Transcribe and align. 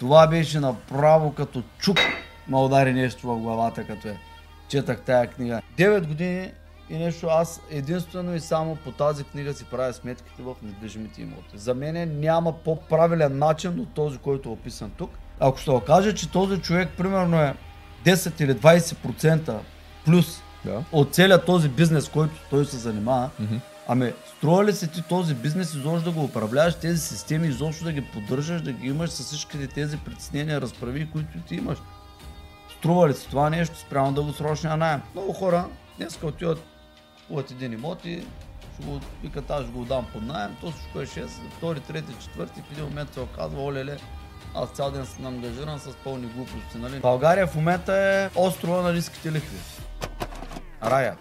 Това 0.00 0.26
беше 0.26 0.60
направо 0.60 1.32
като 1.32 1.62
чук 1.78 1.98
ма 2.48 2.62
удари 2.62 2.92
нещо 2.92 3.26
в 3.28 3.38
главата, 3.38 3.86
като 3.86 4.08
е 4.08 4.18
четах 4.68 5.00
тая 5.00 5.26
книга. 5.26 5.62
9 5.78 6.06
години 6.06 6.52
и 6.90 6.98
нещо 6.98 7.26
аз 7.26 7.60
единствено 7.70 8.34
и 8.34 8.40
само 8.40 8.76
по 8.76 8.92
тази 8.92 9.24
книга 9.24 9.54
си 9.54 9.64
правя 9.64 9.92
сметките 9.92 10.42
в 10.42 10.54
недвижимите 10.62 11.22
имоти. 11.22 11.58
За 11.58 11.74
мен 11.74 12.20
няма 12.20 12.52
по-правилен 12.52 13.38
начин 13.38 13.80
от 13.80 13.94
този, 13.94 14.18
който 14.18 14.48
е 14.48 14.52
описан 14.52 14.90
тук. 14.90 15.10
Ако 15.40 15.58
ще 15.58 15.70
окаже, 15.70 16.14
че 16.14 16.30
този 16.30 16.60
човек 16.60 16.88
примерно 16.96 17.40
е 17.42 17.54
10 18.04 18.40
или 18.42 18.54
20% 18.54 19.58
плюс 20.04 20.42
Да. 20.64 20.84
от 20.92 21.14
целият 21.14 21.46
този 21.46 21.68
бизнес, 21.68 22.08
който 22.08 22.34
той 22.50 22.64
се 22.64 22.76
занимава, 22.76 23.30
Мгм. 23.40 23.56
Ами 23.92 24.12
струва 24.36 24.64
ли 24.64 24.72
се 24.72 24.86
ти 24.86 25.02
този 25.02 25.34
бизнес 25.34 25.74
изобщо 25.74 26.10
да 26.10 26.16
го 26.16 26.24
управляваш, 26.24 26.74
тези 26.74 27.00
системи 27.00 27.48
изобщо 27.48 27.84
да 27.84 27.92
ги 27.92 28.00
поддържаш, 28.00 28.62
да 28.62 28.72
ги 28.72 28.88
имаш 28.88 29.10
с 29.10 29.24
всичките 29.24 29.66
тези 29.66 29.98
притеснения, 29.98 30.60
разправи, 30.60 31.10
които 31.12 31.40
ти 31.48 31.54
имаш? 31.54 31.78
Струва 32.78 33.08
ли 33.08 33.14
се 33.14 33.28
това 33.28 33.50
нещо 33.50 33.78
спрямо 33.78 34.12
дългосрочния 34.12 34.76
найем? 34.76 35.00
Много 35.14 35.32
хора 35.32 35.68
днес 35.98 36.22
отиват, 36.22 36.58
купуват 37.16 37.50
един 37.50 37.72
имот 37.72 38.04
и 38.04 38.24
ще 38.74 38.86
го 38.86 39.00
викат, 39.22 39.50
аз 39.50 39.64
го 39.64 39.84
дам 39.84 40.06
под 40.12 40.22
найем, 40.22 40.56
то 40.60 40.70
всичко 40.70 41.00
е 41.00 41.06
6, 41.06 41.26
втори, 41.56 41.80
трети, 41.80 42.12
четвърти, 42.20 42.62
в 42.62 42.72
един 42.72 42.84
момент 42.84 43.14
се 43.14 43.20
оказва, 43.20 43.62
олеле, 43.62 43.96
аз 44.54 44.70
цял 44.70 44.90
ден 44.90 45.06
съм 45.06 45.26
ангажиран 45.26 45.80
с 45.80 45.94
пълни 46.04 46.26
глупости. 46.26 46.78
Нали? 46.78 47.00
България 47.00 47.46
в 47.46 47.54
момента 47.54 47.94
е 47.94 48.30
острова 48.40 48.82
на 48.82 48.92
ниските 48.92 49.32
лихви. 49.32 49.58
Рая. 50.82 51.16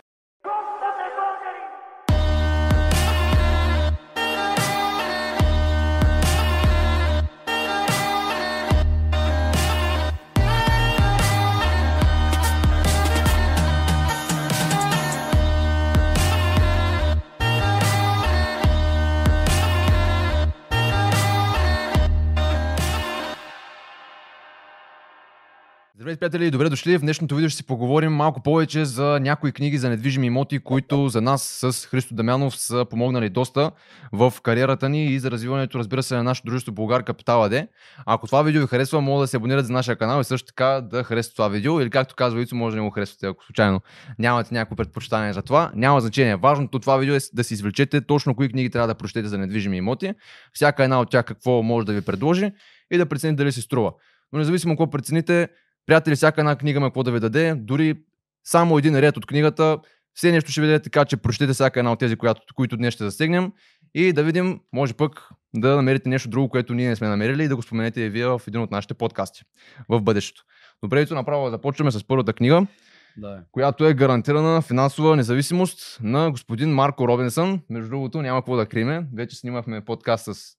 Здравейте, 26.09 26.19
приятели, 26.19 26.51
добре 26.51 26.69
дошли. 26.69 26.97
В 26.97 27.01
днешното 27.01 27.35
видео 27.35 27.49
ще 27.49 27.57
си 27.57 27.63
поговорим 27.63 28.11
малко 28.11 28.43
повече 28.43 28.85
за 28.85 29.19
някои 29.21 29.51
книги 29.51 29.77
за 29.77 29.89
недвижими 29.89 30.27
имоти, 30.27 30.59
които 30.59 31.09
за 31.09 31.21
нас 31.21 31.43
с 31.43 31.85
Христо 31.85 32.15
Дамянов 32.15 32.55
са 32.57 32.85
помогнали 32.89 33.29
доста 33.29 33.71
в 34.11 34.33
кариерата 34.43 34.89
ни 34.89 35.05
и 35.05 35.19
за 35.19 35.31
развиването, 35.31 35.79
разбира 35.79 36.03
се, 36.03 36.15
на 36.15 36.23
нашето 36.23 36.45
дружество 36.45 36.73
Българ 36.73 37.03
Капитал 37.03 37.43
АД. 37.43 37.53
Ако 38.05 38.25
това 38.27 38.41
видео 38.41 38.61
ви 38.61 38.67
харесва, 38.67 39.01
може 39.01 39.23
да 39.23 39.27
се 39.27 39.37
абонирате 39.37 39.65
за 39.65 39.73
нашия 39.73 39.95
канал 39.95 40.21
и 40.21 40.23
също 40.23 40.47
така 40.47 40.81
да 40.81 41.03
харесате 41.03 41.35
това 41.35 41.47
видео 41.47 41.81
или 41.81 41.89
както 41.89 42.15
казва 42.15 42.41
Ицо, 42.41 42.55
може 42.55 42.75
да 42.75 42.81
не 42.81 42.87
го 42.87 42.93
харесвате, 42.93 43.27
ако 43.27 43.45
случайно 43.45 43.81
нямате 44.19 44.53
някакво 44.53 44.75
предпочитание 44.75 45.33
за 45.33 45.41
това. 45.41 45.71
Няма 45.75 46.01
значение. 46.01 46.35
Важното 46.35 46.77
от 46.77 46.81
това 46.81 46.97
видео 46.97 47.15
е 47.15 47.19
да 47.33 47.43
си 47.43 47.53
извлечете 47.53 48.01
точно 48.01 48.35
кои 48.35 48.49
книги 48.49 48.69
трябва 48.69 48.87
да 48.87 48.95
прочетете 48.95 49.27
за 49.27 49.37
недвижими 49.37 49.77
имоти, 49.77 50.13
всяка 50.53 50.83
една 50.83 51.01
от 51.01 51.09
тях 51.09 51.25
какво 51.25 51.63
може 51.63 51.85
да 51.85 51.93
ви 51.93 52.01
предложи 52.01 52.51
и 52.91 52.97
да 52.97 53.05
прецените 53.05 53.43
дали 53.43 53.51
си 53.51 53.61
струва. 53.61 53.93
Но 54.33 54.39
независимо 54.39 54.73
какво 54.73 54.89
прецените, 54.89 55.47
приятели, 55.89 56.15
всяка 56.15 56.41
една 56.41 56.55
книга 56.55 56.77
има 56.77 56.87
какво 56.87 57.03
да 57.03 57.11
ви 57.11 57.19
даде, 57.19 57.55
дори 57.55 57.95
само 58.43 58.77
един 58.77 58.99
ред 58.99 59.17
от 59.17 59.25
книгата, 59.25 59.77
все 60.13 60.31
нещо 60.31 60.51
ще 60.51 60.61
ви 60.61 60.67
даде 60.67 60.81
така, 60.81 61.05
че 61.05 61.17
прочетете 61.17 61.53
всяка 61.53 61.79
една 61.79 61.91
от 61.91 61.99
тези, 61.99 62.15
която, 62.15 62.41
които 62.55 62.77
днес 62.77 62.93
ще 62.93 63.03
засегнем 63.03 63.51
и 63.93 64.13
да 64.13 64.23
видим, 64.23 64.59
може 64.73 64.93
пък 64.93 65.29
да 65.55 65.75
намерите 65.75 66.09
нещо 66.09 66.29
друго, 66.29 66.49
което 66.49 66.73
ние 66.73 66.89
не 66.89 66.95
сме 66.95 67.07
намерили 67.07 67.43
и 67.43 67.47
да 67.47 67.55
го 67.55 67.61
споменете 67.61 68.01
и 68.01 68.09
вие 68.09 68.27
в 68.27 68.41
един 68.47 68.61
от 68.61 68.71
нашите 68.71 68.93
подкасти 68.93 69.41
в 69.89 70.01
бъдещето. 70.01 70.43
Добре, 70.83 71.01
ето 71.01 71.15
направо 71.15 71.49
започваме 71.49 71.91
с 71.91 72.03
първата 72.03 72.33
книга, 72.33 72.67
Да. 73.17 73.41
която 73.51 73.85
е 73.85 73.93
гарантирана 73.93 74.61
финансова 74.61 75.15
независимост 75.15 75.99
на 76.03 76.31
господин 76.31 76.73
Марко 76.73 77.07
Робинсън. 77.07 77.61
Между 77.69 77.89
другото, 77.89 78.21
няма 78.21 78.41
какво 78.41 78.55
да 78.55 78.65
криме. 78.65 79.07
Вече 79.15 79.35
снимахме 79.35 79.85
подкаст 79.85 80.35
с 80.35 80.58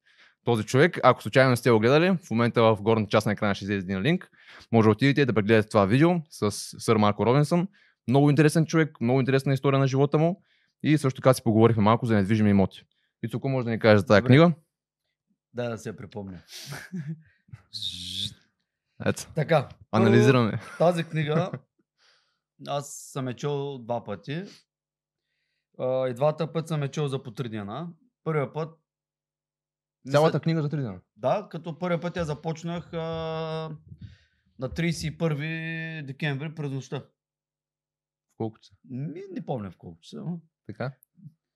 този 0.51 0.65
човек. 0.65 0.99
Ако 1.03 1.23
случайно 1.23 1.51
не 1.51 1.57
сте 1.57 1.71
го 1.71 1.79
гледали, 1.81 2.19
в 2.25 2.31
момента 2.31 2.63
в 2.63 2.79
горната 2.83 3.11
част 3.11 3.27
на 3.27 3.33
екрана 3.33 3.55
ще 3.55 3.65
излезе 3.65 3.79
един 3.79 4.01
линк. 4.03 4.31
Може 4.73 4.87
да 4.87 4.91
отидете 4.91 5.27
да 5.27 5.33
прегледате 5.33 5.69
това 5.69 5.87
видео 5.87 6.11
с 6.31 6.51
сър 6.81 6.97
Марко 6.97 7.27
Робинсън. 7.27 7.69
Много 8.09 8.31
интересен 8.31 8.67
човек, 8.67 9.01
много 9.01 9.21
интересна 9.21 9.53
история 9.55 9.79
на 9.79 9.87
живота 9.87 10.19
му. 10.19 10.43
И 10.83 10.99
също 10.99 11.21
така 11.21 11.35
си 11.35 11.43
поговорихме 11.43 11.83
малко 11.83 12.07
за 12.07 12.15
недвижими 12.15 12.51
имоти. 12.51 12.85
И 13.23 13.29
тук 13.29 13.45
може 13.45 13.65
да 13.65 13.71
ни 13.71 13.79
кажеш 13.79 14.01
за 14.01 14.07
тази 14.07 14.21
Добре. 14.21 14.29
книга. 14.29 14.53
Да, 15.55 15.69
да 15.69 15.79
се 15.79 15.97
припомня. 15.97 16.39
Ето, 19.07 19.27
Така. 19.35 19.69
анализираме. 19.93 20.59
Тази 20.79 21.05
книга 21.05 21.51
аз 22.69 22.89
съм 23.13 23.29
е 23.29 23.35
чел 23.35 23.79
два 23.79 24.05
пъти. 24.05 24.45
И 25.81 26.13
двата 26.15 26.53
път 26.53 26.69
съм 26.69 26.83
е 26.83 26.89
чел 26.89 27.09
за 27.09 27.23
по 27.23 27.31
три 27.31 27.49
дена. 27.49 27.89
Първия 28.25 28.53
път. 28.53 28.80
Цялата 30.07 30.41
книга 30.41 30.63
за 30.63 30.69
три 30.69 30.77
дена. 30.77 31.01
Да, 31.17 31.49
като 31.51 31.79
първия 31.79 32.01
път 32.01 32.17
я 32.17 32.25
започнах 32.25 32.93
а, 32.93 32.99
на 34.59 34.69
31 34.69 36.03
декември 36.03 36.55
през 36.55 36.71
нощта. 36.71 37.05
Колко 38.37 38.59
са? 38.63 38.75
Ми, 38.91 39.23
не 39.33 39.47
помня 39.47 39.71
в 39.71 39.77
колко 39.77 40.01
часа. 40.01 40.17
но 40.17 40.41
Така. 40.67 40.93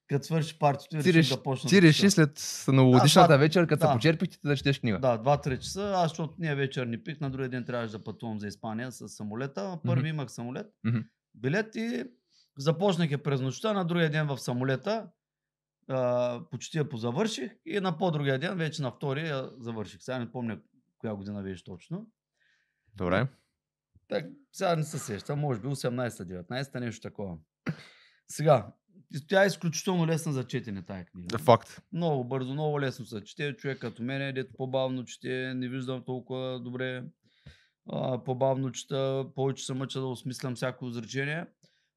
Като 0.07 0.25
свърши 0.27 0.59
партито 0.59 0.97
и 0.97 1.01
Ти, 1.01 1.09
реших 1.09 1.15
реш... 1.17 1.29
да 1.29 1.43
почна. 1.43 1.69
ти 1.69 1.75
да 1.77 1.83
реши 1.83 2.11
след 2.11 2.41
новогодишната 2.69 3.29
Да, 3.29 3.39
вечер, 3.39 3.67
като 3.67 3.81
да. 3.81 3.87
се 3.87 3.93
почерпихте, 3.93 4.39
да 4.45 4.57
четеш 4.57 4.81
книга. 4.81 4.99
Да, 4.99 5.19
2-3 5.19 5.59
часа. 5.59 5.93
Аз, 5.97 6.11
защото 6.11 6.35
ние 6.39 6.55
вечер 6.55 6.87
ни 6.87 7.05
пих, 7.05 7.21
на 7.21 7.31
другия 7.31 7.49
ден 7.49 7.65
трябваше 7.65 7.93
да 7.93 8.05
пътувам 8.05 8.39
за 8.39 8.47
Испания 8.47 8.93
с 8.93 9.09
самолета. 9.09 9.79
Първи 9.87 10.01
Мгм. 10.01 10.09
имах 10.09 10.31
самолет, 10.31 10.67
Мгм. 10.85 10.99
билет 11.35 11.75
и 11.77 12.05
започнах 12.59 13.11
я 13.11 13.23
през 13.23 13.41
нощта. 13.41 13.73
На 13.73 13.85
другия 13.85 14.11
ден 14.11 14.27
в 14.27 14.39
самолета 14.39 15.07
а, 15.89 16.41
почти 16.51 16.79
я 16.79 16.89
позавърших 16.89 17.53
и 17.67 17.81
на 17.81 17.99
по-другия 17.99 18.39
ден, 18.39 18.59
вече 18.59 18.83
на 18.83 18.91
втория 18.91 19.27
я 19.27 19.51
завърших. 19.59 20.03
Сега 20.03 20.19
не 20.19 20.33
помня 20.33 20.59
коя 20.99 21.15
година 21.15 21.43
беше 21.43 21.65
точно. 21.65 22.07
Добре. 22.95 23.27
Так, 24.09 24.27
сега 24.53 24.77
не 24.77 24.85
се 24.85 24.99
сещам, 24.99 25.39
може 25.39 25.61
би 25.61 25.67
18-19, 25.67 26.81
нещо 26.81 27.01
такова. 27.01 27.39
Сега, 28.29 28.73
тя 29.29 29.45
е 29.45 29.47
изключително 29.47 30.07
лесна 30.07 30.33
за 30.33 30.45
четене, 30.45 30.83
тая 30.83 31.05
книга. 31.05 31.39
Факт. 31.39 31.83
Много 31.93 32.25
бързо, 32.25 32.53
много 32.53 32.81
лесно 32.81 33.07
се 33.07 33.25
чете. 33.25 33.57
Човек 33.57 33.79
като 33.79 34.03
мен, 34.03 34.35
дето 34.35 34.53
по-бавно 34.57 35.05
чете, 35.05 35.55
не 35.55 35.69
виждам 35.69 36.05
толкова 36.05 36.61
добре. 36.61 37.05
А, 37.93 38.25
по-бавно 38.25 38.73
чета, 38.73 39.27
повече 39.35 39.65
се 39.65 39.75
мъча 39.75 40.01
да 40.01 40.07
осмислям 40.07 40.55
всяко 40.55 40.87
изречение. 40.87 41.47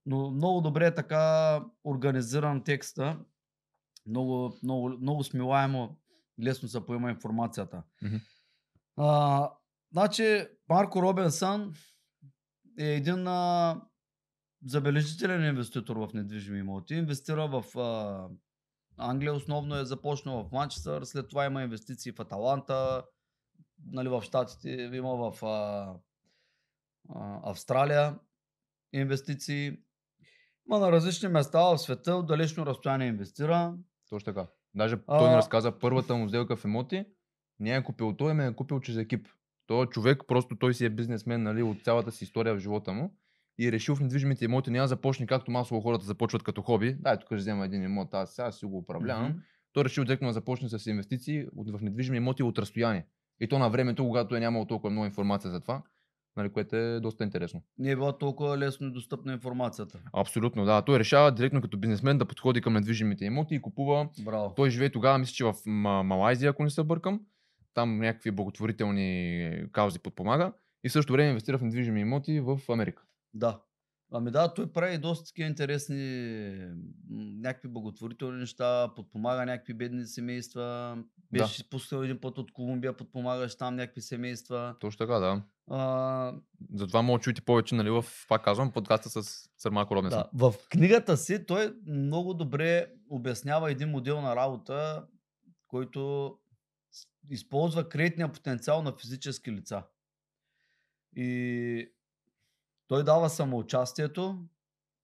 Но 0.05 0.31
много 0.31 0.61
добре 0.61 0.85
е 0.85 0.95
така 0.95 1.61
организиран 1.83 2.63
текста. 2.63 3.19
Много, 4.07 4.57
много, 4.63 4.89
много 4.89 5.23
смилаемо, 5.23 5.97
лесно 6.43 6.69
се 6.69 6.85
поема 6.85 7.09
информацията. 7.09 7.83
Мгм. 8.01 8.15
А, 8.97 9.51
значи, 9.91 10.47
Марко 10.69 11.01
Робинсън 11.01 11.73
е 12.79 12.85
един 12.85 13.27
а, 13.27 13.81
забележителен 14.65 15.45
инвеститор 15.45 15.95
в 15.95 16.09
недвижими 16.13 16.59
имоти. 16.59 16.95
Инвестира 16.95 17.47
в 17.47 17.79
а, 17.79 18.27
Англия 18.97 19.33
основно 19.33 19.75
е 19.75 19.85
започнал 19.85 20.43
в 20.43 20.51
Манчестър, 20.51 21.03
след 21.03 21.29
това 21.29 21.45
има 21.45 21.63
инвестиции 21.63 22.11
в 22.11 22.19
Аталанта, 22.19 23.05
нали, 23.85 24.09
в 24.09 24.21
Штатите, 24.21 24.69
има 24.93 25.31
в 25.31 25.45
а, 25.45 25.93
а, 27.09 27.51
Австралия 27.51 28.19
инвестиции. 28.93 29.77
Има 30.69 30.79
на 30.79 30.91
различни 30.91 31.29
места 31.29 31.61
в 31.61 31.77
света, 31.77 32.15
от 32.15 32.27
далечно 32.27 32.65
разстояние 32.65 33.07
инвестира. 33.07 33.77
Точно 34.09 34.25
така. 34.33 34.47
Даже 34.75 34.97
А- 35.07 35.19
той 35.19 35.29
ни 35.29 35.35
разказа 35.35 35.79
първата 35.79 36.15
му 36.15 36.29
сделка 36.29 36.55
в 36.55 36.65
имоти. 36.65 37.05
Не 37.59 37.75
е 37.75 37.83
купил 37.83 38.13
той, 38.13 38.33
ме 38.33 38.47
е 38.47 38.53
купил 38.53 38.79
чрез 38.79 38.97
екип. 38.97 39.27
Той 39.67 39.83
е 39.83 39.87
човек, 39.87 40.23
просто 40.27 40.55
той 40.55 40.73
си 40.73 40.85
е 40.85 40.89
бизнесмен 40.89 41.43
нали, 41.43 41.63
от 41.63 41.83
цялата 41.83 42.11
си 42.11 42.23
история 42.23 42.55
в 42.55 42.59
живота 42.59 42.93
му 42.93 43.13
и 43.57 43.67
е 43.67 43.71
решил 43.71 43.95
в 43.95 43.99
недвижимите 43.99 44.45
имоти 44.45 44.71
няма 44.71 44.83
да 44.83 44.87
започне 44.87 45.25
както 45.25 45.51
масово 45.51 45.81
хората 45.81 46.05
започват 46.05 46.43
като 46.43 46.61
хоби. 46.61 46.93
Дай 46.99 47.19
тук 47.19 47.27
ще 47.27 47.35
взема 47.35 47.65
един 47.65 47.83
имот, 47.83 48.13
аз 48.13 48.35
сега 48.35 48.51
си 48.51 48.65
го 48.65 48.77
управлявам. 48.77 49.29
Мгм. 49.29 49.39
Той 49.73 49.83
решил 49.83 50.03
директно 50.03 50.27
да 50.27 50.33
започне 50.33 50.69
с 50.69 50.85
инвестиции 50.85 51.45
в 51.55 51.81
недвижими 51.81 52.17
имоти 52.17 52.43
от 52.43 52.59
разстояние. 52.59 53.05
И 53.39 53.47
то 53.47 53.59
на 53.59 53.69
времето, 53.69 54.03
когато 54.03 54.35
е 54.35 54.39
нямало 54.39 54.65
толкова 54.65 54.89
много 54.89 55.05
информация 55.05 55.51
за 55.51 55.61
това, 55.61 55.81
нали, 56.37 56.49
което 56.49 56.75
е 56.75 56.99
доста 56.99 57.23
интересно. 57.23 57.61
Не 57.77 57.91
е 57.91 57.95
била 57.95 58.17
толкова 58.17 58.57
лесно 58.57 58.91
достъпна 58.91 59.33
информацията. 59.33 59.99
Абсолютно, 60.13 60.65
да. 60.65 60.81
Той 60.81 60.99
решава 60.99 61.31
директно 61.31 61.61
като 61.61 61.77
бизнесмен 61.77 62.17
да 62.17 62.25
подходи 62.25 62.61
към 62.61 62.73
недвижимите 62.73 63.25
имоти 63.25 63.55
и 63.55 63.61
купува 63.61 64.09
Браво. 64.25 64.53
той 64.55 64.69
живее 64.69 64.89
тогава, 64.89 65.17
мисля, 65.17 65.33
че 65.33 65.43
в 65.43 65.53
Ма- 65.53 66.01
Малайзия, 66.01 66.49
ако 66.49 66.63
не 66.63 66.69
се 66.69 66.83
бъркам. 66.83 67.21
Там 67.73 67.97
някакви 67.97 68.31
благотворителни 68.31 69.51
каузи 69.71 69.99
подпомага. 69.99 70.53
И 70.83 70.89
в 70.89 70.91
същото 70.91 71.13
време 71.13 71.29
инвестира 71.29 71.57
в 71.57 71.61
недвижими 71.61 72.01
имоти 72.01 72.39
в 72.39 72.59
Америка. 72.69 73.03
Да. 73.33 73.59
Ами 74.11 74.31
да, 74.31 74.53
той 74.53 74.71
прави 74.71 74.97
доста 74.97 75.25
такива 75.25 75.49
интересни 75.49 76.53
някакви 77.09 77.67
благотворителни 77.67 78.39
неща, 78.39 78.91
подпомага 78.95 79.45
някакви 79.45 79.73
бедни 79.73 80.05
семейства. 80.05 80.97
Беше 81.31 81.53
си 81.53 81.61
спускал 81.61 82.03
един 82.03 82.19
път 82.21 82.37
от 82.37 82.51
Колумбия, 82.51 82.97
подпомагаш 82.97 83.57
там 83.57 83.75
някакви 83.75 84.01
семейства. 84.01 84.75
Точно 84.79 84.97
така, 84.97 85.19
да. 85.19 85.41
А, 85.69 86.33
Затова 86.73 87.01
мога 87.01 87.19
чуете 87.19 87.41
повече, 87.41 87.75
нали, 87.75 87.89
в, 87.89 88.05
пак 88.27 88.43
казвам, 88.43 88.71
подкаста 88.71 89.09
с 89.09 89.49
Сър 89.57 89.71
Марко 89.71 89.95
Робинсън. 89.95 90.23
да. 90.33 90.49
В 90.51 90.55
книгата 90.69 91.17
си 91.17 91.45
той 91.45 91.75
много 91.87 92.33
добре 92.33 92.87
обяснява 93.09 93.71
един 93.71 93.89
модел 93.89 94.21
на 94.21 94.35
работа, 94.35 95.07
който 95.67 96.33
с- 96.91 97.07
използва 97.29 97.89
кредитния 97.89 98.31
потенциал 98.31 98.81
на 98.81 98.93
физически 98.93 99.51
лица. 99.51 99.83
И 101.15 101.91
той 102.87 103.03
дава 103.03 103.29
самоучастието 103.29 104.45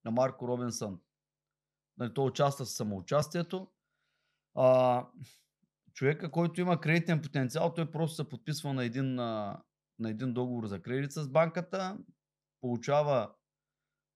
на 0.04 0.10
Марко 0.10 0.48
Робинсън. 0.48 1.00
Нали, 1.98 2.14
той 2.14 2.26
участва 2.26 2.64
в 2.64 2.70
самоучастието. 2.70 3.68
А, 4.54 5.06
човека, 5.94 6.30
който 6.30 6.60
има 6.60 6.80
кредитен 6.80 7.22
потенциал, 7.22 7.74
той 7.74 7.90
просто 7.90 8.16
се 8.16 8.28
подписва 8.28 8.72
на 8.74 8.84
един, 8.84 9.18
а, 9.18 9.62
на 9.98 10.10
един 10.10 10.32
договор 10.32 10.66
за 10.66 10.82
кредит 10.82 11.12
с 11.12 11.28
банката, 11.28 11.98
получава 12.60 13.30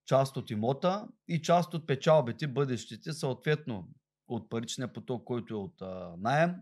част 0.06 0.36
от 0.36 0.50
имота 0.50 1.08
и 1.28 1.42
част 1.42 1.74
от 1.74 1.86
печалбите, 1.86 2.48
бъдещите, 2.48 3.12
съответно 3.12 3.88
от 4.28 4.50
паричния 4.50 4.92
поток, 4.92 5.24
който 5.24 5.54
е 5.54 5.56
от 5.56 5.82
а, 5.82 6.14
найем, 6.18 6.54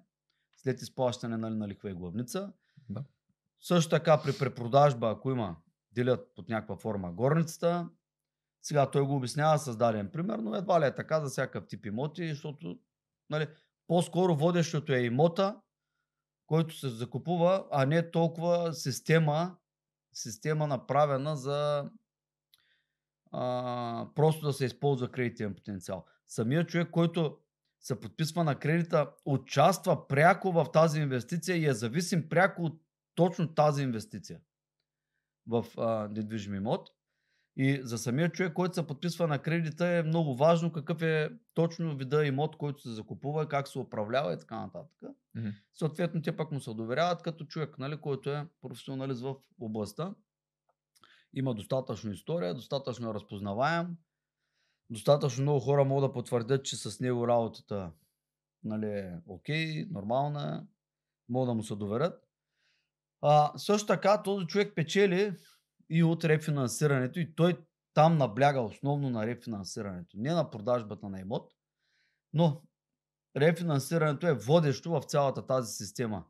след 0.56 0.82
изплащане 0.82 1.36
нали, 1.36 1.54
на 1.54 1.68
лихва 1.68 1.90
и 1.90 1.94
главница. 1.94 2.52
Да. 2.88 3.04
Също 3.60 3.90
така 3.90 4.22
при 4.22 4.38
препродажба, 4.38 5.10
ако 5.10 5.30
има, 5.30 5.56
делят 5.92 6.34
под 6.34 6.48
някаква 6.48 6.76
форма 6.76 7.12
горницата. 7.12 7.88
Сега 8.62 8.90
той 8.90 9.02
го 9.02 9.16
обяснява 9.16 9.58
с 9.58 9.76
даден 9.76 10.10
пример, 10.12 10.38
но 10.38 10.54
едва 10.54 10.80
ли 10.80 10.84
е 10.84 10.94
така 10.94 11.20
за 11.20 11.28
всякакъв 11.28 11.68
тип 11.68 11.86
имоти, 11.86 12.28
защото 12.28 12.78
нали, 13.30 13.48
по-скоро 13.86 14.36
водещото 14.36 14.92
е 14.92 15.00
имота, 15.00 15.60
който 16.46 16.78
се 16.78 16.88
закупува, 16.88 17.66
а 17.70 17.86
не 17.86 18.10
толкова 18.10 18.74
система, 18.74 19.56
система 20.12 20.66
направена 20.66 21.36
за 21.36 21.90
а, 23.32 24.08
просто 24.14 24.46
да 24.46 24.52
се 24.52 24.64
използва 24.64 25.10
кредитен 25.10 25.54
потенциал. 25.54 26.04
Самият 26.28 26.68
човек, 26.68 26.90
който 26.90 27.38
се 27.80 28.00
подписва 28.00 28.44
на 28.44 28.58
кредита, 28.58 29.10
участва 29.24 30.08
пряко 30.08 30.52
в 30.52 30.66
тази 30.72 31.00
инвестиция 31.00 31.56
и 31.56 31.66
е 31.66 31.74
зависим 31.74 32.28
пряко 32.28 32.62
от 32.62 32.80
точно 33.14 33.54
тази 33.54 33.82
инвестиция 33.82 34.40
в 35.46 35.66
а, 35.78 36.08
недвижим 36.08 36.54
имот. 36.54 36.95
И 37.56 37.80
за 37.82 37.98
самия 37.98 38.32
човек, 38.32 38.52
който 38.52 38.74
се 38.74 38.86
подписва 38.86 39.26
на 39.26 39.38
кредита 39.38 39.86
е 39.86 40.02
много 40.02 40.36
важно 40.36 40.72
какъв 40.72 41.02
е 41.02 41.30
точно 41.54 41.96
вида 41.96 42.26
имот, 42.26 42.56
който 42.56 42.80
се 42.80 42.90
закупува, 42.90 43.48
как 43.48 43.68
се 43.68 43.78
управлява 43.78 44.34
и 44.34 44.38
така 44.38 44.60
нататък. 44.60 44.90
Мгм. 45.34 45.48
Съответно, 45.74 46.22
те 46.22 46.36
пък 46.36 46.52
му 46.52 46.60
се 46.60 46.74
доверяват 46.74 47.22
като 47.22 47.44
човек, 47.44 47.78
нали, 47.78 48.00
който 48.00 48.30
е 48.30 48.46
професионалист 48.62 49.22
в 49.22 49.34
областта. 49.60 50.14
Има 51.34 51.54
достатъчно 51.54 52.12
история, 52.12 52.54
достатъчно 52.54 53.14
разпознаваем. 53.14 53.96
Достатъчно 54.90 55.42
много 55.42 55.60
хора 55.60 55.84
могат 55.84 56.10
да 56.10 56.12
потвърдят, 56.12 56.64
че 56.64 56.76
с 56.76 57.00
него 57.00 57.28
работата 57.28 57.92
нали, 58.64 58.86
е 58.86 59.20
окей, 59.26 59.84
нормална, 59.90 60.66
могат 61.28 61.50
да 61.50 61.54
му 61.54 61.62
се 61.62 61.74
доверят. 61.74 62.22
А, 63.20 63.58
също 63.58 63.86
така 63.86 64.22
този 64.22 64.46
човек 64.46 64.72
печели 64.76 65.34
и 65.90 66.04
от 66.04 66.24
рефинансирането 66.24 67.18
и 67.20 67.34
той 67.34 67.58
там 67.94 68.18
набляга 68.18 68.60
основно 68.60 69.10
на 69.10 69.26
рефинансирането, 69.26 70.16
не 70.20 70.32
на 70.32 70.50
продажбата 70.50 71.08
на 71.08 71.20
имот, 71.20 71.52
но 72.32 72.62
рефинансирането 73.36 74.26
е 74.26 74.34
водещо 74.34 74.90
в 74.90 75.02
цялата 75.02 75.46
тази 75.46 75.74
система. 75.74 76.24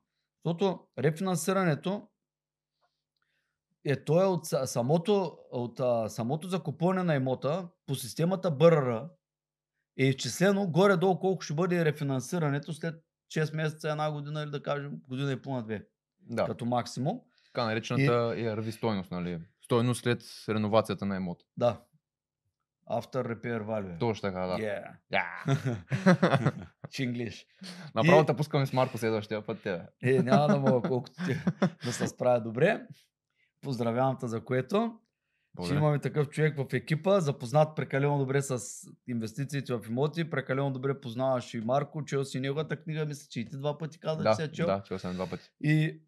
Защото 0.45 0.87
рефинансирането 0.99 2.09
е 3.85 4.05
то 4.05 4.23
е 4.23 4.27
от 4.27 4.47
са- 4.47 4.67
самото, 4.67 5.39
от 5.51 5.81
самото 6.13 6.49
закупуване 6.49 7.03
на 7.03 7.15
имота 7.15 7.69
по 7.87 7.95
системата 7.95 8.51
БРР 8.51 9.09
е 9.99 10.05
изчислено 10.05 10.71
горе-долу 10.71 11.19
колко 11.19 11.43
ще 11.43 11.55
бъде 11.55 11.85
рефинансирането 11.85 12.73
след 12.73 13.05
6 13.35 13.57
месеца, 13.57 13.91
една 13.91 14.13
година 14.13 14.43
или 14.43 14.51
да 14.51 14.63
кажем 14.63 15.01
година 15.09 15.33
и 15.33 15.43
половина-две 15.43 15.87
Да, 16.21 16.45
като 16.45 16.65
максимум. 16.65 17.21
Така 17.57 17.67
наречената 17.67 18.13
ERV 18.13 18.71
стойност, 18.71 19.11
нали? 19.11 19.39
Стойност 19.65 20.01
след 20.03 20.23
реновацията 20.49 21.07
на 21.07 21.17
имот. 21.17 21.43
Да. 21.57 21.81
After 22.91 23.35
repair 23.35 23.63
value. 23.63 23.99
Точно 24.01 24.29
така, 24.29 24.41
да. 24.41 24.57
Yeah. 24.57 24.93
Yeah. 25.13 26.65
Чинглиш. 26.91 27.47
Направо 27.95 28.23
И- 28.23 28.27
те 28.27 28.37
пускаме 28.37 28.67
с 28.67 28.73
Марко 28.73 28.99
следващия 28.99 29.47
път. 29.47 29.59
Те. 29.63 29.81
Е, 30.03 30.23
няма 30.23 30.47
да 30.47 30.59
мога 30.59 30.81
колкото 30.89 31.25
ти 31.27 31.37
да 31.85 31.93
се 31.93 32.09
справя 32.09 32.41
добре. 32.41 32.87
Поздравявам 33.63 34.17
те 34.21 34.27
за 34.27 34.45
което. 34.45 34.99
Ще 35.65 35.75
имаме 35.75 35.99
такъв 35.99 36.29
човек 36.29 36.57
в 36.57 36.67
екипа, 36.73 37.21
запознат 37.21 37.77
прекалено 37.77 38.19
добре 38.19 38.43
с 38.43 38.59
инвестициите 39.09 39.75
в 39.75 39.81
имоти, 39.89 40.31
прекалено 40.31 40.71
добре 40.71 41.01
познаваш 41.01 41.55
и 41.55 41.61
Марко, 41.61 42.05
чел 42.05 42.25
си 42.25 42.41
неговата 42.41 42.77
книга, 42.77 43.07
мисля, 43.07 43.27
че 43.31 43.41
и 43.41 43.45
ти 43.49 43.57
два 43.57 43.79
пъти 43.79 44.01
каза, 44.01 44.19
че 44.19 44.25
Да, 44.25 44.35
си 44.35 44.43
я 44.43 44.53
чел. 44.53 44.67
да, 44.67 44.83
чел 44.83 44.99
съм 44.99 45.15
два 45.15 45.31
пъти. 45.31 45.51
И 45.61 46.01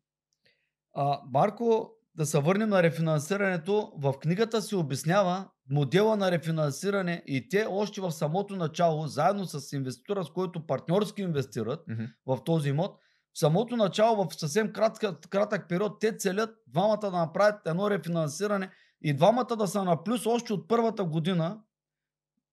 а, 0.94 1.20
Марко, 1.32 1.90
да 2.14 2.26
се 2.26 2.38
върнем 2.38 2.68
на 2.68 2.82
рефинансирането, 2.82 3.92
в 3.98 4.14
книгата 4.20 4.62
се 4.62 4.76
обяснява 4.76 5.48
модела 5.70 6.16
на 6.16 6.30
рефинансиране 6.30 7.22
и 7.26 7.48
те 7.48 7.66
още 7.70 8.00
в 8.00 8.12
самото 8.12 8.56
начало, 8.56 9.06
заедно 9.06 9.44
с 9.44 9.72
инвеститора, 9.72 10.24
с 10.24 10.30
който 10.30 10.66
партньорски 10.66 11.22
инвестират 11.22 11.88
Мгм. 11.88 12.04
в 12.26 12.38
този 12.44 12.68
имот, 12.68 12.98
в 13.34 13.38
самото 13.38 13.76
начало, 13.76 14.28
в 14.28 14.34
съвсем 14.34 14.72
кратък, 14.72 15.28
кратък 15.30 15.68
период, 15.68 16.00
те 16.00 16.16
целят 16.16 16.50
двамата 16.66 16.98
да 17.00 17.10
направят 17.10 17.60
едно 17.66 17.90
рефинансиране 17.90 18.70
и 19.02 19.14
двамата 19.14 19.56
да 19.58 19.66
са 19.66 19.84
на 19.84 20.04
плюс 20.04 20.26
още 20.26 20.52
от 20.52 20.68
първата 20.68 21.04
година, 21.04 21.60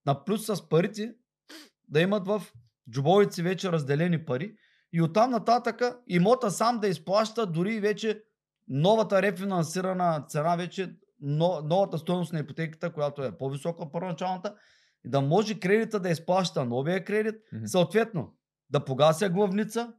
на 0.06 0.24
плюс 0.24 0.46
с 0.46 0.68
парите, 0.68 1.14
да 1.88 2.00
имат 2.00 2.26
в 2.26 2.42
джобовици 2.90 3.42
вече 3.42 3.72
разделени 3.72 4.24
пари 4.24 4.56
и 4.92 5.02
оттам 5.02 5.30
нататък 5.30 5.82
имота 6.08 6.50
сам 6.50 6.78
да 6.78 6.88
изплаща 6.88 7.46
дори 7.46 7.80
вече 7.80 8.22
новата 8.68 9.22
рефинансирана 9.22 10.24
цена, 10.28 10.56
вече 10.56 10.96
но, 11.20 11.60
новата 11.64 11.98
стоеност 11.98 12.32
на 12.32 12.38
ипотеката, 12.38 12.92
която 12.92 13.24
е 13.24 13.38
по-висока 13.38 13.82
от 13.82 13.92
първоначалната, 13.92 14.54
да 15.04 15.20
може 15.20 15.60
кредита 15.60 16.00
да 16.00 16.10
изплаща 16.10 16.64
новия 16.64 17.04
кредит, 17.04 17.34
Мгм. 17.52 17.66
съответно 17.66 18.34
да 18.70 18.84
погася 18.84 19.28
главница, 19.28 19.92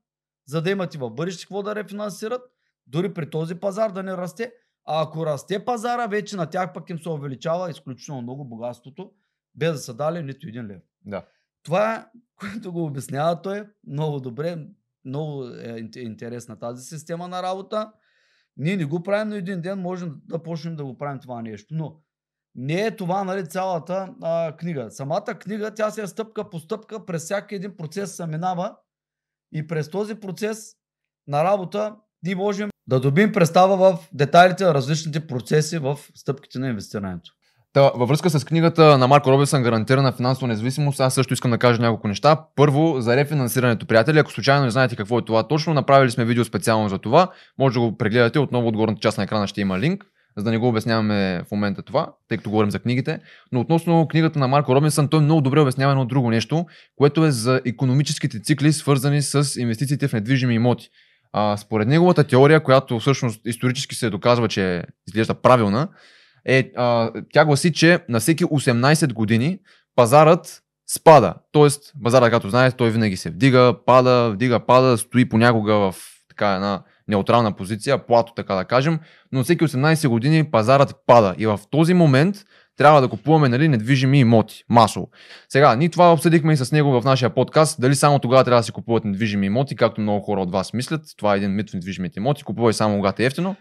за 0.47 0.61
да 0.61 0.69
имат 0.69 0.95
и 0.95 0.97
в 0.97 1.09
бъдеще 1.09 1.43
какво 1.43 1.63
да 1.63 1.75
рефинансират, 1.75 2.41
дори 2.87 3.13
при 3.13 3.29
този 3.29 3.55
пазар 3.55 3.91
да 3.91 4.03
не 4.03 4.17
расте. 4.17 4.53
А 4.85 5.03
ако 5.03 5.25
расте 5.25 5.65
пазара, 5.65 6.07
вече 6.07 6.35
на 6.35 6.49
тях 6.49 6.73
пък 6.73 6.89
им 6.89 6.99
се 6.99 7.09
увеличава 7.09 7.69
изключително 7.69 8.21
много 8.21 8.45
богатството, 8.45 9.11
без 9.55 9.71
да 9.71 9.77
са 9.77 9.93
дали 9.93 10.23
нито 10.23 10.47
един 10.47 10.67
лев. 10.67 10.81
Да. 11.05 11.25
Това 11.67 12.09
което 12.39 12.71
го 12.71 12.85
обяснява 12.85 13.41
той 13.41 13.63
много 13.87 14.19
добре, 14.19 14.67
много 15.05 15.43
е 15.43 15.81
ин- 15.81 15.97
интересна 15.97 16.59
тази 16.59 16.83
система 16.83 17.27
на 17.27 17.43
работа. 17.43 17.91
Ние 18.57 18.77
не 18.77 18.85
го 18.85 19.03
правим, 19.03 19.29
но 19.29 19.35
един 19.35 19.61
ден 19.61 19.79
можем 19.79 20.15
да 20.25 20.43
почнем 20.43 20.75
да 20.75 20.85
го 20.85 20.97
правим 20.97 21.19
това 21.19 21.41
нещо. 21.41 21.67
Но 21.71 22.01
не 22.55 22.81
е 22.81 22.95
това 22.95 23.23
нали, 23.23 23.47
цялата 23.47 24.15
а, 24.21 24.55
книга. 24.57 24.91
Самата 24.91 25.39
книга, 25.39 25.73
тя 25.73 25.91
се 25.91 26.01
е 26.01 26.07
стъпка 26.07 26.49
по 26.49 26.59
стъпка, 26.59 27.05
през 27.05 27.23
всяки 27.23 27.55
един 27.55 27.77
процес 27.77 28.15
се 28.15 28.27
минава 28.27 28.75
и 29.51 29.67
през 29.67 29.89
този 29.89 30.15
процес 30.15 30.75
на 31.27 31.43
работа 31.43 31.95
ние 32.23 32.35
можем 32.35 32.69
да 32.87 32.99
добим 32.99 33.31
представа 33.31 33.77
в 33.77 34.09
детайлите 34.13 34.63
на 34.63 34.73
различните 34.73 35.27
процеси 35.27 35.77
в 35.77 35.99
стъпките 36.15 36.59
на 36.59 36.69
инвестирането. 36.69 37.36
Та, 37.73 37.91
във 37.95 38.09
връзка 38.09 38.29
с 38.29 38.45
книгата 38.45 38.97
на 38.97 39.07
Марко 39.07 39.31
Робинсън 39.31 39.63
гарантирана 39.63 40.11
финансова 40.11 40.47
независимост, 40.47 40.99
аз 40.99 41.13
също 41.13 41.33
искам 41.33 41.51
да 41.51 41.57
кажа 41.57 41.81
няколко 41.81 42.07
неща. 42.07 42.41
Първо, 42.55 42.95
за 43.01 43.15
рефинансирането, 43.15 43.85
приятели, 43.85 44.19
ако 44.19 44.31
случайно 44.31 44.65
не 44.65 44.71
знаете 44.71 44.95
какво 44.95 45.19
е 45.19 45.25
това 45.25 45.47
точно, 45.47 45.73
направили 45.73 46.11
сме 46.11 46.25
видео 46.25 46.45
специално 46.45 46.89
за 46.89 46.97
това. 46.97 47.31
Може 47.59 47.73
да 47.73 47.79
го 47.79 47.97
прегледате, 47.97 48.39
отново 48.39 48.67
от 48.67 48.77
горната 48.77 48.99
част 48.99 49.17
на 49.17 49.23
екрана 49.23 49.47
ще 49.47 49.61
има 49.61 49.79
линк, 49.79 50.05
за 50.37 50.43
да 50.43 50.51
не 50.51 50.57
го 50.57 50.67
обясняваме 50.67 51.43
в 51.47 51.51
момента 51.51 51.81
това, 51.81 52.13
тъй 52.29 52.37
като 52.37 52.49
говорим 52.49 52.71
за 52.71 52.79
книгите. 52.79 53.19
Но 53.51 53.59
относно 53.59 54.07
книгата 54.07 54.39
на 54.39 54.47
Марко 54.47 54.75
Робинсън, 54.75 55.07
той 55.07 55.19
много 55.19 55.41
добре 55.41 55.59
обяснява 55.59 55.91
едно 55.91 56.05
друго 56.05 56.29
нещо, 56.29 56.65
което 56.95 57.25
е 57.25 57.31
за 57.31 57.61
економическите 57.65 58.41
цикли, 58.41 58.73
свързани 58.73 59.21
с 59.21 59.59
инвестициите 59.59 60.07
в 60.07 60.13
недвижими 60.13 60.53
имоти. 60.53 60.89
А, 61.33 61.57
според 61.57 61.87
неговата 61.87 62.23
теория, 62.23 62.63
която 62.63 62.99
всъщност 62.99 63.41
исторически 63.45 63.95
се 63.95 64.09
доказва, 64.09 64.47
че 64.47 64.83
изглежда 65.07 65.33
правилна, 65.33 65.87
е, 66.47 66.71
а, 66.75 67.11
тя 67.33 67.45
гласи, 67.45 67.73
че 67.73 67.99
на 68.09 68.19
всеки 68.19 68.45
18 68.45 69.13
години 69.13 69.59
пазарът 69.95 70.61
спада. 70.89 71.33
Тоест, 71.51 71.93
пазарът, 72.03 72.31
както 72.31 72.49
знаете, 72.49 72.77
той 72.77 72.89
винаги 72.89 73.17
се 73.17 73.29
вдига, 73.29 73.75
пада, 73.85 74.31
вдига, 74.33 74.65
пада, 74.65 74.97
стои 74.97 75.29
понякога 75.29 75.73
в 75.73 75.95
така 76.29 76.53
една 76.53 76.83
неутрална 77.07 77.55
позиция, 77.55 78.05
плато, 78.05 78.33
така 78.35 78.55
да 78.55 78.65
кажем, 78.65 78.99
но 79.31 79.43
всеки 79.43 79.65
18 79.65 80.07
години 80.07 80.51
пазарът 80.51 80.95
пада. 81.07 81.35
И 81.37 81.45
в 81.45 81.59
този 81.71 81.93
момент 81.93 82.35
трябва 82.77 83.01
да 83.01 83.07
купуваме 83.07 83.49
нали, 83.49 83.67
недвижими 83.67 84.19
имоти, 84.19 84.63
масово. 84.69 85.09
Сега, 85.49 85.75
ние 85.75 85.89
това 85.89 86.13
обсъдихме 86.13 86.53
и 86.53 86.57
с 86.57 86.71
него 86.71 87.01
в 87.01 87.05
нашия 87.05 87.29
подкаст, 87.29 87.81
дали 87.81 87.95
само 87.95 88.19
тогава 88.19 88.43
трябва 88.43 88.59
да 88.59 88.65
се 88.65 88.71
купуват 88.71 89.05
недвижими 89.05 89.45
имоти, 89.45 89.75
както 89.75 90.01
много 90.01 90.25
хора 90.25 90.41
от 90.41 90.51
вас 90.51 90.73
мислят. 90.73 91.01
Това 91.17 91.33
е 91.33 91.37
един 91.37 91.55
мит 91.55 91.69
в 91.69 91.73
недвижимите 91.73 92.19
имоти, 92.19 92.43
купувай 92.43 92.73
само 92.73 92.95
когато 92.95 93.21
е 93.21 93.25
ефтино. 93.25 93.55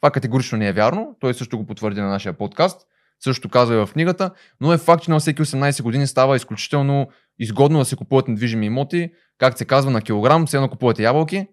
Това 0.00 0.10
категорично 0.10 0.58
не 0.58 0.68
е 0.68 0.72
вярно, 0.72 1.16
той 1.20 1.34
също 1.34 1.58
го 1.58 1.66
потвърди 1.66 2.00
на 2.00 2.08
нашия 2.08 2.32
подкаст, 2.32 2.80
също 3.20 3.48
казва 3.48 3.74
и 3.74 3.78
в 3.78 3.92
книгата, 3.92 4.30
но 4.60 4.72
е 4.72 4.78
факт, 4.78 5.02
че 5.02 5.10
на 5.10 5.18
всеки 5.18 5.42
18 5.42 5.82
години 5.82 6.06
става 6.06 6.36
изключително 6.36 7.08
изгодно 7.38 7.78
да 7.78 7.84
се 7.84 7.96
купуват 7.96 8.28
недвижими 8.28 8.66
имоти, 8.66 9.10
как 9.38 9.58
се 9.58 9.64
казва 9.64 9.90
на 9.90 10.02
килограм, 10.02 10.46
все 10.46 10.56
едно 10.56 10.68
купувате 10.68 11.02
ябълки 11.02 11.46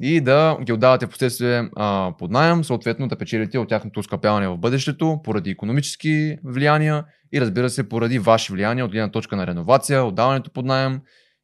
и 0.00 0.20
да 0.20 0.58
ги 0.62 0.72
отдавате 0.72 1.06
в 1.06 1.08
последствие 1.08 1.70
под 2.18 2.30
найем, 2.30 2.64
съответно 2.64 3.08
да 3.08 3.16
печелите 3.16 3.58
от 3.58 3.68
тяхното 3.68 4.02
скъпяване 4.02 4.48
в 4.48 4.56
бъдещето, 4.56 5.20
поради 5.24 5.50
економически 5.50 6.36
влияния 6.44 7.04
и 7.32 7.40
разбира 7.40 7.70
се 7.70 7.88
поради 7.88 8.18
ваши 8.18 8.52
влияния 8.52 8.84
от 8.84 8.90
гледна 8.90 9.10
точка 9.10 9.36
на 9.36 9.46
реновация, 9.46 10.04
отдаването 10.04 10.50
под 10.50 10.64
найем 10.64 11.00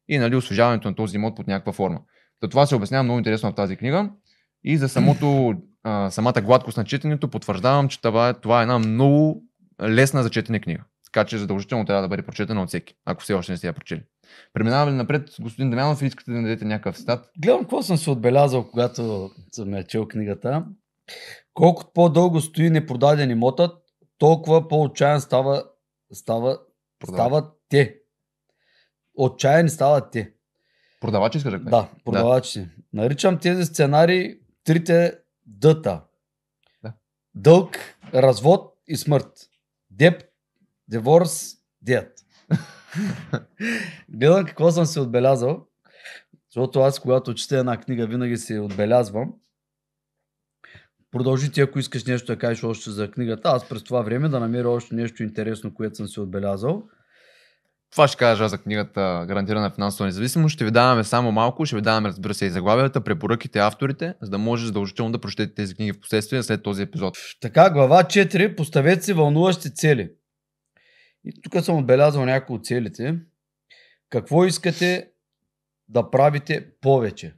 и 0.07 0.17
нали, 0.17 0.35
освежаването 0.35 0.87
на 0.87 0.95
този 0.95 1.15
имот 1.15 1.35
под 1.35 1.47
някаква 1.47 1.73
форма. 1.73 1.99
То 2.39 2.47
това 2.47 2.65
се 2.65 2.75
обяснява 2.75 3.03
много 3.03 3.17
интересно 3.17 3.51
в 3.51 3.55
тази 3.55 3.75
книга. 3.75 4.09
И 4.63 4.77
за 4.77 4.89
самото, 4.89 5.53
а, 5.85 6.11
самата 6.11 6.41
гладкост 6.41 6.77
на 6.77 6.83
четенето 6.83 7.27
потвърждавам, 7.27 7.87
че 7.89 8.01
това 8.01 8.29
е, 8.29 8.33
това 8.33 8.59
е 8.59 8.61
една 8.61 8.79
много 8.79 9.43
лесна 9.81 10.23
за 10.23 10.29
четене 10.29 10.59
книга. 10.59 10.83
Така 11.05 11.25
че 11.25 11.37
задължително 11.37 11.85
трябва 11.85 12.01
да 12.01 12.07
бъде 12.07 12.21
прочетена 12.21 12.61
от 12.61 12.69
всеки, 12.69 12.95
ако 13.05 13.23
все 13.23 13.33
още 13.33 13.51
не 13.51 13.57
сте 13.57 13.67
я 13.67 13.73
прочели. 13.73 14.03
Преминаваме 14.53 14.91
ли 14.91 14.95
напред, 14.95 15.29
господин 15.41 15.69
Дамянов, 15.69 16.01
или 16.01 16.07
искате 16.07 16.31
да 16.31 16.41
дадете 16.41 16.65
някакъв 16.65 16.97
стат? 16.97 17.29
Гледам 17.41 17.59
какво 17.59 17.81
съм 17.81 17.97
се 17.97 18.09
отбелязал, 18.09 18.67
когато 18.67 19.29
съм 19.51 19.73
я 19.73 19.83
чел 19.83 20.07
книгата. 20.07 20.65
Колкото 21.53 21.91
по-дълго 21.93 22.41
стои 22.41 22.69
непродаден 22.69 23.29
имотът, 23.29 23.71
толкова 24.17 24.67
по-отчаян 24.67 25.21
става, 25.21 25.63
става, 26.13 26.57
стават 27.11 27.45
те. 27.69 27.95
Отчаяни 29.15 29.69
стават 29.69 30.11
те. 30.11 30.31
Продавачи 31.01 31.37
искаш 31.37 31.53
да? 31.53 31.59
Да, 31.59 31.89
продавачи. 32.05 32.59
Да. 32.59 32.67
Наричам 32.93 33.39
тези 33.39 33.65
сценарии 33.65 34.35
трите 34.63 35.13
дъта. 35.45 36.03
Да. 36.83 36.93
Дълг, 37.35 37.77
развод 38.13 38.77
и 38.87 38.97
смърт. 38.97 39.49
Деп, 39.91 40.23
диворс, 40.87 41.53
дед. 41.81 42.25
Гледам 44.09 44.45
какво 44.45 44.71
съм 44.71 44.85
се 44.85 44.99
отбелязал, 44.99 45.67
защото 46.49 46.79
аз, 46.79 46.99
когато 46.99 47.33
чета 47.33 47.57
една 47.57 47.77
книга, 47.77 48.07
винаги 48.07 48.37
се 48.37 48.59
отбелязвам. 48.59 49.33
Продължи 51.11 51.51
ти, 51.51 51.61
ако 51.61 51.79
искаш 51.79 52.05
нещо 52.05 52.27
да 52.33 52.39
кажеш 52.39 52.63
още 52.63 52.91
за 52.91 53.11
книгата. 53.11 53.49
Аз 53.49 53.69
през 53.69 53.83
това 53.83 54.01
време 54.01 54.29
да 54.29 54.39
намеря 54.39 54.69
още 54.69 54.95
нещо 54.95 55.23
интересно, 55.23 55.73
което 55.73 55.95
съм 55.95 56.07
се 56.07 56.21
отбелязал. 56.21 56.83
Това 57.95 58.07
ще 58.07 58.17
кажа 58.17 58.49
за 58.49 58.57
книгата 58.57 59.25
Гарантирана 59.27 59.71
финансова 59.71 60.05
независимост. 60.05 60.53
Ще 60.53 60.65
ви 60.65 60.71
даваме 60.71 61.03
само 61.03 61.31
малко, 61.31 61.65
ще 61.65 61.75
ви 61.75 61.81
даваме, 61.81 62.09
разбира 62.09 62.33
се, 62.33 62.45
и 62.45 62.49
заглавията, 62.49 63.03
препоръките, 63.03 63.59
авторите, 63.59 64.15
за 64.21 64.29
да 64.29 64.37
може 64.37 64.65
задължително 64.65 65.11
да 65.11 65.21
прочетете 65.21 65.55
тези 65.55 65.75
книги 65.75 65.91
в 65.91 65.99
последствие 65.99 66.43
след 66.43 66.63
този 66.63 66.81
епизод. 66.81 67.17
Така, 67.41 67.69
глава 67.69 68.03
4. 68.03 68.55
Поставете 68.55 69.03
си 69.03 69.13
вълнуващи 69.13 69.73
цели. 69.73 70.11
И 71.23 71.41
тук 71.41 71.63
съм 71.63 71.77
отбелязал 71.77 72.25
някои 72.25 72.55
от 72.55 72.65
целите. 72.65 73.19
Какво 74.09 74.45
искате 74.45 75.09
да 75.89 76.11
правите 76.11 76.67
повече? 76.81 77.35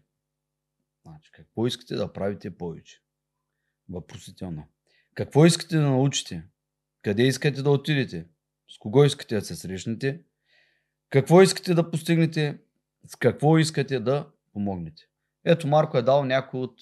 Значи, 1.05 1.31
какво 1.33 1.67
искате 1.67 1.95
да 1.95 2.13
правите 2.13 2.57
повече? 2.57 3.01
Въпросително. 3.89 4.63
Какво 5.15 5.45
искате 5.45 5.75
да 5.75 5.81
научите? 5.81 6.43
Къде 7.01 7.23
искате 7.23 7.61
да 7.61 7.69
отидете? 7.71 8.25
С 8.69 8.77
кого 8.79 9.03
искате 9.03 9.35
да 9.35 9.41
се 9.41 9.55
срещнете? 9.55 10.21
Какво 11.09 11.41
искате 11.41 11.73
да 11.73 11.91
постигнете? 11.91 12.59
С 13.07 13.15
какво 13.15 13.57
искате 13.57 13.99
да 13.99 14.27
помогнете? 14.53 15.03
Ето 15.45 15.67
Марко 15.67 15.97
е 15.97 16.01
дал 16.01 16.25
някои 16.25 16.59
от 16.59 16.75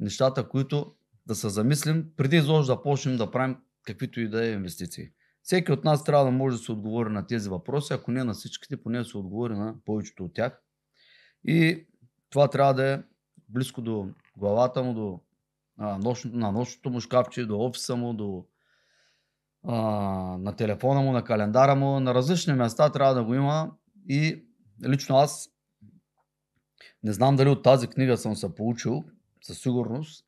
нещата, 0.00 0.48
които 0.48 0.94
да 1.26 1.34
се 1.34 1.48
замислим, 1.48 2.10
преди 2.16 2.36
изложи 2.36 2.66
да 2.66 2.82
почнем 2.82 3.16
да 3.16 3.30
правим 3.30 3.56
каквито 3.82 4.20
и 4.20 4.28
да 4.28 4.46
е 4.46 4.52
инвестиции. 4.52 5.10
Всеки 5.42 5.72
от 5.72 5.84
нас 5.84 6.04
трябва 6.04 6.24
да 6.24 6.30
може 6.30 6.56
да 6.56 6.62
се 6.62 6.72
отговори 6.72 7.10
на 7.10 7.26
тези 7.26 7.48
въпроси, 7.48 7.92
ако 7.92 8.10
не 8.10 8.24
на 8.24 8.32
всичките, 8.32 8.82
поне 8.82 8.98
да 8.98 9.04
се 9.04 9.18
отговори 9.18 9.54
на 9.54 9.74
повечето 9.84 10.24
от 10.24 10.34
тях. 10.34 10.60
И 11.44 11.86
това 12.30 12.48
трябва 12.48 12.74
да 12.74 12.92
е 12.92 13.02
близко 13.48 13.82
до 13.82 14.08
главата 14.36 14.82
му, 14.82 14.94
до 14.94 15.20
а, 15.78 15.98
нощното, 15.98 16.36
на 16.36 16.52
нощното 16.52 16.90
му 16.90 17.00
шкафче, 17.00 17.46
до 17.46 17.60
офиса 17.60 17.96
му, 17.96 18.14
до 18.14 18.46
а, 19.62 19.76
на 20.38 20.56
телефона 20.56 21.00
му, 21.00 21.12
на 21.12 21.24
календара 21.24 21.74
му, 21.74 22.00
на 22.00 22.14
различни 22.14 22.52
места 22.52 22.92
трябва 22.92 23.14
да 23.14 23.24
го 23.24 23.34
има 23.34 23.70
и 24.08 24.44
лично 24.88 25.16
аз 25.16 25.50
не 27.02 27.12
знам 27.12 27.36
дали 27.36 27.48
от 27.48 27.62
тази 27.62 27.88
книга 27.88 28.16
съм 28.16 28.36
се 28.36 28.54
получил, 28.54 29.04
със 29.42 29.58
сигурност, 29.58 30.26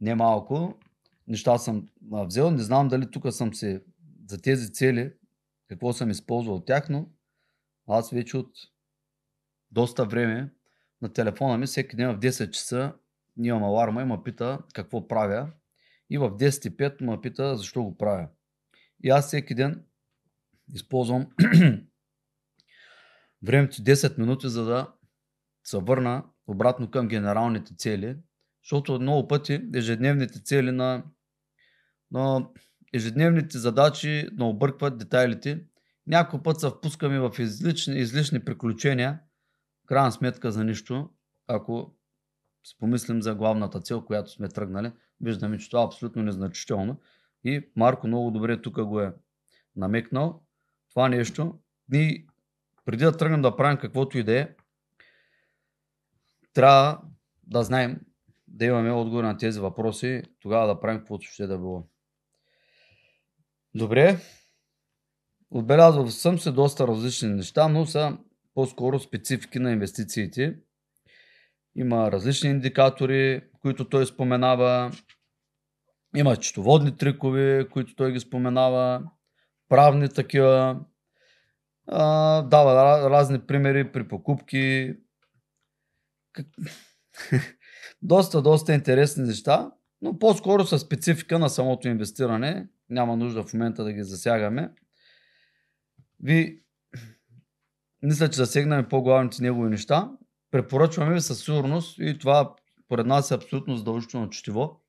не 0.00 0.14
малко, 0.14 0.78
неща 1.26 1.58
съм 1.58 1.88
взел, 2.12 2.50
не 2.50 2.62
знам 2.62 2.88
дали 2.88 3.10
тук 3.10 3.32
съм 3.32 3.54
се 3.54 3.82
за 4.28 4.42
тези 4.42 4.72
цели, 4.72 5.12
какво 5.68 5.92
съм 5.92 6.10
използвал 6.10 6.56
от 6.56 6.66
тях, 6.66 6.88
но 6.88 7.06
аз 7.88 8.10
вече 8.10 8.36
от 8.36 8.50
доста 9.70 10.04
време 10.04 10.52
на 11.02 11.12
телефона 11.12 11.58
ми, 11.58 11.66
всеки 11.66 11.96
ден 11.96 12.16
в 12.16 12.18
10 12.18 12.50
часа 12.50 12.94
имам 13.42 13.62
аларма 13.62 14.02
и 14.02 14.04
ме 14.04 14.22
пита 14.24 14.58
какво 14.74 15.08
правя. 15.08 15.52
И 16.10 16.18
в 16.18 16.30
10.05 16.30 17.04
ме 17.04 17.20
пита 17.20 17.56
защо 17.56 17.82
го 17.82 17.96
правя. 17.96 18.28
И 19.04 19.10
аз 19.10 19.26
всеки 19.26 19.54
ден 19.54 19.84
използвам 20.74 21.26
времето 23.42 23.76
10 23.76 24.18
минути, 24.18 24.48
за 24.48 24.64
да 24.64 24.92
се 25.64 25.78
върна 25.78 26.24
обратно 26.46 26.90
към 26.90 27.08
генералните 27.08 27.74
цели, 27.76 28.16
защото 28.62 29.00
много 29.00 29.28
пъти 29.28 29.60
ежедневните 29.74 30.42
цели 30.42 30.70
на, 30.70 31.04
на 32.10 32.48
ежедневните 32.94 33.58
задачи 33.58 34.28
на 34.32 34.48
объркват 34.48 34.98
детайлите. 34.98 35.64
Някой 36.06 36.42
път 36.42 36.60
се 36.60 36.68
впускаме 36.68 37.20
в 37.20 37.32
излишни, 37.38 38.00
излишни 38.00 38.44
приключения, 38.44 39.20
крайна 39.86 40.12
сметка 40.12 40.52
за 40.52 40.64
нищо, 40.64 41.10
ако 41.46 41.94
си 42.64 42.76
помислим 42.78 43.22
за 43.22 43.34
главната 43.34 43.80
цел, 43.80 44.04
която 44.04 44.30
сме 44.30 44.48
тръгнали, 44.48 44.92
виждаме, 45.20 45.58
че 45.58 45.70
това 45.70 45.82
е 45.82 45.86
абсолютно 45.86 46.22
незначително. 46.22 47.00
И 47.44 47.70
Марко 47.76 48.06
много 48.06 48.30
добре 48.30 48.62
тук 48.62 48.82
го 48.84 49.00
е 49.00 49.14
намекнал. 49.76 50.42
Това 50.90 51.08
нещо, 51.08 51.58
ние 51.88 52.26
преди 52.84 53.04
да 53.04 53.16
тръгнем 53.16 53.42
да 53.42 53.56
правим 53.56 53.78
каквото 53.78 54.18
и 54.18 54.22
да 54.22 54.38
е, 54.38 54.48
трябва 56.54 57.00
да 57.46 57.62
знаем, 57.62 58.00
да 58.48 58.64
имаме 58.64 58.90
отговор 58.90 59.24
на 59.24 59.36
тези 59.36 59.60
въпроси, 59.60 60.22
тогава 60.40 60.66
да 60.66 60.80
правим 60.80 60.98
каквото 60.98 61.26
ще 61.26 61.46
да 61.46 61.58
било. 61.58 61.88
Добре. 63.74 64.18
Отбелязвал 65.50 66.06
съм 66.06 66.38
се 66.38 66.52
доста 66.52 66.86
различни 66.86 67.28
неща, 67.28 67.68
но 67.68 67.86
са 67.86 68.18
по-скоро 68.54 68.98
специфики 68.98 69.58
на 69.58 69.72
инвестициите. 69.72 70.58
Има 71.76 72.12
различни 72.12 72.50
индикатори, 72.50 73.42
които 73.60 73.88
той 73.88 74.06
споменава. 74.06 74.92
Има 76.16 76.36
счетоводни 76.36 76.96
трикове, 76.96 77.68
които 77.72 77.94
той 77.94 78.12
ги 78.12 78.20
споменава. 78.20 79.02
Правни 79.68 80.08
такива. 80.08 80.80
А, 81.86 82.42
дава 82.42 82.74
разни 83.10 83.46
примери 83.46 83.92
при 83.92 84.08
покупки. 84.08 84.94
доста, 88.02 88.42
доста 88.42 88.74
интересни 88.74 89.24
неща, 89.24 89.70
но 90.02 90.18
по-скоро 90.18 90.66
са 90.66 90.78
специфика 90.78 91.38
на 91.38 91.48
самото 91.48 91.88
инвестиране 91.88 92.68
няма 92.90 93.16
нужда 93.16 93.42
в 93.42 93.52
момента 93.52 93.84
да 93.84 93.92
ги 93.92 94.02
засягаме. 94.02 94.70
Ви, 96.22 96.62
мисля, 98.02 98.30
че 98.30 98.36
засегнаме 98.36 98.88
по-главните 98.88 99.42
негови 99.42 99.70
неща. 99.70 100.10
Препоръчваме 100.50 101.14
ви 101.14 101.20
със 101.20 101.44
сигурност 101.44 101.98
и 101.98 102.18
това 102.18 102.54
поред 102.88 103.06
нас 103.06 103.30
е 103.30 103.34
абсолютно 103.34 103.76
задължително 103.76 104.30
четиво 104.30 104.80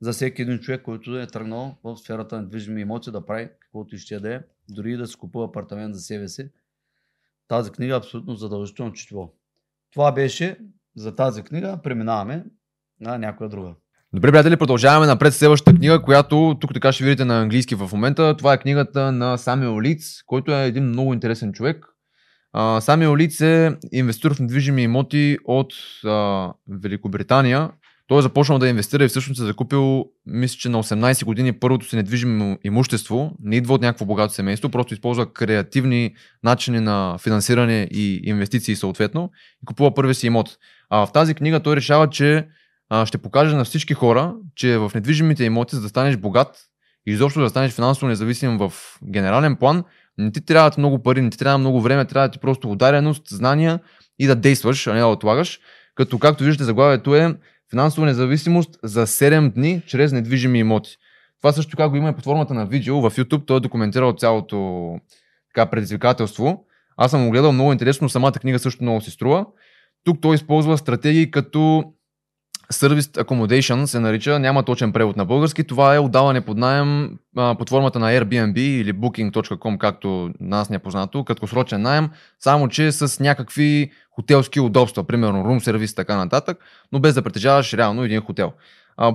за 0.00 0.12
всеки 0.12 0.42
един 0.42 0.58
човек, 0.58 0.82
който 0.82 1.18
е 1.18 1.26
тръгнал 1.26 1.78
в 1.84 1.96
сферата 1.96 2.36
на 2.36 2.48
движими 2.48 2.80
имоти 2.80 3.10
да 3.10 3.26
прави 3.26 3.48
каквото 3.60 3.98
ще 3.98 4.20
да 4.20 4.34
е, 4.34 4.40
дори 4.68 4.96
да 4.96 5.06
си 5.06 5.16
купува 5.16 5.44
апартамент 5.44 5.94
за 5.94 6.00
себе 6.00 6.28
си. 6.28 6.50
Тази 7.48 7.70
книга 7.70 7.94
е 7.94 7.98
абсолютно 7.98 8.34
задължително 8.34 8.92
четиво. 8.92 9.34
Това 9.92 10.12
беше 10.12 10.58
за 10.96 11.14
тази 11.14 11.42
книга. 11.42 11.78
Преминаваме 11.82 12.44
на 13.00 13.18
някоя 13.18 13.50
друга. 13.50 13.74
Добре, 14.12 14.30
приятели, 14.30 14.56
продължаваме 14.56 15.06
напред 15.06 15.34
следващата 15.34 15.76
книга, 15.76 16.02
която 16.02 16.56
тук 16.60 16.74
така 16.74 16.92
ще 16.92 17.04
видите 17.04 17.24
на 17.24 17.40
английски 17.42 17.74
в 17.74 17.90
момента. 17.92 18.36
Това 18.36 18.52
е 18.52 18.58
книгата 18.58 19.12
на 19.12 19.38
Самио 19.38 19.82
Лиц, 19.82 20.22
който 20.26 20.52
е 20.52 20.66
един 20.66 20.84
много 20.84 21.14
интересен 21.14 21.52
човек. 21.52 21.86
Самио 22.80 23.16
Лиц 23.16 23.40
е 23.40 23.78
инвеститор 23.92 24.34
в 24.34 24.40
недвижими 24.40 24.82
имоти 24.82 25.38
от 25.44 25.72
а, 26.04 26.52
Великобритания. 26.68 27.70
Той 28.10 28.18
е 28.18 28.22
започнал 28.22 28.58
да 28.58 28.68
инвестира 28.68 29.04
и 29.04 29.08
всъщност 29.08 29.40
е 29.40 29.44
закупил, 29.44 30.04
мисля, 30.26 30.56
че 30.58 30.68
на 30.68 30.82
18 30.82 31.24
години 31.24 31.52
първото 31.52 31.86
си 31.86 31.96
недвижимо 31.96 32.58
имущество. 32.64 33.32
Не 33.42 33.56
идва 33.56 33.74
от 33.74 33.80
някакво 33.80 34.04
богато 34.04 34.34
семейство, 34.34 34.68
просто 34.68 34.94
използва 34.94 35.32
креативни 35.32 36.14
начини 36.44 36.80
на 36.80 37.18
финансиране 37.18 37.88
и 37.90 38.20
инвестиции 38.24 38.76
съответно 38.76 39.30
и 39.62 39.66
купува 39.66 39.94
първия 39.94 40.14
си 40.14 40.26
имот. 40.26 40.58
А 40.88 41.06
в 41.06 41.12
тази 41.12 41.34
книга 41.34 41.60
той 41.60 41.76
решава, 41.76 42.10
че 42.10 42.46
а, 42.88 43.06
ще 43.06 43.18
покаже 43.18 43.56
на 43.56 43.64
всички 43.64 43.94
хора, 43.94 44.34
че 44.56 44.78
в 44.78 44.92
недвижимите 44.94 45.44
имоти, 45.44 45.76
за 45.76 45.82
да 45.82 45.88
станеш 45.88 46.16
богат 46.16 46.56
и 47.06 47.10
изобщо 47.10 47.40
да 47.40 47.48
станеш 47.48 47.72
финансово 47.72 48.08
независим 48.08 48.58
в 48.58 48.72
генерален 49.12 49.56
план, 49.56 49.84
не 50.18 50.32
ти 50.32 50.40
трябват 50.40 50.78
много 50.78 51.02
пари, 51.02 51.22
не 51.22 51.30
ти 51.30 51.38
трябва 51.38 51.58
много 51.58 51.80
време, 51.80 52.04
трябва 52.04 52.30
ти 52.30 52.38
просто 52.38 52.70
удареност, 52.70 53.28
знания 53.28 53.80
и 54.18 54.26
да 54.26 54.36
действаш, 54.36 54.86
а 54.86 54.92
не 54.92 55.00
да 55.00 55.06
отлагаш. 55.06 55.60
Като 55.94 56.18
както 56.18 56.44
виждате, 56.44 56.64
заглавието 56.64 57.14
е 57.14 57.34
финансова 57.70 58.06
независимост 58.06 58.78
за 58.82 59.06
7 59.06 59.52
дни 59.52 59.82
чрез 59.86 60.12
недвижими 60.12 60.58
имоти. 60.58 60.96
Това 61.38 61.52
също 61.52 61.70
така 61.70 61.88
го 61.88 61.96
има 61.96 62.08
и 62.08 62.12
под 62.12 62.24
формата 62.24 62.54
на 62.54 62.66
видео 62.66 63.00
в 63.00 63.10
YouTube. 63.10 63.46
Той 63.46 63.56
е 63.56 63.60
документирал 63.60 64.12
цялото 64.12 64.98
така, 65.54 65.70
предизвикателство. 65.70 66.64
Аз 66.96 67.10
съм 67.10 67.24
го 67.24 67.30
гледал 67.30 67.52
много 67.52 67.72
интересно, 67.72 68.08
самата 68.08 68.32
книга 68.32 68.58
също 68.58 68.82
много 68.82 69.00
си 69.00 69.10
струва. 69.10 69.46
Тук 70.04 70.20
той 70.20 70.34
използва 70.34 70.78
стратегии 70.78 71.30
като 71.30 71.84
Service 72.72 73.24
Accommodation 73.24 73.84
се 73.84 74.00
нарича, 74.00 74.38
няма 74.38 74.62
точен 74.62 74.92
превод 74.92 75.16
на 75.16 75.24
български. 75.24 75.64
Това 75.64 75.94
е 75.94 75.98
отдаване 75.98 76.40
под 76.40 76.58
найем 76.58 77.18
под 77.34 77.70
формата 77.70 77.98
на 77.98 78.10
Airbnb 78.10 78.58
или 78.58 78.94
Booking.com, 78.94 79.78
както 79.78 80.30
нас 80.40 80.70
не 80.70 80.76
е 80.76 80.78
познато, 80.78 81.24
краткосрочен 81.24 81.82
найем, 81.82 82.10
само 82.38 82.68
че 82.68 82.92
с 82.92 83.20
някакви 83.20 83.90
хотелски 84.10 84.60
удобства, 84.60 85.04
примерно 85.04 85.44
service 85.44 85.92
и 85.92 85.96
така 85.96 86.16
нататък, 86.16 86.58
но 86.92 87.00
без 87.00 87.14
да 87.14 87.22
притежаваш 87.22 87.74
реално 87.74 88.04
един 88.04 88.20
хотел. 88.20 88.52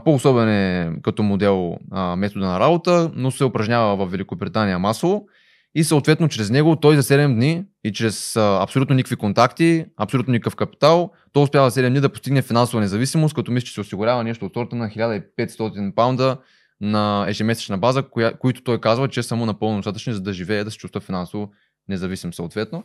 По-особен 0.05 0.49
е 0.49 0.91
като 1.03 1.23
модел 1.23 1.77
метода 2.17 2.45
на 2.45 2.59
работа, 2.59 3.11
но 3.15 3.31
се 3.31 3.43
упражнява 3.43 3.95
в 3.95 4.11
Великобритания 4.11 4.79
масово 4.79 5.25
и 5.75 5.83
съответно 5.83 6.29
чрез 6.29 6.49
него 6.49 6.75
той 6.75 6.95
за 6.95 7.03
7 7.03 7.33
дни 7.33 7.63
и 7.83 7.91
чрез 7.93 8.35
а, 8.35 8.63
абсолютно 8.63 8.95
никакви 8.95 9.15
контакти, 9.15 9.85
абсолютно 9.97 10.31
никакъв 10.31 10.55
капитал, 10.55 11.11
той 11.33 11.43
успява 11.43 11.69
за 11.69 11.81
7 11.81 11.89
дни 11.89 11.99
да 11.99 12.09
постигне 12.09 12.41
финансова 12.41 12.81
независимост, 12.81 13.35
като 13.35 13.51
мисля, 13.51 13.65
че 13.65 13.73
се 13.73 13.81
осигурява 13.81 14.23
нещо 14.23 14.45
от 14.45 14.53
сорта 14.53 14.75
на 14.75 14.89
1500 14.89 15.95
паунда 15.95 16.37
на 16.81 17.25
ежемесечна 17.27 17.77
база, 17.77 18.03
коя, 18.03 18.33
които 18.33 18.63
той 18.63 18.81
казва, 18.81 19.07
че 19.07 19.23
са 19.23 19.35
му 19.35 19.45
напълно 19.45 19.77
достатъчни, 19.77 20.13
за 20.13 20.21
да 20.21 20.33
живее, 20.33 20.63
да 20.63 20.71
се 20.71 20.77
чувства 20.77 21.01
финансово 21.01 21.51
независим 21.89 22.33
съответно. 22.33 22.83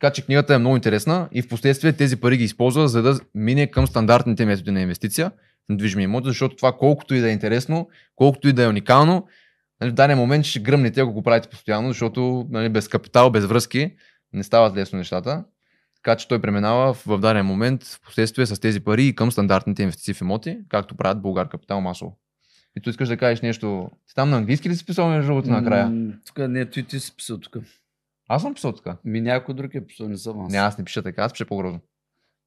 Така 0.00 0.12
че 0.12 0.24
книгата 0.24 0.54
е 0.54 0.58
много 0.58 0.76
интересна 0.76 1.28
и 1.32 1.42
в 1.42 1.48
последствие 1.48 1.92
тези 1.92 2.16
пари 2.16 2.36
ги 2.36 2.44
използва, 2.44 2.88
за 2.88 3.02
да 3.02 3.20
мине 3.34 3.66
към 3.66 3.86
стандартните 3.86 4.46
методи 4.46 4.70
на 4.70 4.80
инвестиция 4.80 5.30
недвижими 5.68 6.02
имоти, 6.02 6.28
защото 6.28 6.56
това 6.56 6.72
колкото 6.72 7.14
и 7.14 7.20
да 7.20 7.28
е 7.28 7.32
интересно, 7.32 7.88
колкото 8.16 8.48
и 8.48 8.52
да 8.52 8.64
е 8.64 8.68
уникално, 8.68 9.26
нали, 9.80 9.90
в 9.90 9.94
даден 9.94 10.18
момент 10.18 10.44
ще 10.44 10.60
гръмнете, 10.60 11.00
ако 11.00 11.12
го 11.12 11.22
правите 11.22 11.48
постоянно, 11.48 11.88
защото 11.88 12.46
нали, 12.50 12.68
без 12.68 12.88
капитал, 12.88 13.30
без 13.30 13.44
връзки 13.44 13.94
не 14.32 14.42
стават 14.42 14.76
лесно 14.76 14.98
нещата. 14.98 15.44
Така 15.96 16.16
че 16.16 16.28
той 16.28 16.40
преминава 16.40 16.94
в, 16.94 17.18
даден 17.18 17.46
момент 17.46 17.84
в 17.84 18.00
последствие 18.00 18.46
с 18.46 18.60
тези 18.60 18.80
пари 18.80 19.04
и 19.04 19.14
към 19.14 19.32
стандартните 19.32 19.82
инвестиции 19.82 20.14
в 20.14 20.20
имоти, 20.20 20.58
както 20.68 20.94
правят 20.96 21.22
Българ 21.22 21.48
Капитал 21.48 21.80
масово. 21.80 22.18
И 22.76 22.80
tu 22.80 22.90
искаш 22.90 23.08
да 23.08 23.16
кажеш 23.16 23.40
нещо. 23.40 23.90
Ти 24.08 24.14
там 24.14 24.30
на 24.30 24.36
английски 24.36 24.68
ли 24.68 24.76
си 24.76 24.86
писал 24.86 25.08
между 25.08 25.26
другото 25.26 25.50
накрая? 25.50 25.86
М, 25.86 26.12
Тук 26.26 26.38
не, 26.38 26.66
ти, 26.66 26.84
ти 26.84 27.00
си 27.00 27.16
писал 27.16 27.38
тук. 27.38 27.56
Аз 28.28 28.42
съм 28.42 28.54
писал 28.54 28.72
така. 28.72 28.96
Ми 29.04 29.20
някой 29.20 29.54
друг 29.54 29.74
е 29.74 29.86
писал, 29.86 30.08
не 30.08 30.16
съм 30.16 30.40
аз. 30.40 30.52
Не, 30.52 30.58
аз 30.58 30.78
не 30.78 30.84
пиша 30.84 31.02
така, 31.02 31.22
аз 31.22 31.32
пиша 31.32 31.46
по-грозно. 31.46 31.80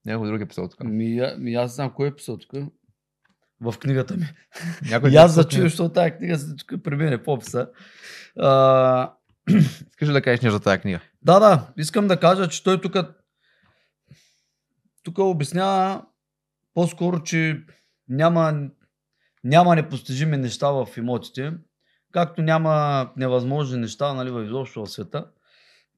Някой 0.05 0.27
друг 0.27 0.41
е 0.41 0.47
писал 0.47 0.67
така. 0.67 0.83
Ми, 0.83 1.15
я- 1.15 1.35
ми 1.37 1.53
аз 1.53 1.75
знам 1.75 1.91
кой 1.91 2.07
е 2.07 2.11
писал 2.11 2.37
тук. 2.37 2.53
В 3.61 3.75
книгата 3.79 4.17
ми. 4.17 4.25
Някой 4.89 5.09
И 5.09 5.15
аз 5.15 5.33
зачуя, 5.33 5.49
книга. 5.49 5.69
защото 5.69 5.93
тази 5.93 6.11
книга 6.11 6.37
се 6.37 6.55
при 6.83 6.95
мен 6.95 7.13
е 7.13 7.23
по-писа. 7.23 7.69
А, 8.39 9.13
Искаш 9.89 10.09
ли 10.09 10.13
да 10.13 10.21
кажеш 10.21 10.41
нещо 10.41 10.57
за 10.57 10.63
тази 10.63 10.79
книга? 10.79 10.99
Да, 11.21 11.39
да, 11.39 11.67
искам 11.77 12.07
да 12.07 12.19
кажа, 12.19 12.47
че 12.47 12.63
той 12.63 12.81
тук 12.81 12.95
тук 15.03 15.17
обяснява 15.17 16.05
по-скоро, 16.73 17.23
че 17.23 17.63
няма, 18.09 18.69
няма 19.43 19.75
непостижими 19.75 20.37
неща 20.37 20.71
в 20.71 20.87
имотите, 20.97 21.53
както 22.11 22.41
няма 22.41 23.09
невъзможни 23.17 23.79
неща 23.79 24.13
нали, 24.13 24.31
в 24.31 24.45
изобщо 24.45 24.85
в 24.85 24.91
света. 24.91 25.25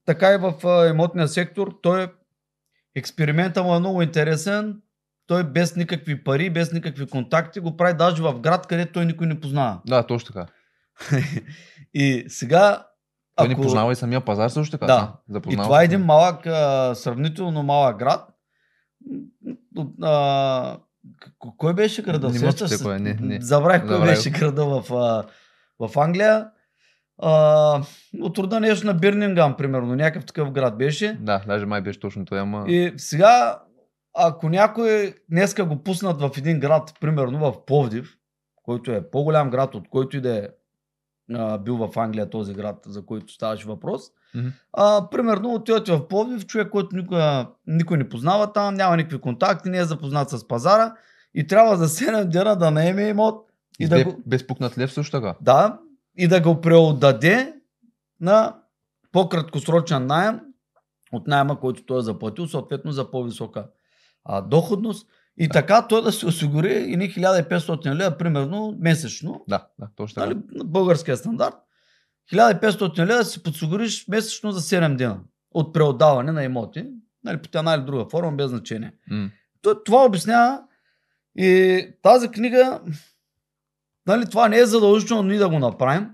Така 0.06 0.32
и 0.32 0.36
в 0.36 0.54
а, 0.64 0.88
имотния 0.88 1.28
сектор, 1.28 1.78
той 1.82 2.12
експеримента 2.94 3.62
му 3.62 3.74
е 3.74 3.80
много 3.80 4.02
интересен. 4.02 4.82
Той 5.26 5.44
без 5.44 5.76
никакви 5.76 6.24
пари, 6.24 6.50
без 6.50 6.72
никакви 6.72 7.06
контакти 7.06 7.60
го 7.60 7.76
прави 7.76 7.94
даже 7.94 8.22
в 8.22 8.40
град, 8.40 8.66
където 8.66 8.92
той 8.92 9.06
никой 9.06 9.26
не 9.26 9.40
познава. 9.40 9.80
Да, 9.86 10.06
точно 10.06 10.34
така. 10.34 10.46
И 11.94 12.24
сега. 12.28 12.86
Той 13.36 13.48
не 13.48 13.54
познава 13.54 13.92
и 13.92 13.96
самия 13.96 14.20
пазар 14.20 14.48
също 14.48 14.78
така. 14.78 14.86
Да. 14.86 15.12
И 15.28 15.32
Запознава 15.32 15.64
това 15.64 15.82
е 15.82 15.84
един 15.84 16.04
малък, 16.04 16.46
а, 16.46 16.94
сравнително 16.94 17.62
малък 17.62 17.98
град. 17.98 18.28
А, 20.02 20.76
кой 21.38 21.74
беше 21.74 22.02
града? 22.02 22.28
Не 22.28 22.38
Сещаш 22.38 22.60
мога 22.60 22.68
се? 22.68 22.84
кой 22.84 22.96
е, 22.96 22.98
не, 22.98 23.18
не. 23.20 23.40
Забравих 23.40 23.80
кой 23.80 23.90
Забравих. 23.90 24.14
беше 24.14 24.30
града 24.30 24.64
в, 24.64 24.92
а, 24.92 25.24
в 25.88 25.98
Англия. 25.98 26.50
А, 27.22 27.82
от 28.20 28.38
рода 28.38 28.60
нещо 28.60 28.86
на 28.86 28.94
Бирнингам, 28.94 29.56
примерно. 29.56 29.94
Някакъв 29.94 30.24
такъв 30.24 30.50
град 30.50 30.78
беше. 30.78 31.18
Да, 31.20 31.42
даже 31.46 31.66
май 31.66 31.80
беше 31.80 32.00
точно 32.00 32.24
той, 32.24 32.40
ама... 32.40 32.64
И 32.68 32.92
сега, 32.96 33.58
ако 34.14 34.48
някой 34.48 35.14
днеска 35.30 35.64
го 35.64 35.82
пуснат 35.82 36.20
в 36.20 36.30
един 36.38 36.60
град, 36.60 36.94
примерно 37.00 37.38
в 37.38 37.64
Пловдив, 37.66 38.16
който 38.56 38.92
е 38.92 39.10
по-голям 39.10 39.50
град, 39.50 39.74
от 39.74 39.88
който 39.88 40.16
и 40.16 40.20
да 40.20 40.36
е 40.38 40.48
а, 41.32 41.58
бил 41.58 41.76
в 41.76 41.90
Англия 41.96 42.30
този 42.30 42.54
град, 42.54 42.76
за 42.86 43.06
който 43.06 43.32
ставаше 43.32 43.66
въпрос, 43.68 44.02
Мгм. 44.34 44.48
а, 44.72 45.10
примерно 45.10 45.54
отивате 45.54 45.92
в 45.92 46.08
Пловдив, 46.08 46.46
човек, 46.46 46.70
който 46.70 46.96
никой, 46.96 47.20
никой 47.66 47.98
не 47.98 48.08
познава 48.08 48.52
там, 48.52 48.74
няма 48.74 48.96
никакви 48.96 49.20
контакти, 49.20 49.68
не 49.68 49.78
е 49.78 49.84
запознат 49.84 50.30
с 50.30 50.48
пазара 50.48 50.94
и 51.34 51.46
трябва 51.46 51.76
за 51.76 51.88
7 51.88 52.24
дена 52.24 52.56
да 52.56 52.70
наеме 52.70 53.02
имот 53.02 53.50
и 53.80 53.84
И 53.84 53.88
да 53.88 53.96
без, 53.96 54.04
го, 54.04 54.22
без 54.26 54.46
пукнат 54.46 54.78
лев 54.78 54.92
също 54.92 55.16
така. 55.16 55.34
да, 55.40 55.78
и 56.16 56.28
да 56.28 56.40
го 56.40 56.60
преотдаде 56.60 57.54
на 58.20 58.56
по-краткосрочен 59.12 60.06
найем 60.06 60.40
от 61.12 61.26
найема, 61.26 61.60
който 61.60 61.84
той 61.84 61.98
е 61.98 62.02
заплатил, 62.02 62.46
съответно 62.46 62.92
за 62.92 63.10
по-висока 63.10 63.66
а, 64.24 64.40
доходност. 64.40 65.06
И 65.38 65.48
така 65.48 65.86
той 65.88 66.02
да 66.02 66.12
се 66.12 66.26
осигури 66.26 66.72
и 66.72 66.96
1500 66.98 67.94
лева, 67.94 68.18
примерно, 68.18 68.76
месечно, 68.80 69.44
Да, 69.48 69.66
да, 69.78 69.88
точно 69.96 70.14
така. 70.14 70.26
нали, 70.26 70.38
на 70.52 70.64
българския 70.64 71.16
стандарт. 71.16 71.54
1500 72.32 72.98
лева 72.98 73.18
да 73.18 73.24
си 73.24 73.42
подсигуриш 73.42 74.08
месечно 74.08 74.52
за 74.52 74.60
7 74.60 74.96
дена 74.96 75.20
от 75.50 75.72
преотдаване 75.74 76.32
на 76.32 76.44
имоти, 76.44 76.86
нали, 77.24 77.38
по 77.38 77.58
една 77.58 77.74
или 77.74 77.82
друга 77.82 78.04
форма, 78.10 78.32
без 78.32 78.50
значение. 78.50 78.92
То- 79.62 79.82
Това 79.84 80.04
обяснява 80.04 80.62
и 81.36 81.86
тази 82.02 82.28
книга, 82.28 82.80
нали, 84.06 84.26
това 84.26 84.48
не 84.48 84.58
е 84.58 84.66
задължително 84.66 85.22
ние 85.22 85.38
да 85.38 85.48
го 85.48 85.58
направим, 85.58 86.10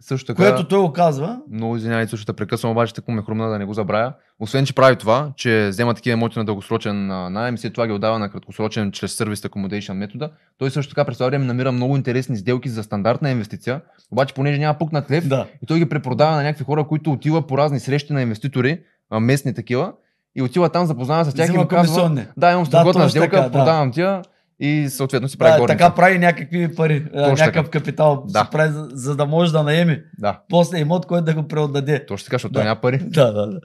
Също 0.00 0.26
така, 0.26 0.50
което 0.50 0.68
той 0.68 0.80
го 0.80 0.92
казва. 0.92 1.40
много 1.52 1.76
извинявай, 1.76 2.06
също 2.06 2.26
те 2.26 2.32
прекъсвам, 2.32 2.72
обаче 2.72 2.94
така 2.94 3.12
ме 3.12 3.22
хрумна 3.22 3.48
да 3.48 3.58
не 3.58 3.64
го 3.64 3.74
забравя. 3.74 4.12
Освен, 4.40 4.66
че 4.66 4.74
прави 4.74 4.96
това, 4.96 5.32
че 5.36 5.66
взема 5.70 5.94
такива 5.94 6.12
имоти 6.12 6.38
на 6.38 6.44
дългосрочен 6.44 7.06
найем 7.32 7.54
и 7.54 7.58
след 7.58 7.72
това 7.74 7.86
ги 7.86 7.92
отдава 7.92 8.18
на 8.18 8.30
краткосрочен 8.30 8.92
чрез 8.92 9.18
Service 9.18 9.48
Accommodation 9.48 9.92
метода. 9.92 10.30
Той 10.58 10.70
също 10.70 10.94
така 10.94 11.04
през 11.04 11.16
това 11.18 11.26
време 11.26 11.44
намира 11.44 11.72
много 11.72 11.96
интересни 11.96 12.36
сделки 12.36 12.68
за 12.68 12.82
стандартна 12.82 13.30
инвестиция, 13.30 13.80
обаче 14.12 14.34
понеже 14.34 14.58
няма 14.58 14.78
пукнат 14.78 15.10
лев, 15.10 15.28
Да. 15.28 15.46
и 15.62 15.66
той 15.66 15.78
ги 15.78 15.88
препродава 15.88 16.36
на 16.36 16.42
някакви 16.42 16.64
хора, 16.64 16.84
които 16.84 17.12
отиват 17.12 17.46
по 17.46 17.58
разни 17.58 17.80
срещи 17.80 18.12
на 18.12 18.22
инвеститори, 18.22 18.80
местни 19.20 19.54
такива, 19.54 19.92
и 20.36 20.42
отива 20.42 20.68
там, 20.68 20.86
запознава 20.86 21.24
с 21.24 21.34
тях 21.34 21.52
и 21.52 21.56
им 21.56 21.66
казва, 21.66 22.24
да, 22.36 22.52
имам 22.52 22.62
Да, 22.62 22.66
страхотна 22.66 22.92
точно 22.92 23.08
сделка, 23.10 23.30
така, 23.30 23.42
да. 23.42 23.50
продавам 23.52 23.92
тя 23.92 24.22
и 24.60 24.88
съответно 24.88 25.28
си 25.28 25.38
прави 25.38 25.52
Да, 25.52 25.58
горница. 25.58 25.78
така 25.78 25.94
прави 25.94 26.18
някакви 26.18 26.74
пари, 26.74 27.06
а, 27.14 27.30
Точно 27.30 27.46
някакъв 27.46 27.70
капитал, 27.70 28.24
Да. 28.26 28.42
да. 28.42 28.50
прави, 28.50 28.72
за, 28.72 28.88
за 28.92 29.16
да 29.16 29.26
може 29.26 29.52
да 29.52 29.62
наеме 29.62 30.04
Да, 30.18 30.40
после 30.48 30.78
имот, 30.78 31.06
който 31.06 31.24
да 31.24 31.34
го 31.34 31.48
преотдаде. 31.48 32.06
точно 32.06 32.24
така, 32.24 32.34
защото 32.34 32.52
Да. 32.52 32.64
няма 32.64 32.80
пари. 32.80 32.98
Да, 33.04 33.32
да, 33.32 33.46
да. 33.46 33.60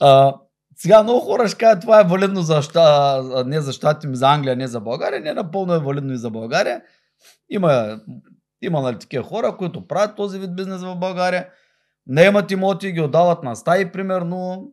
А, 0.00 0.34
сега 0.76 1.02
много 1.02 1.20
хора 1.20 1.48
ще 1.48 1.58
кажат, 1.58 1.80
това 1.80 2.00
е 2.00 2.04
валидно 2.04 2.42
за, 2.42 2.62
ща, 2.62 3.16
не 3.46 3.60
за 3.60 3.72
щати, 3.72 4.06
ми 4.06 4.16
за 4.16 4.28
Англия, 4.28 4.56
не 4.56 4.66
за 4.66 4.80
България. 4.80 5.20
Не, 5.20 5.32
напълно 5.32 5.74
е 5.74 5.78
валидно 5.78 6.12
и 6.12 6.18
за 6.18 6.30
България. 6.30 6.80
Има, 7.50 7.98
има 8.62 8.80
нали, 8.80 8.98
такива 8.98 9.24
хора, 9.24 9.56
които 9.56 9.86
правят 9.86 10.16
този 10.16 10.38
вид 10.38 10.56
бизнес 10.56 10.82
в 10.82 10.96
България. 10.96 11.46
Наемат 12.06 12.50
имоти, 12.50 12.92
ги 12.92 13.00
отдават 13.00 13.42
на 13.42 13.56
стаи, 13.56 13.92
примерно. 13.92 14.70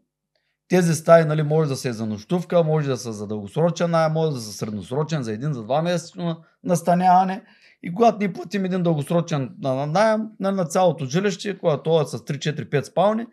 Тези 0.69 0.95
стаи 0.95 1.25
нали, 1.25 1.43
може 1.43 1.69
да 1.69 1.75
се 1.75 1.89
е 1.89 1.93
за 1.93 2.05
нощувка, 2.05 2.63
може 2.63 2.87
да 2.87 2.97
са 2.97 3.13
за 3.13 3.27
дългосрочен 3.27 3.91
найем, 3.91 4.11
може 4.11 4.35
да 4.35 4.41
са 4.41 4.53
средносрочен, 4.53 5.23
за 5.23 5.33
един, 5.33 5.53
за 5.53 5.63
два 5.63 5.81
месеца 5.81 6.35
настаняване. 6.63 7.41
И 7.83 7.93
когато 7.93 8.17
ни 8.17 8.33
платим 8.33 8.65
един 8.65 8.83
дългосрочен 8.83 9.55
на- 9.61 9.73
на 9.73 9.85
найем 9.85 10.21
нали, 10.39 10.55
на 10.55 10.65
цялото 10.65 11.05
жилище, 11.05 11.57
когато 11.57 11.83
то 11.83 12.01
е 12.01 12.05
с 12.05 12.17
3, 12.17 12.37
4, 12.37 12.69
5 12.69 12.81
спални, 12.85 13.25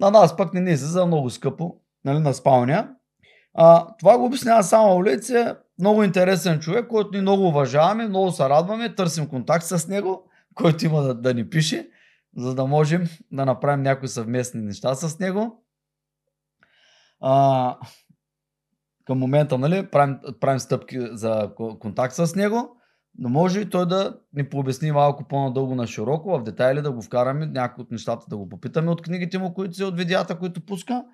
на 0.00 0.10
нас 0.10 0.36
пък 0.36 0.54
не 0.54 0.60
ни 0.60 0.76
се 0.76 0.84
за 0.84 1.06
много 1.06 1.30
скъпо, 1.30 1.76
нали, 2.04 2.18
на 2.18 2.34
спалня. 2.34 2.88
А, 3.54 3.86
това 3.98 4.18
го 4.18 4.24
обяснява 4.24 4.62
само 4.62 4.96
улица 4.96 5.56
много 5.78 6.02
интересен 6.02 6.60
човек, 6.60 6.86
който 6.88 7.10
ни 7.12 7.20
много 7.20 7.46
уважаваме, 7.48 8.08
много 8.08 8.30
се 8.30 8.48
радваме, 8.48 8.94
търсим 8.94 9.26
контакт 9.26 9.64
с 9.64 9.88
него, 9.88 10.30
който 10.54 10.86
има 10.86 11.02
да, 11.02 11.14
да 11.14 11.34
ни 11.34 11.50
пише, 11.50 11.88
за 12.36 12.54
да 12.54 12.66
можем 12.66 13.04
да 13.32 13.44
направим 13.44 13.82
някои 13.82 14.08
съвместни 14.08 14.60
неща 14.62 14.94
с 14.94 15.18
него. 15.18 15.61
А, 17.22 17.76
към 19.06 19.18
момента, 19.18 19.58
нали, 19.58 19.86
правим, 19.86 20.18
правим 20.40 20.58
стъпки 20.58 20.98
за 21.12 21.50
контакт 21.80 22.14
с 22.14 22.34
него, 22.34 22.76
но 23.18 23.28
може 23.28 23.60
и 23.60 23.70
той 23.70 23.88
да 23.88 24.18
ни 24.32 24.48
пообясни 24.48 24.92
малко 24.92 25.24
по-надълго 25.28 25.74
на 25.74 25.86
широко, 25.86 26.38
в 26.38 26.42
детайли 26.42 26.82
да 26.82 26.92
го 26.92 27.02
вкараме, 27.02 27.46
някои 27.46 27.82
от 27.82 27.90
нещата 27.90 28.26
да 28.28 28.36
го 28.36 28.48
попитаме 28.48 28.90
от 28.90 29.02
книгите 29.02 29.38
му, 29.38 29.54
които 29.54 29.74
се 29.74 29.84
от 29.84 29.96
видеята, 29.96 30.38
които 30.38 30.66
пуска. 30.66 31.04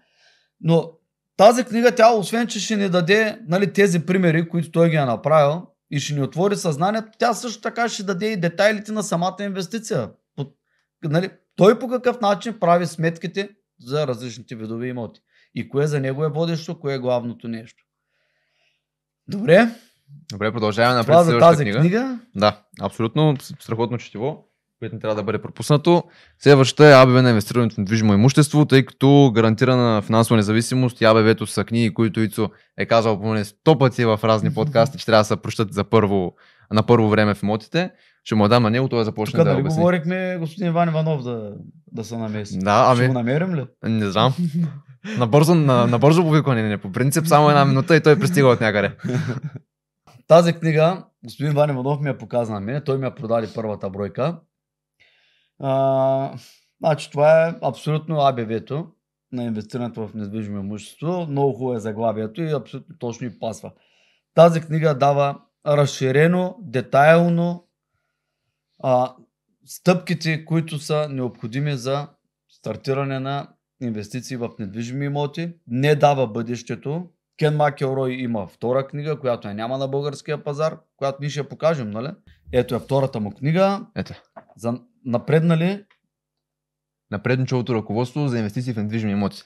Но 0.61 0.93
тази 1.37 1.65
книга, 1.65 1.95
тя 1.95 2.13
освен, 2.13 2.47
че 2.47 2.61
ще 2.61 2.77
ни 2.77 2.89
даде 2.89 3.41
нали, 3.49 3.73
тези 3.73 4.07
примери, 4.07 4.49
които 4.49 4.71
той 4.71 4.91
ги 4.91 4.97
е 4.97 5.05
направил 5.05 5.63
и 5.91 6.01
ще 6.01 6.15
ни 6.15 6.23
отвори 6.23 6.57
съзнанието, 6.57 7.09
тя 7.19 7.35
също 7.35 7.63
така 7.63 7.89
ще 7.89 8.03
даде 8.03 8.27
и 8.27 8.41
детайлите 8.41 8.93
на 8.93 9.03
самата 9.03 9.37
инвестиция. 9.41 10.11
По, 10.37 10.47
нали, 11.05 11.31
той 11.57 11.79
по 11.79 11.89
какъв 11.89 12.21
начин 12.21 12.61
прави 12.61 12.87
сметките 12.87 13.51
за 13.81 14.07
различните 14.07 14.57
видове 14.57 14.87
имоти. 14.87 15.21
И 15.55 15.69
кое 15.69 15.87
за 15.87 16.01
него 16.01 16.25
е 16.25 16.29
водещо, 16.29 16.81
кое 16.81 16.95
е 16.95 16.99
главното 16.99 17.49
нещо. 17.49 17.85
Добре. 19.29 19.69
Добре, 20.33 20.53
продължаваме 20.53 20.95
напред. 20.95 21.13
Това 21.13 21.23
за 21.23 21.39
тази 21.39 21.65
книга. 21.65 21.79
книга. 21.79 22.21
Да, 22.37 22.63
абсолютно 22.81 23.37
страхотно 23.41 23.99
четиво 23.99 24.49
което 24.79 24.95
не 24.95 25.01
трябва 25.01 25.15
да 25.15 25.23
бъде 25.23 25.43
пропуснато. 25.43 26.05
Следващата 26.39 26.87
е 26.87 26.93
АБВ 26.93 27.23
на 27.23 27.29
инвестирането 27.29 27.75
в 27.75 27.79
недвижимо 27.79 28.15
имущество, 28.15 28.65
тъй 28.65 28.85
като 28.85 29.33
гарантирана 29.35 30.03
финансова 30.03 30.37
независимост 30.37 31.01
и 31.01 31.05
АБВ-то 31.05 31.47
са 31.47 31.65
книги, 31.65 31.95
които 31.95 32.21
Ицо 32.21 32.51
е 32.79 32.87
казал 32.87 33.21
поне 33.21 33.45
100 33.45 33.79
пъти 33.79 34.05
в 34.05 34.21
разни 34.25 34.55
подкасти, 34.55 34.99
че 34.99 35.07
трябва 35.07 35.21
да 35.21 35.25
се 35.25 35.37
прощат 35.37 35.75
за 35.75 35.85
първо, 35.85 36.35
на 36.73 36.83
първо 36.83 37.09
време 37.09 37.35
в 37.35 37.43
имотите. 37.43 37.91
Ще 38.29 38.35
му 38.35 38.49
дам 38.49 38.63
на 38.63 38.71
него, 38.71 38.89
той 38.89 39.05
започне 39.05 39.37
Тук, 39.37 39.45
да 39.45 39.51
дали 39.51 39.61
обясни. 39.61 39.81
говорихме 39.81 40.37
господин 40.41 40.69
Иван 40.69 40.89
Иванов 40.89 41.23
да, 41.23 41.55
да 41.93 42.05
се 42.05 42.17
намеси. 42.17 42.59
Да, 42.59 42.85
ами... 42.87 42.97
Ще 42.97 43.07
го 43.07 43.13
намерим 43.13 43.55
ли? 43.55 43.67
Не 43.85 44.11
знам. 44.11 44.35
Набързо, 45.19 45.55
на, 45.55 45.87
набързо 45.87 46.23
повикване, 46.23 46.63
не 46.63 46.79
по 46.79 46.93
принцип, 46.93 47.27
само 47.27 47.49
една 47.49 47.65
минута 47.65 47.97
и 47.97 48.03
той 48.03 48.19
пристига 48.19 48.49
от 48.49 48.61
някъде. 48.61 48.97
Тази 50.27 50.53
книга, 50.53 51.05
господин 51.25 51.53
Иван 51.53 51.71
Иванов 51.71 52.01
ми 52.01 52.09
я 52.09 52.19
показа 52.19 52.53
на 52.53 52.61
мен, 52.61 52.83
той 52.85 52.99
ми 52.99 53.05
я 53.05 53.15
продаде 53.15 53.49
първата 53.55 53.91
бройка. 53.91 54.41
А, 55.61 56.33
значи 56.81 57.11
това 57.11 57.47
е 57.47 57.55
абсолютно 57.63 58.21
АБВ-то 58.21 58.87
на 59.33 59.45
инвестирането 59.45 60.09
в 60.09 60.15
недвижимо 60.15 60.59
имущество. 60.59 61.27
Много 61.31 61.53
хубаво 61.53 61.77
е 61.77 61.81
заглавието 61.81 62.43
и 62.43 62.53
абсолютно 62.53 62.99
точно 62.99 63.27
и 63.27 63.39
пасва. 63.39 63.73
Тази 64.35 64.61
книга 64.61 64.95
дава 64.95 65.39
разширено, 65.67 66.57
детайлно 66.61 67.68
а, 68.83 69.15
стъпките, 69.67 70.45
които 70.45 70.79
са 70.79 71.09
необходими 71.09 71.77
за 71.77 72.09
стартиране 72.49 73.21
на 73.21 73.49
инвестиции 73.83 74.37
в 74.37 74.51
недвижими 74.59 75.05
имоти. 75.07 75.53
Не 75.67 75.95
дава 75.95 76.27
бъдещето. 76.27 77.07
Кен 77.39 77.57
Макелрой 77.57 78.13
има 78.13 78.47
втора 78.47 78.87
книга, 78.87 79.21
която 79.21 79.49
е 79.49 79.55
няма 79.55 79.79
на 79.79 79.89
българския 79.89 80.45
пазар, 80.45 80.79
която 80.97 81.19
ние 81.21 81.31
ще 81.31 81.49
покажем, 81.49 81.91
нали? 81.91 82.09
Ето 82.53 82.75
е 82.75 82.79
втората 82.79 83.21
му 83.21 83.31
книга. 83.35 83.87
Ето. 83.97 84.15
За 84.57 84.81
напреднали 85.05 85.85
Напредничевото 87.11 87.75
ръководство 87.75 88.29
за 88.29 88.39
инвестиции 88.39 88.73
в 88.73 88.77
недвижими 88.77 89.13
имоти. 89.13 89.43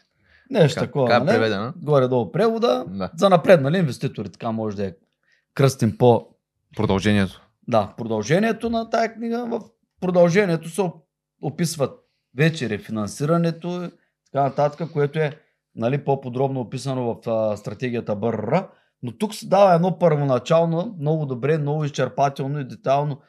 нещо 0.50 0.80
Как- 0.80 0.88
такова. 0.88 1.08
как 1.08 1.22
е 1.22 1.24
нали? 1.24 1.36
преведена? 1.36 1.74
Горе-долу 1.76 2.32
превода. 2.32 2.84
Да. 2.88 3.10
За 3.16 3.28
напреднали 3.30 3.78
инвеститори, 3.78 4.28
така 4.28 4.52
може 4.52 4.76
да 4.76 4.86
е 4.86 4.94
кръстим 5.54 5.98
по 5.98 6.28
Продължението. 6.76 7.42
Да, 7.68 7.94
продължението 7.96 8.70
на 8.70 8.90
тая 8.90 9.14
книга, 9.14 9.46
в 9.46 9.60
продължението 10.00 10.68
се 10.68 10.80
оп- 10.80 11.04
описват 11.42 11.98
вече 12.36 12.68
рефинансирането 12.68 13.84
и 13.84 13.90
така 14.32 14.42
нататък, 14.44 14.92
което 14.92 15.18
е 15.18 15.38
нали, 15.74 16.04
по-подробно 16.04 16.60
описано 16.60 17.14
в 17.14 17.30
а, 17.30 17.56
стратегията 17.56 18.16
БРР. 18.16 18.68
Но 19.02 19.18
тук 19.18 19.34
се 19.34 19.46
дава 19.46 19.74
едно 19.74 19.98
първоначално, 19.98 20.96
много 21.00 21.26
добре, 21.26 21.58
много 21.58 21.84
изчерпателно 21.84 22.60
и 22.60 22.68
детайлно 22.68 23.20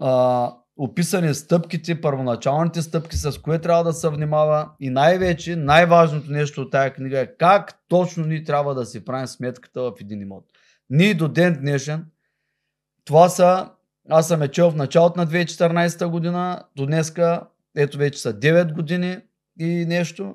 а, 0.00 0.54
описани 0.76 1.34
стъпките, 1.34 2.00
първоначалните 2.00 2.82
стъпки, 2.82 3.16
с 3.16 3.38
кое 3.38 3.58
трябва 3.58 3.84
да 3.84 3.92
се 3.92 4.08
внимава 4.08 4.70
и 4.80 4.90
най-вече, 4.90 5.56
най-важното 5.56 6.30
нещо 6.30 6.60
от 6.60 6.70
тая 6.70 6.92
книга 6.92 7.20
е 7.20 7.36
как 7.36 7.80
точно 7.88 8.26
ние 8.26 8.44
трябва 8.44 8.74
да 8.74 8.86
си 8.86 9.04
правим 9.04 9.26
сметката 9.26 9.82
в 9.82 9.92
един 10.00 10.22
имот. 10.22 10.44
Ние 10.90 11.14
до 11.14 11.28
ден 11.28 11.58
днешен, 11.60 12.06
това 13.04 13.28
са, 13.28 13.70
аз 14.08 14.28
съм 14.28 14.42
е 14.42 14.48
чел 14.48 14.70
в 14.70 14.76
началото 14.76 15.20
на 15.20 15.26
2014 15.26 16.06
година, 16.06 16.62
до 16.76 16.86
днеска, 16.86 17.46
ето 17.76 17.98
вече 17.98 18.20
са 18.20 18.34
9 18.34 18.72
години 18.74 19.18
и 19.60 19.86
нещо. 19.86 20.34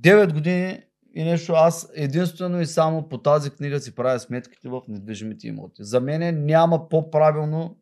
9 0.00 0.32
години 0.32 0.82
и 1.14 1.24
нещо, 1.24 1.52
аз 1.52 1.90
единствено 1.94 2.60
и 2.60 2.66
само 2.66 3.08
по 3.08 3.18
тази 3.18 3.50
книга 3.50 3.80
си 3.80 3.94
правя 3.94 4.20
сметките 4.20 4.68
в 4.68 4.82
недвижимите 4.88 5.48
имоти. 5.48 5.84
За 5.84 6.00
мен 6.00 6.44
няма 6.46 6.88
по-правилно, 6.88 7.76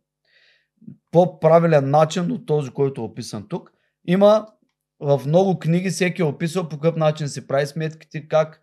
по-правилен 1.10 1.90
начин 1.90 2.32
от 2.32 2.46
този, 2.46 2.70
който 2.70 3.00
е 3.00 3.04
описан 3.04 3.48
тук. 3.48 3.72
Има 4.04 4.46
в 5.00 5.22
много 5.26 5.58
книги 5.58 5.90
всеки 5.90 6.22
е 6.22 6.24
описал 6.24 6.68
по 6.68 6.76
какъв 6.76 6.96
начин 6.96 7.28
се 7.28 7.46
прави 7.46 7.66
сметките, 7.66 8.28
как, 8.28 8.62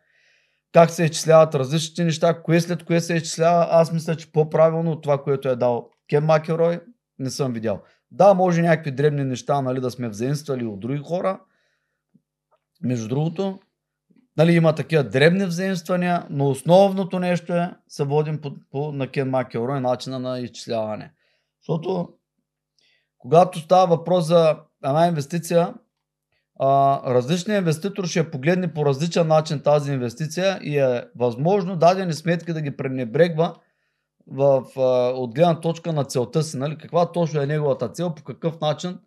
как 0.73 0.91
се 0.91 1.03
изчисляват 1.03 1.55
различните 1.55 2.03
неща, 2.03 2.41
кое 2.41 2.61
след 2.61 2.85
кое 2.85 3.01
се 3.01 3.13
изчислява. 3.13 3.67
Аз 3.71 3.91
мисля, 3.91 4.15
че 4.15 4.31
по-правилно 4.31 4.91
от 4.91 5.03
това, 5.03 5.23
което 5.23 5.49
е 5.49 5.55
дал 5.55 5.89
Кен 6.09 6.25
Макерой, 6.25 6.79
не 7.19 7.29
съм 7.29 7.53
видял. 7.53 7.81
Да, 8.11 8.33
може 8.33 8.61
някакви 8.61 8.91
дребни 8.91 9.23
неща 9.23 9.61
нали, 9.61 9.81
да 9.81 9.91
сме 9.91 10.09
взаимствали 10.09 10.65
от 10.65 10.79
други 10.79 10.99
хора. 10.99 11.39
Между 12.81 13.07
другото, 13.07 13.59
нали, 14.37 14.53
има 14.53 14.75
такива 14.75 15.03
дребни 15.03 15.45
взаимствания, 15.45 16.27
но 16.29 16.49
основното 16.49 17.19
нещо 17.19 17.53
е, 17.53 17.73
се 17.87 18.03
водим 18.03 18.41
по, 18.41 18.55
по 18.71 18.91
на 18.91 19.07
Кен 19.07 19.29
Макелрой, 19.29 19.81
начина 19.81 20.19
на 20.19 20.39
изчисляване. 20.39 21.11
Защото, 21.61 22.13
когато 23.17 23.59
става 23.59 23.97
въпрос 23.97 24.25
за 24.25 24.59
една 24.83 25.07
инвестиция, 25.07 25.73
различният 26.61 27.61
инвеститор 27.61 28.05
ще 28.05 28.31
погледне 28.31 28.73
по 28.73 28.85
различен 28.85 29.27
начин 29.27 29.59
тази 29.59 29.91
инвестиция 29.91 30.59
и 30.61 30.77
е 30.77 31.03
възможно 31.15 31.75
дадени 31.75 32.13
сметки 32.13 32.53
да 32.53 32.61
ги 32.61 32.77
пренебрегва 32.77 33.53
в, 34.27 34.63
а, 34.77 34.81
от 35.09 35.35
гледна 35.35 35.59
точка 35.59 35.93
на 35.93 36.03
целта 36.03 36.43
си. 36.43 36.57
Нали? 36.57 36.77
Каква 36.77 37.11
точно 37.11 37.41
е 37.41 37.45
неговата 37.45 37.89
цел, 37.89 38.15
по 38.15 38.23
какъв 38.23 38.61
начин, 38.61 38.99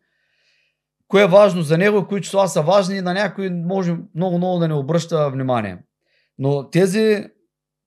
кое 1.09 1.23
е 1.23 1.27
важно 1.27 1.63
за 1.63 1.79
него, 1.79 2.07
кои 2.07 2.23
числа 2.23 2.49
са 2.49 2.63
важни 2.63 2.97
и 2.97 3.01
на 3.03 3.15
някой 3.15 3.51
може 3.51 3.97
много-много 4.15 4.59
да 4.59 4.69
не 4.69 4.75
обръща 4.75 5.31
внимание. 5.31 5.79
Но 6.39 6.71
тези, 6.71 7.27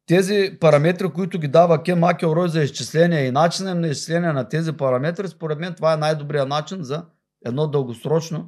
тези 0.08 0.58
параметри, 0.60 1.10
които 1.10 1.39
ги 1.39 1.47
дава 1.47 1.84
Кен 1.84 1.99
Макелрой 1.99 2.49
за 2.49 2.63
изчисление 2.63 3.26
и 3.26 3.32
начинът 3.32 3.78
на 3.78 3.88
изчисление 3.88 4.32
на 4.32 4.49
тези 4.49 4.73
параметри, 4.73 5.28
според 5.28 5.60
мен 5.60 5.73
това 5.73 5.93
е 5.93 5.97
най-добрият 5.97 6.49
начин 6.49 6.84
за 6.84 7.06
едно 7.45 7.67
дългосрочно 7.67 8.47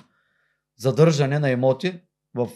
задържане 0.78 1.40
на 1.40 1.50
имоти 1.50 2.02
в, 2.36 2.50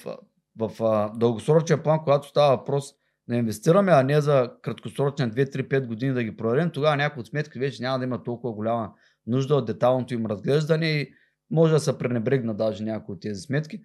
в 0.59 0.83
а, 0.83 1.11
дългосрочен 1.15 1.83
план, 1.83 1.99
когато 2.03 2.27
става 2.27 2.57
въпрос 2.57 2.93
да 3.29 3.35
инвестираме, 3.35 3.91
а 3.91 4.03
не 4.03 4.21
за 4.21 4.51
краткосрочен 4.61 5.31
2-3-5 5.31 5.87
години 5.87 6.13
да 6.13 6.23
ги 6.23 6.37
проверим, 6.37 6.71
тогава 6.71 6.97
някои 6.97 7.19
от 7.19 7.27
сметки 7.27 7.59
вече 7.59 7.83
няма 7.83 7.99
да 7.99 8.05
има 8.05 8.23
толкова 8.23 8.53
голяма 8.53 8.93
нужда 9.27 9.55
от 9.55 9.65
деталното 9.65 10.13
им 10.13 10.25
разглеждане 10.25 10.87
и 10.87 11.13
може 11.51 11.73
да 11.73 11.79
се 11.79 11.97
пренебрегна 11.97 12.53
даже 12.53 12.83
някои 12.83 13.15
от 13.15 13.21
тези 13.21 13.41
сметки. 13.41 13.81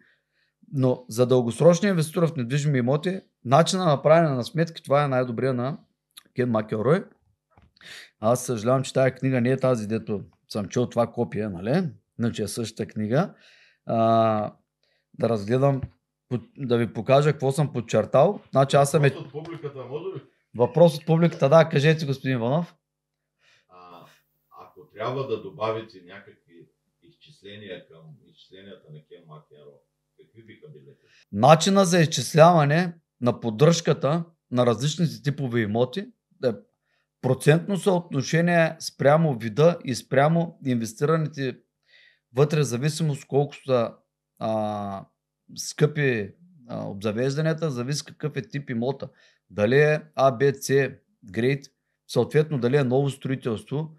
Но 0.73 1.05
за 1.09 1.27
дългосрочния 1.27 1.91
инвеститор 1.91 2.27
в 2.27 2.37
недвижими 2.37 2.79
имоти, 2.79 3.21
начина 3.45 3.85
на 3.85 4.03
правене 4.03 4.29
на 4.29 4.45
сметки, 4.45 4.83
това 4.83 5.05
е 5.05 5.09
най-добрия 5.09 5.55
на 5.55 5.79
Кен 6.37 6.51
Макелрой. 6.51 7.05
Аз 8.21 8.45
съжалявам, 8.45 8.83
че 8.83 8.93
тази 8.93 9.11
книга 9.11 9.41
не 9.41 9.51
е 9.51 9.57
тази, 9.57 9.89
дето 9.89 10.25
съм 10.49 10.69
чел 10.69 10.87
това 10.87 11.07
копие, 11.07 11.49
нали? 11.49 11.91
Иначе 12.21 12.43
е 12.43 12.49
същата 12.49 12.93
книга. 12.93 13.35
А, 13.87 14.57
да 15.15 15.29
разгледам, 15.29 15.81
да 16.57 16.79
ви 16.79 16.93
покажа 16.93 17.33
какво 17.33 17.53
съм 17.53 17.73
подчертал. 17.73 18.41
Значи 18.51 18.77
аз 18.77 18.91
съм 18.91 19.05
е... 19.05 19.09
Въпрос 19.09 19.25
от 19.25 19.33
публиката 19.33 19.85
може 19.85 20.05
ли? 20.05 20.23
Въпрос 20.57 20.97
от 20.97 21.07
публиката, 21.07 21.49
да, 21.49 21.69
кажете 21.69 22.07
господин 22.07 22.37
Иванов. 22.37 22.75
А, 23.69 24.07
ако 24.61 24.87
трябва 24.95 25.27
да 25.27 25.43
добавите 25.43 26.03
някакви 26.07 26.69
изчисления 27.03 27.89
към 27.89 28.01
изчисленията 28.27 28.93
на 28.93 28.99
Кен 28.99 29.25
Макенро, 29.27 29.81
какви 30.21 30.43
биха 30.43 30.69
били? 30.69 30.97
Начина 31.33 31.85
за 31.85 32.01
изчисляване 32.01 32.95
на 33.21 33.41
поддръжката 33.41 34.25
на 34.51 34.67
различните 34.67 35.23
типове 35.23 35.61
имоти 35.61 36.01
е 36.45 36.53
процентно 37.21 37.77
съотношение 37.77 38.77
спрямо 38.81 39.39
вида 39.39 39.79
и 39.85 39.95
спрямо 39.95 40.59
инвестираните 40.67 41.59
вътре, 42.35 42.61
в 42.61 42.65
зависимост 42.65 43.25
колко 43.25 43.55
са 43.67 43.95
а, 44.39 45.05
скъпи 45.57 46.35
а, 46.69 46.85
обзавежданията, 46.85 47.71
зависи 47.71 48.05
какъв 48.05 48.37
е 48.37 48.43
тип 48.43 48.71
имота. 48.71 49.09
Дали 49.51 49.81
е 49.81 50.03
А, 50.15 50.31
Б, 50.31 50.53
С, 50.55 50.91
грейд 51.25 51.67
съответно 52.09 52.59
дали 52.59 52.77
е 52.77 52.85
ново 52.85 53.11
строителство 53.11 53.97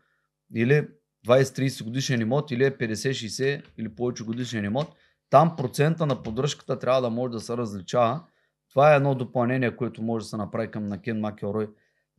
или 0.56 0.88
20-30 1.28 1.84
годишен 1.84 2.22
имот 2.22 2.52
или 2.52 2.66
е 2.66 2.78
50-60 2.78 3.64
или 3.78 3.96
повече 3.96 4.24
годишен 4.24 4.66
имот, 4.66 4.96
там 5.30 5.56
процента 5.56 6.06
на 6.06 6.24
поддръжката 6.24 6.80
трябва 6.80 7.02
да 7.02 7.10
може 7.10 7.32
да 7.32 7.40
се 7.40 7.58
различава. 7.58 8.24
Това 8.70 8.94
е 8.94 8.96
едно 8.96 9.16
допълнение, 9.16 9.76
което 9.76 10.02
може 10.02 10.24
да 10.24 10.30
се 10.30 10.38
направи 10.38 10.72
към 10.72 10.88
на 10.88 11.02
Кен 11.02 11.20
Макелрой 11.20 11.68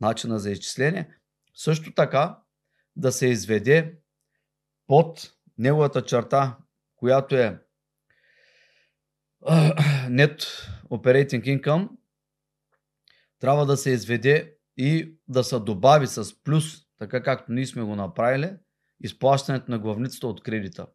начина 0.01 0.39
за 0.39 0.51
изчисление. 0.51 1.09
Също 1.53 1.93
така 1.93 2.39
да 2.95 3.11
се 3.11 3.27
изведе 3.27 3.97
под 4.87 5.36
неговата 5.57 6.05
черта, 6.05 6.57
която 6.95 7.35
е 7.35 7.59
Net 10.09 10.43
Operating 10.89 11.61
Income, 11.61 11.89
трябва 13.39 13.65
да 13.65 13.77
се 13.77 13.89
изведе 13.89 14.57
и 14.77 15.17
да 15.27 15.43
се 15.43 15.59
добави 15.59 16.07
с 16.07 16.43
плюс, 16.43 16.87
така 16.99 17.23
както 17.23 17.51
ние 17.51 17.65
сме 17.65 17.83
го 17.83 17.95
направили, 17.95 18.53
изплащането 19.01 19.71
на 19.71 19.79
главницата 19.79 20.27
от 20.27 20.43
кредита. 20.43 20.87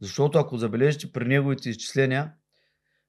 Защото 0.00 0.38
ако 0.38 0.56
забележите 0.56 1.12
при 1.12 1.24
неговите 1.28 1.70
изчисления, 1.70 2.34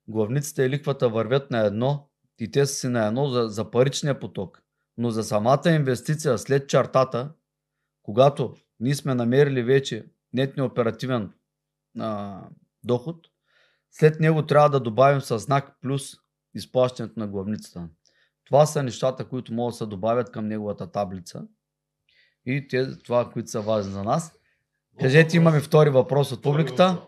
главницата 0.08 0.66
и 0.66 0.70
ликвата 0.70 1.10
вървят 1.10 1.52
на 1.52 1.66
едно 1.66 2.10
и 2.40 2.52
те 2.52 2.66
са 2.66 2.76
си 2.76 2.88
на 2.88 3.08
едно 3.08 3.30
за, 3.30 3.48
за 3.48 3.72
паричния 3.72 4.20
поток. 4.20 4.62
Но 4.98 5.10
за 5.10 5.24
самата 5.24 5.62
инвестиция 5.66 6.38
след 6.38 6.70
чертата, 6.70 7.32
когато 8.04 8.56
ние 8.80 8.96
сме 8.96 9.16
намерили 9.16 9.64
вече 9.64 10.06
нетния 10.38 10.66
оперативен 10.66 11.34
а, 12.00 12.42
доход, 12.84 13.28
след 13.92 14.20
него 14.20 14.46
трябва 14.46 14.70
да 14.70 14.80
добавим 14.80 15.22
със 15.22 15.44
знак 15.44 15.78
плюс 15.82 16.14
изплащането 16.54 17.20
на 17.20 17.28
главницата. 17.28 17.90
Това 18.44 18.66
са 18.66 18.84
нещата, 18.84 19.26
които 19.26 19.54
могат 19.54 19.74
да 19.74 19.78
се 19.78 19.86
добавят 19.86 20.32
към 20.32 20.48
неговата 20.48 20.92
таблица. 20.92 21.48
И 22.46 22.68
те, 22.68 22.98
това, 22.98 23.30
които 23.32 23.50
са 23.50 23.62
важни 23.62 23.92
за 23.92 24.04
нас. 24.04 24.40
Кажете, 25.00 25.38
имаме 25.38 25.60
втори 25.60 25.90
въпрос 25.90 26.32
от 26.32 26.44
публиката. 26.44 27.08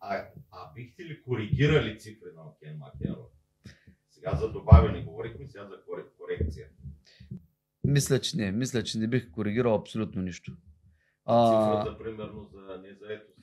А, 0.00 0.24
а 0.50 0.72
бихте 0.74 1.04
ли 1.04 1.22
коригирали 1.22 1.98
цифри 1.98 2.28
на 2.36 2.42
Кен 2.62 2.78
Макеро? 2.78 3.30
Сега 4.10 4.34
за 4.34 4.52
добавяне 4.52 5.02
говорихме, 5.02 5.48
сега 5.48 5.64
за 5.64 5.76
корекция. 6.18 6.68
Мисля, 7.84 8.20
че 8.20 8.36
не. 8.36 8.52
Мисля, 8.52 8.82
че 8.82 8.98
не 8.98 9.06
бих 9.06 9.30
коригирал 9.30 9.74
абсолютно 9.74 10.22
нищо. 10.22 10.56
Цифрата, 11.28 11.98
примерно, 11.98 12.48
за 12.52 12.78
незаетост. 12.78 13.36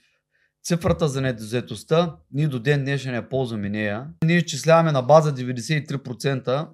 Цифрата 0.64 1.08
за 1.08 1.22
недозетостта, 1.22 2.18
ние 2.32 2.48
до 2.48 2.60
ден 2.60 2.84
днешен 2.84 3.16
я 3.16 3.30
ползваме 3.30 3.70
нея. 3.70 4.08
Ние 4.26 4.38
изчисляваме 4.38 4.92
на 4.92 5.02
база 5.02 5.36
93% 5.36 6.70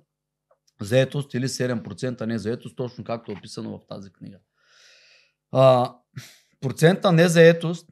заетост 0.82 1.34
или 1.34 1.48
7% 1.48 2.26
не 2.26 2.39
заетост, 2.39 2.76
точно 2.76 3.04
както 3.04 3.32
е 3.32 3.36
описано 3.36 3.78
в 3.78 3.88
тази 3.88 4.13
книга. 4.13 4.38
А, 5.52 5.95
процента 6.62 7.12
незаетост 7.12 7.89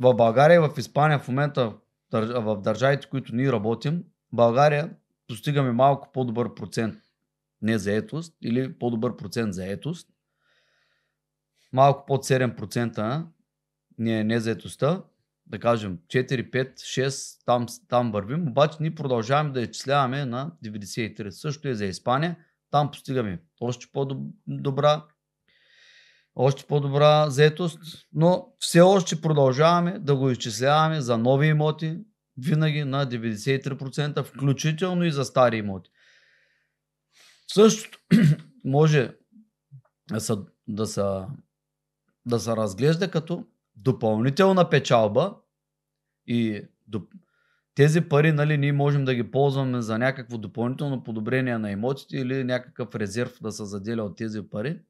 в 0.00 0.14
България 0.14 0.56
и 0.56 0.68
в 0.68 0.78
Испания 0.78 1.18
в 1.18 1.28
момента 1.28 1.76
в 2.12 2.60
държавите, 2.62 3.08
които 3.08 3.34
ние 3.34 3.52
работим, 3.52 4.04
България 4.32 4.90
постигаме 5.28 5.72
малко 5.72 6.12
по-добър 6.12 6.54
процент 6.54 6.94
незаетост 7.62 8.36
или 8.42 8.78
по-добър 8.78 9.16
процент 9.16 9.54
заетост. 9.54 10.08
Малко 11.72 12.06
под 12.06 12.24
7% 12.24 13.26
не 13.98 14.20
е 14.20 14.24
незаетостта 14.24 15.02
да 15.46 15.58
кажем 15.58 15.98
4, 16.08 16.50
5, 16.50 16.74
6, 16.74 17.44
там, 17.46 17.66
там 17.88 18.12
вървим, 18.12 18.48
обаче 18.48 18.76
ние 18.80 18.94
продължаваме 18.94 19.52
да 19.52 19.60
изчисляваме 19.60 20.24
на 20.24 20.52
93. 20.64 21.30
Също 21.30 21.68
е 21.68 21.74
за 21.74 21.84
Испания, 21.84 22.36
там 22.70 22.90
постигаме 22.90 23.42
още 23.60 23.86
по-добра 23.92 25.04
още 26.34 26.66
по-добра 26.66 27.30
заетост, 27.30 27.78
но 28.12 28.54
все 28.58 28.80
още 28.80 29.20
продължаваме 29.20 29.98
да 29.98 30.16
го 30.16 30.30
изчисляваме 30.30 31.00
за 31.00 31.18
нови 31.18 31.46
имоти, 31.46 31.98
винаги 32.36 32.84
на 32.84 33.06
93%, 33.06 34.22
включително 34.22 35.04
и 35.04 35.10
за 35.10 35.24
стари 35.24 35.56
имоти. 35.56 35.90
Същото 37.52 37.98
може 38.64 39.12
да 40.10 40.20
се, 40.20 40.34
да 40.68 40.86
се, 40.86 41.02
да 42.26 42.40
се 42.40 42.56
разглежда 42.56 43.10
като 43.10 43.46
допълнителна 43.76 44.70
печалба 44.70 45.36
и 46.26 46.62
доп... 46.86 47.12
тези 47.74 48.00
пари, 48.00 48.32
нали, 48.32 48.58
ние 48.58 48.72
можем 48.72 49.04
да 49.04 49.14
ги 49.14 49.30
ползваме 49.30 49.82
за 49.82 49.98
някакво 49.98 50.38
допълнително 50.38 51.04
подобрение 51.04 51.58
на 51.58 51.70
имотите 51.70 52.16
или 52.16 52.44
някакъв 52.44 52.94
резерв 52.94 53.38
да 53.42 53.52
се 53.52 53.64
заделя 53.64 54.02
от 54.02 54.16
тези 54.16 54.42
пари 54.50 54.80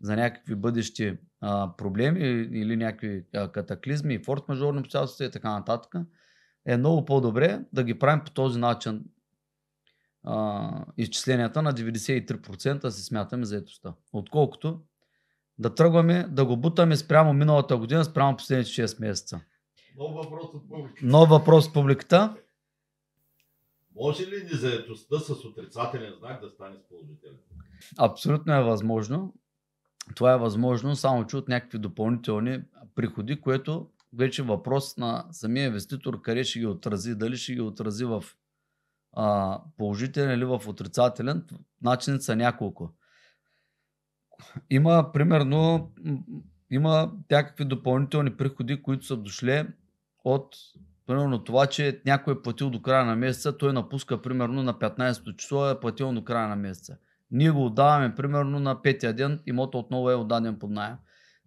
за 0.00 0.16
някакви 0.16 0.54
бъдещи 0.54 1.18
а, 1.40 1.76
проблеми 1.76 2.20
или 2.52 2.76
някакви 2.76 3.24
а, 3.34 3.52
катаклизми 3.52 4.14
и 4.14 4.18
форс-мажорни 4.18 4.80
обстоятелства 4.80 5.24
и 5.24 5.30
така 5.30 5.50
нататък, 5.50 5.94
е 6.66 6.76
много 6.76 7.04
по-добре 7.04 7.64
да 7.72 7.84
ги 7.84 7.98
правим 7.98 8.24
по 8.24 8.30
този 8.30 8.58
начин 8.58 9.04
а, 10.22 10.84
изчисленията 10.96 11.62
на 11.62 11.74
93% 11.74 12.88
си 12.88 13.02
смятаме 13.02 13.44
за 13.44 13.56
етостта. 13.56 13.94
Отколкото 14.12 14.82
да 15.58 15.74
тръгваме 15.74 16.26
да 16.30 16.44
го 16.44 16.56
бутаме 16.56 16.96
спрямо 16.96 17.32
миналата 17.32 17.76
година, 17.76 18.04
спрямо 18.04 18.36
последните 18.36 18.70
6 18.70 19.00
месеца. 19.00 19.40
Нов 19.98 20.14
въпрос 20.14 20.44
от 20.54 20.68
публиката. 20.68 21.06
Нов 21.06 21.28
въпрос 21.28 21.66
от 21.66 21.74
публиката. 21.74 22.36
Може 23.94 24.26
ли 24.26 24.44
незаетостта 24.52 25.18
с 25.18 25.30
отрицателен 25.30 26.14
знак 26.18 26.40
да 26.40 26.50
стане 26.50 26.76
с 26.76 26.88
положителен? 26.88 27.36
Абсолютно 27.98 28.54
е 28.54 28.62
възможно. 28.62 29.34
Това 30.14 30.32
е 30.32 30.38
възможно 30.38 30.96
само 30.96 31.26
че 31.26 31.36
от 31.36 31.48
някакви 31.48 31.78
допълнителни 31.78 32.62
приходи, 32.94 33.40
което 33.40 33.88
вече 34.12 34.42
въпрос 34.42 34.96
на 34.96 35.26
самия 35.30 35.66
инвеститор 35.66 36.20
къде 36.20 36.44
ще 36.44 36.58
ги 36.58 36.66
отрази. 36.66 37.14
Дали 37.14 37.36
ще 37.36 37.54
ги 37.54 37.60
отрази 37.60 38.04
в 38.04 38.24
а, 39.12 39.60
положителен 39.76 40.38
или 40.38 40.44
в 40.44 40.62
отрицателен. 40.66 41.46
Начините 41.82 42.24
са 42.24 42.36
няколко. 42.36 42.90
Има, 44.70 45.12
примерно, 45.12 45.92
има 46.70 47.12
някакви 47.30 47.64
допълнителни 47.64 48.36
приходи, 48.36 48.82
които 48.82 49.06
са 49.06 49.16
дошли 49.16 49.66
от 50.24 50.56
примерно 51.06 51.44
това, 51.44 51.66
че 51.66 52.02
някой 52.06 52.34
е 52.34 52.42
платил 52.42 52.70
до 52.70 52.82
края 52.82 53.04
на 53.04 53.16
месеца, 53.16 53.58
той 53.58 53.72
напуска 53.72 54.22
примерно 54.22 54.62
на 54.62 54.74
15-то 54.74 55.32
число 55.32 55.70
е 55.70 55.80
платил 55.80 56.12
до 56.12 56.24
края 56.24 56.48
на 56.48 56.56
месеца. 56.56 56.96
Ние 57.30 57.50
го 57.50 57.66
отдаваме 57.66 58.14
примерно 58.14 58.60
на 58.60 58.82
петия 58.82 59.14
ден, 59.14 59.40
имота 59.46 59.78
отново 59.78 60.10
е 60.10 60.14
отдаден 60.14 60.58
под 60.58 60.70
найем. 60.70 60.96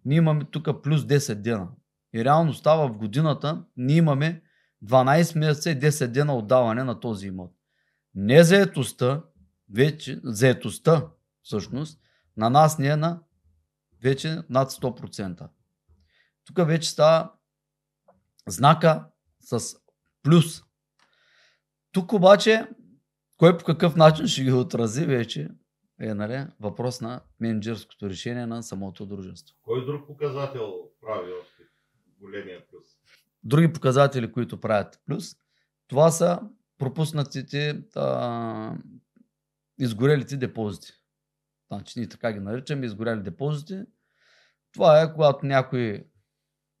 Ние 0.04 0.18
имаме 0.18 0.44
тук 0.44 0.82
плюс 0.82 1.02
10 1.02 1.34
дена. 1.34 1.68
И 2.14 2.24
реално 2.24 2.54
става 2.54 2.88
в 2.88 2.96
годината, 2.96 3.64
ние 3.76 3.96
имаме 3.96 4.42
12 4.84 5.38
месеца 5.38 5.70
и 5.70 5.80
10 5.80 6.06
дена 6.06 6.36
отдаване 6.36 6.84
на 6.84 7.00
този 7.00 7.26
имот. 7.26 7.52
Не 8.14 8.44
заетостта, 8.44 9.22
вече, 9.74 10.20
заетостта 10.24 11.06
всъщност, 11.42 12.00
на 12.36 12.50
нас 12.50 12.78
не 12.78 12.88
е 12.88 12.96
на 12.96 13.20
вече 14.02 14.42
над 14.50 14.70
100%. 14.70 15.48
Тук 16.44 16.66
вече 16.66 16.90
става 16.90 17.32
знака 18.46 19.06
с 19.40 19.76
плюс. 20.22 20.62
Тук 21.92 22.12
обаче, 22.12 22.68
кой 23.36 23.58
по 23.58 23.64
какъв 23.64 23.96
начин 23.96 24.26
ще 24.26 24.42
ги 24.42 24.52
отрази 24.52 25.06
вече, 25.06 25.48
е 26.00 26.14
нали, 26.14 26.46
въпрос 26.60 27.00
на 27.00 27.20
менеджерското 27.40 28.10
решение 28.10 28.46
на 28.46 28.62
самото 28.62 29.06
дружество. 29.06 29.56
Кой 29.62 29.86
друг 29.86 30.06
показател 30.06 30.74
прави 31.00 31.32
още 31.40 31.62
големия 32.20 32.66
плюс? 32.66 32.84
Други 33.44 33.72
показатели, 33.72 34.32
които 34.32 34.60
правят 34.60 35.00
плюс, 35.06 35.36
това 35.88 36.10
са 36.10 36.40
пропуснатите 36.78 37.84
а, 37.96 38.76
изгорелите 39.78 40.36
депозити. 40.36 40.92
Значи 41.72 41.98
ние 41.98 42.08
така 42.08 42.32
ги 42.32 42.40
наричаме 42.40 42.86
изгорели 42.86 43.22
депозити. 43.22 43.82
Това 44.72 45.02
е 45.02 45.12
когато 45.14 45.46
някой, 45.46 46.04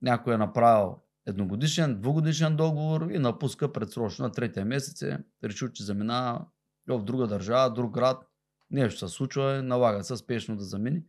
някой 0.02 0.34
е 0.34 0.38
направил 0.38 0.98
едногодишен, 1.26 2.00
двугодишен 2.00 2.56
договор 2.56 3.08
и 3.10 3.18
напуска 3.18 3.72
предсрочно 3.72 4.24
на 4.24 4.32
третия 4.32 4.64
месец 4.64 5.02
е 5.02 5.18
решил, 5.44 5.68
че 5.68 5.84
заминава 5.84 6.46
в 6.88 7.02
друга 7.04 7.26
държава, 7.26 7.72
друг 7.72 7.94
град, 7.94 8.24
нещо 8.70 9.08
се 9.08 9.14
случва, 9.14 9.62
налага 9.62 10.04
се 10.04 10.16
спешно 10.16 10.56
да 10.56 10.64
замини. 10.64 11.02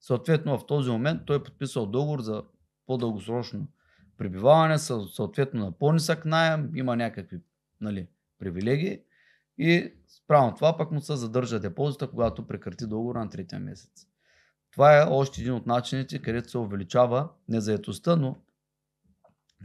Съответно 0.00 0.58
в 0.58 0.66
този 0.66 0.90
момент 0.90 1.22
той 1.26 1.36
е 1.36 1.42
подписал 1.42 1.86
договор 1.86 2.20
за 2.20 2.42
по-дългосрочно 2.86 3.68
пребиваване, 4.18 4.78
съответно 4.78 5.64
на 5.64 5.72
по-нисък 5.72 6.24
найем, 6.24 6.70
има 6.74 6.96
някакви 6.96 7.40
нали, 7.80 8.08
привилегии 8.38 9.00
и 9.58 9.94
спрямо 10.08 10.54
това 10.54 10.76
пък 10.76 10.90
му 10.90 11.00
се 11.00 11.16
задържа 11.16 11.60
депозита, 11.60 12.10
когато 12.10 12.46
прекрати 12.46 12.86
договора 12.86 13.18
на 13.18 13.30
третия 13.30 13.60
месец. 13.60 14.06
Това 14.72 14.98
е 14.98 15.06
още 15.10 15.40
един 15.40 15.54
от 15.54 15.66
начините, 15.66 16.22
където 16.22 16.50
се 16.50 16.58
увеличава 16.58 17.28
незаетостта, 17.48 18.16
но 18.16 18.36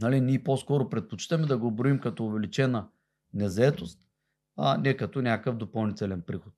нали, 0.00 0.20
ние 0.20 0.44
по-скоро 0.44 0.88
предпочитаме 0.88 1.46
да 1.46 1.58
го 1.58 1.70
броим 1.70 1.98
като 1.98 2.26
увеличена 2.26 2.88
незаетост, 3.34 4.00
а 4.56 4.78
не 4.78 4.96
като 4.96 5.22
някакъв 5.22 5.56
допълнителен 5.56 6.22
приход. 6.22 6.54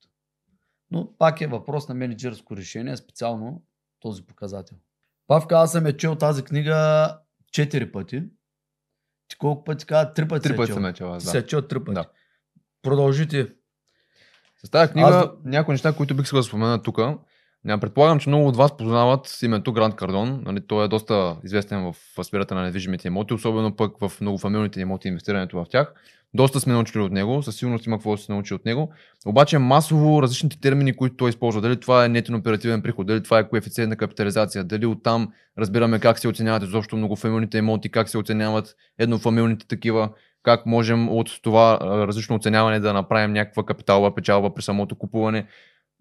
Но 0.91 1.17
пак 1.19 1.41
е 1.41 1.47
въпрос 1.47 1.89
на 1.89 1.95
менеджерско 1.95 2.57
решение, 2.57 2.97
специално 2.97 3.63
този 4.01 4.23
показател. 4.23 4.77
Павка, 5.27 5.55
аз 5.55 5.73
съм 5.73 5.87
е 5.87 5.97
чел 5.97 6.17
тази 6.17 6.43
книга 6.43 7.19
четири 7.53 7.93
пъти. 7.93 8.23
Ти 9.29 9.37
колко 9.39 9.65
пъти 9.65 9.87
каза? 9.87 10.13
Три 10.13 10.29
пъти 10.29 10.49
Три 10.49 10.53
е 10.53 10.57
пъти 10.57 10.73
съм 10.73 10.85
я 10.85 10.93
чел, 10.93 11.15
аз, 11.15 11.25
да. 11.25 11.31
си 11.31 11.37
е 11.37 11.47
чел 11.47 11.63
три 11.63 11.85
пъти. 11.85 11.95
Да. 11.95 12.05
Продължите. 12.83 13.49
С 14.65 14.71
тази 14.71 14.93
книга 14.93 15.09
Аз- 15.09 15.29
някои 15.45 15.73
неща, 15.73 15.93
които 15.93 16.15
бих 16.15 16.25
искал 16.25 16.39
да 16.39 16.43
спомена 16.43 16.83
тук. 16.83 16.99
Предполагам, 17.81 18.19
че 18.19 18.29
много 18.29 18.49
от 18.49 18.57
вас 18.57 18.77
познават 18.77 19.39
името 19.43 19.73
Гранд 19.73 19.97
Кардон. 19.97 20.43
Нали, 20.47 20.61
той 20.67 20.85
е 20.85 20.89
доста 20.89 21.37
известен 21.45 21.93
в 21.93 22.25
сферата 22.25 22.55
на 22.55 22.63
недвижимите 22.63 23.09
имоти, 23.09 23.35
особено 23.35 23.77
пък 23.77 23.93
в 24.01 24.13
многофамилните 24.21 24.81
имоти 24.81 25.09
и 25.09 25.11
инвестирането 25.11 25.57
в 25.57 25.67
тях. 25.71 25.95
Доста 26.35 26.61
сме 26.61 26.73
научили 26.73 27.03
от 27.03 27.13
него, 27.13 27.43
със 27.43 27.57
сигурност 27.57 27.87
има 27.87 27.97
какво 27.97 28.17
да 28.17 28.23
се 28.23 28.33
научи 28.33 28.55
от 28.55 28.65
него. 28.65 28.93
Обаче 29.27 29.59
масово 29.59 30.23
различните 30.23 30.61
термини, 30.61 30.97
които 30.97 31.17
той 31.17 31.31
използва, 31.31 31.61
дали 31.61 31.81
това 31.81 32.05
е 32.05 32.09
нетен 32.09 32.35
оперативен 32.35 32.83
приход, 32.83 33.07
дали 33.07 33.23
това 33.23 33.39
е 33.39 33.49
коефициент 33.49 33.91
на 33.91 33.97
капитализация, 33.97 34.65
дали 34.65 34.87
оттам 34.87 35.33
разбираме 35.59 35.99
как 35.99 36.19
се 36.19 36.29
оценяват 36.29 36.63
изобщо 36.63 36.97
многофамилните 36.97 37.59
имоти, 37.59 37.91
как 37.91 38.09
се 38.09 38.19
оценяват 38.19 38.77
еднофамилните 38.99 39.67
такива, 39.67 40.11
как 40.43 40.67
можем 40.67 41.09
от 41.09 41.43
това 41.43 41.79
различно 41.81 42.37
оценяване 42.37 42.81
да 42.81 42.93
направим 42.93 43.33
някаква 43.33 43.63
капиталова 43.63 44.15
печалба 44.15 44.55
при 44.55 44.63
самото 44.63 44.99
купуване. 44.99 45.47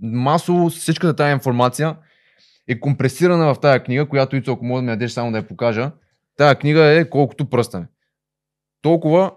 Масово 0.02 0.70
всичката 0.70 1.16
тази 1.16 1.34
информация 1.34 1.96
е 2.68 2.80
компресирана 2.80 3.54
в 3.54 3.60
тази 3.60 3.80
книга, 3.80 4.06
която 4.06 4.36
Ицо, 4.36 4.52
ако 4.52 4.66
мога 4.66 4.82
да 4.82 4.82
ми 4.82 4.92
дадеш 4.92 5.12
само 5.12 5.32
да 5.32 5.38
я 5.38 5.48
покажа. 5.48 5.92
Тая 6.38 6.56
книга 6.56 6.86
е 6.86 7.10
колкото 7.10 7.50
пръстане. 7.50 7.86
Толкова, 8.82 9.32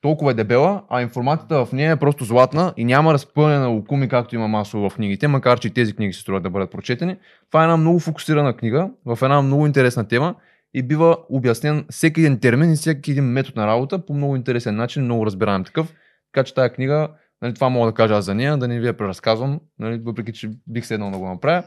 толкова 0.00 0.30
е 0.30 0.34
дебела, 0.34 0.82
а 0.88 1.02
информацията 1.02 1.64
в 1.64 1.72
нея 1.72 1.92
е 1.92 1.96
просто 1.96 2.24
златна 2.24 2.74
и 2.76 2.84
няма 2.84 3.12
разпъване 3.12 3.58
на 3.58 3.68
лукуми, 3.68 4.08
както 4.08 4.34
има 4.34 4.48
масово 4.48 4.90
в 4.90 4.94
книгите, 4.94 5.28
макар 5.28 5.58
че 5.60 5.68
и 5.68 5.70
тези 5.70 5.96
книги 5.96 6.12
се 6.12 6.20
струват 6.20 6.42
да 6.42 6.50
бъдат 6.50 6.70
прочетени. 6.70 7.16
Това 7.50 7.60
е 7.60 7.64
една 7.64 7.76
много 7.76 7.98
фокусирана 7.98 8.56
книга, 8.56 8.90
в 9.06 9.18
една 9.22 9.42
много 9.42 9.66
интересна 9.66 10.08
тема 10.08 10.34
и 10.74 10.82
бива 10.82 11.16
обяснен 11.28 11.86
всеки 11.90 12.20
един 12.20 12.40
термин 12.40 12.72
и 12.72 12.76
всеки 12.76 13.10
един 13.10 13.24
метод 13.24 13.60
на 13.60 13.66
работа 13.66 14.06
по 14.06 14.14
много 14.14 14.36
интересен 14.36 14.76
начин, 14.76 15.04
много 15.04 15.26
разбираем 15.26 15.64
такъв. 15.64 15.94
Така 16.32 16.44
че 16.44 16.54
тази 16.54 16.74
книга, 16.74 17.08
нали, 17.42 17.54
това 17.54 17.68
мога 17.68 17.86
да 17.86 17.94
кажа 17.94 18.14
аз 18.14 18.24
за 18.24 18.34
нея, 18.34 18.56
да 18.56 18.68
не 18.68 18.80
ви 18.80 18.86
я 18.86 18.96
преразказвам, 18.96 19.60
нали, 19.78 20.02
въпреки 20.04 20.32
че 20.32 20.50
бих 20.66 20.86
седнал 20.86 21.10
да 21.10 21.18
го 21.18 21.28
направя, 21.28 21.64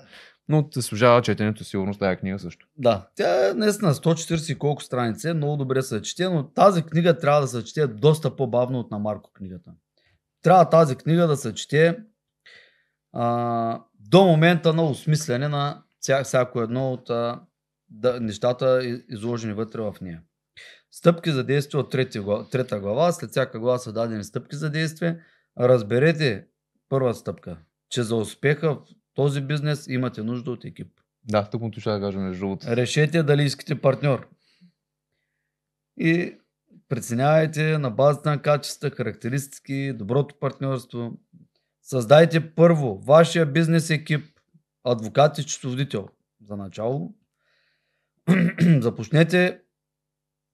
но 0.48 0.68
се 0.74 0.82
служава 0.82 1.22
четенето 1.22 1.64
сигурно 1.64 1.94
с 1.94 1.98
тази 1.98 2.18
книга 2.18 2.40
също. 2.40 2.68
Да, 2.78 3.08
тя 3.16 3.50
е 3.50 3.54
наистина 3.54 3.94
140 3.94 4.54
и 4.54 4.60
колко 4.60 4.84
страници, 4.84 5.28
е, 5.28 5.34
много 5.34 5.58
добре 5.58 5.82
се 5.82 6.02
чете, 6.02 6.30
но 6.30 6.50
тази 6.50 6.84
книга 6.84 7.18
трябва 7.18 7.42
да 7.42 7.48
се 7.48 7.64
чете 7.64 7.88
доста 7.88 8.36
по-бавно 8.36 8.80
от 8.80 8.92
на 8.92 9.00
Марко 9.00 9.32
книгата. 9.34 9.72
Трябва 10.42 10.70
тази 10.70 10.96
книга 10.96 11.28
да 11.28 11.38
се 11.38 11.54
чете 11.54 11.98
а, 13.14 13.82
до 14.00 14.26
момента 14.26 14.74
на 14.74 14.84
осмислене 14.84 15.48
на 15.48 15.84
вся, 16.00 16.24
всяко 16.24 16.62
едно 16.62 16.92
от 16.92 17.10
а, 17.10 17.40
да, 17.90 18.20
нещата, 18.20 18.82
изложени 19.10 19.54
вътре 19.54 19.82
в 19.82 19.96
нея. 20.02 20.22
Стъпки 20.92 21.32
за 21.32 21.44
действие 21.44 21.80
от 21.80 21.92
трети, 21.92 22.20
трета 22.52 22.80
глава, 22.80 23.12
след 23.12 23.32
всяка 23.32 23.60
глава 23.60 23.78
са 23.78 23.94
дадени 23.94 24.24
стъпки 24.24 24.56
за 24.56 24.70
действие. 24.70 25.22
Разберете 25.60 26.48
първа 26.90 27.14
стъпка, 27.14 27.58
че 27.90 28.04
за 28.04 28.16
успеха 28.16 28.76
в 28.76 28.82
този 29.14 29.42
бизнес 29.42 29.88
имате 29.88 30.24
нужда 30.24 30.52
от 30.52 30.66
екип. 30.66 31.00
Да, 31.24 31.50
тук 31.50 31.62
му 31.62 31.72
ще 31.78 31.90
да 31.90 32.00
кажа 32.00 32.20
между 32.20 32.40
другото. 32.40 32.68
Решете 32.68 33.24
дали 33.24 33.44
искате 33.44 33.82
партньор. 33.82 34.28
И 35.98 36.38
преценявайте 36.90 37.78
на 37.78 37.92
базата 37.92 38.30
на 38.30 38.42
качества, 38.42 38.90
характеристики, 38.90 39.94
доброто 39.94 40.36
партньорство. 40.40 41.18
Създайте 41.82 42.56
първо 42.56 43.00
вашия 43.00 43.46
бизнес 43.46 43.90
екип, 43.90 44.26
адвокат 44.84 45.38
и 45.38 45.42
счетоводител. 45.42 46.08
За 46.42 46.58
начало. 46.58 47.14
Започнете 48.82 49.62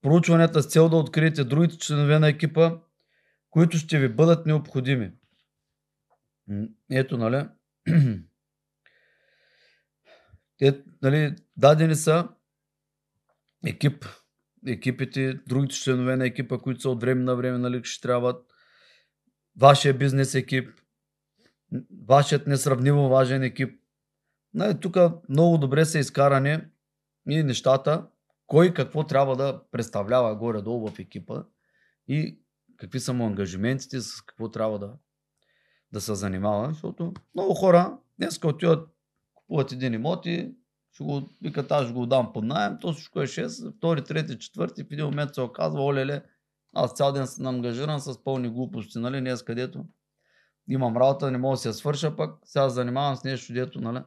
проучванията 0.02 0.64
с 0.64 0.68
цел 0.68 0.90
да 0.90 0.96
откриете 0.96 1.44
другите 1.44 1.78
членове 1.78 2.20
на 2.20 2.28
екипа, 2.28 2.78
които 3.50 3.78
ще 3.78 4.00
ви 4.00 4.10
бъдат 4.10 4.46
необходими. 4.46 5.12
Ето, 6.92 7.18
нали? 7.18 7.48
Те, 10.58 10.84
нали, 11.02 11.36
дадени 11.58 11.96
са 11.96 12.30
екип, 13.66 14.06
екипите, 14.68 15.34
другите 15.34 15.76
членове 15.76 16.16
на 16.16 16.26
екипа, 16.26 16.58
които 16.58 16.82
са 16.82 16.90
от 16.90 17.02
време 17.02 17.24
на 17.24 17.36
време, 17.36 17.58
нали, 17.58 17.82
ще 17.84 18.02
трябват. 18.02 18.46
Вашия 19.60 19.94
бизнес 19.94 20.36
екип, 20.36 20.70
вашият 22.08 22.48
несравнимо 22.48 23.10
важен 23.10 23.44
екип. 23.44 23.82
Нали, 24.54 24.80
тук 24.80 24.98
много 25.30 25.58
добре 25.58 25.86
са 25.86 26.00
изкарани 26.00 26.60
и 27.30 27.44
нещата, 27.44 28.08
кой 28.48 28.74
какво 28.74 29.04
трябва 29.04 29.36
да 29.36 29.62
представлява 29.72 30.36
горе-долу 30.36 30.88
в 30.88 31.00
екипа 31.00 31.44
и 32.08 32.40
какви 32.78 33.00
са 33.00 33.14
му 33.14 33.26
ангажиментите, 33.26 34.02
с 34.02 34.22
какво 34.22 34.52
трябва 34.52 34.80
да, 34.80 34.94
да 35.92 36.02
се 36.02 36.16
занимава. 36.16 36.70
Защото 36.70 37.14
много 37.36 37.54
хора 37.54 37.98
днес 38.20 38.40
отиват 38.44 38.90
купуват 39.36 39.72
един 39.72 39.94
имот 39.94 40.26
и 40.26 40.52
ще 40.92 41.04
го 41.04 41.30
викат, 41.42 41.72
аз 41.72 41.94
го 41.94 42.06
дам 42.06 42.34
под 42.34 42.44
найем, 42.44 42.78
то 42.82 42.94
всичко 42.94 43.22
е 43.22 43.28
6, 43.28 43.78
втори, 43.78 44.04
трети, 44.04 44.40
четвърти, 44.40 44.84
в 44.84 44.92
един 44.92 45.06
момент 45.06 45.36
се 45.36 45.42
оказва, 45.42 45.82
олеле, 45.82 46.24
аз 46.74 46.94
цял 46.94 47.12
ден 47.12 47.28
съм 47.28 47.46
ангажиран 47.46 48.02
с 48.02 48.24
пълни 48.24 48.50
глупости, 48.50 49.00
нали, 49.00 49.20
днес 49.20 49.44
където 49.44 49.86
имам 50.68 50.98
работа, 50.98 51.32
не 51.32 51.38
мога 51.38 51.54
да 51.54 51.58
се 51.58 51.74
свърша, 51.74 52.16
пък 52.16 52.36
сега 52.46 52.70
се 52.70 52.76
занимавам 52.76 53.16
с 53.16 53.24
нещо, 53.24 53.54
дето, 53.54 53.82
нали, 53.82 54.00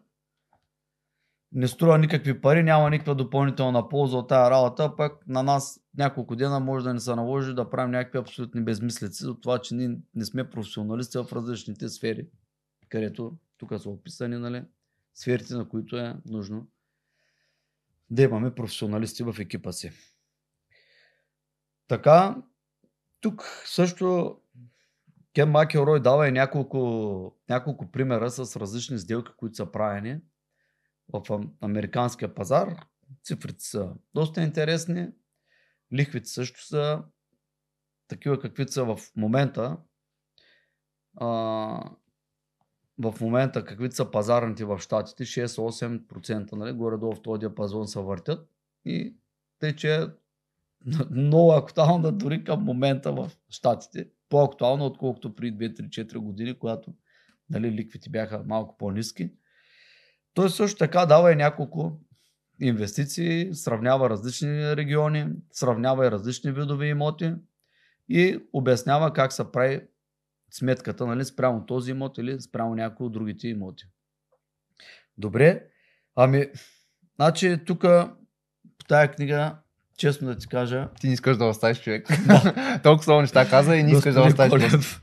не 1.54 1.68
струва 1.68 1.98
никакви 1.98 2.40
пари, 2.40 2.62
няма 2.62 2.90
никаква 2.90 3.14
допълнителна 3.14 3.88
полза 3.88 4.16
от 4.16 4.28
тая 4.28 4.50
работа, 4.50 4.96
пък 4.96 5.26
на 5.26 5.42
нас 5.42 5.80
няколко 5.96 6.36
дена 6.36 6.60
може 6.60 6.84
да 6.84 6.94
ни 6.94 7.00
се 7.00 7.14
наложи 7.14 7.54
да 7.54 7.70
правим 7.70 7.90
някакви 7.90 8.18
абсолютни 8.18 8.64
безмислици 8.64 9.26
от 9.26 9.42
това, 9.42 9.58
че 9.58 9.74
ние 9.74 9.96
не 10.14 10.24
сме 10.24 10.50
професионалисти 10.50 11.18
в 11.18 11.32
различните 11.32 11.88
сфери, 11.88 12.26
където 12.88 13.36
тук 13.58 13.80
са 13.80 13.90
описани, 13.90 14.38
нали, 14.38 14.62
сферите, 15.14 15.54
на 15.54 15.68
които 15.68 15.96
е 15.96 16.16
нужно 16.26 16.66
да 18.10 18.22
имаме 18.22 18.54
професионалисти 18.54 19.22
в 19.22 19.36
екипа 19.38 19.72
си. 19.72 19.92
Така, 21.88 22.42
тук 23.20 23.44
също 23.64 24.38
Кен 25.34 25.50
Макелрой 25.50 26.00
дава 26.00 26.28
и 26.28 26.32
няколко, 26.32 27.36
няколко 27.48 27.90
примера 27.90 28.30
с 28.30 28.56
различни 28.56 28.98
сделки, 28.98 29.32
които 29.36 29.56
са 29.56 29.72
правени 29.72 30.20
в 31.12 31.22
ам- 31.30 31.52
американския 31.60 32.34
пазар. 32.34 32.86
Цифрите 33.24 33.64
са 33.64 33.94
доста 34.14 34.42
интересни. 34.42 35.08
Лихвите 35.92 36.28
също 36.28 36.66
са 36.66 37.04
такива 38.08 38.40
каквито 38.40 38.72
са 38.72 38.84
в 38.84 38.98
момента. 39.16 39.76
А, 41.16 41.26
в 42.98 43.14
момента 43.20 43.64
каквито 43.64 43.94
са 43.94 44.10
пазарните 44.10 44.64
в 44.64 44.78
Штатите, 44.78 45.24
6-8%, 45.24 46.52
нали, 46.52 46.72
горе-долу 46.72 47.14
в 47.14 47.22
този 47.22 47.40
диапазон 47.40 47.88
се 47.88 48.00
въртят. 48.00 48.48
И 48.84 49.16
тъй, 49.58 49.76
че 49.76 49.96
е 49.96 50.06
много 51.10 51.52
актуална 51.52 52.12
дори 52.12 52.44
към 52.44 52.64
момента 52.64 53.12
в 53.12 53.30
Штатите. 53.48 54.08
По-актуална, 54.28 54.86
отколкото 54.86 55.34
при 55.34 55.52
2-3-4 55.52 56.18
години, 56.18 56.58
когато 56.58 56.94
нали, 57.50 57.72
ликвите 57.72 58.10
бяха 58.10 58.44
малко 58.46 58.76
по-низки. 58.76 59.30
Той 60.34 60.50
също 60.50 60.78
така 60.78 61.06
дава 61.06 61.32
и 61.32 61.36
няколко 61.36 62.00
инвестиции, 62.60 63.54
сравнява 63.54 64.10
различни 64.10 64.76
региони, 64.76 65.26
сравнява 65.52 66.06
и 66.06 66.10
различни 66.10 66.52
видове 66.52 66.86
имоти 66.86 67.34
и 68.08 68.40
обяснява 68.52 69.12
как 69.12 69.32
се 69.32 69.52
прави 69.52 69.80
сметката 70.50 71.06
нали, 71.06 71.24
спрямо 71.24 71.66
този 71.66 71.90
имот 71.90 72.18
или 72.18 72.40
спрямо 72.40 72.74
някои 72.74 73.06
от 73.06 73.12
другите 73.12 73.48
имоти. 73.48 73.84
Добре, 75.18 75.62
ами, 76.16 76.46
значи 77.16 77.58
тук 77.66 77.80
по 78.78 78.84
тая 78.88 79.10
книга, 79.10 79.56
честно 79.98 80.28
да 80.28 80.36
ти 80.36 80.48
кажа, 80.48 80.88
Ти 81.00 81.06
не 81.06 81.12
искаш 81.12 81.36
да 81.36 81.44
оставиш 81.44 81.80
човек. 81.80 82.08
Толкова 82.82 83.12
много 83.12 83.20
неща 83.20 83.48
каза 83.50 83.76
и 83.76 83.82
не 83.82 83.92
искаш 83.92 84.14
да 84.14 84.22
оставиш. 84.22 84.50
Колев, 84.50 85.02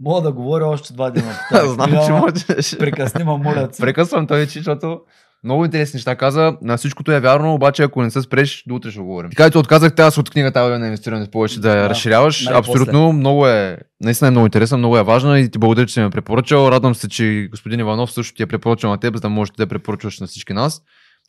Мога 0.00 0.20
да 0.20 0.32
говоря 0.32 0.66
още 0.66 0.92
два 0.92 1.10
дена. 1.10 1.32
по 1.48 1.54
тази 1.54 1.74
Знам, 1.74 1.90
че 2.06 2.12
можеш. 2.12 2.78
Прекъсни, 2.78 3.24
ма 3.24 3.36
моля. 3.36 3.68
Прекъсвам 3.80 4.26
той, 4.26 4.46
че, 4.46 4.58
защото 4.58 5.00
много 5.44 5.64
интересни 5.64 5.98
неща 5.98 6.16
каза. 6.16 6.56
На 6.62 6.76
всичкото 6.76 7.12
е 7.12 7.20
вярно, 7.20 7.54
обаче 7.54 7.82
ако 7.82 8.02
не 8.02 8.10
се 8.10 8.22
спреш, 8.22 8.64
до 8.66 8.74
утре 8.74 8.90
ще 8.90 9.00
говорим. 9.00 9.30
Така 9.30 9.50
че 9.50 9.58
отказах 9.58 9.94
тази 9.94 10.20
от 10.20 10.30
книгата 10.30 10.78
на 10.78 10.86
инвестиране 10.86 11.30
повече 11.30 11.60
да 11.60 11.76
я 11.76 11.82
Да, 11.82 11.88
разширяваш. 11.88 12.44
най-после. 12.44 12.72
Абсолютно 12.72 13.12
много 13.12 13.46
е, 13.46 13.78
наистина 14.00 14.28
е 14.28 14.30
много 14.30 14.46
интересна, 14.46 14.78
много 14.78 14.98
е 14.98 15.02
важна 15.02 15.40
и 15.40 15.50
ти 15.50 15.58
благодаря, 15.58 15.86
че 15.86 15.94
си 15.94 16.00
ме 16.00 16.10
препоръчал. 16.10 16.68
Радвам 16.68 16.94
се, 16.94 17.08
че 17.08 17.48
господин 17.50 17.80
Иванов 17.80 18.12
също 18.12 18.34
ти 18.34 18.42
е 18.42 18.46
препоръчал 18.46 18.90
на 18.90 18.98
теб, 18.98 19.14
за 19.14 19.20
да 19.20 19.28
можете 19.28 19.56
да 19.56 19.62
я 19.62 19.66
препоръчваш 19.66 20.20
на 20.20 20.26
всички 20.26 20.52
нас. 20.52 20.82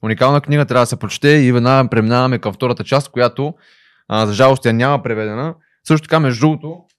Уникална 0.03 0.41
книга 0.41 0.65
трябва 0.65 0.84
да 0.84 0.88
се 0.88 0.95
прочете 0.95 1.30
и 1.30 1.51
веднага 1.51 1.89
преминаваме 1.89 2.38
към 2.38 2.53
втората 2.53 2.84
част, 2.84 3.11
която 3.11 3.53
а, 4.07 4.26
за 4.26 4.34
жалост 4.34 4.65
я 4.65 4.74
няма 4.74 5.03
преведена. 5.03 5.53
Също 5.88 6.07
така, 6.07 6.19
между 6.19 6.39
другото, 6.39 6.67
е 6.67 6.91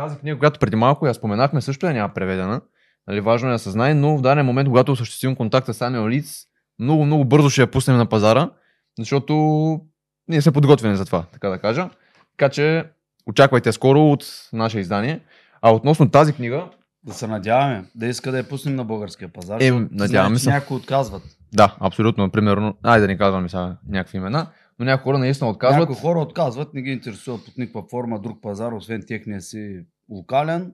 тази 0.00 0.16
книга, 0.16 0.38
която 0.38 0.60
преди 0.60 0.76
малко 0.76 1.06
я 1.06 1.14
споменахме, 1.14 1.60
също 1.60 1.86
я 1.86 1.92
няма 1.92 2.14
преведена. 2.14 2.60
Нали, 3.08 3.20
важно 3.20 3.48
е 3.48 3.52
да 3.52 3.58
се 3.58 3.70
знае, 3.70 3.94
но 3.94 4.16
в 4.16 4.20
даден 4.20 4.46
момент, 4.46 4.68
когато 4.68 4.92
осъществим 4.92 5.36
контакта 5.36 5.74
с 5.74 5.78
Annual 5.78 6.20
Leads, 6.20 6.46
много, 6.78 7.04
много 7.04 7.24
бързо 7.24 7.50
ще 7.50 7.60
я 7.60 7.70
пуснем 7.70 7.96
на 7.96 8.06
пазара, 8.06 8.50
защото 8.98 9.34
ние 10.28 10.42
сме 10.42 10.52
подготвени 10.52 10.96
за 10.96 11.04
това, 11.04 11.24
така 11.32 11.48
да 11.48 11.58
кажа. 11.58 11.90
Така 12.38 12.48
че 12.48 12.84
очаквайте 13.26 13.72
скоро 13.72 14.00
от 14.00 14.24
наше 14.52 14.78
издание. 14.78 15.20
А 15.62 15.72
относно 15.72 16.10
тази 16.10 16.32
книга, 16.32 16.70
Да 17.04 17.14
се 17.14 17.26
надяваме, 17.26 17.84
да 17.94 18.06
иска 18.06 18.30
да 18.32 18.38
я 18.38 18.48
пуснем 18.48 18.74
на 18.76 18.84
българския 18.84 19.28
пазар. 19.28 19.60
Е, 19.60 19.70
надяваме 19.70 20.08
знаеш, 20.08 20.38
че 20.38 20.44
се. 20.44 20.50
Някои 20.50 20.76
отказват. 20.76 21.22
да, 21.52 21.76
абсолютно, 21.80 22.30
примерно, 22.30 22.74
айде 22.82 23.00
да 23.00 23.06
не 23.06 23.18
казваме 23.18 23.48
сега 23.48 23.76
някакви 23.88 24.18
имена, 24.18 24.46
но 24.78 24.84
някои 24.84 25.02
хора 25.02 25.18
наистина 25.18 25.50
отказват. 25.50 25.80
Някои 25.80 25.96
хора 25.96 26.18
отказват, 26.18 26.74
не 26.74 26.82
ги 26.82 26.90
интересува 26.90 27.38
под 27.44 27.58
никаква 27.58 27.82
форма 27.90 28.20
друг 28.20 28.42
пазар, 28.42 28.72
освен 28.72 29.02
техния 29.08 29.40
си 29.40 29.84
локален 30.10 30.72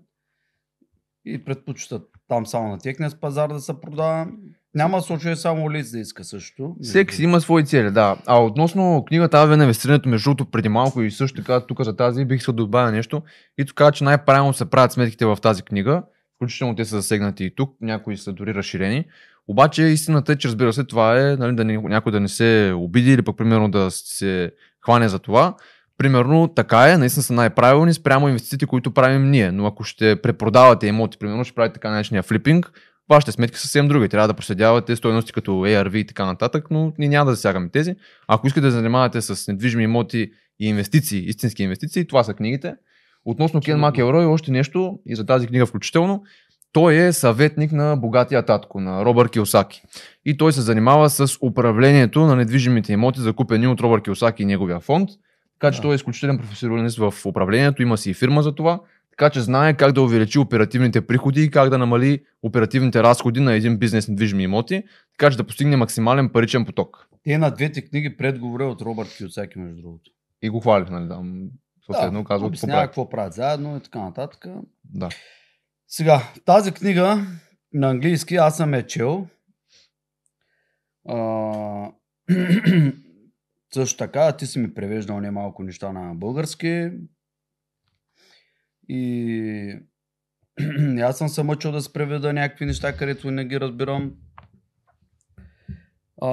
и 1.24 1.44
предпочитат 1.44 2.02
там 2.28 2.46
само 2.46 2.68
на 2.68 2.78
техния 2.78 3.10
пазар 3.20 3.48
да 3.48 3.60
се 3.60 3.80
продава. 3.80 4.26
Няма 4.74 5.02
случай 5.02 5.36
само 5.36 5.70
лиц 5.70 5.90
да 5.90 5.98
иска 5.98 6.24
също. 6.24 6.76
Всеки 6.82 7.14
си 7.14 7.24
има 7.24 7.40
свои 7.40 7.64
цели, 7.64 7.90
да. 7.90 8.16
А 8.26 8.42
относно 8.42 9.04
книгата 9.08 9.38
Аве 9.38 9.56
на 9.56 9.64
инвестирането, 9.64 10.08
между 10.08 10.30
другото, 10.30 10.50
преди 10.50 10.68
малко 10.68 11.02
и 11.02 11.10
също 11.10 11.36
така 11.36 11.60
тук 11.60 11.82
за 11.82 11.96
тази 11.96 12.24
бих 12.24 12.38
искал 12.38 12.54
да 12.54 12.62
добавя 12.62 12.92
нещо. 12.92 13.22
И 13.58 13.64
тук 13.64 13.82
че 13.92 14.04
най-правилно 14.04 14.52
се 14.52 14.70
правят 14.70 14.92
сметките 14.92 15.26
в 15.26 15.38
тази 15.42 15.62
книга. 15.62 16.02
Включително 16.36 16.76
те 16.76 16.84
са 16.84 16.96
засегнати 16.96 17.44
и 17.44 17.54
тук, 17.54 17.76
някои 17.80 18.16
са 18.16 18.32
дори 18.32 18.54
разширени. 18.54 19.04
Обаче 19.48 19.82
истината 19.82 20.32
е, 20.32 20.36
че 20.36 20.48
разбира 20.48 20.72
се, 20.72 20.84
това 20.84 21.20
е 21.20 21.36
нали, 21.36 21.56
да 21.56 21.64
някой 21.64 22.12
да 22.12 22.20
не 22.20 22.28
се 22.28 22.72
обиди 22.76 23.12
или 23.12 23.22
пък 23.22 23.36
примерно 23.36 23.70
да 23.70 23.90
се 23.90 24.52
хване 24.84 25.08
за 25.08 25.18
това. 25.18 25.56
Примерно 25.98 26.48
така 26.48 26.92
е, 26.92 26.98
наистина 26.98 27.22
са 27.22 27.32
най-правилни 27.32 27.94
спрямо 27.94 28.28
инвестициите, 28.28 28.66
които 28.66 28.90
правим 28.90 29.30
ние. 29.30 29.52
Но 29.52 29.66
ако 29.66 29.84
ще 29.84 30.22
препродавате 30.22 30.86
имоти, 30.86 31.18
примерно 31.18 31.44
ще 31.44 31.54
правите 31.54 31.74
така 31.74 31.90
наречения 31.90 32.22
флипинг, 32.22 32.72
вашите 33.10 33.32
сметки 33.32 33.56
са 33.56 33.62
съвсем 33.62 33.88
други. 33.88 34.08
Трябва 34.08 34.28
да 34.28 34.34
проследявате 34.34 34.96
стоености 34.96 35.32
като 35.32 35.50
ARV 35.50 35.96
и 35.96 36.06
така 36.06 36.26
нататък, 36.26 36.66
но 36.70 36.92
ние 36.98 37.08
няма 37.08 37.30
да 37.30 37.34
засягаме 37.34 37.68
тези. 37.68 37.94
Ако 38.28 38.46
искате 38.46 38.66
да 38.66 38.70
занимавате 38.70 39.20
с 39.20 39.48
недвижими 39.48 39.84
имоти 39.84 40.30
и 40.60 40.68
инвестиции, 40.68 41.28
истински 41.28 41.62
инвестиции, 41.62 42.06
това 42.06 42.24
са 42.24 42.34
книгите. 42.34 42.74
Относно 43.24 43.60
Кен. 43.60 43.78
Макелрой, 43.78 44.24
още 44.24 44.50
нещо 44.50 44.98
и 45.06 45.16
за 45.16 45.26
тази 45.26 45.46
книга 45.46 45.66
включително. 45.66 46.22
Той 46.72 46.94
е 46.94 47.12
съветник 47.12 47.72
на 47.72 47.96
богатия 47.96 48.44
татко, 48.44 48.80
на 48.80 49.04
Робър 49.04 49.30
Киосаки. 49.30 49.82
И 50.24 50.36
той 50.36 50.52
се 50.52 50.60
занимава 50.60 51.10
с 51.10 51.38
управлението 51.42 52.20
на 52.20 52.36
недвижимите 52.36 52.92
имоти, 52.92 53.20
закупени 53.20 53.66
от 53.66 53.80
Робър 53.80 54.02
Киосаки 54.02 54.42
и 54.42 54.46
неговия 54.46 54.80
фонд. 54.80 55.10
Така 55.60 55.72
че 55.72 55.78
Да. 55.78 55.82
той 55.82 55.92
е 55.92 55.94
изключителен 55.94 56.38
професионалист 56.38 56.98
в 56.98 57.14
управлението, 57.26 57.82
има 57.82 57.98
си 57.98 58.10
и 58.10 58.14
фирма 58.14 58.42
за 58.42 58.54
това. 58.54 58.80
Така 59.10 59.30
че 59.30 59.40
знае 59.40 59.76
как 59.76 59.92
да 59.92 60.02
увеличи 60.02 60.38
оперативните 60.38 61.06
приходи 61.06 61.42
и 61.42 61.50
как 61.50 61.70
да 61.70 61.78
намали 61.78 62.24
оперативните 62.42 63.02
разходи 63.02 63.40
на 63.40 63.52
един 63.52 63.78
бизнес 63.78 64.08
недвижими 64.08 64.42
имоти, 64.42 64.82
така 65.18 65.30
че 65.30 65.36
да 65.36 65.44
постигне 65.44 65.76
максимален 65.76 66.28
паричен 66.28 66.64
поток. 66.64 67.08
Те 67.24 67.38
на 67.38 67.50
двете 67.50 67.82
книги 67.82 68.16
предговори 68.16 68.64
от 68.64 68.82
Робърт 68.82 69.08
Киосаки, 69.16 69.58
между 69.58 69.82
другото. 69.82 70.10
И 70.42 70.48
го 70.48 70.60
хвалих, 70.60 70.90
нали? 70.90 71.08
Да, 71.08 71.22
съответно 71.86 72.24
казва 72.24 72.38
какво 72.38 72.46
обяснява 72.46 72.78
прави. 72.78 72.86
какво 72.86 73.08
правят 73.08 73.32
заедно 73.32 73.76
и 73.76 73.80
така 73.80 73.98
нататък. 73.98 74.44
Да. 74.84 75.08
Сега, 75.88 76.22
тази 76.44 76.72
книга 76.72 77.26
на 77.72 77.90
английски 77.90 78.36
аз 78.36 78.56
съм 78.56 78.74
е 78.74 78.86
чел. 78.86 79.26
А, 81.08 81.90
също 83.76 83.96
така, 83.96 84.36
ти 84.36 84.46
си 84.46 84.58
ми 84.58 84.74
превеждал 84.74 85.20
немалко 85.20 85.62
неща 85.62 85.92
на 85.92 86.14
български. 86.14 86.90
И 88.88 89.80
аз 91.02 91.18
съм 91.18 91.28
се 91.28 91.42
мъчил 91.42 91.72
да 91.72 91.80
се 91.80 91.92
преведа 91.92 92.32
някакви 92.32 92.66
неща, 92.66 92.96
където 92.96 93.30
не 93.30 93.44
ги 93.44 93.60
разбирам. 93.60 94.14
А, 96.22 96.28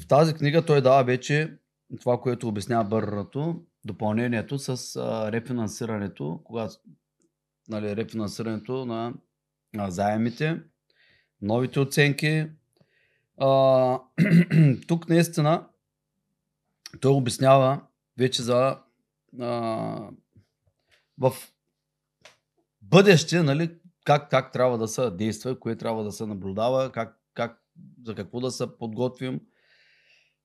в 0.00 0.08
тази 0.08 0.34
книга 0.34 0.64
той 0.64 0.82
дава 0.82 1.04
вече 1.04 1.56
това, 2.00 2.20
което 2.20 2.48
обяснява 2.48 2.84
Бъррато, 2.84 3.62
допълнението 3.84 4.58
с 4.58 4.96
а, 4.96 5.32
рефинансирането, 5.32 6.40
когато 6.44 6.74
нали, 7.68 7.96
рефинансирането 7.96 8.86
на, 8.86 9.14
на 9.74 9.90
заемите, 9.90 10.60
новите 11.42 11.80
оценки. 11.80 12.46
А, 13.40 13.98
тук 14.88 15.08
наистина 15.08 15.66
той 17.00 17.12
обяснява 17.12 17.80
вече 18.18 18.42
за 18.42 18.78
а, 19.40 20.10
в 21.18 21.32
бъдеще, 22.82 23.42
нали, 23.42 23.70
как, 24.04 24.30
как 24.30 24.52
трябва 24.52 24.78
да 24.78 24.88
се 24.88 25.10
действа, 25.10 25.60
кое 25.60 25.76
трябва 25.76 26.04
да 26.04 26.12
се 26.12 26.26
наблюдава, 26.26 26.92
как, 26.92 27.20
как, 27.34 27.62
за 28.04 28.14
какво 28.14 28.40
да 28.40 28.50
се 28.50 28.78
подготвим. 28.78 29.40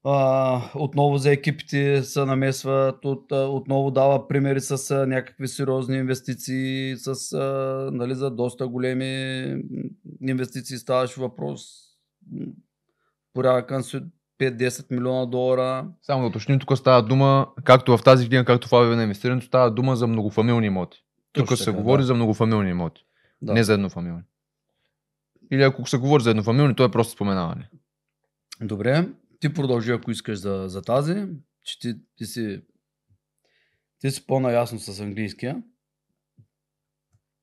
А, 0.03 0.61
отново 0.75 1.17
за 1.17 1.31
екипите 1.31 2.03
се 2.03 2.25
намесват, 2.25 3.05
от, 3.05 3.31
отново 3.31 3.91
дава 3.91 4.27
примери 4.27 4.61
с 4.61 4.91
а, 4.91 5.07
някакви 5.07 5.47
сериозни 5.47 5.97
инвестиции, 5.97 6.97
с, 6.97 7.33
а, 7.33 7.89
нали, 7.93 8.15
за 8.15 8.31
доста 8.31 8.67
големи 8.67 9.55
инвестиции 10.21 10.77
ставаше 10.77 11.21
въпрос. 11.21 11.61
Порядъка 13.33 13.75
5-10 14.39 14.91
милиона 14.91 15.25
долара. 15.25 15.87
Само 16.01 16.21
да 16.21 16.27
уточним, 16.27 16.59
тук 16.59 16.77
става 16.77 17.03
дума, 17.03 17.47
както 17.63 17.97
в 17.97 18.03
тази 18.03 18.27
книга, 18.27 18.45
както 18.45 18.67
в 18.67 18.73
Аве 18.73 18.95
на 18.95 19.03
инвестирането, 19.03 19.45
става 19.45 19.71
дума 19.71 19.95
за 19.95 20.07
многофамилни 20.07 20.67
имоти. 20.67 21.03
Тук 21.33 21.57
се 21.57 21.65
така, 21.65 21.77
говори 21.77 22.01
да. 22.01 22.05
за 22.05 22.13
многофамилни 22.13 22.69
имоти, 22.69 23.05
Да. 23.41 23.53
не 23.53 23.63
за 23.63 23.73
еднофамилни. 23.73 24.23
Или 25.51 25.63
ако 25.63 25.87
се 25.87 25.97
говори 25.97 26.23
за 26.23 26.29
еднофамилни, 26.29 26.75
то 26.75 26.83
е 26.83 26.91
просто 26.91 27.13
споменаване. 27.13 27.69
Добре, 28.61 29.07
ти 29.39 29.53
продължи, 29.53 29.91
ако 29.91 30.11
искаш 30.11 30.39
за, 30.39 30.63
за 30.67 30.81
тази, 30.81 31.25
че 31.63 31.79
ти, 31.79 31.95
ти 32.15 32.25
си 32.25 32.61
ти 33.99 34.11
си 34.11 34.27
по-наясно 34.27 34.79
с 34.79 34.99
английския. 34.99 35.63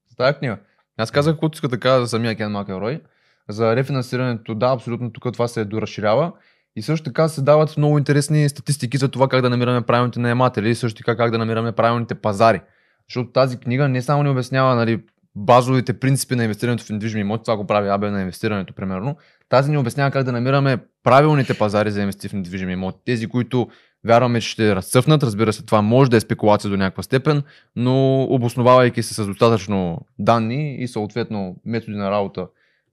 За 0.08 0.16
тази 0.16 0.38
книга. 0.38 0.58
Аз 0.96 1.10
казах, 1.10 1.34
каквото 1.34 1.56
иска 1.56 1.68
да 1.68 1.80
кажа 1.80 2.00
за 2.00 2.08
самия 2.08 2.36
Кен 2.36 2.52
Макелрой. 2.52 3.02
За 3.48 3.76
рефинансирането, 3.76 4.54
да, 4.54 4.66
абсолютно 4.66 5.12
тук 5.12 5.32
това 5.32 5.48
се 5.48 5.64
доразширява. 5.64 6.32
И 6.76 6.82
също 6.82 7.04
така 7.04 7.28
се 7.28 7.42
дават 7.42 7.76
много 7.76 7.98
интересни 7.98 8.48
статистики 8.48 8.96
за 8.96 9.08
това 9.08 9.28
как 9.28 9.42
да 9.42 9.50
намираме 9.50 9.82
правилните 9.82 10.20
наематели 10.20 10.70
и 10.70 10.74
също 10.74 10.98
така 10.98 11.16
как 11.16 11.30
да 11.30 11.38
намираме 11.38 11.72
правилните 11.72 12.14
пазари. 12.14 12.60
Защото 13.08 13.32
тази 13.32 13.56
книга 13.56 13.88
не 13.88 14.02
само 14.02 14.22
ни 14.22 14.28
обяснява 14.28 14.74
нали, 14.74 15.02
базовите 15.36 15.92
принципи 15.92 16.36
на 16.36 16.42
инвестирането 16.42 16.84
в 16.84 16.90
недвижими 16.90 17.20
имоти, 17.20 17.44
това 17.44 17.56
го 17.56 17.66
прави 17.66 17.88
АБ 17.88 18.00
на 18.00 18.20
инвестирането, 18.20 18.74
примерно. 18.74 19.16
Тази 19.48 19.70
ни 19.70 19.78
обяснява 19.78 20.10
как 20.10 20.24
да 20.24 20.32
намираме 20.32 20.78
правилните 21.02 21.54
пазари 21.54 21.90
за 21.90 22.00
инвестиции 22.00 22.28
в 22.28 22.32
недвижими 22.32 22.72
имоти. 22.72 22.98
Тези, 23.04 23.26
които 23.26 23.68
вярваме, 24.06 24.40
че 24.40 24.48
ще 24.48 24.76
разцъфнат. 24.76 25.22
Разбира 25.22 25.52
се, 25.52 25.64
това 25.64 25.82
може 25.82 26.10
да 26.10 26.16
е 26.16 26.20
спекулация 26.20 26.70
до 26.70 26.76
някаква 26.76 27.02
степен, 27.02 27.42
но 27.76 28.22
обосновавайки 28.22 29.02
се 29.02 29.14
с 29.14 29.26
достатъчно 29.26 30.00
данни 30.18 30.76
и 30.76 30.88
съответно 30.88 31.56
методи 31.64 31.96
на 31.96 32.10
работа, 32.10 32.46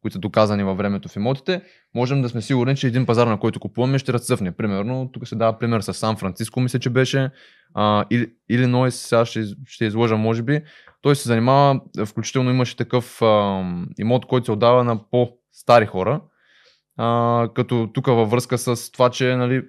които 0.04 0.14
са 0.14 0.20
доказани 0.20 0.64
във 0.64 0.78
времето 0.78 1.10
в 1.10 1.16
имотите, 1.16 1.62
можем 1.95 2.22
да 2.22 2.30
сме 2.30 2.41
сигурни, 2.41 2.76
че 2.76 2.88
един 2.88 3.06
пазар, 3.06 3.28
на 3.28 3.39
който 3.39 3.60
купуваме, 3.60 3.99
ще 3.99 4.14
разцъфне. 4.14 4.51
Примерно, 4.51 5.10
тук 5.14 5.28
се 5.28 5.36
дава 5.36 5.60
пример 5.60 5.82
с 5.82 5.93
Сан 5.93 6.18
Франциско, 6.18 6.60
мисля, 6.60 6.80
че 6.80 6.89
беше, 6.89 7.30
а, 7.74 8.06
или, 8.12 8.30
Илинойс, 8.49 8.95
сега 8.95 9.26
ще, 9.26 9.43
ще 9.68 9.86
изложа, 9.86 10.18
може 10.18 10.41
би. 10.41 10.62
Той 11.01 11.16
се 11.16 11.28
занимава, 11.28 11.80
включително 12.06 12.49
имаше 12.49 12.78
такъв 12.78 13.22
а, 13.22 13.64
имот, 13.99 14.26
който 14.26 14.45
се 14.45 14.51
отдава 14.51 14.84
на 14.84 15.10
по-стари 15.10 15.86
хора, 15.86 16.22
а, 16.97 17.47
като 17.56 17.89
тук 17.93 18.06
във 18.06 18.30
връзка 18.30 18.58
с 18.58 18.91
това, 18.91 19.10
че 19.10 19.36
нали, 19.36 19.64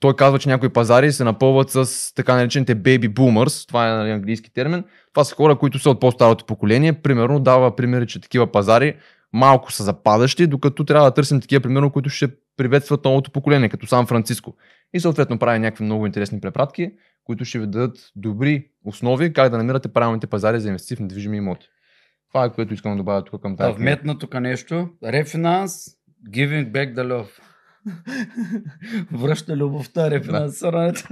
той 0.00 0.16
казва, 0.16 0.38
че 0.38 0.48
някои 0.48 0.68
пазари 0.68 1.12
се 1.12 1.24
напълват 1.24 1.70
с 1.70 2.14
така 2.14 2.34
наречените 2.34 2.76
baby 2.76 3.08
boomers, 3.08 3.68
това 3.68 3.88
е 3.88 3.92
нали, 3.92 4.10
английски 4.10 4.52
термин. 4.52 4.84
Това 5.14 5.24
са 5.24 5.34
хора, 5.34 5.58
които 5.58 5.78
са 5.78 5.90
от 5.90 6.00
по-старото 6.00 6.44
поколение. 6.44 6.92
Примерно 6.92 7.40
дава 7.40 7.76
примери, 7.76 8.06
че 8.06 8.20
такива 8.20 8.52
пазари 8.52 8.96
малко 9.32 9.72
са 9.72 9.84
западащи, 9.84 10.46
докато 10.46 10.84
трябва 10.84 11.10
да 11.10 11.14
търсим 11.14 11.40
такива, 11.40 11.60
примерно, 11.62 11.90
които 11.90 12.10
ще 12.10 12.28
приветстват 12.56 13.04
новото 13.04 13.30
поколение, 13.30 13.68
като 13.68 13.86
Сан 13.86 14.06
Франциско. 14.06 14.56
И 14.94 15.00
съответно 15.00 15.38
прави 15.38 15.58
някакви 15.58 15.84
много 15.84 16.06
интересни 16.06 16.40
препратки, 16.40 16.90
които 17.24 17.44
ще 17.44 17.58
ви 17.58 17.66
дадат 17.66 17.98
добри 18.16 18.66
основи 18.84 19.32
как 19.32 19.50
да 19.50 19.58
намирате 19.58 19.88
правилните 19.92 20.26
пазари 20.26 20.60
за 20.60 20.68
инвестиции 20.68 20.96
в 20.96 21.00
недвижими 21.00 21.36
имоти. 21.36 21.66
Това 22.28 22.44
е 22.44 22.52
което 22.52 22.74
искам 22.74 22.92
да 22.92 22.96
добавя 22.96 23.24
тук 23.24 23.42
към 23.42 23.56
Да, 23.56 23.64
тази. 23.64 23.76
книга. 23.76 23.90
вметна 23.90 24.18
тук 24.18 24.40
нещо. 24.40 24.88
Рефинанс, 25.04 25.72
giving 26.30 26.70
back 26.72 26.94
the 26.94 27.06
love. 27.06 27.28
Връща 29.12 29.56
любовта, 29.56 30.10
рефинансирането. 30.10 31.08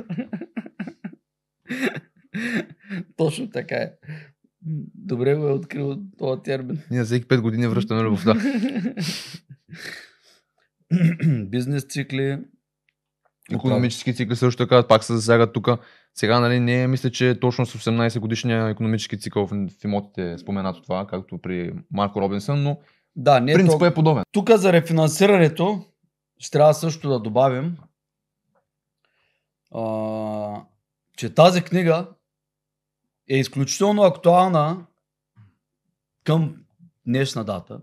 Точно 3.16 3.50
така 3.50 3.74
е. 3.74 3.92
Добре 4.94 5.34
го 5.34 5.48
е 5.48 5.52
открил 5.52 5.98
този 6.18 6.42
термин. 6.42 6.82
Ние 6.90 7.04
всеки 7.04 7.28
5 7.28 7.40
години 7.40 7.66
връщаме 7.66 8.02
любовта. 8.02 8.34
Бизнес 11.50 11.84
цикли, 11.84 12.38
Економически 13.52 14.14
цикли 14.14 14.36
също 14.36 14.64
така, 14.64 14.88
пак 14.88 15.04
се 15.04 15.14
засягат 15.14 15.52
тук. 15.52 15.68
Сега, 16.14 16.40
нали, 16.40 16.61
не 16.61 16.86
мисля, 16.86 17.11
че 17.11 17.30
е 17.30 17.40
точно 17.40 17.66
с 17.66 17.78
18 17.78 18.18
годишния 18.18 18.68
економически 18.68 19.18
цикъл 19.18 19.46
в, 19.46 19.68
имотите 19.84 20.32
е 20.32 20.38
споменато 20.38 20.82
това, 20.82 21.06
както 21.06 21.38
при 21.38 21.72
Марко 21.90 22.20
Робинсън, 22.20 22.62
но 22.62 22.78
Да, 23.16 23.40
не 23.40 23.52
принципът 23.52 23.78
то... 23.78 23.86
е 23.86 23.94
подобен. 23.94 24.24
Тук 24.32 24.50
за 24.50 24.72
рефинансирането 24.72 25.84
ще 26.38 26.50
трябва 26.50 26.74
също 26.74 27.09
да 27.09 27.20
добавим, 27.20 27.76
а, 29.74 30.62
че 31.16 31.34
тази 31.34 31.62
книга 31.62 32.09
е 33.28 33.36
изключително 33.36 34.02
актуална 34.02 34.86
към 36.24 36.56
днешна 37.06 37.44
дата. 37.44 37.80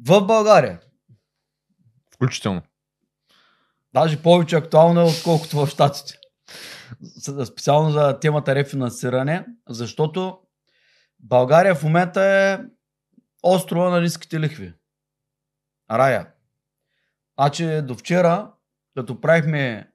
В 0.00 0.26
България, 0.26 0.80
Включително. 2.14 2.62
даже 3.92 4.22
повече 4.22 4.56
актуална, 4.56 5.04
отколкото 5.04 5.66
в 5.66 5.70
Штатите. 5.70 6.18
Специално 7.44 7.90
за 7.90 8.20
темата 8.20 8.54
рефинансиране, 8.54 9.46
защото 9.68 10.40
България 11.20 11.74
в 11.74 11.82
момента 11.82 12.22
е 12.22 12.58
острова 13.42 13.90
на 13.90 14.00
ниските 14.00 14.40
лихви. 14.40 14.74
Рая. 15.90 16.32
Значи 17.38 17.82
до 17.82 17.94
вчера, 17.94 18.52
като 18.94 19.20
правихме 19.20 19.92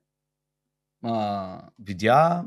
а, 1.03 1.69
видеа, 1.79 2.43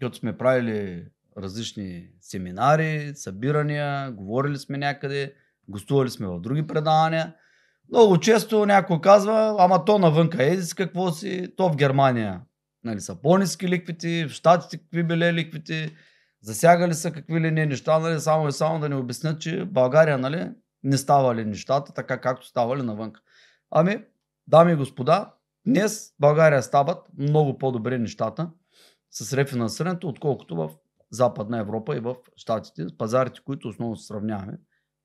като 0.00 0.16
сме 0.16 0.38
правили 0.38 1.06
различни 1.38 2.08
семинари, 2.20 3.12
събирания, 3.14 4.10
говорили 4.10 4.58
сме 4.58 4.78
някъде, 4.78 5.34
гостували 5.68 6.10
сме 6.10 6.26
в 6.26 6.40
други 6.40 6.66
предавания, 6.66 7.34
много 7.88 8.20
често 8.20 8.66
някой 8.66 9.00
казва, 9.00 9.56
ама 9.58 9.84
то 9.84 9.98
навънка 9.98 10.44
еди 10.44 10.62
си 10.62 10.74
какво 10.74 11.12
си, 11.12 11.48
то 11.56 11.68
в 11.68 11.76
Германия 11.76 12.40
нали, 12.84 13.00
са 13.00 13.14
по-низки 13.22 13.68
ликвите, 13.68 14.26
в 14.26 14.30
Штатите 14.30 14.78
какви 14.78 15.02
били 15.02 15.32
ликвите, 15.32 15.90
засягали 16.42 16.94
са 16.94 17.12
какви 17.12 17.40
ли 17.40 17.50
не 17.50 17.66
неща, 17.66 17.98
нали, 17.98 18.20
само 18.20 18.48
и 18.48 18.52
само 18.52 18.80
да 18.80 18.88
ни 18.88 18.94
обяснят, 18.94 19.40
че 19.40 19.64
България 19.64 20.18
нали, 20.18 20.50
не 20.82 20.96
ставали 20.96 21.44
нещата 21.44 21.92
така 21.92 22.20
както 22.20 22.46
ставали 22.46 22.82
навънка. 22.82 23.20
Ами, 23.70 24.04
дами 24.46 24.72
и 24.72 24.76
господа, 24.76 25.32
днес 25.66 26.14
България 26.20 26.62
стават 26.62 26.98
много 27.18 27.58
по-добре 27.58 27.98
нещата 27.98 28.50
с 29.10 29.36
рефинансирането, 29.36 30.08
отколкото 30.08 30.56
в 30.56 30.70
Западна 31.10 31.58
Европа 31.58 31.96
и 31.96 32.00
в 32.00 32.16
Штатите, 32.36 32.86
пазарите, 32.98 33.40
които 33.44 33.68
основно 33.68 33.96
се 33.96 34.06
сравняваме. 34.06 34.58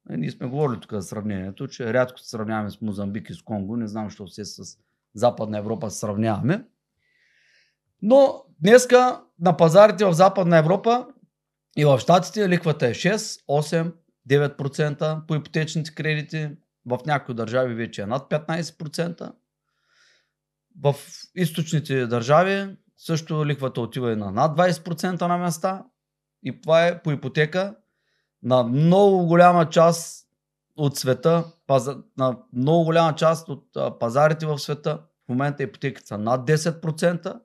Е, 0.10 0.18
Ние 0.18 0.32
сме 0.32 0.48
говорили 0.48 0.80
тук 0.80 0.94
за 0.94 1.02
сравнението, 1.02 1.68
че 1.68 1.94
рядко 1.94 2.20
се 2.20 2.30
сравняваме 2.30 2.70
с 2.70 2.82
Мозамбик 2.82 3.30
и 3.30 3.34
с 3.34 3.42
Конго. 3.42 3.78
Не 3.78 3.88
знам, 3.88 4.06
защо 4.06 4.26
все 4.26 4.46
с 4.46 4.78
Западна 5.14 5.58
Европа 5.58 5.90
се 5.90 6.00
сравняваме. 6.00 6.66
Но 8.02 8.44
днеска 8.60 9.22
на 9.40 9.58
пазарите 9.58 10.06
в 10.06 10.14
Западна 10.14 10.58
Европа 10.58 11.08
и 11.78 11.86
в 11.86 12.00
Штатите 12.00 12.50
ликвата 12.50 12.88
е 12.88 12.94
6, 12.94 13.46
8, 13.50 13.94
9% 14.30 15.26
по 15.26 15.36
ипотечните 15.36 15.96
кредити. 15.96 16.50
В 16.86 17.00
някои 17.06 17.36
държави 17.36 17.74
вече 17.74 18.02
е 18.02 18.06
над 18.06 18.30
15%. 18.30 19.32
В 20.82 20.96
източните 21.36 22.08
държави 22.08 22.78
също 23.06 23.46
ликвата 23.46 23.82
отива 23.82 24.12
и 24.12 24.16
на 24.16 24.32
над 24.32 24.58
20% 24.58 25.28
на 25.28 25.38
места. 25.38 25.86
И 26.44 26.62
това 26.62 26.88
е 26.88 27.02
по 27.02 27.12
ипотека 27.12 27.76
на 28.44 28.64
много 28.64 29.26
голяма 29.26 29.70
част 29.70 30.28
от 30.76 30.98
света, 30.98 31.46
на 32.18 32.38
много 32.54 32.84
голяма 32.84 33.16
част 33.16 33.50
от 33.50 33.78
пазарите 34.00 34.46
в 34.46 34.60
света. 34.60 35.00
В 35.26 35.30
момента 35.30 35.64
ипотеките 35.64 36.08
са 36.08 36.18
над 36.18 36.48
10%, 36.48 37.40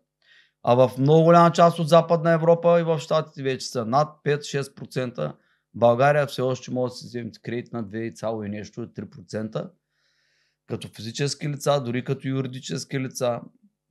а 0.62 0.74
в 0.74 0.98
много 0.98 1.22
голяма 1.22 1.52
част 1.52 1.78
от 1.78 1.88
Западна 1.88 2.30
Европа 2.30 2.80
и 2.80 2.82
в 2.82 2.98
Штатите 2.98 3.42
вече 3.42 3.66
са 3.66 3.84
над 3.84 4.08
5-6%. 4.24 5.32
България 5.74 6.26
все 6.26 6.42
още 6.42 6.70
може 6.70 6.90
да 6.90 6.96
си 6.96 7.06
вземете 7.06 7.40
кредит 7.40 7.72
на 7.72 7.84
2, 7.84 8.46
и 8.46 8.48
нещо, 8.48 8.86
3%. 8.86 9.70
Като 10.66 10.88
физически 10.88 11.48
лица, 11.48 11.80
дори 11.80 12.04
като 12.04 12.28
юридически 12.28 13.00
лица. 13.00 13.40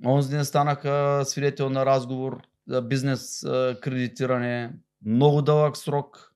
Онзи 0.04 0.30
ден 0.30 0.46
станаха 0.46 1.22
свидетел 1.26 1.70
на 1.70 1.86
разговор 1.86 2.42
за 2.68 2.82
бизнес 2.82 3.42
кредитиране. 3.82 4.74
Много 5.06 5.42
дълъг 5.42 5.78
срок. 5.78 6.34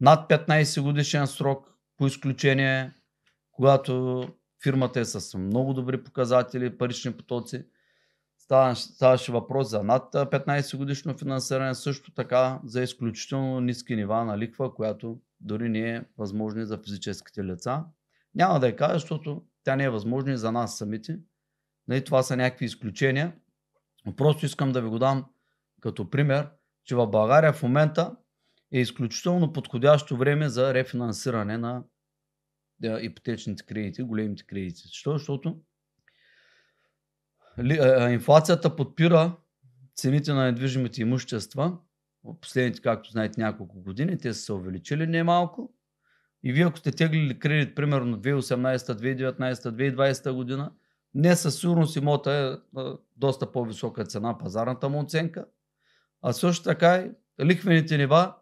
Над 0.00 0.30
15 0.30 0.82
годишен 0.82 1.26
срок 1.26 1.74
по 1.96 2.06
изключение, 2.06 2.92
когато 3.52 4.24
фирмата 4.62 5.00
е 5.00 5.04
с 5.04 5.38
много 5.38 5.74
добри 5.74 6.04
показатели, 6.04 6.78
парични 6.78 7.12
потоци. 7.12 7.64
Ставаше, 8.74 9.32
въпрос 9.32 9.68
за 9.68 9.82
над 9.82 10.14
а, 10.14 10.26
15 10.26 10.76
годишно 10.76 11.18
финансиране, 11.18 11.74
също 11.74 12.14
така 12.14 12.60
за 12.64 12.82
изключително 12.82 13.60
ниски 13.60 13.96
нива 13.96 14.24
на 14.24 14.38
ликва, 14.38 14.74
която 14.74 15.20
дори 15.40 15.68
не 15.68 15.90
е 15.90 16.02
възможна 16.18 16.66
за 16.66 16.78
физическите 16.78 17.44
лица. 17.44 17.84
Няма 18.34 18.60
да 18.60 18.66
я 18.66 18.76
кажа, 18.76 18.94
защото 18.94 19.42
тя 19.64 19.76
не 19.76 19.84
е 19.84 19.90
възможна 19.90 20.32
и 20.32 20.36
за 20.36 20.52
нас 20.52 20.78
самите. 20.78 21.18
Нали, 21.88 22.04
това 22.04 22.22
са 22.22 22.36
някакви 22.36 22.64
изключения. 22.64 23.32
Но 24.06 24.16
Просто 24.16 24.46
искам 24.46 24.72
да 24.72 24.82
ви 24.82 24.88
го 24.88 24.98
дам 24.98 25.24
като 25.80 26.10
пример, 26.10 26.48
че 26.84 26.94
в 26.94 27.06
България 27.06 27.52
в 27.52 27.62
момента 27.62 28.16
е 28.72 28.80
изключително 28.80 29.52
подходящо 29.52 30.16
време 30.16 30.48
за 30.48 30.74
рефинансиране 30.74 31.58
на 31.58 31.84
ипотечните 33.00 33.66
кредити, 33.66 34.02
големите 34.02 34.44
кредити. 34.46 34.82
Защо? 34.84 35.12
Защото 35.12 35.60
инфлацията 38.10 38.76
подпира 38.76 39.36
цените 39.94 40.32
на 40.32 40.44
недвижимите 40.44 41.02
имущества. 41.02 41.78
В 42.24 42.40
последните, 42.40 42.82
както 42.82 43.10
знаете, 43.10 43.40
няколко 43.40 43.82
години 43.82 44.18
те 44.18 44.34
са 44.34 44.40
се 44.40 44.52
увеличили 44.52 45.06
немалко. 45.06 45.74
И 46.42 46.52
вие, 46.52 46.66
ако 46.66 46.78
сте 46.78 46.92
теглили 46.92 47.38
кредит, 47.38 47.74
примерно 47.74 48.18
2018, 48.18 48.76
2019, 48.76 49.54
2020 49.54 50.32
година, 50.32 50.72
не 51.14 51.36
със 51.36 51.60
сигурност 51.60 51.96
имота 51.96 52.60
е 52.76 52.80
доста 53.16 53.52
по-висока 53.52 54.04
цена, 54.04 54.38
пазарната 54.38 54.88
му 54.88 55.00
оценка. 55.00 55.46
А 56.22 56.32
също 56.32 56.64
така 56.64 56.96
и 56.96 57.10
лихвените 57.44 57.96
нива 57.96 58.34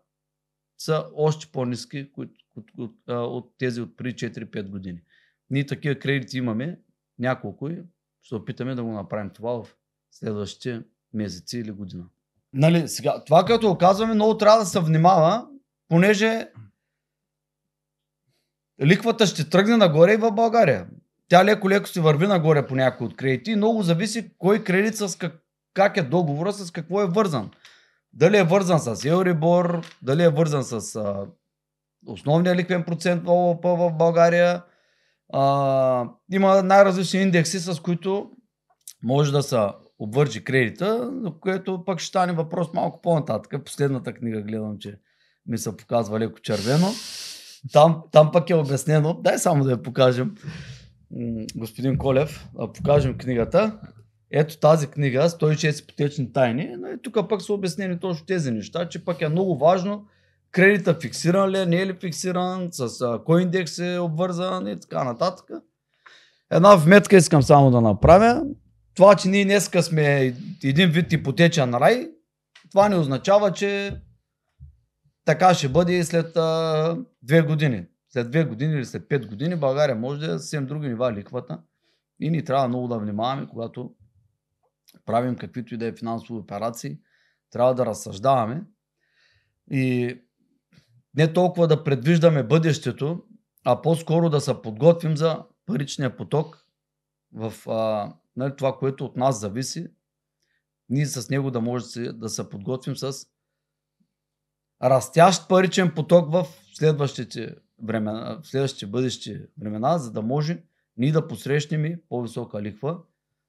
са 0.78 1.06
още 1.14 1.52
по-низки 1.52 2.10
от, 2.16 2.30
от, 2.56 2.70
от, 2.78 2.94
от 3.08 3.54
тези 3.58 3.80
от 3.80 3.96
преди 3.96 4.14
4-5 4.14 4.68
години. 4.68 5.02
Ние 5.50 5.66
такива 5.66 5.94
кредити 5.94 6.38
имаме, 6.38 6.80
няколко 7.18 7.68
и 7.68 7.82
ще 8.22 8.34
опитаме 8.34 8.74
да 8.74 8.84
го 8.84 8.92
направим 8.92 9.30
това 9.30 9.62
в 9.62 9.76
следващите 10.10 10.82
месеци 11.12 11.58
или 11.58 11.70
година. 11.70 12.04
Нали, 12.52 12.88
сега, 12.88 13.24
това 13.24 13.44
като 13.44 13.70
оказваме, 13.70 14.14
много 14.14 14.38
трябва 14.38 14.58
да 14.58 14.66
се 14.66 14.80
внимава, 14.80 15.48
понеже 15.88 16.50
ликвата 18.82 19.26
ще 19.26 19.50
тръгне 19.50 19.76
нагоре 19.76 20.14
и 20.14 20.16
в 20.16 20.32
България. 20.32 20.88
Тя 21.30 21.44
леко-леко 21.44 21.88
си 21.88 22.00
върви 22.00 22.26
нагоре 22.26 22.66
по 22.66 22.76
някои 22.76 23.06
от 23.06 23.16
кредити 23.16 23.56
много 23.56 23.82
зависи 23.82 24.30
кой 24.38 24.64
кредит 24.64 24.96
с 24.96 25.18
как, 25.18 25.34
как 25.74 25.96
е 25.96 26.02
договора, 26.02 26.52
с 26.52 26.70
какво 26.70 27.02
е 27.02 27.06
вързан. 27.06 27.50
Дали 28.12 28.36
е 28.36 28.44
вързан 28.44 28.78
с 28.78 28.96
Euribor, 28.96 29.86
дали 30.02 30.22
е 30.22 30.28
вързан 30.28 30.64
с 30.64 30.96
а, 30.96 31.26
основния 32.06 32.56
ликвен 32.56 32.84
процент 32.84 33.22
в 33.24 33.58
в 33.62 33.92
България. 33.92 34.62
А, 35.32 36.04
има 36.32 36.62
най-различни 36.62 37.20
индекси, 37.20 37.58
с 37.58 37.82
които 37.82 38.30
може 39.02 39.32
да 39.32 39.42
се 39.42 39.58
обвържи 39.98 40.44
кредита, 40.44 41.10
за 41.22 41.32
което 41.40 41.84
пък 41.84 41.98
ще 41.98 42.08
стане 42.08 42.32
въпрос 42.32 42.72
малко 42.74 43.00
по-нататък. 43.00 43.64
Последната 43.64 44.12
книга 44.14 44.42
гледам, 44.42 44.78
че 44.78 44.98
ми 45.46 45.58
се 45.58 45.76
показва 45.76 46.20
леко 46.20 46.40
червено. 46.40 46.86
Там, 47.72 48.02
там 48.12 48.30
пък 48.32 48.50
е 48.50 48.54
обяснено. 48.54 49.14
Дай 49.14 49.38
само 49.38 49.64
да 49.64 49.70
я 49.70 49.82
покажем, 49.82 50.34
господин 51.56 51.98
Колев, 51.98 52.48
да 52.54 52.72
покажем 52.72 53.18
книгата. 53.18 53.78
Ето 54.30 54.58
тази 54.58 54.86
книга, 54.86 55.28
106 55.28 55.82
ипотечни 55.82 56.32
тайни. 56.32 56.74
Но 56.78 56.88
и 56.88 57.02
тук 57.02 57.28
пък 57.28 57.42
са 57.42 57.52
обяснени 57.52 57.98
точно 57.98 58.26
тези 58.26 58.50
неща, 58.50 58.88
че 58.88 59.04
пък 59.04 59.20
е 59.20 59.28
много 59.28 59.58
важно 59.58 60.06
кредита 60.52 60.98
фиксиран 61.00 61.50
ли 61.50 61.58
е, 61.58 61.66
не 61.66 61.76
е 61.76 61.86
ли 61.86 61.96
фиксиран, 62.00 62.68
с 62.72 63.00
а, 63.00 63.20
кой 63.24 63.42
индекс 63.42 63.78
е 63.78 63.98
обвързан 63.98 64.68
и 64.68 64.80
така 64.80 65.04
нататък. 65.04 65.50
Една 66.50 66.76
вметка 66.76 67.16
искам 67.16 67.42
само 67.42 67.70
да 67.70 67.80
направя. 67.80 68.42
Това, 68.94 69.16
че 69.16 69.28
ние 69.28 69.44
днеска 69.44 69.82
сме 69.82 70.34
един 70.64 70.90
вид 70.90 71.12
ипотечен 71.12 71.74
рай, 71.74 72.08
това 72.70 72.88
не 72.88 72.96
означава, 72.96 73.52
че 73.52 74.00
така 75.24 75.54
ще 75.54 75.68
бъде 75.68 75.92
и 75.92 76.04
след 76.04 76.36
а, 76.36 76.96
две 77.22 77.42
години. 77.42 77.84
След 78.12 78.30
две 78.30 78.44
години 78.44 78.74
или 78.74 78.84
след 78.84 79.08
пет 79.08 79.26
години 79.26 79.56
България 79.56 79.96
може 79.96 80.20
да 80.20 80.26
е 80.26 80.38
съвсем 80.38 80.66
други 80.66 80.88
нива 80.88 81.12
ликвата 81.12 81.62
и 82.20 82.30
ни 82.30 82.44
трябва 82.44 82.68
много 82.68 82.88
да 82.88 82.98
внимаваме, 82.98 83.46
когато 83.46 83.94
правим 85.04 85.36
каквито 85.36 85.74
и 85.74 85.78
да 85.78 85.86
е 85.86 85.96
финансови 85.96 86.40
операции. 86.40 86.98
Трябва 87.50 87.74
да 87.74 87.86
разсъждаваме 87.86 88.64
и 89.70 90.18
не 91.14 91.32
толкова 91.32 91.68
да 91.68 91.84
предвиждаме 91.84 92.42
бъдещето, 92.42 93.24
а 93.64 93.82
по-скоро 93.82 94.30
да 94.30 94.40
се 94.40 94.62
подготвим 94.62 95.16
за 95.16 95.44
паричния 95.66 96.16
поток 96.16 96.66
в 97.32 97.54
а, 97.68 98.12
нали, 98.36 98.56
това, 98.56 98.78
което 98.78 99.04
от 99.04 99.16
нас 99.16 99.40
зависи, 99.40 99.86
ние 100.88 101.06
с 101.06 101.30
него 101.30 101.50
да 101.50 101.60
може 101.60 102.12
да 102.12 102.28
се 102.28 102.48
подготвим 102.48 102.96
с 102.96 103.26
растящ 104.82 105.48
паричен 105.48 105.94
поток 105.94 106.32
в 106.32 106.46
следващите 106.74 107.56
времена, 107.82 108.38
в 108.42 108.46
следващите 108.46 108.86
бъдещи 108.86 109.40
времена, 109.60 109.98
за 109.98 110.12
да 110.12 110.22
може 110.22 110.62
ние 110.96 111.12
да 111.12 111.28
посрещнем 111.28 111.84
и 111.84 111.96
по-висока 112.08 112.62
лихва, 112.62 112.98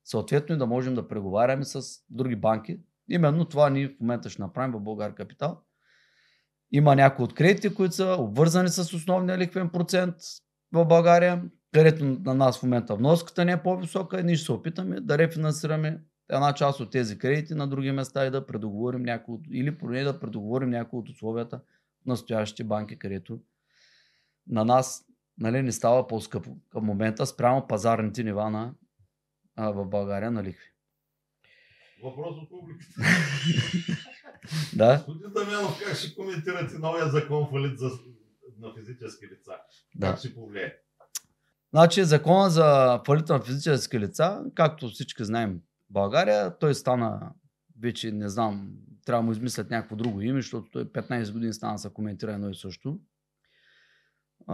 съответно 0.06 0.56
и 0.56 0.58
да 0.58 0.66
можем 0.66 0.96
да 0.96 1.08
преговаряме 1.08 1.64
с 1.66 1.82
други 2.10 2.36
банки. 2.36 2.80
Именно 3.10 3.46
това 3.46 3.70
ние 3.70 3.88
в 3.88 4.00
момента 4.00 4.30
ще 4.30 4.42
направим 4.42 4.72
в 4.72 4.80
Българ 4.80 5.14
Капитал. 5.14 5.62
Има 6.72 6.96
някои 6.96 7.26
от 7.26 7.34
кредити, 7.34 7.74
които 7.74 7.96
са 7.96 8.16
обвързани 8.20 8.70
с 8.70 8.94
основния 8.94 9.38
лихвен 9.38 9.70
процент 9.70 10.16
в 10.72 10.86
България, 10.86 11.44
където 11.74 12.06
на 12.06 12.34
нас 12.34 12.60
в 12.60 12.64
момента 12.64 12.96
вноската 12.96 13.46
не 13.46 13.52
е 13.52 13.64
по-висока 13.64 14.20
и 14.20 14.24
ние 14.24 14.36
ще 14.36 14.46
се 14.46 14.52
опитаме 14.52 15.00
да 15.02 15.18
рефинансираме 15.18 16.02
една 16.30 16.54
част 16.54 16.80
от 16.80 16.92
тези 16.92 17.18
кредити 17.18 17.56
на 17.56 17.68
други 17.68 17.92
места 17.92 18.26
и 18.26 18.32
да 18.32 18.46
предоговорим 18.46 19.04
някои 19.04 19.38
или 19.52 19.78
поне 19.78 20.04
да 20.04 20.20
предоговорим 20.20 20.70
някои 20.70 21.00
от 21.00 21.10
условията 21.10 21.56
на 22.06 22.12
настоящите 22.12 22.64
банки, 22.64 23.00
където 23.00 23.40
на 24.48 24.66
нас 24.66 25.06
нали, 25.40 25.62
не 25.62 25.72
става 25.72 26.08
по-скъпо 26.08 26.58
към 26.70 26.86
момента 26.86 27.26
спрямо 27.26 27.68
пазарните 27.68 28.24
нива 28.24 28.50
на, 28.50 28.74
а, 29.56 29.72
в 29.72 29.86
България 29.86 30.32
на 30.32 30.44
лихви. 30.44 30.68
Въпрос 32.04 32.38
от 32.38 32.50
публиката. 32.50 32.94
Да, 34.76 34.96
Господин 34.98 35.34
Дамянов, 35.34 35.80
как 35.86 35.96
ще 35.98 36.16
коментирате 36.16 36.78
новия 36.80 37.10
закон 37.10 37.48
фалит 37.52 37.80
за, 37.80 37.90
на 38.60 38.74
физически 38.74 39.26
лица? 39.26 39.52
да. 39.96 40.08
Как 40.08 40.20
ще 40.20 40.36
повлияе? 40.36 40.78
Значи 41.74 42.04
закона 42.04 42.50
за 42.50 43.00
фалита 43.06 43.34
на 43.34 43.42
физически 43.42 44.00
лица, 44.00 44.44
както 44.56 44.88
всички 44.90 45.24
знаем 45.24 45.62
в 45.90 45.94
България, 45.94 46.58
той 46.58 46.76
стана 46.76 47.32
вече, 47.82 48.12
не 48.12 48.30
знам, 48.30 48.72
трябва 49.06 49.22
да 49.22 49.26
му 49.26 49.32
измислят 49.32 49.70
някакво 49.70 49.96
друго 49.96 50.22
име, 50.22 50.42
защото 50.42 50.72
той 50.72 50.86
15 50.86 51.34
години 51.34 51.54
стана 51.54 51.74
да 51.74 51.80
се 51.80 51.94
коментира 51.94 52.34
едно 52.34 52.50
и 52.50 52.56
също. 52.56 53.00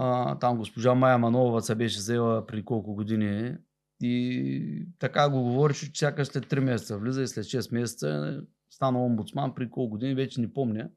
А, 0.00 0.38
там 0.38 0.56
госпожа 0.56 0.94
Майя 0.94 1.18
Манова 1.18 1.60
се 1.60 1.74
беше 1.74 1.98
взела 1.98 2.46
преди 2.46 2.64
колко 2.64 2.94
години 2.94 3.56
и 4.00 4.86
така 4.98 5.30
го 5.30 5.42
говореше, 5.42 5.92
че 5.92 5.98
сякаш 5.98 6.28
след 6.28 6.46
3 6.46 6.60
месеца 6.60 6.98
влиза 6.98 7.22
и 7.22 7.26
след 7.26 7.44
6 7.44 7.74
месеца 7.74 8.40
стана 8.70 9.04
омбудсман 9.04 9.54
при 9.54 9.70
колко 9.70 9.90
години, 9.90 10.14
вече 10.14 10.40
не 10.40 10.52
помня. 10.52 10.90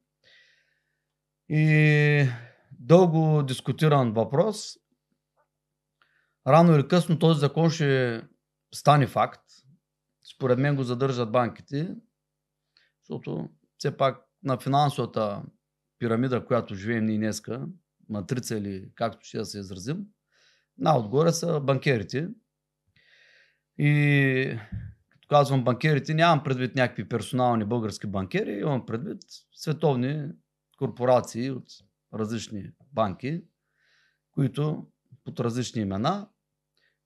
И 1.50 2.28
дълго 2.72 3.44
дискутиран 3.44 4.14
въпрос. 4.14 4.78
Рано 6.48 6.76
или 6.76 6.88
късно 6.88 7.20
този 7.20 7.40
закон 7.40 7.70
ще 7.70 8.22
стане 8.74 9.08
факт. 9.08 9.44
Според 10.36 10.60
мен 10.60 10.76
го 10.76 10.84
задържат 10.84 11.32
банките, 11.32 11.96
защото 13.04 13.50
все 13.78 13.98
пак 13.98 14.26
на 14.44 14.58
финансовата 14.58 15.44
пирамида, 16.00 16.46
която 16.46 16.76
живеем 16.76 17.06
ние 17.06 17.18
днеска, 17.18 17.68
матрица 18.12 18.58
или 18.58 18.92
както 18.96 19.28
ще 19.28 19.38
да 19.38 19.46
се 19.46 19.60
изразим, 19.60 20.06
най-отгоре 20.78 21.32
са 21.32 21.60
банкерите. 21.60 22.30
И 23.78 24.58
като 25.10 25.28
казвам 25.28 25.64
банкерите, 25.64 26.14
нямам 26.14 26.44
предвид 26.44 26.76
някакви 26.76 27.10
персонални 27.10 27.66
български 27.66 28.08
банкери, 28.08 28.60
имам 28.60 28.86
предвид 28.86 29.18
световни 29.54 30.30
корпорации 30.78 31.52
от 31.52 31.66
различни 32.14 32.72
банки, 32.94 33.44
които 34.32 34.88
под 35.24 35.40
различни 35.40 35.82
имена, 35.82 36.30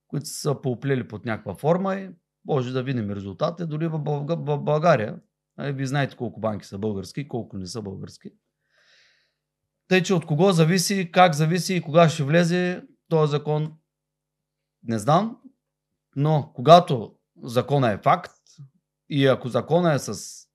които 0.08 0.26
са 0.30 0.62
поуплели 0.62 1.08
под 1.08 1.26
някаква 1.26 1.56
форма 1.56 1.96
и 1.96 2.10
може 2.46 2.74
да 2.74 2.84
видим 2.84 3.12
резултати 3.12 3.66
дори 3.66 3.88
в 3.88 4.00
Бълга- 4.00 4.36
в 4.36 4.64
България. 4.64 5.20
Нали, 5.58 5.74
Вие 5.74 5.86
знаете 5.86 6.16
колко 6.16 6.40
банки 6.40 6.66
са 6.66 6.78
български 6.78 7.28
колко 7.28 7.58
не 7.58 7.68
са 7.68 7.82
български. 7.82 8.32
Тъй, 9.88 10.04
че 10.04 10.14
от 10.14 10.26
кого 10.26 10.52
зависи, 10.52 11.12
как 11.12 11.34
зависи 11.34 11.76
и 11.76 11.82
кога 11.82 12.10
ще 12.10 12.24
влезе 12.24 12.84
този 13.10 13.32
закон, 13.32 13.74
не 14.84 15.00
знам. 15.00 15.42
Но 16.16 16.52
когато 16.56 17.16
закона 17.44 17.92
е 17.92 17.98
факт 17.98 18.32
и 19.10 19.28
ако 19.28 19.50
закона 19.50 19.94
е 19.94 20.00
с 20.00 20.46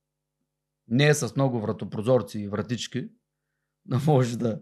не 0.89 1.09
е 1.09 1.15
с 1.15 1.37
много 1.37 1.61
вратопрозорци 1.61 2.39
и 2.39 2.49
вратички, 2.49 3.09
да 3.85 4.01
може 4.07 4.39
да, 4.39 4.61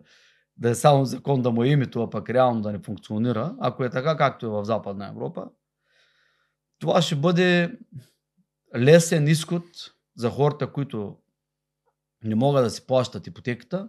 да 0.57 0.71
е 0.71 0.75
само 0.75 1.05
закон 1.05 1.43
да 1.43 1.51
му 1.51 1.65
е 1.65 1.69
името, 1.69 2.03
а 2.03 2.11
пък 2.11 2.31
реално 2.31 2.61
да 2.61 2.73
не 2.73 2.79
функционира, 2.79 3.57
ако 3.61 3.85
е 3.85 3.91
така 3.91 4.17
както 4.17 4.47
е 4.47 4.49
в 4.49 4.65
Западна 4.65 5.09
Европа, 5.09 5.51
това 6.79 7.03
ще 7.03 7.17
бъде 7.17 7.79
лесен 8.77 9.29
изход 9.29 9.65
за 10.17 10.31
хората, 10.31 10.73
които 10.73 11.19
не 12.25 12.35
могат 12.35 12.65
да 12.65 12.71
си 12.71 12.87
плащат 12.87 13.27
ипотеката, 13.27 13.89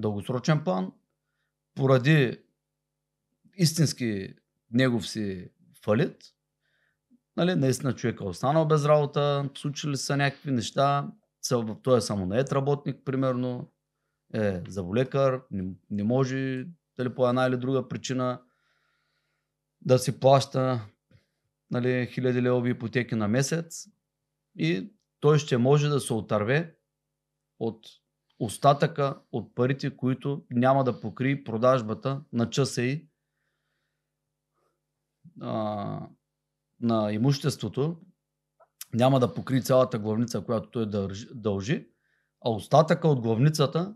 дългосрочен 0.00 0.64
план, 0.64 0.92
поради 1.74 2.38
истински 3.56 4.34
негов 4.70 5.08
си 5.08 5.50
фалит. 5.84 6.16
Нали, 7.36 7.54
наистина 7.54 7.94
човек 7.94 8.20
е 8.20 8.24
останал 8.24 8.66
без 8.66 8.84
работа, 8.84 9.50
случили 9.54 9.96
са 9.96 10.16
някакви 10.16 10.50
неща, 10.50 11.10
той 11.82 11.98
е 11.98 12.00
самонает 12.00 12.52
работник, 12.52 13.04
примерно, 13.04 13.70
е 14.34 14.62
заболекар, 14.68 15.42
не, 15.50 15.64
не 15.90 16.04
може 16.04 16.66
дали 16.96 17.14
по 17.14 17.28
една 17.28 17.46
или 17.46 17.56
друга 17.56 17.88
причина 17.88 18.42
да 19.80 19.98
си 19.98 20.20
плаща 20.20 20.80
нали, 21.70 22.06
хиляди 22.06 22.42
левови 22.42 22.70
ипотеки 22.70 23.14
на 23.14 23.28
месец 23.28 23.88
и 24.58 24.92
той 25.20 25.38
ще 25.38 25.58
може 25.58 25.88
да 25.88 26.00
се 26.00 26.12
отърве 26.12 26.76
от 27.58 27.86
остатъка 28.40 29.20
от 29.32 29.54
парите, 29.54 29.96
които 29.96 30.44
няма 30.50 30.84
да 30.84 31.00
покри 31.00 31.44
продажбата 31.44 32.22
на 32.32 32.50
ЧСИ 32.50 33.08
а, 35.40 36.08
на 36.80 37.12
имуществото, 37.12 38.00
няма 38.94 39.20
да 39.20 39.34
покри 39.34 39.62
цялата 39.62 39.98
главница, 39.98 40.40
която 40.40 40.70
той 40.70 40.90
дължи, 40.90 41.28
дължи, 41.34 41.88
а 42.44 42.50
остатъка 42.50 43.08
от 43.08 43.20
главницата 43.20 43.94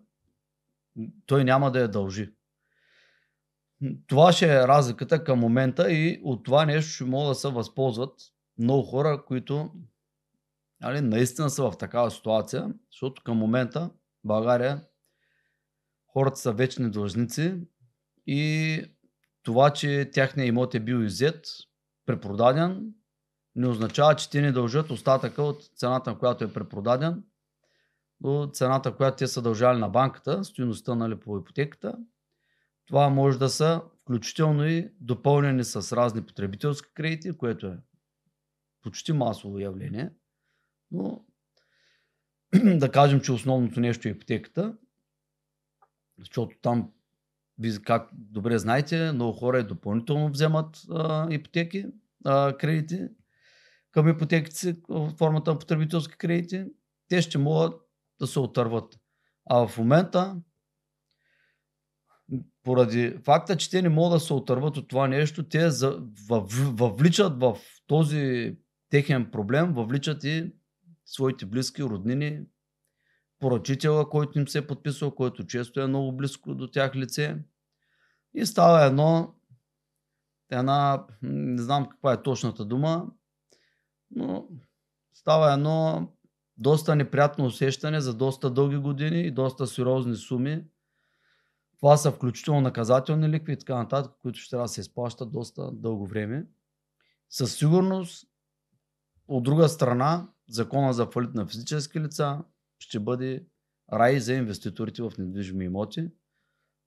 той 1.27 1.45
няма 1.45 1.73
да 1.73 1.81
я 1.81 1.89
дължи. 1.89 2.35
Това 4.07 4.33
ще 4.33 4.47
е 4.47 4.69
разликата 4.69 5.25
към 5.25 5.39
момента 5.39 5.93
и 5.93 6.21
от 6.25 6.45
това 6.45 6.67
нещо 6.67 6.91
ще 6.91 7.05
могат 7.05 7.31
да 7.31 7.35
се 7.35 7.49
възползват 7.49 8.21
много 8.59 8.83
хора, 8.83 9.25
които 9.27 9.71
нали, 10.81 11.01
наистина 11.01 11.51
са 11.51 11.71
в 11.71 11.79
такава 11.79 12.11
ситуация, 12.11 12.75
защото 12.93 13.23
към 13.23 13.39
момента 13.39 13.91
България 14.25 14.85
хората 16.15 16.37
са 16.37 16.53
вечни 16.53 16.91
длъжници 16.91 17.55
и 18.27 18.81
това, 19.43 19.71
че 19.71 20.11
тяхният 20.13 20.49
имот 20.49 20.75
е 20.75 20.81
бил 20.81 20.97
иззет, 20.97 21.47
препродаден, 22.07 22.95
не 23.55 23.69
означава, 23.69 24.17
че 24.17 24.31
те 24.31 24.41
не 24.41 24.53
дължат 24.53 24.91
остатъка 24.91 25.43
от 25.43 25.63
цената, 25.77 26.11
на 26.11 26.19
която 26.19 26.45
е 26.45 26.53
препродаден, 26.53 27.25
до 28.21 28.51
цената, 28.53 28.97
която 28.97 29.17
те 29.17 29.27
са 29.27 29.43
дължали 29.43 29.79
на 29.79 29.89
банката, 29.89 30.45
стоеността 30.45 30.95
нали, 30.95 31.21
по 31.21 31.39
ипотеката. 31.39 31.99
Това 32.87 33.09
може 33.09 33.39
да 33.39 33.49
са 33.49 33.83
включително 34.03 34.67
и 34.67 34.91
допълнени 35.01 35.65
с 35.65 35.97
разни 35.97 36.27
потребителски 36.27 36.89
кредити, 36.95 37.37
което 37.39 37.67
е 37.67 37.79
почти 38.83 39.13
масово 39.13 39.59
явление. 39.59 40.11
Но 40.91 41.25
да 42.79 42.91
кажем, 42.91 43.21
че 43.21 43.33
основното 43.33 43.81
нещо 43.81 44.09
е 44.09 44.11
ипотеката, 44.11 44.77
защото 46.19 46.57
там, 46.63 46.91
как 47.85 48.09
добре 48.13 48.59
знаете, 48.59 49.13
много 49.13 49.33
хора 49.33 49.59
и 49.59 49.67
допълнително 49.67 50.31
вземат 50.31 50.81
а, 50.91 51.29
ипотеки, 51.31 51.87
а, 52.25 52.57
кредити 52.57 53.09
към 53.95 54.09
ипотеките 54.09 54.77
в 54.89 55.11
формата 55.19 55.53
на 55.53 55.59
потребителски 55.59 56.17
кредити. 56.17 56.65
Те 57.09 57.23
ще 57.23 57.39
могат 57.39 57.81
да 58.21 58.27
се 58.27 58.41
отърват. 58.41 58.99
А 59.51 59.67
в 59.67 59.79
момента, 59.79 60.37
поради 62.63 63.17
факта, 63.25 63.57
че 63.57 63.71
те 63.71 63.83
не 63.83 63.89
могат 63.89 64.17
да 64.17 64.21
се 64.21 64.33
отърват 64.33 64.77
от 64.77 64.89
това 64.89 65.09
нещо, 65.09 65.49
те 65.49 65.71
въвличат 66.29 67.41
в 67.41 67.57
този 67.87 68.57
техен 68.91 69.31
проблем, 69.31 69.73
въвличат 69.73 70.25
и 70.25 70.53
своите 71.07 71.47
близки, 71.47 71.83
роднини, 71.83 72.47
поръчителя, 73.39 74.09
който 74.09 74.39
им 74.39 74.49
се 74.49 74.59
е 74.59 74.67
подписал, 74.67 75.11
който 75.11 75.47
често 75.47 75.81
е 75.81 75.87
много 75.87 76.17
близко 76.17 76.55
до 76.55 76.67
тях 76.71 76.97
лице. 76.97 77.45
И 78.35 78.47
става 78.47 78.85
едно, 78.85 79.35
една, 80.51 81.07
не 81.23 81.63
знам 81.63 81.89
каква 81.89 82.13
е 82.13 82.23
точната 82.23 82.65
дума, 82.65 83.07
но 84.11 84.49
става 85.15 85.53
едно 85.53 86.09
доста 86.57 86.97
неприятно 86.97 87.47
усещане 87.47 88.01
за 88.01 88.15
доста 88.15 88.51
дълги 88.51 88.77
години 88.77 89.21
и 89.21 89.31
доста 89.31 89.67
сериозни 89.67 90.17
суми. 90.17 90.65
Това 91.79 91.97
са 91.97 92.13
включително 92.13 92.61
наказателни 92.61 93.29
ликви 93.29 93.53
и 93.53 93.59
така 93.59 93.77
нататък, 93.77 94.13
които 94.23 94.39
ще 94.39 94.51
трябва 94.51 94.65
да 94.65 94.69
се 94.69 94.81
изплащат 94.81 95.33
доста 95.33 95.73
дълго 95.73 96.07
време. 96.07 96.47
Със 97.31 97.57
сигурност 97.57 98.29
от 99.29 99.45
друга 99.45 99.69
страна, 99.69 100.29
закона 100.49 100.93
за 100.93 101.07
фалит 101.07 101.35
на 101.35 101.47
физически 101.47 102.01
лица 102.01 102.45
ще 102.79 103.01
бъде 103.01 103.47
рай 103.93 104.21
за 104.21 104.35
инвеститорите 104.35 105.03
в 105.03 105.13
недвижими 105.19 105.65
имоти, 105.65 106.11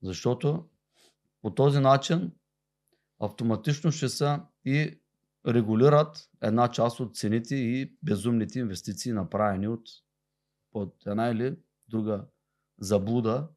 защото 0.01 0.69
по 1.41 1.55
този 1.55 1.79
начин 1.79 2.31
автоматично 3.19 3.91
ще 3.91 4.09
са 4.09 4.41
и 4.65 5.01
регулират 5.47 6.29
една 6.41 6.71
част 6.71 6.99
от 6.99 7.15
цените 7.15 7.55
и 7.55 7.97
безумните 8.03 8.59
инвестиции, 8.59 9.11
направени 9.11 9.67
от 9.67 9.87
под 10.71 11.05
една 11.05 11.27
или 11.27 11.57
друга 11.87 12.25
заблуда 12.79 13.49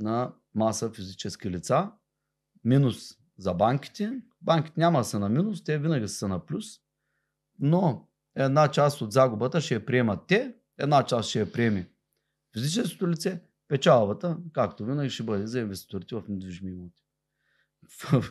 на 0.00 0.34
маса 0.54 0.90
физически 0.90 1.50
лица. 1.50 1.92
Минус 2.64 3.18
за 3.38 3.54
банките. 3.54 4.22
Банките 4.40 4.80
няма 4.80 4.98
да 4.98 5.04
са 5.04 5.18
на 5.18 5.28
минус, 5.28 5.64
те 5.64 5.78
винаги 5.78 6.08
са 6.08 6.28
на 6.28 6.46
плюс. 6.46 6.66
Но 7.58 8.09
една 8.36 8.68
част 8.68 9.00
от 9.00 9.12
загубата 9.12 9.60
ще 9.60 9.74
я 9.74 9.86
приемат 9.86 10.20
те, 10.26 10.54
една 10.78 11.02
част 11.02 11.28
ще 11.28 11.40
я 11.40 11.52
приеме 11.52 11.90
физическото 12.52 13.08
лице, 13.08 13.40
печалбата, 13.68 14.36
както 14.52 14.84
винаги, 14.84 15.10
ще 15.10 15.22
бъде 15.22 15.46
за 15.46 15.60
инвеститорите 15.60 16.14
в 16.14 16.22
недвижими 16.28 16.70
имоти. 16.70 17.02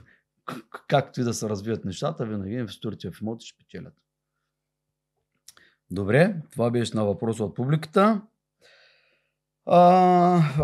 Както 0.88 1.22
и 1.22 1.24
да 1.24 1.34
се 1.34 1.50
развият 1.50 1.86
нещата, 1.86 2.26
винаги 2.26 2.54
инвеститорите 2.54 3.12
в 3.12 3.22
имоти 3.22 3.46
ще 3.46 3.58
печелят. 3.58 3.94
Добре, 5.92 6.36
това 6.52 6.72
беше 6.72 6.96
на 6.96 7.06
въпрос 7.06 7.40
от 7.40 7.56
публиката. 7.56 8.22
А, 9.66 9.80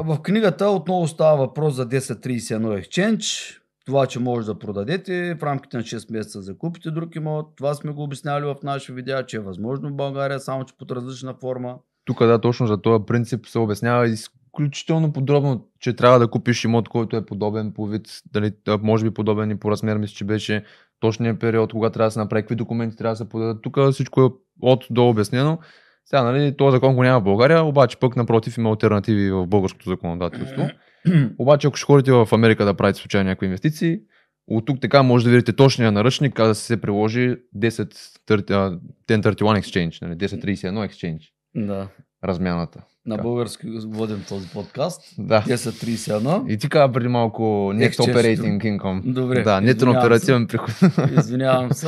в 0.03 0.21
книгата 0.21 0.69
отново 0.69 1.07
става 1.07 1.37
въпрос 1.37 1.75
за 1.75 1.89
1031 1.89 2.85
Exchange. 2.85 3.59
Това, 3.85 4.05
че 4.05 4.19
може 4.19 4.45
да 4.45 4.59
продадете 4.59 5.35
в 5.39 5.43
рамките 5.43 5.77
на 5.77 5.83
6 5.83 6.11
месеца 6.11 6.41
да 6.41 6.57
купите 6.57 6.91
друг 6.91 7.15
имот. 7.15 7.55
Това 7.55 7.73
сме 7.73 7.91
го 7.91 8.03
обясняли 8.03 8.45
в 8.45 8.55
наши 8.63 8.93
видеа, 8.93 9.25
че 9.25 9.37
е 9.37 9.39
възможно 9.39 9.89
в 9.89 9.95
България, 9.95 10.39
само 10.39 10.65
че 10.65 10.77
под 10.77 10.91
различна 10.91 11.33
форма. 11.33 11.75
Тук 12.05 12.19
да, 12.19 12.41
точно 12.41 12.67
за 12.67 12.81
този 12.81 13.05
принцип 13.07 13.45
се 13.47 13.59
обяснява 13.59 14.07
изключително 14.07 15.13
подробно, 15.13 15.67
че 15.79 15.95
трябва 15.95 16.19
да 16.19 16.27
купиш 16.27 16.63
имот, 16.63 16.89
който 16.89 17.17
е 17.17 17.25
подобен 17.25 17.73
по 17.73 17.87
вид, 17.87 18.07
дали, 18.33 18.51
може 18.81 19.05
би 19.05 19.13
подобен 19.13 19.51
и 19.51 19.59
по 19.59 19.71
размер, 19.71 19.97
мисля, 19.97 20.13
че 20.13 20.25
беше 20.25 20.63
точния 20.99 21.39
период, 21.39 21.71
кога 21.71 21.89
трябва 21.89 22.07
да 22.07 22.11
се 22.11 22.19
направи, 22.19 22.43
какви 22.43 22.55
документи 22.55 22.97
трябва 22.97 23.13
да 23.13 23.17
се 23.17 23.29
подадат. 23.29 23.61
Тук 23.61 23.77
всичко 23.91 24.21
е 24.21 24.29
от 24.61 24.85
до 24.89 25.09
обяснено. 25.09 25.59
Сега, 26.05 26.23
нали, 26.23 26.57
този 26.57 26.75
закон 26.75 26.95
го 26.95 27.03
няма 27.03 27.19
в 27.19 27.23
България, 27.23 27.63
обаче 27.63 27.99
пък 27.99 28.15
напротив 28.15 28.57
има 28.57 28.69
альтернативи 28.69 29.31
в 29.31 29.47
българското 29.47 29.89
законодателство. 29.89 30.69
обаче, 31.37 31.67
ако 31.67 31.77
ще 31.77 31.85
ходите 31.85 32.11
в 32.11 32.27
Америка 32.31 32.65
да 32.65 32.73
правите 32.73 32.99
случайно 32.99 33.29
някакви 33.29 33.45
инвестиции, 33.45 33.99
от 34.47 34.65
тук 34.65 34.81
така 34.81 35.03
може 35.03 35.25
да 35.25 35.31
видите 35.31 35.53
точния 35.53 35.91
наръчник, 35.91 36.33
как 36.33 36.47
да 36.47 36.55
се 36.55 36.81
приложи 36.81 37.35
10, 37.57 37.93
1031 38.27 39.61
exchange, 39.61 40.01
нали, 40.01 40.15
1031 40.15 40.89
exchange. 40.89 41.21
Да. 41.55 41.87
Размяната. 42.23 42.83
На 43.05 43.17
български 43.17 43.67
водим 43.85 44.23
този 44.29 44.49
подкаст. 44.49 45.01
Да. 45.17 45.41
1031. 45.41 46.49
И 46.49 46.57
ти 46.57 46.69
каза 46.69 46.93
преди 46.93 47.07
малко 47.07 47.43
Net 47.43 47.95
Exchange. 47.95 48.13
Operating 48.13 48.79
Income. 48.79 49.13
Добре. 49.13 49.43
Да, 49.43 49.61
нетен 49.61 49.89
оперативен 49.89 50.47
приход. 50.47 50.71
Извинявам 51.19 51.73
се. 51.73 51.87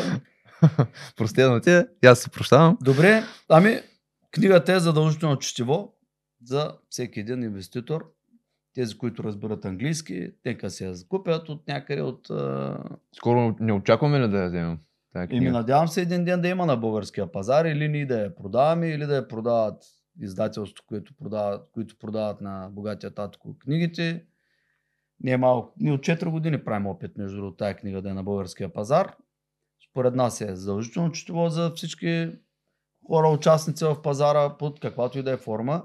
Простено 1.18 1.60
ти, 1.60 1.72
е, 1.72 1.86
аз 2.06 2.20
се 2.20 2.30
прощавам. 2.30 2.78
Добре, 2.82 3.24
ами 3.50 3.80
книгата 4.32 4.74
е 4.74 4.80
задължително 4.80 5.38
четиво 5.38 5.94
за 6.44 6.72
всеки 6.90 7.20
един 7.20 7.44
инвеститор. 7.44 8.06
Тези, 8.78 8.98
които 8.98 9.24
разбират 9.24 9.66
английски, 9.66 10.32
нека 10.46 10.70
се 10.70 10.86
я 10.86 10.94
закупят 10.94 11.50
от 11.50 11.68
някъде 11.68 12.02
от... 12.02 12.30
а, 12.30 12.78
Скоро 13.16 13.56
не 13.60 13.74
очакваме 13.74 14.20
ли 14.20 14.30
да 14.30 14.38
я 14.38 14.48
вземем? 14.48 14.78
Книга? 15.30 15.52
надявам 15.52 15.88
се 15.88 16.02
един 16.02 16.26
ден 16.26 16.42
да 16.42 16.48
има 16.48 16.66
на 16.66 16.78
българския 16.78 17.32
пазар 17.32 17.66
или 17.66 17.88
ние 17.88 18.06
да 18.06 18.20
я 18.20 18.36
продаваме, 18.36 18.88
или 18.88 19.06
да 19.06 19.16
я 19.16 19.28
продават 19.28 19.84
издателството, 20.22 20.84
които 20.88 21.14
продават, 21.14 21.70
които 21.72 21.98
продават 21.98 22.42
на 22.42 22.70
богатия 22.72 23.14
татко 23.14 23.58
книгите. 23.60 24.26
Не 25.24 25.32
е 25.32 25.38
малко. 25.38 25.74
Ние 25.80 25.92
от 25.92 26.02
4 26.02 26.30
години 26.30 26.64
правим 26.64 26.88
опит, 26.88 27.18
между 27.18 27.38
другото, 27.38 27.58
тая 27.58 27.76
книга 27.76 28.02
да 28.02 28.10
е 28.10 28.14
на 28.14 28.24
българския 28.24 28.74
пазар. 28.74 29.16
Според 29.90 30.16
нас 30.16 30.42
е 30.42 30.56
задължително 30.56 31.12
четиво 31.12 31.50
за 31.50 31.72
всички 31.72 32.32
хора, 33.08 33.28
участници 33.28 33.86
в 33.86 34.02
пазара, 34.02 34.58
под 34.58 34.80
каквато 34.80 35.20
и 35.20 35.24
да 35.24 35.32
е 35.32 35.38
форма. 35.38 35.84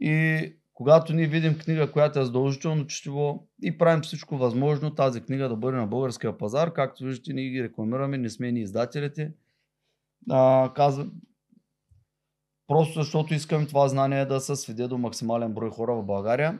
И 0.00 0.52
когато 0.74 1.12
ние 1.12 1.26
видим 1.26 1.58
книга, 1.58 1.92
която 1.92 2.18
е 2.18 2.24
задължително 2.24 2.86
четиво 2.86 3.48
и 3.62 3.78
правим 3.78 4.02
всичко 4.02 4.36
възможно 4.36 4.94
тази 4.94 5.20
книга 5.20 5.48
да 5.48 5.56
бъде 5.56 5.76
на 5.76 5.86
българския 5.86 6.38
пазар, 6.38 6.72
както 6.72 7.04
виждате, 7.04 7.32
ние 7.32 7.50
ги 7.50 7.62
рекламираме, 7.62 8.18
не 8.18 8.30
сме 8.30 8.52
ни 8.52 8.60
издателите. 8.60 9.32
А, 10.30 10.72
казва, 10.74 11.06
просто 12.66 13.00
защото 13.00 13.34
искаме 13.34 13.66
това 13.66 13.88
знание 13.88 14.26
да 14.26 14.40
се 14.40 14.56
сведе 14.56 14.88
до 14.88 14.98
максимален 14.98 15.52
брой 15.52 15.70
хора 15.70 15.94
в 15.94 16.04
България. 16.04 16.58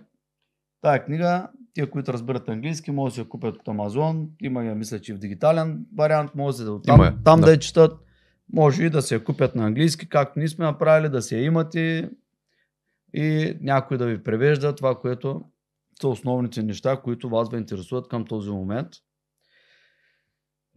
Тая 0.81 1.05
книга, 1.05 1.49
тия, 1.75 1.91
които 1.91 2.12
разбират 2.12 2.49
английски, 2.49 2.91
може 2.91 3.12
да 3.12 3.15
се 3.15 3.21
я 3.21 3.29
купят 3.29 3.57
от 3.57 3.69
Амазон. 3.69 4.29
Има 4.43 4.65
я, 4.65 4.75
мисля, 4.75 5.01
че 5.01 5.15
в 5.15 5.19
дигитален 5.19 5.87
вариант, 5.97 6.35
може 6.35 6.65
да 6.65 6.73
от 6.73 6.85
там, 6.85 7.21
там 7.25 7.41
да. 7.41 7.47
да 7.47 7.53
я 7.53 7.59
четат. 7.59 8.01
Може 8.53 8.85
и 8.85 8.91
да 8.91 9.03
се 9.03 9.15
я 9.15 9.25
купят 9.25 9.55
на 9.55 9.67
английски, 9.67 10.09
както 10.09 10.39
ние 10.39 10.49
сме 10.49 10.65
направили, 10.65 11.09
да 11.09 11.23
се 11.23 11.39
я 11.39 11.45
имате 11.45 11.81
и 11.81 12.09
някой 13.61 13.99
да 13.99 14.07
ви 14.07 14.23
превежда 14.23 14.75
това, 14.75 14.95
което 14.95 15.43
са 16.01 16.09
основните 16.09 16.62
неща, 16.62 16.97
които 16.97 17.29
вас 17.29 17.51
ви 17.51 17.57
интересуват 17.57 18.09
към 18.09 18.25
този 18.25 18.51
момент. 18.51 18.89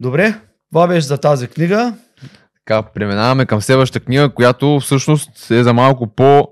Добре, 0.00 0.40
това 0.72 0.86
беше 0.86 1.06
за 1.06 1.18
тази 1.18 1.48
книга. 1.48 1.94
Така, 2.54 2.82
преминаваме 2.82 3.46
към 3.46 3.60
следващата 3.60 4.04
книга, 4.04 4.34
която 4.34 4.80
всъщност 4.80 5.50
е 5.50 5.62
за 5.62 5.72
малко 5.72 6.06
по... 6.06 6.48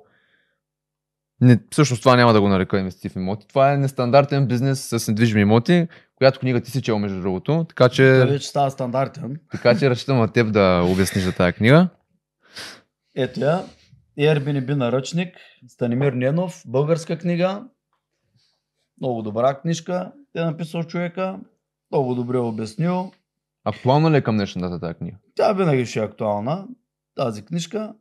Не, 1.40 1.58
всъщност 1.70 2.02
това 2.02 2.16
няма 2.16 2.32
да 2.32 2.40
го 2.40 2.48
нарека 2.48 2.78
инвеститив 2.78 3.16
имоти. 3.16 3.48
Това 3.48 3.72
е 3.72 3.76
нестандартен 3.76 4.46
бизнес 4.46 4.88
с 4.88 5.08
недвижими 5.08 5.40
имоти, 5.40 5.88
която 6.14 6.40
книга 6.40 6.60
ти 6.60 6.70
си 6.70 6.82
чел 6.82 6.98
между 6.98 7.20
другото. 7.20 7.66
Така 7.68 7.88
че, 7.88 8.24
вече 8.28 8.48
става 8.48 8.70
стандартен. 8.70 9.40
така 9.50 9.78
че 9.78 9.90
разчитам 9.90 10.18
на 10.18 10.32
теб 10.32 10.52
да 10.52 10.82
обясниш 10.92 11.24
за 11.24 11.32
тази 11.32 11.52
книга. 11.52 11.88
Ето 13.16 13.40
я. 13.40 13.64
Airbnb 14.18 14.74
наръчник. 14.74 15.36
Станимир 15.68 16.12
Ненов. 16.12 16.62
Българска 16.66 17.18
книга. 17.18 17.64
Много 19.00 19.22
добра 19.22 19.60
книжка. 19.60 20.12
Е 20.34 20.40
написал 20.40 20.84
човека. 20.84 21.40
Много 21.90 22.14
добре 22.14 22.38
обяснил. 22.38 23.12
Актуална 23.64 24.10
ли 24.10 24.16
е 24.16 24.22
към 24.22 24.36
днешна 24.36 24.70
дата 24.70 24.80
тази 24.80 24.94
книга? 24.94 25.16
Тя 25.34 25.52
винаги 25.52 25.86
ще 25.86 26.00
е 26.00 26.02
актуална. 26.02 26.66
Тази 27.14 27.44
книжка. 27.44 27.94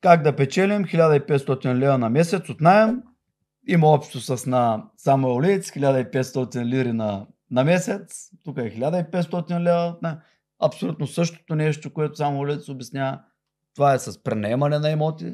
Как 0.00 0.22
да 0.22 0.36
печелим 0.36 0.84
1500 0.84 1.78
лева 1.78 1.98
на 1.98 2.10
месец 2.10 2.48
от 2.48 2.60
найем. 2.60 3.02
Има 3.68 3.86
общо 3.86 4.20
с 4.20 4.46
на 4.46 4.84
Самуел 4.96 5.40
Лиц 5.40 5.70
1500 5.70 6.64
лири 6.64 6.92
на, 6.92 7.26
на 7.50 7.64
месец. 7.64 8.30
Тук 8.44 8.58
е 8.58 8.74
1500 8.78 9.60
лева. 9.60 10.20
Абсолютно 10.60 11.06
същото 11.06 11.54
нещо, 11.54 11.92
което 11.92 12.16
Самуел 12.16 12.46
Лиц 12.46 12.68
обяснява. 12.68 13.20
Това 13.78 13.94
е 13.94 13.98
с 13.98 14.22
пренаемане 14.22 14.78
на 14.78 14.90
имоти. 14.90 15.32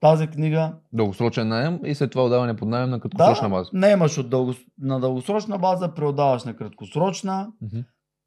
Тази 0.00 0.26
книга. 0.26 0.76
Дългосрочен 0.92 1.48
найем 1.48 1.80
и 1.84 1.94
след 1.94 2.10
това 2.10 2.24
отдаване 2.24 2.56
под 2.56 2.68
найем 2.68 2.90
на 2.90 3.00
краткосрочна 3.00 3.48
да, 3.48 3.54
база. 3.54 3.70
наемаш 3.72 4.18
от 4.18 4.30
дълго, 4.30 4.54
на 4.78 5.00
дългосрочна 5.00 5.58
база, 5.58 5.94
преотдаваш 5.94 6.44
на 6.44 6.56
краткосрочна. 6.56 7.52
Мгм. 7.62 7.80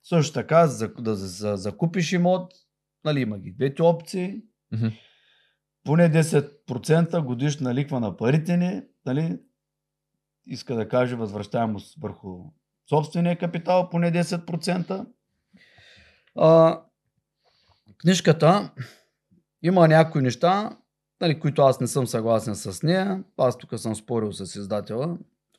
Също 0.04 0.34
така, 0.34 0.68
за, 0.68 0.88
да 0.88 1.16
за, 1.16 1.28
за, 1.28 1.58
закупиш 1.58 2.12
имот, 2.12 2.54
нали, 3.06 3.22
има 3.22 3.40
ги 3.40 3.52
двете 3.52 3.84
опции. 3.84 4.42
Мгм. 4.74 4.88
Поне 5.84 6.12
10% 6.12 7.24
годишна 7.24 7.74
ликва 7.74 8.00
на 8.00 8.18
парите 8.18 8.58
ни, 8.58 8.82
нали, 9.06 9.40
иска 10.46 10.76
да 10.76 10.88
каже 10.88 11.16
възвръщаемост 11.16 12.02
върху 12.02 12.44
собствения 12.90 13.38
капитал, 13.38 13.90
поне 13.90 14.12
10%. 14.12 15.06
А, 16.36 16.82
книжката 17.98 18.72
има 19.64 19.88
някои 19.88 20.22
неща, 20.22 20.78
нали, 21.22 21.40
които 21.40 21.62
аз 21.62 21.80
не 21.80 21.88
съм 21.88 22.08
съгласен 22.08 22.56
с 22.56 22.84
нея. 22.84 23.24
Аз 23.38 23.58
тук 23.58 23.80
съм 23.80 23.96
спорил 23.96 24.34
с 24.34 24.56
издателя, 24.56 25.18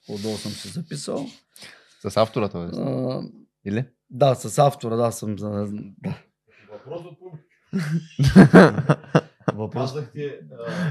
отдолу 0.09 0.37
съм 0.37 0.53
си 0.53 0.69
записал. 0.69 1.27
С 2.01 2.17
автора 2.17 2.51
е. 2.55 2.59
А, 2.59 3.23
Или? 3.65 3.85
да, 4.11 4.35
с 4.35 4.59
автора, 4.59 4.97
да, 4.97 5.13
съм 5.13 5.39
за... 5.39 5.69
Да. 5.99 6.23
Въпрос 6.73 7.03
от 7.05 7.19
публика. 7.19 7.45
Въпрос. 9.55 9.93
Казахте, 9.93 10.41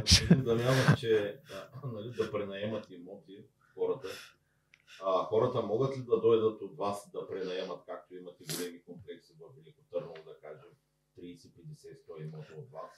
господин 0.02 0.44
Дамянов, 0.44 0.96
че 0.98 1.40
а, 1.74 1.88
нали, 1.88 2.14
да 2.18 2.32
пренаемат 2.32 2.92
имоти 2.92 3.46
хората. 3.74 4.08
А, 5.06 5.24
хората 5.24 5.62
могат 5.62 5.98
ли 5.98 6.02
да 6.02 6.22
дойдат 6.22 6.62
от 6.62 6.78
вас 6.78 7.12
да 7.14 7.28
пренаемат, 7.28 7.80
както 7.86 8.16
имате 8.16 8.44
големи 8.56 8.84
комплекси 8.84 9.34
в 9.40 9.56
Велико 9.56 9.82
Търново, 9.92 10.14
да 10.26 10.40
кажем, 10.42 10.70
30, 11.22 11.52
50, 11.52 11.96
100 12.20 12.24
имота 12.24 12.54
от 12.58 12.72
вас? 12.72 12.92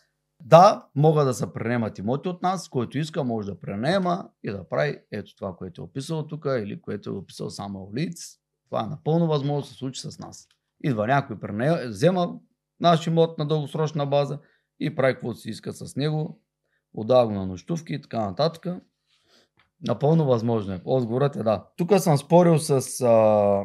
Да, 0.45 0.87
могат 0.95 1.25
да 1.25 1.33
се 1.33 1.53
пренемат 1.53 1.97
имоти 1.97 2.29
от 2.29 2.41
нас, 2.41 2.69
който 2.69 2.97
иска 2.97 3.23
може 3.23 3.51
да 3.51 3.59
пренема 3.59 4.29
и 4.43 4.51
да 4.51 4.69
прави 4.69 4.99
ето 5.11 5.35
това, 5.35 5.55
което 5.55 5.81
е 5.81 5.85
описал 5.85 6.27
тук 6.27 6.45
или 6.45 6.81
което 6.81 7.09
е 7.09 7.13
описал 7.13 7.49
само 7.49 7.91
Лиц. 7.95 8.39
Това 8.65 8.83
е 8.83 8.87
напълно 8.87 9.27
възможно 9.27 9.61
да 9.61 9.67
се 9.67 9.73
случи 9.73 10.01
с 10.01 10.19
нас. 10.19 10.47
Идва 10.83 11.07
някой 11.07 11.39
пренема, 11.39 11.77
взема 11.87 12.39
наш 12.79 13.07
имот 13.07 13.37
на 13.37 13.47
дългосрочна 13.47 14.05
база 14.05 14.39
и 14.79 14.95
прави 14.95 15.13
каквото 15.13 15.39
си 15.39 15.49
иска 15.49 15.73
с 15.73 15.95
него, 15.95 16.41
отдава 16.93 17.27
го 17.27 17.33
на 17.33 17.45
нощувки 17.45 17.93
и 17.93 18.01
така 18.01 18.25
нататък. 18.25 18.67
Напълно 19.81 20.25
възможно 20.25 20.73
е. 20.73 20.81
Отговорът 20.85 21.35
е 21.35 21.43
да. 21.43 21.65
Тук 21.77 21.99
съм 21.99 22.17
спорил 22.17 22.59
с, 22.59 22.71
а, 23.01 23.63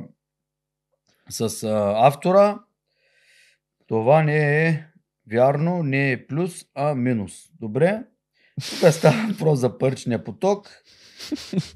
с 1.29 1.63
а, 1.63 2.07
автора. 2.07 2.59
Това 3.89 4.23
не 4.23 4.67
е 4.69 4.85
вярно, 5.31 5.83
не 5.83 6.13
е 6.13 6.27
плюс, 6.27 6.65
а 6.75 6.95
минус. 6.95 7.33
Добре? 7.61 8.05
Тук 8.71 8.93
става 8.93 9.29
въпрос 9.33 9.59
за 9.59 9.79
паричния 9.79 10.25
поток, 10.25 10.69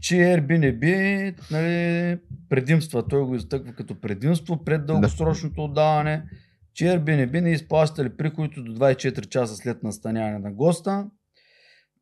че 0.01 0.15
Airbnb, 0.15 1.35
нали, 1.51 2.19
предимства, 2.49 3.09
той 3.09 3.23
го 3.23 3.35
изтъква 3.35 3.73
като 3.73 4.01
предимство 4.01 4.65
пред 4.65 4.87
дългосрочното 4.87 5.65
отдаване, 5.65 6.25
че 6.75 6.85
Airbnb 6.85 7.41
не 7.41 7.51
изплащали 7.51 8.17
приходите 8.17 8.61
до 8.61 8.73
24 8.73 9.29
часа 9.29 9.57
след 9.57 9.83
настаняване 9.83 10.39
на 10.39 10.53
госта. 10.53 11.07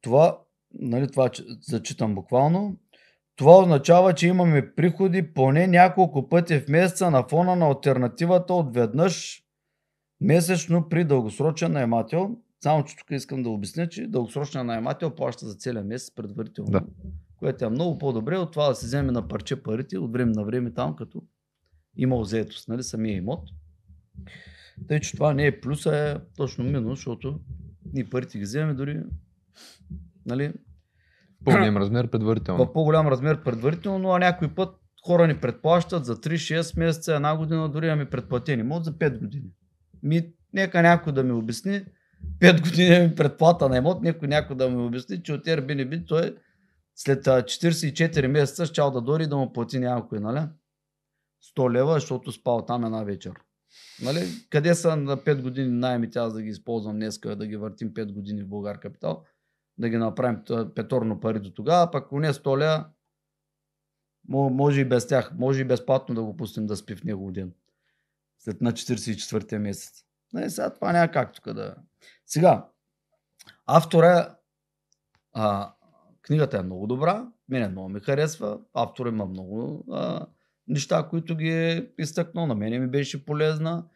Това, 0.00 0.38
нали, 0.74 1.10
това 1.10 1.30
зачитам 1.68 2.14
буквално. 2.14 2.76
Това 3.36 3.58
означава, 3.58 4.14
че 4.14 4.28
имаме 4.28 4.74
приходи 4.74 5.34
поне 5.34 5.66
няколко 5.66 6.28
пъти 6.28 6.60
в 6.60 6.68
месеца 6.68 7.10
на 7.10 7.28
фона 7.28 7.56
на 7.56 7.66
альтернативата 7.66 8.54
от 8.54 8.74
веднъж 8.74 9.42
месечно 10.20 10.88
при 10.88 11.04
дългосрочен 11.04 11.72
наемател. 11.72 12.36
Само, 12.62 12.84
че 12.84 12.96
тук 12.96 13.10
искам 13.10 13.42
да 13.42 13.48
обясня, 13.48 13.88
че 13.88 14.06
дългосрочният 14.06 14.66
наемател 14.66 15.10
плаща 15.14 15.46
за 15.46 15.54
целия 15.54 15.84
месец 15.84 16.14
предварително. 16.14 16.70
Да. 16.70 16.82
Което 17.36 17.64
е 17.64 17.68
много 17.68 17.98
по-добре 17.98 18.36
от 18.36 18.52
това 18.52 18.68
да 18.68 18.74
се 18.74 18.86
вземе 18.86 19.12
на 19.12 19.28
парче 19.28 19.62
парите 19.62 19.98
от 19.98 20.12
време 20.12 20.32
на 20.32 20.44
време 20.44 20.74
там, 20.74 20.96
като 20.96 21.22
има 21.96 22.24
заетост, 22.24 22.68
нали, 22.68 22.82
самия 22.82 23.16
имот. 23.16 23.48
Тъй, 24.88 25.00
че 25.00 25.12
това 25.12 25.34
не 25.34 25.46
е 25.46 25.60
плюс, 25.60 25.86
а 25.86 26.10
е 26.10 26.16
точно 26.36 26.64
минус, 26.64 26.98
защото 26.98 27.40
ние 27.92 28.10
парите 28.10 28.38
ги 28.38 28.44
вземем 28.44 28.76
дори 28.76 29.02
нали, 30.26 30.52
По-голям 31.44 31.76
размер 31.76 32.10
предварително. 32.10 32.64
в 32.64 32.72
по-голям 32.72 33.08
размер 33.08 33.42
предварително, 33.42 33.98
но 33.98 34.10
а 34.10 34.18
някой 34.18 34.54
път 34.54 34.74
хора 35.06 35.26
ни 35.26 35.40
предплащат 35.40 36.04
за 36.04 36.16
3-6 36.16 36.78
месеца, 36.78 37.14
една 37.14 37.36
година, 37.36 37.68
дори 37.68 37.86
имаме 37.86 38.10
предплатени 38.10 38.60
имот 38.60 38.84
за 38.84 38.92
5 38.92 39.18
години. 39.18 39.50
Ми, 40.02 40.32
нека 40.52 40.82
някой 40.82 41.12
да 41.12 41.24
ми 41.24 41.32
обясни, 41.32 41.84
5 42.38 42.62
години 42.62 43.08
ми 43.08 43.14
предплата 43.14 43.68
на 43.68 43.76
имот, 43.76 44.02
някой, 44.02 44.28
някой 44.28 44.56
да 44.56 44.70
ми 44.70 44.76
обясни, 44.76 45.22
че 45.22 45.32
от 45.32 45.44
Airbnb 45.44 46.08
той 46.08 46.36
след 46.94 47.26
а, 47.26 47.42
44 47.42 48.26
месеца 48.26 48.66
щял 48.66 48.90
да 48.90 49.00
дори 49.00 49.26
да 49.26 49.36
му 49.36 49.52
плати 49.52 49.78
някой, 49.78 50.20
нали? 50.20 50.46
100 51.56 51.72
лева, 51.72 51.94
защото 51.94 52.32
спал 52.32 52.64
там 52.66 52.84
една 52.84 53.02
вечер. 53.04 53.32
Нали? 54.02 54.20
Къде 54.50 54.74
са 54.74 54.96
на 54.96 55.16
5 55.16 55.42
години 55.42 55.68
найемите, 55.68 56.18
аз 56.18 56.34
да 56.34 56.42
ги 56.42 56.48
използвам 56.48 56.96
днеска, 56.96 57.36
да 57.36 57.46
ги 57.46 57.56
въртим 57.56 57.94
5 57.94 58.12
години 58.12 58.42
в 58.42 58.48
Българ 58.48 58.80
Капитал, 58.80 59.24
да 59.78 59.88
ги 59.88 59.96
направим 59.96 60.42
петорно 60.74 61.20
пари 61.20 61.40
до 61.40 61.50
тогава, 61.50 61.90
пък 61.90 62.08
поне 62.08 62.32
100 62.32 62.58
лева, 62.58 62.84
мо- 64.30 64.50
може 64.50 64.80
и 64.80 64.84
без 64.84 65.06
тях, 65.06 65.32
може 65.38 65.60
и 65.60 65.64
безплатно 65.64 66.14
да 66.14 66.22
го 66.22 66.36
пустим 66.36 66.66
да 66.66 66.76
спи 66.76 66.96
в 66.96 67.04
него 67.04 67.32
ден. 67.32 67.52
След 68.44 68.60
на 68.60 68.72
44-тия 68.72 69.60
месец. 69.60 70.04
Не, 70.32 70.50
сега 70.50 70.74
това 70.74 70.92
няма 70.92 71.10
как 71.10 71.32
тук 71.32 71.52
да... 71.52 71.74
Сега, 72.26 72.68
автора, 73.66 74.36
а, 75.32 75.74
книгата 76.22 76.58
е 76.58 76.62
много 76.62 76.86
добра, 76.86 77.28
мене 77.48 77.68
много 77.68 77.88
ми 77.88 78.00
харесва, 78.00 78.58
автор 78.74 79.06
има 79.06 79.26
много 79.26 79.84
а, 79.92 80.26
неща, 80.68 81.06
които 81.10 81.36
ги 81.36 81.50
е 81.50 81.90
изтъкнал, 81.98 82.46
на 82.46 82.54
мене 82.54 82.78
ми 82.78 82.86
беше 82.86 83.24
полезна. 83.24 83.86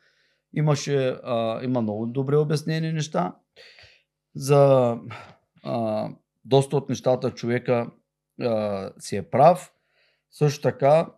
Имаше, 0.52 1.08
а, 1.08 1.64
има 1.64 1.82
много 1.82 2.06
добре 2.06 2.36
обяснени 2.36 2.92
неща. 2.92 3.36
За 4.34 4.96
а, 5.64 6.08
доста 6.44 6.76
от 6.76 6.88
нещата 6.88 7.30
човека 7.30 7.90
а, 8.40 8.90
си 8.98 9.16
е 9.16 9.30
прав. 9.30 9.72
Също 10.30 10.62
така, 10.62 11.08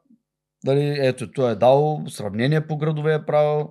дали, 0.65 0.97
ето, 1.01 1.33
той 1.33 1.53
е 1.53 1.55
дал 1.55 2.03
сравнение 2.09 2.67
по 2.67 2.77
градове 2.77 3.15
е 3.15 3.25
правил, 3.27 3.71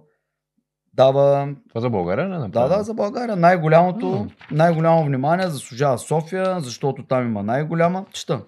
дава 0.94 1.56
Това 1.70 1.82
за 1.82 1.90
България 1.90 2.28
не 2.28 2.36
да, 2.36 2.40
направи? 2.40 2.70
да, 2.70 2.84
за 2.84 2.94
България. 2.94 3.36
Най-голямото, 3.36 4.08
М. 4.08 4.28
най-голямо 4.52 5.06
внимание 5.06 5.48
заслужава 5.48 5.98
София, 5.98 6.60
защото 6.60 7.06
там 7.08 7.28
има 7.28 7.44
най-голяма. 7.44 8.06
Чета. 8.14 8.42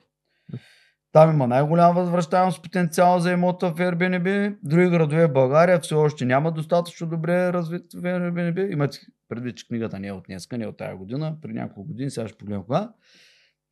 Там 1.11 1.31
има 1.33 1.47
най-голяма 1.47 1.93
възвръщаемост 1.93 2.63
потенциал 2.63 3.19
за 3.19 3.31
имота 3.31 3.69
в 3.71 3.75
Airbnb. 3.75 4.57
Други 4.63 4.89
градове 4.89 5.27
в 5.27 5.33
България 5.33 5.79
все 5.79 5.95
още 5.95 6.25
няма 6.25 6.51
достатъчно 6.51 7.07
добре 7.07 7.53
развит 7.53 7.93
в 7.93 8.01
Airbnb. 8.01 8.71
Имате 8.73 8.99
предвид, 9.29 9.57
че 9.57 9.67
книгата 9.67 9.99
не 9.99 10.07
е 10.07 10.11
от 10.11 10.23
днеска, 10.27 10.57
не 10.57 10.63
е 10.63 10.67
от 10.67 10.77
тази 10.77 10.97
година, 10.97 11.35
при 11.41 11.53
няколко 11.53 11.87
години, 11.87 12.11
сега 12.11 12.27
ще 12.27 12.37
погледнем 12.37 12.63
кога. 12.63 12.89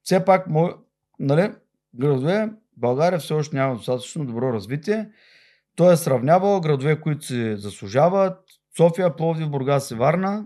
Все 0.03 0.25
пак, 0.25 0.47
нали, 1.19 1.51
градове 1.95 2.49
България 2.77 3.19
все 3.19 3.33
още 3.33 3.55
няма 3.55 3.75
достатъчно 3.75 4.25
добро 4.25 4.53
развитие. 4.53 5.09
Той 5.75 5.93
е 5.93 5.97
сравнявал 5.97 6.61
градове, 6.61 7.01
които 7.01 7.25
се 7.25 7.57
заслужават. 7.57 8.39
София, 8.77 9.15
Пловдив, 9.15 9.49
Бургас 9.49 9.91
и 9.91 9.95
Варна. 9.95 10.45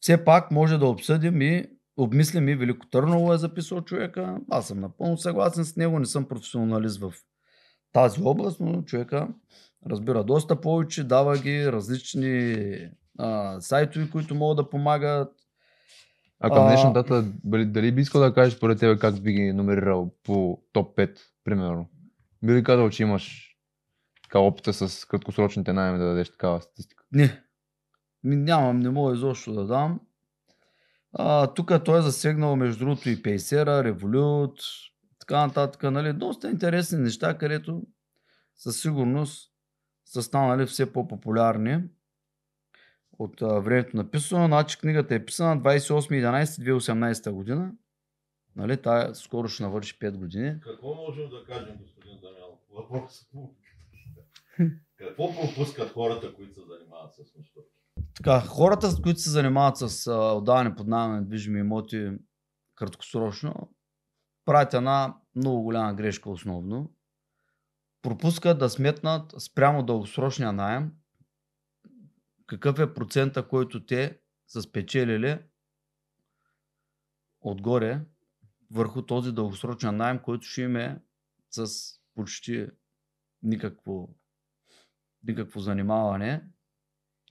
Все 0.00 0.24
пак 0.24 0.50
може 0.50 0.78
да 0.78 0.86
обсъдим 0.86 1.42
и 1.42 1.66
обмислим 1.96 2.48
и 2.48 2.54
Велико 2.54 2.86
Търново 2.86 3.32
е 3.32 3.38
записал 3.38 3.80
човека. 3.80 4.38
Аз 4.50 4.68
съм 4.68 4.80
напълно 4.80 5.18
съгласен 5.18 5.64
с 5.64 5.76
него, 5.76 5.98
не 5.98 6.06
съм 6.06 6.28
професионалист 6.28 7.00
в 7.00 7.12
тази 7.92 8.22
област, 8.22 8.60
но 8.60 8.82
човека 8.82 9.28
разбира 9.86 10.24
доста 10.24 10.60
повече, 10.60 11.04
дава 11.04 11.38
ги 11.38 11.72
различни 11.72 12.76
а, 13.18 13.60
сайтове, 13.60 14.10
които 14.10 14.34
могат 14.34 14.56
да 14.56 14.70
помагат. 14.70 15.32
А 16.40 16.50
към 16.50 16.66
днешна 16.66 16.92
дата, 16.92 17.24
дали, 17.44 17.92
би 17.92 18.02
искал 18.02 18.20
да 18.20 18.34
кажеш 18.34 18.54
според 18.54 18.78
тебе 18.78 18.98
как 18.98 19.22
би 19.22 19.32
ги 19.32 19.52
номерирал 19.52 20.14
по 20.22 20.62
топ 20.72 20.96
5, 20.98 21.18
примерно? 21.44 21.88
Би 22.42 22.52
ли 22.54 22.64
казал, 22.64 22.90
че 22.90 23.02
имаш 23.02 23.56
така 24.22 24.38
опита 24.38 24.72
с 24.72 25.04
краткосрочните 25.04 25.72
найеми 25.72 25.98
да 25.98 26.04
дадеш 26.04 26.30
такава 26.30 26.60
статистика? 26.60 27.04
Не. 27.12 27.42
Ми, 28.24 28.36
нямам, 28.36 28.80
не 28.80 28.90
мога 28.90 29.14
изобщо 29.14 29.52
да 29.52 29.66
дам. 29.66 30.00
А, 31.12 31.46
тук 31.46 31.72
той 31.84 31.98
е 31.98 32.02
засегнал 32.02 32.56
между 32.56 32.84
другото 32.84 33.10
и 33.10 33.22
Пейсера, 33.22 33.84
Револют, 33.84 34.60
така 35.18 35.46
нататък. 35.46 35.82
Нали? 35.82 36.12
Доста 36.12 36.50
интересни 36.50 36.98
неща, 36.98 37.38
където 37.38 37.82
със 38.56 38.80
сигурност 38.80 39.50
са 40.04 40.22
станали 40.22 40.66
все 40.66 40.92
по-популярни 40.92 41.82
от 43.18 43.42
а, 43.42 43.60
времето 43.60 43.96
написано. 43.96 44.46
Значи 44.46 44.78
книгата 44.78 45.14
е 45.14 45.24
писана 45.24 45.62
28.11.2018 45.62 47.30
година. 47.30 47.72
Нали? 48.56 48.82
Тая 48.82 49.14
скоро 49.14 49.48
ще 49.48 49.62
навърши 49.62 49.98
5 49.98 50.16
години. 50.16 50.60
Какво 50.60 50.94
можем 50.94 51.30
да 51.30 51.44
кажем, 51.44 51.76
господин 51.82 52.20
Дамянов? 52.22 52.58
Въпрос. 52.70 53.26
Какво 54.96 55.34
пропускат 55.34 55.92
хората, 55.92 56.34
които 56.34 56.54
се 56.54 56.60
занимават 56.60 57.14
с 57.14 57.18
нощувки? 57.18 57.70
Така, 58.16 58.40
хората, 58.40 58.88
които 59.02 59.20
се 59.20 59.30
занимават 59.30 59.76
с 59.76 60.06
а, 60.06 60.32
отдаване 60.32 60.74
под 60.74 60.86
найем 60.86 61.10
на 61.10 61.20
недвижими 61.20 61.60
имоти 61.60 62.10
краткосрочно, 62.74 63.70
правят 64.44 64.74
една 64.74 65.16
много 65.34 65.62
голяма 65.62 65.94
грешка 65.94 66.30
основно. 66.30 66.92
Пропускат 68.02 68.58
да 68.58 68.70
сметнат 68.70 69.34
спрямо 69.38 69.82
дългосрочния 69.82 70.52
найем 70.52 70.92
какъв 72.46 72.78
е 72.78 72.94
процента, 72.94 73.48
който 73.48 73.86
те 73.86 74.20
са 74.46 74.62
спечелили 74.62 75.38
отгоре 77.40 78.00
върху 78.70 79.02
този 79.02 79.32
дългосрочен 79.32 79.96
найем, 79.96 80.18
който 80.18 80.46
ще 80.46 80.62
им 80.62 80.76
е 80.76 81.02
с 81.50 81.66
почти 82.14 82.66
никакво, 83.42 84.14
никакво 85.22 85.60
занимаване 85.60 86.54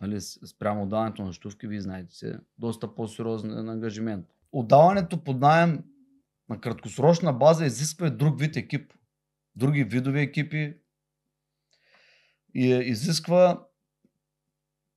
нали, 0.01 0.22
спрямо 0.22 0.84
отдаването 0.84 1.22
на 1.22 1.26
нощувки, 1.26 1.68
вие 1.68 1.82
знаете 1.82 2.16
се, 2.16 2.39
доста 2.57 2.95
по-сериозен 2.95 3.70
ангажимент. 3.70 4.26
Отдаването 4.51 5.24
под 5.24 5.39
найем 5.39 5.84
на 6.49 6.61
краткосрочна 6.61 7.34
база 7.34 7.66
изисква 7.66 8.07
и 8.07 8.11
друг 8.11 8.39
вид 8.39 8.55
екип. 8.55 8.93
Други 9.55 9.84
видове 9.84 10.22
екипи. 10.22 10.78
И 12.53 12.74
е- 12.74 12.80
изисква 12.80 13.68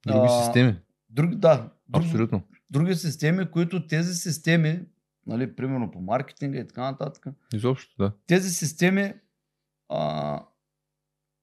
Други 0.07 0.27
А, 0.31 0.45
системи? 0.45 0.81
друг, 1.11 1.35
да, 1.35 1.71
други, 1.89 2.07
Абсолютно. 2.07 2.43
други 2.71 2.95
системи, 2.95 3.51
които 3.51 3.87
тези 3.87 4.15
системи, 4.15 4.83
нали, 5.27 5.57
примерно 5.57 5.91
по 5.91 6.01
маркетинга 6.01 6.59
и 6.59 6.67
така 6.67 6.91
нататък, 6.91 7.27
Изобщо, 7.55 7.95
да. 7.99 8.13
тези 8.27 8.51
системи 8.51 9.15
а, 9.89 10.43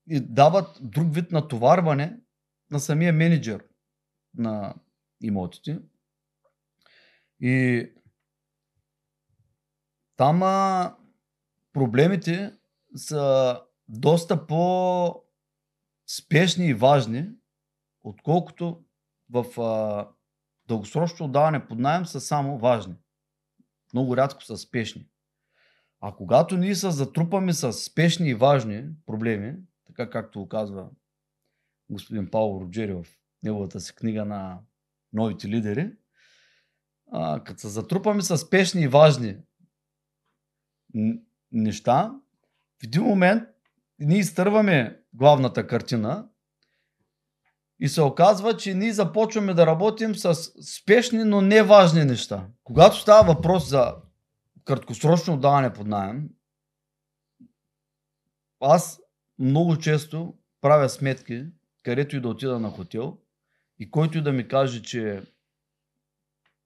и 0.10 0.20
дават 0.20 0.80
друг 0.82 1.16
вид 1.16 1.32
натоварване 1.32 2.20
на 2.72 2.80
самия 2.80 3.14
менеджер 3.14 3.64
на 4.38 4.76
имотите. 5.22 5.80
И 7.42 7.88
там 10.16 10.44
а, 10.44 10.96
проблемите 11.74 12.54
са 12.96 13.60
доста 13.88 14.48
по-спешни 14.48 15.26
и 16.68 16.74
важни, 16.74 17.30
отколкото 18.04 18.84
в 19.30 19.62
а, 19.62 20.08
дългосрочно 20.68 21.26
отдаване 21.26 21.68
под 21.68 21.80
найем 21.80 22.06
са 22.06 22.22
само 22.22 22.58
важни. 22.58 22.96
Много 23.94 24.18
рядко 24.18 24.44
са 24.44 24.58
спешни. 24.58 25.08
А 26.02 26.16
когато 26.16 26.58
ние 26.58 26.76
се 26.76 26.92
затрупаме 26.92 27.54
с 27.54 27.74
спешни 27.74 28.30
и 28.30 28.34
важни 28.34 28.86
проблеми, 29.06 29.56
така 29.88 30.10
както 30.10 30.48
казва 30.48 30.90
господин 31.90 32.32
Павло 32.32 32.62
Роджери 32.62 32.94
в 32.94 33.06
неговата 33.44 33.80
си 33.80 33.96
книга 33.96 34.26
на 34.26 34.60
новите 35.14 35.48
лидери, 35.48 35.92
а, 37.12 37.44
като 37.44 37.60
се 37.60 37.68
затрупаме 37.68 38.22
с 38.22 38.38
спешни 38.38 38.82
и 38.82 38.88
важни 38.88 39.38
неща, 41.52 42.16
в 42.82 42.84
един 42.84 43.04
момент 43.04 43.44
ние 44.00 44.18
изтърваме 44.18 45.04
главната 45.14 45.68
картина 45.68 46.30
и 47.84 47.90
се 47.90 48.02
оказва, 48.02 48.58
че 48.58 48.74
ние 48.74 48.94
започваме 48.94 49.54
да 49.54 49.66
работим 49.66 50.16
с 50.16 50.36
спешни, 50.62 51.24
но 51.24 51.42
не 51.42 51.64
важни 51.64 52.06
неща. 52.06 52.48
Когато 52.64 52.96
става 52.96 53.34
въпрос 53.34 53.70
за 53.70 53.96
краткосрочно 54.66 55.34
отдаване 55.34 55.74
под 55.74 55.88
найем, 55.88 56.30
аз 58.60 59.02
много 59.40 59.78
често 59.78 60.34
правя 60.62 60.90
сметки, 60.90 61.46
където 61.84 62.16
и 62.16 62.22
да 62.22 62.30
отида 62.30 62.60
на 62.60 62.70
хотел 62.70 63.18
и 63.80 63.92
който 63.92 64.18
и 64.18 64.22
да 64.22 64.32
ми 64.32 64.48
каже, 64.48 64.82
че, 64.82 65.24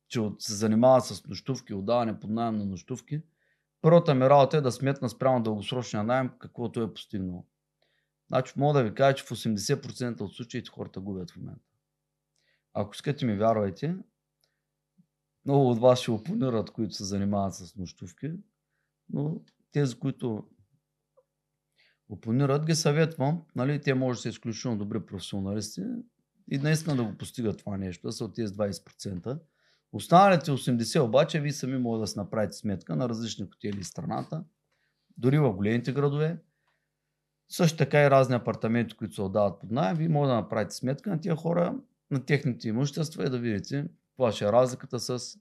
че 0.10 0.20
се 0.40 0.54
занимава 0.54 1.02
с 1.02 1.28
нощувки, 1.28 1.74
отдаване 1.74 2.20
под 2.20 2.30
найем 2.30 2.58
на 2.58 2.66
нощувки, 2.66 3.22
първата 3.82 4.16
ми 4.16 4.30
работа 4.30 4.58
е 4.58 4.62
да 4.62 4.72
сметна 4.72 5.10
спрямо 5.10 5.44
дългосрочния 5.44 6.04
найем 6.04 6.32
каквото 6.40 6.82
е 6.82 6.94
постигнал. 6.94 7.46
Значи 8.28 8.54
мога 8.58 8.80
да 8.80 8.90
ви 8.90 8.96
кажа, 8.96 9.16
че 9.16 9.24
в 9.24 9.30
80% 9.30 10.22
от 10.22 10.36
случаите 10.36 10.70
хората 10.70 11.00
губят 11.00 11.32
в 11.32 11.38
момента. 11.38 11.66
Ако 12.74 12.94
искате 12.94 13.26
ми 13.26 13.36
вярвайте, 13.36 13.96
много 15.46 15.70
от 15.70 15.80
вас 15.80 16.00
ще 16.00 16.12
опонират, 16.12 16.72
които 16.72 16.94
се 16.94 17.04
занимават 17.04 17.56
с 17.56 17.76
нощувки, 17.76 18.32
но 19.10 19.42
тези, 19.72 20.00
които 20.00 20.48
опонират, 22.10 22.66
ги 22.66 22.76
съветвам. 22.76 23.42
Нали, 23.56 23.82
те 23.82 23.94
може 23.94 24.18
да 24.18 24.22
са 24.22 24.30
изключително 24.30 24.78
добри 24.78 25.06
професионалисти 25.06 25.82
и 26.52 26.58
наистина 26.58 26.96
да 26.96 27.04
го 27.04 27.18
постигат 27.18 27.58
това 27.58 27.78
нещо, 27.78 28.08
да 28.08 28.12
са 28.12 28.26
от 28.26 28.36
тези 28.36 28.54
20%. 28.54 29.40
Останалите 29.92 30.52
80 30.52 31.02
обаче, 31.04 31.42
вие 31.42 31.54
сами 31.54 31.78
може 31.78 32.00
да 32.00 32.08
си 32.08 32.20
направите 32.20 32.58
сметка 32.58 32.96
на 32.96 33.10
различни 33.10 33.46
хотели 33.46 33.84
в 33.84 33.88
страната, 33.88 34.44
дори 35.18 35.40
в 35.40 35.54
големите 35.54 35.94
градове. 35.94 36.44
Също 37.50 37.78
така 37.78 38.04
и 38.04 38.10
разни 38.10 38.36
апартаменти, 38.36 38.96
които 38.96 39.16
се 39.16 39.22
отдават 39.22 39.60
под 39.60 39.72
найем, 39.72 39.98
вие 39.98 40.10
може 40.10 40.30
да 40.30 40.36
направите 40.36 40.76
сметка 40.76 41.10
на 41.10 41.22
тия 41.22 41.36
хора, 41.36 41.76
на 42.12 42.26
техните 42.26 42.68
имущества 42.68 43.26
и 43.26 43.30
да 43.30 43.40
видите 43.40 43.86
каква 44.18 44.32
ще 44.32 44.46
е 44.46 44.52
разликата 44.52 45.00
с 45.00 45.38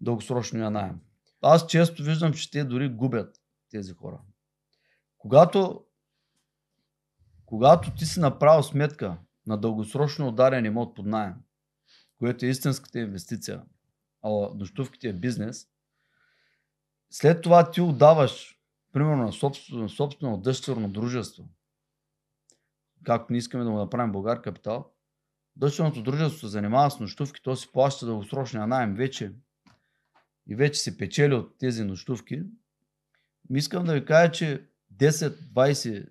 дългосрочния 0.00 0.70
найем. 0.70 1.00
Аз 1.42 1.66
често 1.66 2.02
виждам, 2.02 2.32
че 2.32 2.50
те 2.50 2.64
дори 2.64 2.88
губят 2.88 3.40
тези 3.70 3.92
хора. 3.92 4.20
Когато, 5.18 5.84
когато 7.46 7.94
ти 7.94 8.06
си 8.06 8.20
направил 8.20 8.62
сметка 8.62 9.18
на 9.46 9.58
дългосрочно 9.58 10.28
ударен 10.28 10.64
имот 10.64 10.94
под 10.94 11.06
найем, 11.06 11.34
което 12.18 12.44
е 12.44 12.48
истинската 12.48 12.98
инвестиция, 12.98 13.62
а 14.22 14.30
нощувките 14.30 15.08
е 15.08 15.12
бизнес, 15.12 15.68
след 17.10 17.42
това 17.42 17.70
ти 17.70 17.80
отдаваш, 17.80 18.60
примерно 18.94 19.24
на 19.24 19.32
собствено, 19.32 19.88
собствено 19.88 20.38
дъщерно 20.38 20.88
дружество, 20.88 21.48
както 23.04 23.32
не 23.32 23.38
искаме 23.38 23.64
да 23.64 23.70
го 23.70 23.76
направим 23.76 24.12
Българ 24.12 24.42
Капитал, 24.42 24.92
дъщерното 25.56 26.02
дружество 26.02 26.38
се 26.40 26.52
занимава 26.52 26.90
с 26.90 27.00
нощувки, 27.00 27.42
то 27.42 27.56
си 27.56 27.72
плаща 27.72 28.06
дългосрочния 28.06 28.66
найем 28.66 28.94
вече 28.94 29.32
и 30.46 30.54
вече 30.54 30.80
се 30.80 30.98
печели 30.98 31.34
от 31.34 31.58
тези 31.58 31.84
нощувки. 31.84 32.42
Искам 33.50 33.84
да 33.84 33.94
ви 33.94 34.04
кажа, 34.04 34.32
че 34.32 34.68
10, 34.94 35.52
20, 35.52 36.08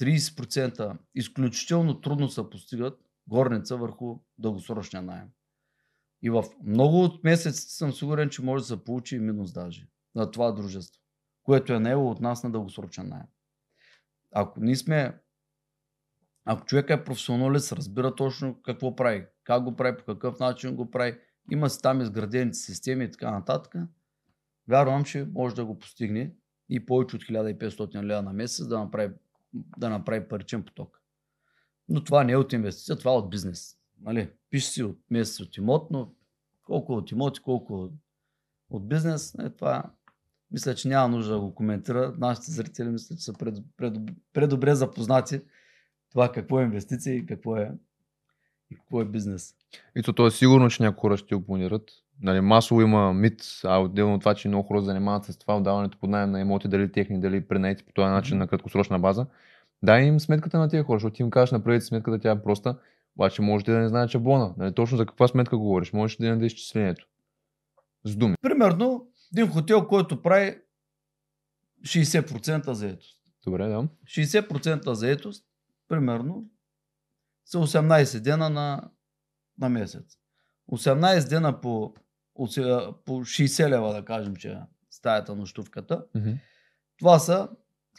30% 0.00 0.98
изключително 1.14 2.00
трудно 2.00 2.28
се 2.28 2.50
постигат 2.50 3.00
горница 3.26 3.76
върху 3.76 4.18
дългосрочния 4.38 5.02
найем. 5.02 5.28
И 6.22 6.30
в 6.30 6.44
много 6.64 7.04
от 7.04 7.24
месеците 7.24 7.72
съм 7.72 7.92
сигурен, 7.92 8.30
че 8.30 8.42
може 8.42 8.62
да 8.62 8.66
се 8.66 8.84
получи 8.84 9.16
и 9.16 9.20
минус 9.20 9.52
даже 9.52 9.88
на 10.14 10.30
това 10.30 10.52
дружество, 10.52 10.99
което 11.50 11.72
е 11.72 11.80
него 11.80 12.10
от 12.10 12.20
нас 12.20 12.42
на 12.44 12.50
дългосрочен 12.50 13.08
найем. 13.08 13.26
Ако 14.34 14.60
ние 14.60 14.76
сме 14.76 15.20
ако 16.44 16.64
човек 16.64 16.90
е 16.90 17.04
професионалист, 17.04 17.72
разбира 17.72 18.14
точно 18.14 18.62
какво 18.62 18.96
прави, 18.96 19.26
как 19.44 19.64
го 19.64 19.76
прави, 19.76 19.96
по 19.96 20.04
какъв 20.04 20.38
начин 20.38 20.76
го 20.76 20.90
прави, 20.90 21.18
има 21.50 21.70
си 21.70 21.82
там 21.82 22.00
изградените 22.00 22.58
системи 22.58 23.04
и 23.04 23.10
така 23.10 23.30
нататък, 23.30 23.74
вярвам, 24.68 25.04
че 25.04 25.28
може 25.34 25.54
да 25.54 25.64
го 25.64 25.78
постигне 25.78 26.34
и 26.68 26.86
повече 26.86 27.16
от 27.16 27.22
1500 27.22 28.02
лева 28.02 28.22
на 28.22 28.32
месец 28.32 28.66
да 28.66 28.78
направи, 28.78 29.14
да 29.52 29.90
направи 29.90 30.28
паричен 30.28 30.62
поток. 30.62 31.02
Но 31.88 32.04
това 32.04 32.24
не 32.24 32.32
е 32.32 32.36
от 32.36 32.52
инвестиция, 32.52 32.98
това 32.98 33.10
е 33.10 33.16
от 33.16 33.30
бизнес. 33.30 33.76
Нали? 34.00 34.32
Пише 34.50 34.66
си 34.66 34.82
от 34.82 34.98
месец 35.10 35.40
от 35.40 35.56
имот, 35.56 35.90
но 35.90 36.14
колко 36.62 36.92
от 36.92 37.10
имот 37.10 37.38
и 37.38 37.42
колко 37.42 37.74
от, 37.74 37.92
от 38.70 38.88
бизнес, 38.88 39.34
е, 39.34 39.50
това 39.50 39.92
мисля, 40.52 40.74
че 40.74 40.88
няма 40.88 41.08
нужда 41.08 41.32
да 41.32 41.40
го 41.40 41.54
коментира. 41.54 42.14
Нашите 42.18 42.50
зрители 42.50 42.88
мисля, 42.88 43.16
че 43.16 43.24
са 43.24 43.32
пред, 43.32 43.54
пред, 43.76 43.94
предобре 44.32 44.74
запознати 44.74 45.40
това 46.10 46.32
какво 46.32 46.60
е 46.60 46.64
инвестиция 46.64 47.14
и 47.14 47.26
какво 47.26 47.56
е, 47.56 47.72
и 48.70 48.76
какво 48.76 49.00
е 49.00 49.04
бизнес. 49.04 49.54
И 49.96 50.02
то, 50.02 50.12
то 50.12 50.26
е 50.26 50.30
сигурно, 50.30 50.70
че 50.70 50.82
някои 50.82 51.00
хора 51.00 51.16
ще 51.16 51.34
опонират. 51.34 51.90
Нали, 52.22 52.40
масово 52.40 52.80
има 52.80 53.12
мит, 53.12 53.42
а 53.64 53.78
отделно 53.78 54.18
това, 54.18 54.34
че 54.34 54.48
много 54.48 54.68
хора 54.68 54.82
занимават 54.82 55.24
с 55.24 55.38
това 55.38 55.56
отдаването 55.56 55.98
под 55.98 56.10
найем 56.10 56.30
на 56.30 56.40
имоти, 56.40 56.68
дали 56.68 56.92
техни, 56.92 57.20
дали 57.20 57.48
пренаети 57.48 57.84
по 57.84 57.92
този 57.92 58.08
начин 58.08 58.38
на 58.38 58.46
краткосрочна 58.46 58.98
база. 58.98 59.26
Дай 59.82 60.04
им 60.04 60.20
сметката 60.20 60.58
на 60.58 60.68
тия 60.68 60.84
хора, 60.84 60.98
защото 60.98 61.16
ти 61.16 61.22
им 61.22 61.30
кажеш, 61.30 61.52
направете 61.52 61.84
сметката, 61.84 62.18
тя 62.18 62.30
е 62.30 62.42
проста, 62.42 62.78
обаче 63.16 63.42
можете 63.42 63.72
да 63.72 63.78
не 63.78 63.88
знаете 63.88 64.12
шаблона. 64.12 64.54
Нали, 64.56 64.74
точно 64.74 64.96
за 64.96 65.06
каква 65.06 65.28
сметка 65.28 65.58
говориш, 65.58 65.92
можеш 65.92 66.16
да 66.16 66.36
не 66.36 66.46
изчислението. 66.46 67.06
С 68.04 68.16
думи. 68.16 68.34
Примерно, 68.42 69.06
един 69.32 69.48
хотел, 69.48 69.86
който 69.86 70.22
прави 70.22 70.58
60% 71.82 72.72
заетост. 72.72 73.22
Добре, 73.44 73.68
да. 73.68 73.88
60% 74.04 74.92
заетост, 74.92 75.46
примерно, 75.88 76.50
са 77.44 77.58
18 77.58 78.20
дена 78.20 78.50
на, 78.50 78.90
на 79.58 79.68
месец. 79.68 80.18
18 80.72 81.28
дена 81.28 81.60
по, 81.60 81.94
по 82.34 82.46
60 82.46 83.68
лева, 83.68 83.92
да 83.92 84.04
кажем, 84.04 84.36
че 84.36 84.48
е 84.50 84.58
стаята 84.90 85.36
нощувката. 85.36 86.06
Mm-hmm. 86.16 86.38
Това 86.98 87.18
са 87.18 87.48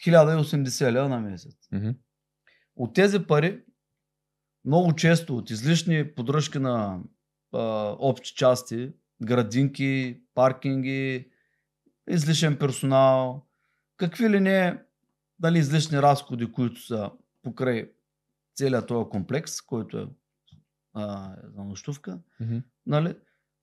1080 0.06 0.92
лева 0.92 1.10
на 1.10 1.20
месец. 1.20 1.56
Mm-hmm. 1.74 1.96
От 2.76 2.94
тези 2.94 3.20
пари, 3.20 3.64
много 4.66 4.96
често 4.96 5.38
от 5.38 5.50
излишни 5.50 6.16
поддръжки 6.16 6.60
на 6.60 7.00
а, 7.54 7.60
общи 8.00 8.36
части, 8.36 8.94
градинки, 9.22 10.22
паркинги, 10.34 11.30
излишен 12.10 12.58
персонал, 12.58 13.46
какви 13.98 14.30
ли 14.30 14.40
не 14.40 14.84
дали, 15.40 15.60
излишни 15.60 16.02
разходи, 16.02 16.52
които 16.52 16.82
са 16.82 17.12
покрай 17.42 17.92
целият 18.56 18.88
този 18.88 19.10
комплекс, 19.10 19.62
който 19.62 19.98
е 19.98 20.08
а, 20.94 21.36
за 21.56 21.64
нощувка, 21.64 22.20
mm-hmm. 22.42 22.64
нали, 22.86 23.16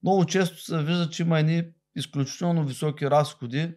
много 0.02 0.24
често 0.24 0.62
се 0.62 0.82
вижда, 0.82 1.10
че 1.10 1.22
има 1.22 1.38
едни 1.38 1.72
изключително 1.96 2.66
високи 2.66 3.10
разходи, 3.10 3.74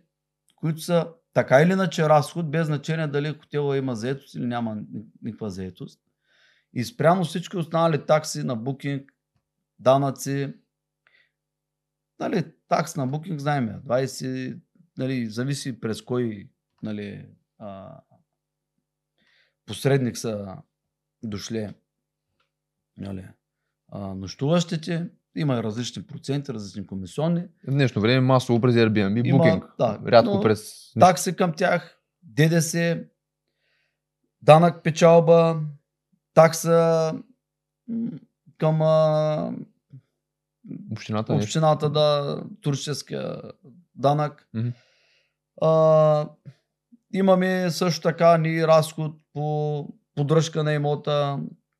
които 0.56 0.80
са 0.80 1.08
така 1.34 1.62
или 1.62 1.72
иначе 1.72 2.10
разход, 2.10 2.52
без 2.52 2.68
значение 2.68 3.08
дали 3.08 3.38
хотела 3.40 3.78
има 3.78 3.96
заетост 3.96 4.36
или 4.36 4.46
няма 4.46 4.78
никаква 5.22 5.50
заетост. 5.50 6.02
И 6.74 6.84
спрямо 6.84 7.24
всички 7.24 7.58
останали 7.58 8.06
такси 8.06 8.44
на 8.44 8.56
букинг, 8.56 9.12
данъци, 9.80 10.54
нали, 12.22 12.46
такс 12.68 12.96
на 12.96 13.08
букинг 13.08 13.40
знаем, 13.40 13.70
20, 13.88 14.60
нали, 14.98 15.30
зависи 15.30 15.80
през 15.80 16.02
кой 16.02 16.50
нали, 16.84 17.26
а, 17.60 18.00
посредник 19.66 20.18
са 20.18 20.58
дошли 21.24 21.74
нали, 22.98 23.28
а, 23.92 24.00
нощуващите. 24.00 25.10
Има 25.36 25.64
различни 25.64 26.04
проценти, 26.04 26.54
различни 26.54 26.88
комисионни. 26.88 27.42
В 27.68 27.72
днешно 27.72 28.02
време 28.02 28.22
масово 28.22 28.62
през 28.62 28.76
Airbnb, 28.76 29.28
Има, 29.28 29.44
Booking. 29.44 29.68
Да, 29.78 30.00
Рядко 30.12 30.42
през... 30.42 30.92
Такси 31.00 31.36
към 31.36 31.54
тях, 31.54 32.00
ДДС, 32.24 33.04
данък 34.42 34.84
печалба, 34.84 35.62
такса 36.34 37.14
към 38.58 38.82
Общината 40.92 41.34
нещо. 41.34 41.46
общината, 41.46 41.90
да, 41.90 42.42
туристическия 42.62 43.42
данък. 43.96 44.48
Мгм. 44.54 44.70
А, 45.62 46.30
имаме 47.14 47.70
също 47.70 48.02
така 48.02 48.38
ни 48.38 48.68
разход 48.68 49.16
по 49.34 49.88
поддръжка 50.16 50.64
на 50.64 50.74
имота, 50.74 51.40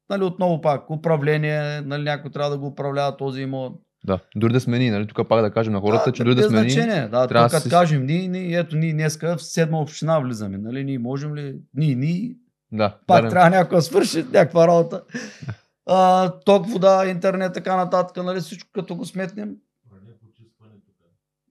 нали, 0.10 0.24
отново 0.24 0.62
пак, 0.62 0.90
управление, 0.90 1.82
нали, 1.82 2.04
някой 2.04 2.32
трябва 2.32 2.50
да 2.52 2.58
го 2.58 2.68
управлява 2.68 3.18
този 3.18 3.42
имот. 3.42 3.74
Да, 4.06 4.20
дори 4.36 4.54
да 4.54 4.60
смени, 4.60 4.90
нали? 4.90 5.08
Тук 5.08 5.28
пак 5.30 5.42
да 5.42 5.52
кажем 5.52 5.74
на 5.74 5.80
хората, 5.80 6.04
да, 6.06 6.12
че 6.12 6.24
дори 6.24 6.36
да 6.36 6.44
смени. 6.44 6.70
значение. 6.70 7.08
Да, 7.08 7.28
трябва 7.28 7.48
тук 7.50 7.56
да 7.58 7.60
си- 7.62 7.70
кажем, 7.70 8.06
ние, 8.06 8.28
ние, 8.28 8.58
ето 8.58 8.76
ние 8.76 8.94
днеска 8.94 9.38
в 9.38 9.44
седма 9.44 9.80
община 9.82 10.20
влизаме, 10.20 10.58
нали, 10.58 10.84
ние 10.84 11.00
можем 11.00 11.36
ли, 11.36 11.56
ние, 11.74 11.96
ние, 11.96 12.36
Да, 12.72 12.98
пак 13.08 13.24
да, 13.24 13.30
трябва 13.30 13.50
някой 13.50 13.78
да 13.78 13.82
свърши 13.82 14.18
някаква 14.24 14.68
работа. 14.68 15.04
А, 15.86 16.30
ток, 16.40 16.68
вода, 16.70 17.06
интернет, 17.06 17.54
така 17.54 17.76
нататък, 17.76 18.24
нали, 18.24 18.40
всичко 18.40 18.70
като 18.74 18.96
го 18.96 19.06
сметнем. 19.06 19.56
Пране, 19.90 20.14
почистване. 20.20 20.74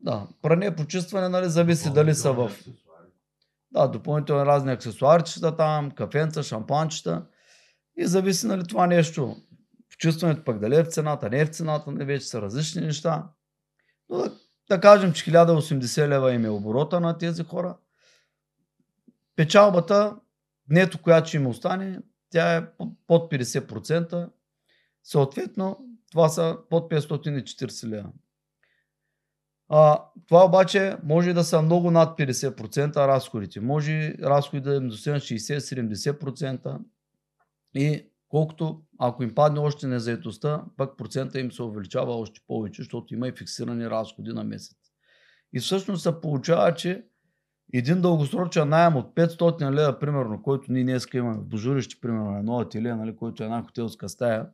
Да, 0.00 0.26
пране, 0.42 0.76
почистване, 0.76 1.28
нали, 1.28 1.48
зависи 1.48 1.92
дали 1.92 2.14
са 2.14 2.32
в 2.32 2.36
Допълнителни. 2.36 2.80
Да, 3.72 3.88
допълнително 3.88 4.46
разни 4.46 4.72
аксесуарчета 4.72 5.56
там, 5.56 5.90
кафенца, 5.90 6.42
шампанчета. 6.42 7.26
И 7.96 8.06
зависи 8.06 8.46
нали 8.46 8.66
това 8.66 8.86
нещо. 8.86 9.36
Почистването 9.90 10.44
пък 10.44 10.58
дали 10.58 10.76
е 10.76 10.84
в 10.84 10.88
цената, 10.88 11.30
не 11.30 11.40
е 11.40 11.44
в 11.44 11.48
цената, 11.48 11.92
не 11.92 12.04
вече 12.04 12.26
са 12.26 12.42
различни 12.42 12.82
неща. 12.82 13.28
Но 14.08 14.18
да, 14.18 14.32
да 14.70 14.80
кажем, 14.80 15.12
че 15.12 15.32
1080 15.32 16.08
лева 16.08 16.34
им 16.34 16.44
е 16.44 16.48
оборота 16.48 17.00
на 17.00 17.18
тези 17.18 17.44
хора. 17.44 17.76
Печалбата, 19.36 20.16
нето, 20.68 21.02
която 21.02 21.28
ще 21.28 21.36
им 21.36 21.46
остане, 21.46 22.00
тя 22.30 22.56
е 22.56 22.76
по- 22.76 22.96
под 23.06 23.30
50%. 23.32 24.30
Съответно, 25.04 25.78
това 26.10 26.28
са 26.28 26.58
под 26.70 26.90
540 26.90 27.88
лева. 27.88 28.12
А, 29.68 30.04
това 30.28 30.44
обаче 30.44 30.96
може 31.04 31.32
да 31.32 31.44
са 31.44 31.62
много 31.62 31.90
над 31.90 32.18
50% 32.18 32.96
разходите. 32.96 33.60
Може 33.60 34.14
разходи 34.22 34.60
да 34.62 34.74
им 34.74 34.88
достигнат 34.88 35.22
60-70% 35.22 36.78
и 37.74 38.06
колкото, 38.28 38.82
ако 38.98 39.22
им 39.22 39.34
падне 39.34 39.60
още 39.60 39.86
незаетостта, 39.86 40.64
пък 40.76 40.96
процента 40.98 41.40
им 41.40 41.52
се 41.52 41.62
увеличава 41.62 42.14
още 42.14 42.40
повече, 42.46 42.82
защото 42.82 43.14
има 43.14 43.28
и 43.28 43.32
фиксирани 43.32 43.90
разходи 43.90 44.32
на 44.32 44.44
месец. 44.44 44.76
И 45.52 45.60
всъщност 45.60 46.02
се 46.02 46.20
получава, 46.20 46.74
че 46.74 47.04
един 47.78 48.00
дългосрочен 48.00 48.68
найем 48.68 48.96
от 48.96 49.14
500 49.14 49.72
лева, 49.72 49.98
примерно, 49.98 50.42
който 50.42 50.72
ние 50.72 50.84
днес 50.84 51.06
имаме 51.14 51.38
в 51.38 51.44
Божурище, 51.44 52.00
примерно, 52.00 52.38
едно 52.38 52.58
ателие, 52.58 52.94
нали, 52.94 53.16
който 53.16 53.42
е 53.42 53.46
една 53.46 53.62
хотелска 53.62 54.08
стая, 54.08 54.48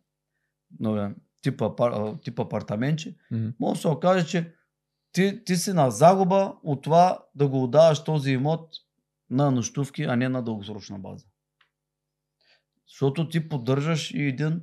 но 0.80 1.14
тип, 1.42 1.60
апар- 1.60 2.22
тип 2.22 2.38
апартаментче, 2.40 3.16
Мгм. 3.30 3.48
може 3.60 3.74
да 3.74 3.80
се 3.80 3.88
окаже, 3.88 4.26
че 4.26 4.54
ти, 5.12 5.44
ти 5.44 5.56
си 5.56 5.72
на 5.72 5.90
загуба 5.90 6.54
от 6.62 6.82
това 6.82 7.18
да 7.34 7.48
го 7.48 7.64
отдаваш 7.64 8.04
този 8.04 8.30
имот 8.30 8.70
на 9.30 9.50
нощувки, 9.50 10.02
а 10.02 10.16
не 10.16 10.28
на 10.28 10.42
дългосрочна 10.42 10.98
база. 10.98 11.26
Защото 12.88 13.28
ти 13.28 13.48
поддържаш 13.48 14.10
и 14.10 14.22
един 14.22 14.62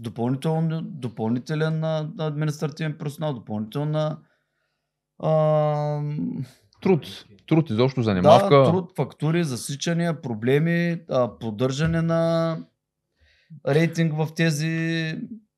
допълнителен, 0.00 0.82
допълнителен 0.84 1.84
административен 2.18 2.98
персонал, 2.98 3.34
допълнителна 3.34 4.18
а, 5.18 6.02
Труд. 6.82 7.24
Труд, 7.48 7.70
изобщо 7.70 8.02
занимавка. 8.02 8.56
да, 8.56 8.64
труд, 8.64 8.92
фактури, 8.96 9.44
засичания, 9.44 10.22
проблеми, 10.22 11.00
а, 11.10 11.38
поддържане 11.38 12.02
на 12.02 12.56
рейтинг 13.68 14.14
в 14.16 14.28
тези 14.36 15.14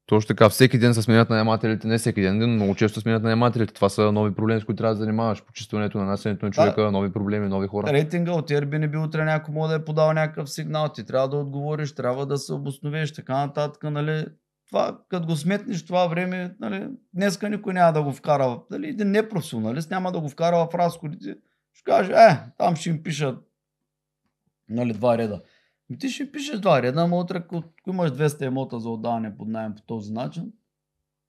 Точно 0.07 0.29
така, 0.29 0.49
всеки 0.49 0.79
ден 0.79 0.95
се 0.95 1.03
сменят 1.03 1.31
наемателите, 1.31 1.89
не 1.89 1.99
всеки 1.99 2.21
ден, 2.21 2.39
но 2.39 2.47
много 2.47 2.75
често 2.75 3.01
сменят 3.01 3.23
наемателите. 3.23 3.75
Това 3.75 3.89
са 3.89 4.13
нови 4.13 4.35
проблеми, 4.35 4.61
с 4.61 4.65
които 4.65 4.77
трябва 4.77 4.95
да 4.95 5.01
занимаваш. 5.01 5.45
Почистването, 5.45 5.99
нанасянето 5.99 6.47
на 6.47 6.53
човека, 6.53 6.91
нови 6.91 7.13
проблеми, 7.13 7.49
нови 7.49 7.67
хора. 7.67 7.93
рейтинга 7.93 8.33
от 8.33 8.51
Airbnb 8.51 9.07
утре 9.07 9.25
някой 9.25 9.55
може 9.55 9.71
да 9.71 9.75
е 9.75 9.85
подал 9.85 10.13
някакъв 10.13 10.51
сигнал, 10.51 10.89
ти 10.89 11.05
трябва 11.05 11.29
да 11.29 11.37
отговориш, 11.37 11.95
трябва 11.95 12.27
да 12.27 12.39
се 12.39 12.53
обосновеш, 12.53 13.13
така 13.13 13.37
нататък, 13.37 13.83
нали. 13.83 14.25
Това, 14.67 15.01
като 15.09 15.27
го 15.27 15.37
сметнеш 15.37 15.87
това 15.87 16.07
време, 16.07 16.57
нали, 16.61 16.89
днеска 17.15 17.51
никой 17.51 17.75
няма 17.75 17.93
да 17.93 18.03
го 18.03 18.13
вкара, 18.13 18.61
нали, 18.71 18.89
един 18.89 19.11
непрофесионалист 19.11 19.91
няма 19.91 20.13
да 20.13 20.21
го 20.21 20.29
вкара 20.29 20.57
в 20.57 20.75
разходите. 20.75 21.37
Ще 21.73 21.85
каже, 21.85 22.13
е, 22.13 22.39
там 22.59 22.77
ще 22.77 22.91
им 22.91 23.03
пишат 23.03 23.39
нали, 24.69 24.93
два 24.93 25.19
реда. 25.19 25.43
И 25.91 25.99
ти 25.99 26.09
ще 26.09 26.33
пишеш 26.33 26.61
два 26.61 26.83
реда, 26.83 27.01
ама 27.01 27.17
утре, 27.17 27.37
ако 27.37 27.63
имаш 27.89 28.11
200 28.11 28.43
емота 28.43 28.81
за 28.81 28.91
отдаване 28.91 29.37
под 29.37 29.49
найем 29.49 29.75
по 29.75 29.83
този 29.83 30.13
начин, 30.13 30.53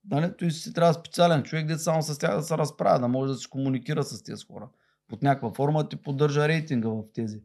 нали, 0.10 0.34
той 0.38 0.52
си 0.52 0.74
трябва 0.74 0.94
специален 0.94 1.44
човек, 1.44 1.68
де 1.68 1.78
само 1.78 2.02
с 2.02 2.20
тях 2.20 2.36
да 2.36 2.44
се 2.44 2.58
разправя, 2.58 3.00
да 3.00 3.08
може 3.08 3.34
да 3.34 3.38
се 3.38 3.50
комуникира 3.50 4.04
с 4.04 4.24
тези 4.24 4.46
хора. 4.46 4.70
Под 5.08 5.24
някаква 5.24 5.54
форма 5.54 5.90
ти 5.90 5.96
поддържа 5.96 6.48
рейтинга 6.48 6.90
в 6.90 7.04
тези. 7.14 7.42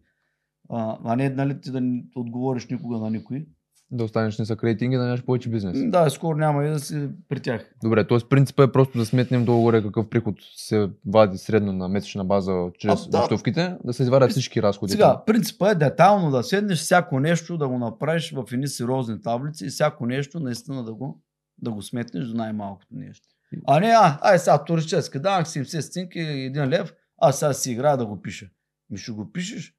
А, 0.68 0.98
а 1.04 1.16
не 1.16 1.28
нали, 1.28 1.60
ти 1.60 1.70
да 1.70 1.80
не 1.80 2.04
отговориш 2.14 2.66
никога 2.66 2.98
на 2.98 3.10
никой. 3.10 3.46
Да 3.92 4.04
останеш 4.04 4.38
не 4.38 4.46
са 4.46 4.56
рейтинги, 4.64 4.96
да 4.96 5.04
нямаш 5.04 5.24
повече 5.24 5.48
бизнес. 5.48 5.78
Да, 5.90 6.10
скоро 6.10 6.38
няма 6.38 6.64
и 6.64 6.68
да 6.68 6.78
си 6.78 7.08
при 7.28 7.40
тях. 7.40 7.74
Добре, 7.82 8.06
т.е. 8.06 8.18
принципът 8.30 8.68
е 8.68 8.72
просто 8.72 8.98
да 8.98 9.06
сметнем 9.06 9.44
долу-горе 9.44 9.82
какъв 9.82 10.08
приход 10.08 10.34
се 10.56 10.90
вади 11.06 11.38
средно 11.38 11.72
на 11.72 11.88
месечна 11.88 12.24
база 12.24 12.70
чрез 12.78 13.06
А, 13.06 13.10
да. 13.10 13.78
да 13.84 13.92
се 13.92 14.02
извадят 14.02 14.30
всички 14.30 14.62
разходи. 14.62 14.92
Сега, 14.92 15.22
принципът 15.26 15.72
е 15.72 15.74
детайлно 15.74 16.30
да 16.30 16.42
седнеш 16.42 16.78
всяко 16.78 17.20
нещо, 17.20 17.58
да 17.58 17.68
го 17.68 17.78
направиш 17.78 18.32
в 18.32 18.44
едни 18.52 18.68
сериозни 18.68 19.22
таблици 19.22 19.66
и 19.66 19.68
всяко 19.68 20.06
нещо 20.06 20.40
наистина 20.40 20.84
да 20.84 20.94
го, 20.94 21.22
да 21.58 21.70
го 21.70 21.82
сметнеш 21.82 22.26
до 22.26 22.36
най-малкото 22.36 22.86
нещо. 22.90 23.28
А 23.66 23.80
не, 23.80 23.86
а, 23.86 24.18
ай 24.22 24.38
сега 24.38 24.64
туристическа, 24.64 25.20
давах 25.20 25.48
си 25.48 25.60
70 25.60 25.80
стинки, 25.80 26.18
един 26.18 26.68
лев, 26.68 26.94
а 27.18 27.32
сега 27.32 27.52
си 27.52 27.72
играя 27.72 27.96
да 27.96 28.06
го 28.06 28.22
пиша. 28.22 28.46
Ми 28.90 28.98
ще 28.98 29.12
го 29.12 29.32
пишеш, 29.32 29.74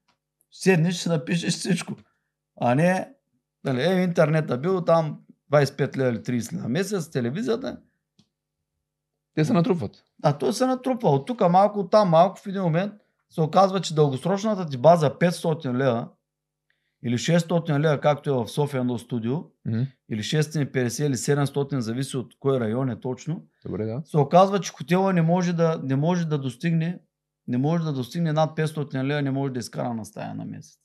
седнеш, 0.52 0.96
ще 0.96 1.10
напишеш 1.10 1.54
всичко. 1.54 1.96
А 2.62 2.76
не, 2.76 3.10
нали, 3.64 3.82
е, 3.82 4.04
интернета 4.04 4.58
бил 4.58 4.82
там 4.82 5.20
25 5.52 5.98
лева 5.98 6.10
или 6.10 6.18
30 6.18 6.54
лева 6.54 6.64
на 6.64 6.70
месец, 6.70 7.10
телевизията, 7.10 7.78
Те 9.34 9.46
се 9.46 9.54
натрупват. 9.54 10.04
а 10.24 10.38
той 10.38 10.54
се 10.54 10.66
натрупва 10.66 11.10
от 11.10 11.28
тук 11.28 11.50
малко, 11.50 11.80
от 11.80 11.92
там 11.92 12.10
малко, 12.10 12.40
в 12.40 12.48
един 12.48 12.62
момент 12.62 12.94
се 13.30 13.42
оказва, 13.42 13.82
че 13.82 13.96
дългосрочната 13.96 14.66
ти 14.66 14.78
база 14.78 15.10
500 15.12 15.78
лева 15.78 16.08
или 17.04 17.18
600 17.18 17.80
лева, 17.80 18.00
както 18.00 18.30
е 18.30 18.34
в 18.34 18.48
София 18.48 18.80
едно 18.80 18.98
студио, 18.98 19.38
Мгм. 19.66 19.82
или 20.10 20.24
650 20.24 21.06
или 21.06 21.16
700, 21.16 21.80
зависи 21.80 22.18
от 22.18 22.34
кой 22.40 22.60
район 22.60 22.90
е 22.90 23.00
точно, 23.00 23.46
Добре, 23.66 23.86
да. 23.86 24.02
се 24.06 24.18
оказва, 24.18 24.60
че 24.60 24.72
хотела 24.72 25.14
не 25.14 25.22
може 25.22 25.54
да, 25.54 25.80
не 25.84 25.96
може 25.96 26.26
да 26.26 26.38
достигне 26.38 27.00
не 27.48 27.58
може 27.58 27.84
да 27.84 27.94
достигне 27.94 28.34
над 28.34 28.58
500 28.58 29.04
лева, 29.04 29.22
не 29.22 29.32
може 29.32 29.54
да 29.54 29.60
изкара 29.60 29.94
на 29.94 30.06
стая 30.06 30.36
на 30.36 30.46
месец. 30.46 30.78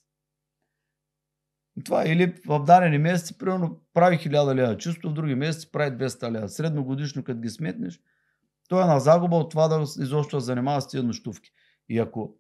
Това 1.85 2.09
или 2.09 2.35
в 2.47 2.64
дадени 2.64 2.99
месеци, 2.99 3.39
примерно, 3.39 3.81
прави 3.95 4.18
1000 4.18 4.55
лева 4.55 4.77
чисто, 4.77 5.11
в 5.11 5.12
други 5.12 5.35
месеци 5.35 5.72
прави 5.72 5.97
200 5.97 6.31
лева. 6.31 6.49
Средно 6.49 6.85
годишно, 6.85 7.24
като 7.24 7.41
ги 7.41 7.49
сметнеш, 7.49 8.01
той 8.68 8.83
е 8.83 8.87
на 8.87 9.01
загуба 9.01 9.37
от 9.37 9.51
това 9.51 9.68
да 9.68 9.83
изобщо 9.83 10.41
занимава 10.41 10.81
с 10.81 10.89
тези 10.89 11.07
нощувки. 11.07 11.51
И 11.89 11.99
ако 11.99 12.35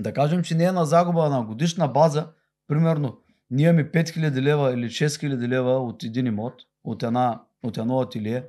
да 0.00 0.12
кажем, 0.12 0.42
че 0.42 0.54
не 0.54 0.64
е 0.64 0.72
на 0.72 0.84
загуба 0.84 1.28
на 1.28 1.44
годишна 1.44 1.88
база, 1.88 2.28
примерно, 2.68 3.18
ние 3.50 3.68
имаме 3.68 3.90
5000 3.90 4.42
лева 4.42 4.72
или 4.72 4.86
6000 4.86 5.48
лева 5.48 5.70
от 5.70 6.02
един 6.02 6.26
имот, 6.26 6.54
от, 6.84 7.02
една, 7.02 7.42
от 7.62 7.78
едно 7.78 8.00
ателие, 8.00 8.44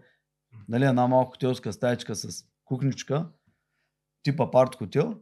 нали, 0.69 0.85
една 0.85 1.07
малка 1.07 1.31
хотелска 1.31 1.73
стаечка 1.73 2.15
с 2.15 2.45
кухничка, 2.65 3.27
тип 4.23 4.39
апарт 4.39 4.75
хотел, 4.75 5.15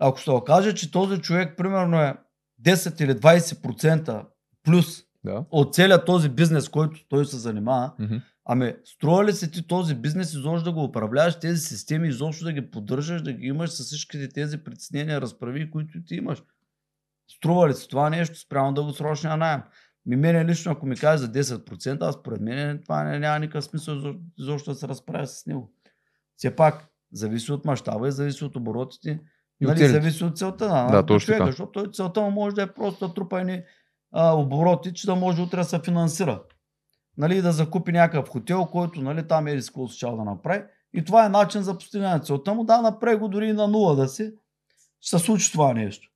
ако 0.00 0.20
се 0.20 0.30
окаже, 0.30 0.74
че 0.74 0.90
този 0.90 1.20
човек 1.20 1.56
примерно 1.56 2.00
е 2.00 2.14
10 2.62 3.04
или 3.04 3.12
20% 3.12 4.26
плюс 4.66 5.02
Да. 5.24 5.44
от 5.50 5.74
целият 5.74 6.06
този 6.06 6.28
бизнес, 6.28 6.68
който 6.68 7.08
той 7.08 7.26
се 7.26 7.36
занимава, 7.36 7.92
Мгм. 7.98 8.16
Ами, 8.48 8.74
струва 8.84 9.24
ли 9.24 9.32
се 9.32 9.50
ти 9.50 9.66
този 9.66 9.94
бизнес 9.94 10.32
изобщо 10.34 10.64
да 10.64 10.72
го 10.72 10.84
управляваш, 10.84 11.38
тези 11.38 11.60
системи 11.60 12.08
изобщо 12.08 12.44
да 12.44 12.52
ги 12.52 12.70
поддържаш, 12.70 13.22
да 13.22 13.32
ги 13.32 13.46
имаш 13.46 13.70
с 13.70 13.84
всичките 13.84 14.28
тези 14.28 14.58
притеснения, 14.58 15.20
разправи, 15.20 15.70
които 15.70 16.02
ти 16.02 16.14
имаш? 16.14 16.42
Струва 17.30 17.68
ли 17.68 17.74
се 17.74 17.88
това 17.88 18.10
нещо 18.10 18.38
спрямо 18.38 18.72
дългосрочния 18.72 19.36
найем? 19.36 19.60
Ми 20.06 20.16
мене 20.16 20.44
лично, 20.44 20.72
ако 20.72 20.86
ми 20.86 20.96
кажеш 20.96 21.20
за 21.20 21.32
10%, 21.32 22.02
аз 22.02 22.14
според 22.14 22.40
мен 22.40 22.80
това 22.82 23.04
не, 23.04 23.18
няма 23.18 23.38
никакъв 23.38 23.64
смисъл 23.64 23.94
изо- 23.94 24.14
изобщо 24.38 24.70
да 24.70 24.74
се 24.74 24.88
разправя 24.88 25.26
с 25.26 25.46
него. 25.46 25.72
Все 26.36 26.56
пак, 26.56 26.88
зависи 27.12 27.52
от 27.52 27.64
мащаба 27.64 28.08
и 28.08 28.12
зависи 28.12 28.44
от 28.44 28.56
оборотите. 28.56 29.20
И 29.60 29.66
нали, 29.66 29.88
зависи 29.88 30.24
от 30.24 30.38
целта 30.38 30.68
на, 30.68 30.86
Да, 30.86 31.06
точно 31.06 31.26
човека, 31.26 31.46
защото 31.46 31.90
целта 31.90 32.20
му 32.20 32.30
може 32.30 32.56
да 32.56 32.62
е 32.62 32.72
просто 32.74 33.08
да 33.08 33.14
трупа 33.14 33.40
едни 33.40 33.62
а, 34.12 34.32
обороти, 34.32 34.94
че 34.94 35.06
да 35.06 35.14
може 35.14 35.42
утре 35.42 35.56
да 35.56 35.64
се 35.64 35.80
финансира 35.84 36.42
нали, 37.16 37.42
да 37.42 37.52
закупи 37.52 37.92
някакъв 37.92 38.28
хотел, 38.28 38.66
който 38.66 39.02
нали, 39.02 39.28
там 39.28 39.46
е 39.46 39.54
рискал 39.54 39.88
да 40.02 40.24
направи. 40.24 40.64
И 40.94 41.04
това 41.04 41.26
е 41.26 41.28
начин 41.28 41.62
за 41.62 41.78
постигане 41.78 42.20
целта 42.20 42.54
му. 42.54 42.64
Да, 42.64 42.82
направи 42.82 43.16
го 43.16 43.28
дори 43.28 43.52
на 43.52 43.68
нула 43.68 43.96
да 43.96 44.08
си. 44.08 44.32
Ще 45.00 45.18
се 45.18 45.24
случи 45.24 45.52
това 45.52 45.74
нещо. 45.74 46.08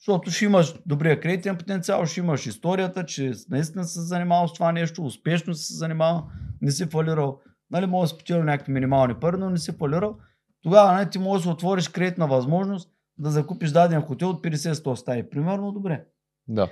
Защото 0.00 0.30
ще 0.30 0.44
имаш 0.44 0.74
добрия 0.86 1.20
кредитен 1.20 1.58
потенциал, 1.58 2.06
ще 2.06 2.20
имаш 2.20 2.46
историята, 2.46 3.06
че 3.06 3.32
наистина 3.50 3.84
се 3.84 4.00
занимавал 4.00 4.48
с 4.48 4.52
това 4.52 4.72
нещо, 4.72 5.04
успешно 5.04 5.54
се 5.54 5.74
занимавал, 5.74 6.26
не 6.62 6.70
си 6.70 6.86
фалирал. 6.86 7.40
Нали, 7.70 7.86
може 7.86 8.02
да 8.02 8.08
си 8.08 8.14
спечелил 8.14 8.44
някакви 8.44 8.72
минимални 8.72 9.14
пари, 9.14 9.36
но 9.38 9.50
не 9.50 9.58
си 9.58 9.72
фалирал. 9.72 10.16
Тогава 10.62 10.92
нали, 10.92 11.10
ти 11.10 11.18
можеш 11.18 11.44
да 11.44 11.50
отвориш 11.50 11.88
кредитна 11.88 12.26
възможност 12.26 12.90
да 13.18 13.30
закупиш 13.30 13.70
даден 13.70 14.02
хотел 14.02 14.30
от 14.30 14.44
50-100 14.44 14.94
стаи. 14.94 15.30
Примерно, 15.30 15.72
добре. 15.72 16.04
Да. 16.48 16.68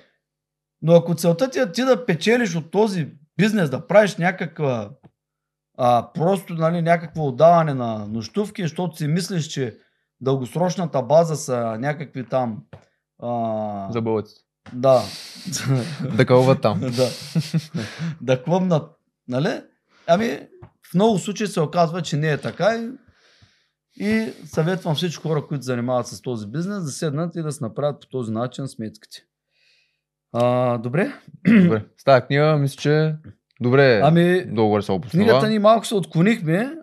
Но 0.82 0.92
ако 0.94 1.14
целта 1.14 1.50
ти 1.50 1.58
е 1.58 1.72
ти 1.72 1.82
да 1.82 2.06
печелиш 2.06 2.56
от 2.56 2.70
този 2.70 3.12
бизнес, 3.36 3.70
да 3.70 3.86
правиш 3.86 4.16
някаква 4.16 4.90
а, 5.78 6.12
просто 6.14 6.54
нали, 6.54 6.82
някакво 6.82 7.26
отдаване 7.26 7.74
на 7.74 8.06
нощувки, 8.08 8.62
защото 8.62 8.96
си 8.96 9.06
мислиш, 9.06 9.46
че 9.46 9.78
дългосрочната 10.20 11.02
база 11.02 11.36
са 11.36 11.76
някакви 11.78 12.28
там 12.28 12.62
а, 13.22 13.92
За 13.92 14.02
бълъците. 14.02 14.40
да, 14.72 15.02
Да 16.16 16.26
кълват 16.26 16.60
там. 16.60 16.80
да, 16.96 17.08
да 18.20 18.42
клъмнат, 18.42 18.90
нали? 19.28 19.62
Ами, 20.06 20.40
в 20.90 20.94
много 20.94 21.18
случаи 21.18 21.46
се 21.46 21.60
оказва, 21.60 22.02
че 22.02 22.16
не 22.16 22.30
е 22.30 22.40
така 22.40 22.74
и, 22.74 22.90
и 24.06 24.32
съветвам 24.46 24.94
всички 24.94 25.22
хора, 25.22 25.46
които 25.46 25.64
занимават 25.64 26.06
с 26.06 26.22
този 26.22 26.46
бизнес, 26.46 26.84
да 26.84 26.90
седнат 26.90 27.36
и 27.36 27.42
да 27.42 27.52
се 27.52 27.64
направят 27.64 28.00
по 28.00 28.06
този 28.06 28.32
начин 28.32 28.68
сметките. 28.68 29.27
А, 30.32 30.78
добре? 30.78 31.12
Добре. 31.62 31.84
С 31.96 32.04
тази 32.04 32.26
книга, 32.26 32.56
мисля, 32.56 32.76
че 32.80 33.16
добре 33.60 34.00
Ами, 34.04 34.44
долу 34.44 34.82
се 34.82 34.92
обоснова. 34.92 35.24
книгата 35.24 35.48
ни 35.48 35.58
малко 35.58 35.86
се 35.86 35.94
отклонихме, 35.94 36.76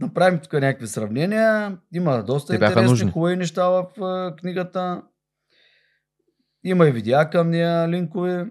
направим 0.00 0.40
тук 0.40 0.52
някакви 0.52 0.86
сравнения, 0.86 1.78
има 1.94 2.22
доста 2.22 2.54
интересни, 2.54 3.10
хубави 3.10 3.36
неща 3.36 3.68
в 3.68 3.86
книгата. 4.40 5.02
Има 6.64 6.88
и 6.88 6.92
видеа 6.92 7.30
към 7.30 7.50
нея, 7.50 7.88
линкове. 7.88 8.46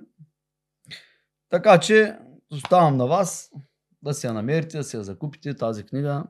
Така 1.49 1.79
че, 1.79 2.17
оставам 2.51 2.97
на 2.97 3.07
вас 3.07 3.51
да 4.01 4.13
си 4.13 4.27
я 4.27 4.33
намерите, 4.33 4.77
да 4.77 4.83
си 4.83 4.97
я 4.97 5.03
закупите. 5.03 5.53
Тази 5.53 5.83
книга 5.83 6.23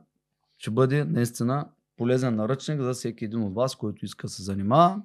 ще 0.58 0.70
бъде 0.70 1.04
наистина 1.04 1.68
полезен 1.96 2.36
наръчник 2.36 2.80
за 2.80 2.92
всеки 2.92 3.24
един 3.24 3.42
от 3.42 3.54
вас, 3.54 3.76
който 3.76 4.04
иска 4.04 4.26
да 4.26 4.30
се 4.30 4.42
занимава. 4.42 5.02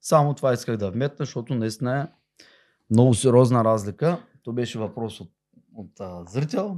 Само 0.00 0.34
това 0.34 0.52
исках 0.52 0.76
да 0.76 0.90
вметна, 0.90 1.16
защото 1.24 1.54
наистина 1.54 2.00
е 2.00 2.06
много 2.90 3.14
сериозна 3.14 3.64
разлика. 3.64 4.18
То 4.42 4.52
беше 4.52 4.78
въпрос 4.78 5.20
от, 5.20 5.30
от 5.74 6.00
а, 6.00 6.24
зрител. 6.24 6.76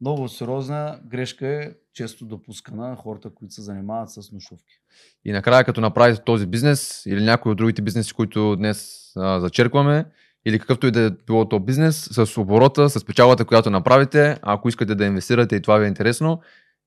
Много 0.00 0.28
сериозна 0.28 1.00
грешка 1.06 1.48
е 1.48 1.70
често 1.92 2.24
допускана 2.24 2.88
на 2.88 2.96
хората, 2.96 3.30
които 3.34 3.54
се 3.54 3.62
занимават 3.62 4.10
с 4.10 4.32
ношувки. 4.32 4.80
И 5.24 5.32
накрая, 5.32 5.64
като 5.64 5.80
направите 5.80 6.22
този 6.24 6.46
бизнес 6.46 7.02
или 7.06 7.24
някой 7.24 7.52
от 7.52 7.58
другите 7.58 7.82
бизнеси, 7.82 8.12
които 8.12 8.56
днес 8.56 9.12
а, 9.16 9.40
зачеркваме, 9.40 10.04
или 10.46 10.58
какъвто 10.58 10.86
и 10.86 10.90
да 10.90 11.00
е 11.00 11.10
било 11.10 11.48
то 11.48 11.60
бизнес, 11.60 12.08
с 12.12 12.40
оборота, 12.40 12.90
с 12.90 13.04
печалата, 13.04 13.44
която 13.44 13.70
направите, 13.70 14.38
ако 14.42 14.68
искате 14.68 14.94
да 14.94 15.04
инвестирате 15.04 15.56
и 15.56 15.62
това 15.62 15.78
ви 15.78 15.84
е 15.84 15.88
интересно, 15.88 16.40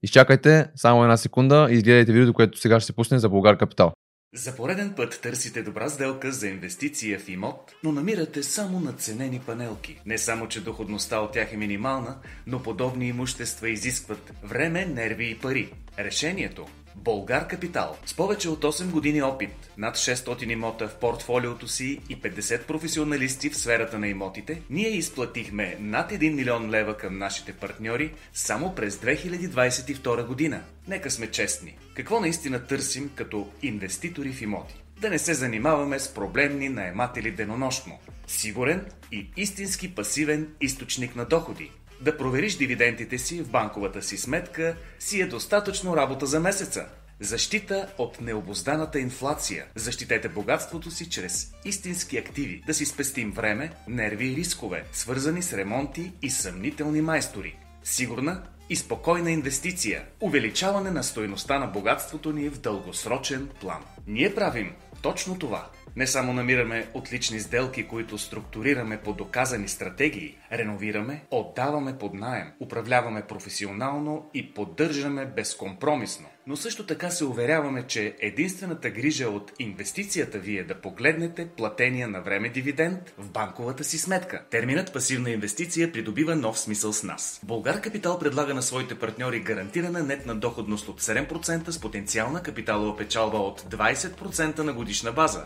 изчакайте 0.03 0.71
само 0.75 1.03
една 1.03 1.17
секунда 1.17 1.67
и 1.71 1.73
изгледайте 1.73 2.11
видеото, 2.11 2.33
което 2.33 2.59
сега 2.59 2.79
ще 2.79 2.85
се 2.85 2.95
пусне 2.95 3.19
за 3.19 3.29
Българ 3.29 3.57
Капитал. 3.57 3.91
За 4.33 4.55
пореден 4.55 4.93
път 4.95 5.19
търсите 5.21 5.63
добра 5.63 5.89
сделка 5.89 6.31
за 6.31 6.47
инвестиция 6.47 7.19
в 7.19 7.29
имот, 7.29 7.75
но 7.83 7.91
намирате 7.91 8.43
само 8.43 8.79
надценени 8.79 9.39
панелки. 9.39 10.01
Не 10.05 10.17
само, 10.17 10.47
че 10.47 10.63
доходността 10.63 11.19
от 11.19 11.31
тях 11.31 11.53
е 11.53 11.57
минимална, 11.57 12.17
но 12.47 12.63
подобни 12.63 13.07
имущества 13.07 13.69
изискват 13.69 14.33
време, 14.43 14.85
нерви 14.85 15.29
и 15.31 15.39
пари. 15.39 15.73
Решението 15.99 16.67
Болгар 16.97 17.47
Капитал. 17.47 17.97
С 18.05 18.13
повече 18.13 18.49
от 18.49 18.63
8 18.63 18.91
години 18.91 19.21
опит, 19.21 19.69
над 19.77 19.95
600 19.95 20.51
имота 20.51 20.87
в 20.87 20.95
портфолиото 20.95 21.67
си 21.67 22.01
и 22.09 22.17
50 22.21 22.65
професионалисти 22.65 23.49
в 23.49 23.57
сферата 23.57 23.99
на 23.99 24.07
имотите, 24.07 24.61
ние 24.69 24.89
изплатихме 24.89 25.77
над 25.79 26.11
1 26.11 26.33
милион 26.33 26.69
лева 26.69 26.97
към 26.97 27.17
нашите 27.17 27.53
партньори 27.53 28.13
само 28.33 28.75
през 28.75 28.95
2022 28.95 30.25
година. 30.25 30.61
Нека 30.87 31.11
сме 31.11 31.31
честни. 31.31 31.77
Какво 31.93 32.19
наистина 32.19 32.59
търсим 32.67 33.11
като 33.15 33.49
инвеститори 33.61 34.33
в 34.33 34.41
имоти? 34.41 34.83
Да 35.01 35.09
не 35.09 35.19
се 35.19 35.33
занимаваме 35.33 35.99
с 35.99 36.13
проблемни 36.13 36.69
наематели 36.69 37.31
денонощно. 37.31 37.99
Сигурен 38.27 38.85
и 39.11 39.27
истински 39.37 39.95
пасивен 39.95 40.47
източник 40.61 41.15
на 41.15 41.25
доходи. 41.25 41.71
Да 42.01 42.17
провериш 42.17 42.55
дивидендите 42.55 43.17
си 43.17 43.41
в 43.41 43.49
банковата 43.49 44.01
си 44.01 44.17
сметка 44.17 44.75
си 44.99 45.21
е 45.21 45.27
достатъчно 45.27 45.97
работа 45.97 46.25
за 46.25 46.39
месеца. 46.39 46.85
Защита 47.19 47.93
от 47.97 48.21
необозданата 48.21 48.99
инфлация. 48.99 49.65
Защитете 49.75 50.29
богатството 50.29 50.91
си 50.91 51.09
чрез 51.09 51.51
истински 51.65 52.17
активи. 52.17 52.63
Да 52.67 52.73
си 52.73 52.85
спестим 52.85 53.31
време, 53.31 53.71
нерви 53.87 54.27
и 54.27 54.35
рискове, 54.35 54.83
свързани 54.93 55.41
с 55.41 55.53
ремонти 55.53 56.11
и 56.21 56.29
съмнителни 56.29 57.01
майстори. 57.01 57.57
Сигурна 57.83 58.43
и 58.69 58.75
спокойна 58.75 59.31
инвестиция. 59.31 60.05
Увеличаване 60.21 60.91
на 60.91 61.03
стойността 61.03 61.59
на 61.59 61.67
богатството 61.67 62.33
ни 62.33 62.49
в 62.49 62.59
дългосрочен 62.59 63.49
план. 63.61 63.83
Ние 64.07 64.35
правим 64.35 64.73
точно 65.01 65.39
това. 65.39 65.69
Не 65.97 66.07
само 66.07 66.33
намираме 66.33 66.87
отлични 66.93 67.39
сделки, 67.39 67.87
които 67.87 68.17
структурираме 68.17 68.97
по 68.97 69.13
доказани 69.13 69.67
стратегии, 69.67 70.37
реновираме, 70.51 71.23
отдаваме 71.31 71.97
под 71.97 72.13
найем, 72.13 72.47
управляваме 72.59 73.21
професионално 73.21 74.29
и 74.33 74.53
поддържаме 74.53 75.25
безкомпромисно. 75.25 76.25
Но 76.47 76.55
също 76.55 76.85
така 76.85 77.09
се 77.09 77.25
уверяваме, 77.25 77.83
че 77.87 78.15
единствената 78.19 78.89
грижа 78.89 79.29
от 79.29 79.51
инвестицията 79.59 80.39
ви 80.39 80.57
е 80.57 80.63
да 80.63 80.81
погледнете 80.81 81.47
платения 81.47 82.07
на 82.07 82.21
време 82.21 82.49
дивиденд 82.49 83.13
в 83.17 83.31
банковата 83.31 83.83
си 83.83 83.97
сметка. 83.97 84.45
Терминът 84.51 84.93
пасивна 84.93 85.29
инвестиция 85.29 85.91
придобива 85.91 86.35
нов 86.35 86.59
смисъл 86.59 86.93
с 86.93 87.03
нас. 87.03 87.39
Българ 87.43 87.81
Капитал 87.81 88.19
предлага 88.19 88.53
на 88.53 88.61
своите 88.61 88.95
партньори 88.95 89.39
гарантирана 89.39 90.03
нетна 90.03 90.35
доходност 90.35 90.87
от 90.87 91.01
7% 91.01 91.69
с 91.69 91.81
потенциална 91.81 92.43
капиталова 92.43 92.97
печалба 92.97 93.37
от 93.37 93.61
20% 93.61 94.59
на 94.59 94.73
годишна 94.73 95.11
база. 95.11 95.45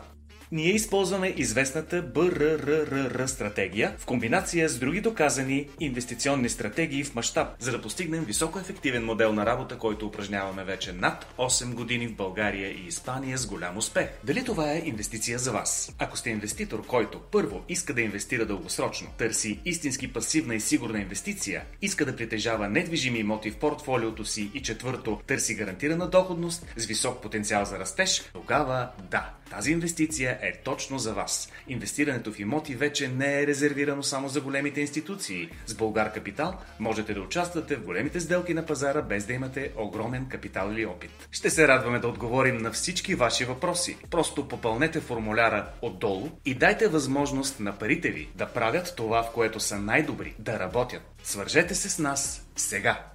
Ние 0.54 0.74
използваме 0.74 1.34
известната 1.38 2.02
БРРР 2.02 3.28
стратегия 3.28 3.96
в 3.98 4.06
комбинация 4.06 4.70
с 4.70 4.80
други 4.80 5.02
доказани 5.02 5.70
инвестиционни 5.80 6.50
стратегии 6.50 7.04
в 7.04 7.16
мащаб, 7.16 7.48
за 7.60 7.72
да 7.72 7.82
постигнем 7.82 8.24
високоефективен 8.24 9.06
модел 9.06 9.34
на 9.34 9.46
работа, 9.46 9.78
който 9.78 10.08
упражняваме 10.08 10.64
вече 10.64 10.94
над 10.94 11.34
8 11.38 11.74
години 11.74 12.08
в 12.08 12.16
България 12.16 12.72
и 12.72 12.88
Испания 12.88 13.38
с 13.38 13.48
голям 13.48 13.78
успех. 13.78 14.10
Дали 14.24 14.44
това 14.44 14.72
е 14.72 14.82
инвестиция 14.86 15.40
за 15.40 15.52
вас? 15.52 15.96
Ако 16.00 16.18
сте 16.18 16.30
инвеститор, 16.30 16.86
който 16.88 17.20
първо 17.20 17.62
иска 17.70 17.94
да 17.94 18.02
инвестира 18.02 18.46
дългосрочно, 18.46 19.08
търси 19.18 19.60
истински 19.66 20.14
пасивна 20.14 20.56
и 20.56 20.60
сигурна 20.60 21.00
инвестиция, 21.00 21.64
иска 21.82 22.06
да 22.06 22.16
притежава 22.16 22.70
недвижими 22.70 23.20
имоти 23.20 23.52
в 23.52 23.58
портфолиото 23.58 24.26
си 24.26 24.52
и 24.54 24.62
четвърто 24.62 25.20
търси 25.28 25.56
гарантирана 25.56 26.10
доходност 26.10 26.66
с 26.78 26.86
висок 26.86 27.22
потенциал 27.22 27.66
за 27.66 27.80
растеж, 27.80 28.22
тогава 28.34 28.90
да, 29.12 29.30
тази 29.52 29.72
инвестиция 29.72 30.40
е 30.42 30.54
точно 30.64 31.00
за 31.00 31.14
вас. 31.14 31.52
Инвестирането 31.68 32.32
в 32.32 32.40
имоти 32.40 32.76
вече 32.76 33.08
не 33.08 33.42
е 33.42 33.48
резервирано 33.48 34.04
само 34.04 34.30
за 34.30 34.42
големите 34.42 34.82
институции. 34.82 35.50
С 35.66 35.74
Българ 35.74 36.14
Капитал 36.14 36.58
можете 36.80 37.14
да 37.14 37.22
участвате 37.22 37.76
в 37.76 37.84
големите 37.84 38.20
сделки 38.20 38.54
на 38.54 38.66
пазара 38.66 39.02
без 39.02 39.26
да 39.26 39.34
имате 39.34 39.72
огромен 39.78 40.26
капитал 40.30 40.72
или 40.72 40.86
опит. 40.86 41.28
Ще 41.32 41.50
се 41.50 41.68
радваме 41.68 42.00
да 42.00 42.08
отговорим 42.08 42.58
на 42.58 42.72
всички 42.72 43.16
ваши 43.16 43.46
въпроси. 43.46 43.98
Просто 44.12 44.48
попълнете 44.48 45.00
формуляра 45.00 45.68
отдолу 45.82 46.30
и 46.46 46.54
дайте 46.54 46.88
възможност 46.88 47.60
на 47.60 47.80
парите 47.80 48.10
ви 48.10 48.30
да 48.36 48.46
правят 48.46 48.94
това, 48.98 49.24
в 49.24 49.32
което 49.34 49.60
са 49.60 49.80
най-добри, 49.80 50.36
да 50.40 50.60
работят. 50.60 51.02
Свържете 51.24 51.76
се 51.76 51.90
с 51.90 52.00
нас 52.00 52.48
сега. 52.56 53.06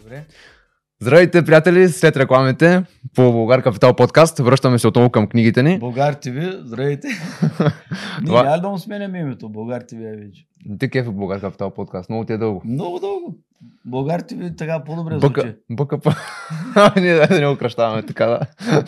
Добре. 0.00 0.24
Здравейте, 1.02 1.44
приятели! 1.44 1.88
След 1.88 2.16
рекламите 2.16 2.82
по 3.14 3.32
Българ 3.32 3.62
Капитал 3.62 3.94
подкаст 3.94 4.38
връщаме 4.38 4.78
се 4.78 4.88
отново 4.88 5.10
към 5.10 5.26
книгите 5.26 5.62
ни. 5.62 5.78
Българ 5.78 6.14
ТВ, 6.14 6.52
здравейте. 6.64 7.08
Ние 8.20 8.26
Това- 8.26 8.42
няма 8.42 8.58
да 8.58 8.68
му 8.68 8.78
сменяме 8.78 9.18
името. 9.18 9.48
Българ 9.48 9.80
ТВ 9.80 9.96
е 9.96 10.16
вече. 10.16 10.46
Ти 10.78 10.90
кеф 10.90 11.06
е 11.06 11.10
Българ 11.10 11.40
Капитал 11.40 11.70
подкаст, 11.70 12.10
много 12.10 12.24
ти 12.24 12.32
е 12.32 12.38
дълго. 12.38 12.62
Много 12.64 12.98
дълго. 12.98 13.36
Българ 13.84 14.20
ТВ 14.20 14.56
така 14.56 14.84
по-добре 14.84 15.16
Бъка, 15.16 15.40
звучи. 15.40 15.56
бъка 15.70 15.98
па. 15.98 16.14
Ние 16.96 17.14
да 17.16 17.40
не 17.40 17.46
го 17.46 17.56
кръщаваме 17.56 18.02
така, 18.02 18.26
да. 18.26 18.40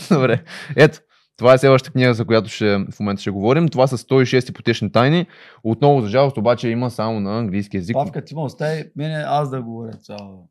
Добре. 0.10 0.42
Ето, 0.76 0.98
това 1.36 1.54
е 1.54 1.58
следващата 1.58 1.92
книга, 1.92 2.14
за 2.14 2.24
която 2.24 2.48
ще, 2.48 2.76
в 2.76 3.00
момента 3.00 3.20
ще 3.20 3.30
говорим. 3.30 3.68
Това 3.68 3.86
са 3.86 3.98
106 3.98 4.52
потешни 4.52 4.92
тайни. 4.92 5.26
Отново, 5.64 6.00
за 6.00 6.08
жалост, 6.08 6.36
обаче 6.36 6.68
има 6.68 6.90
само 6.90 7.20
на 7.20 7.38
английски 7.38 7.76
язик. 7.76 7.94
Павка, 7.94 8.24
ти 8.24 8.34
ме 8.34 8.40
остави 8.40 8.84
мене 8.96 9.24
аз 9.26 9.50
да 9.50 9.62
говоря 9.62 9.92
цяло. 9.92 10.48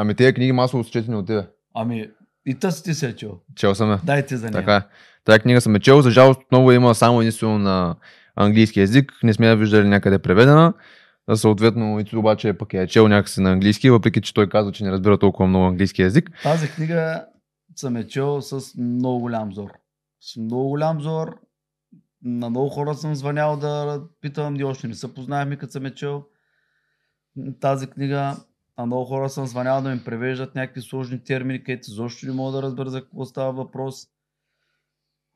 Ами 0.00 0.14
тези 0.14 0.34
книги 0.34 0.52
масово 0.52 0.84
са 0.84 0.90
четени 0.90 1.16
от 1.16 1.26
тебе. 1.26 1.46
Ами, 1.74 2.10
и 2.46 2.54
тъс 2.54 2.82
ти 2.82 2.94
се 2.94 3.08
е 3.08 3.16
чул. 3.16 3.30
Чел 3.56 3.74
съм 3.74 3.90
я. 3.90 4.00
Дайте 4.04 4.36
за 4.36 4.50
нея. 4.50 4.52
Така 4.52 4.76
е. 4.76 4.82
Тая 5.24 5.38
книга 5.38 5.60
съм 5.60 5.76
е 5.76 5.80
чел. 5.80 6.00
За 6.00 6.10
жалост, 6.10 6.40
отново 6.40 6.72
има 6.72 6.94
само 6.94 7.20
единствено 7.20 7.58
на 7.58 7.96
английски 8.36 8.80
язик. 8.80 9.12
Не 9.22 9.32
сме 9.32 9.46
я 9.46 9.56
виждали 9.56 9.88
някъде 9.88 10.18
преведена. 10.18 10.74
А 11.26 11.36
Съответно, 11.36 12.00
и 12.12 12.16
обаче 12.16 12.52
пък 12.52 12.74
е 12.74 12.86
чел 12.86 13.08
някакси 13.08 13.40
на 13.40 13.52
английски, 13.52 13.90
въпреки 13.90 14.20
че 14.20 14.34
той 14.34 14.48
казва, 14.48 14.72
че 14.72 14.84
не 14.84 14.92
разбира 14.92 15.18
толкова 15.18 15.48
много 15.48 15.64
английски 15.64 16.02
язик. 16.02 16.30
Тази 16.42 16.70
книга 16.70 17.24
съм 17.76 17.96
е 17.96 18.06
чел 18.06 18.42
с 18.42 18.74
много 18.78 19.20
голям 19.20 19.52
зор. 19.52 19.70
С 20.20 20.36
много 20.36 20.68
голям 20.68 21.00
зор. 21.00 21.38
На 22.22 22.50
много 22.50 22.68
хора 22.68 22.94
съм 22.94 23.14
звънял 23.14 23.56
да 23.56 24.02
питам, 24.20 24.54
ние 24.54 24.64
още 24.64 24.88
не 24.88 24.94
се 24.94 25.14
познаваме, 25.14 25.56
като 25.56 25.72
съм 25.72 25.86
е 25.86 25.94
чел 25.94 26.24
тази 27.60 27.86
книга. 27.86 28.36
А 28.80 28.86
много 28.86 29.04
хора 29.04 29.30
съм 29.30 29.46
звънял 29.46 29.82
да 29.82 29.94
ми 29.94 30.04
превеждат 30.04 30.54
някакви 30.54 30.82
сложни 30.82 31.24
термини, 31.24 31.64
където 31.64 31.90
изобщо 31.90 32.26
не 32.26 32.32
мога 32.32 32.52
да 32.52 32.62
разбера 32.62 32.90
за 32.90 33.02
какво 33.02 33.24
става 33.24 33.52
въпрос. 33.52 34.06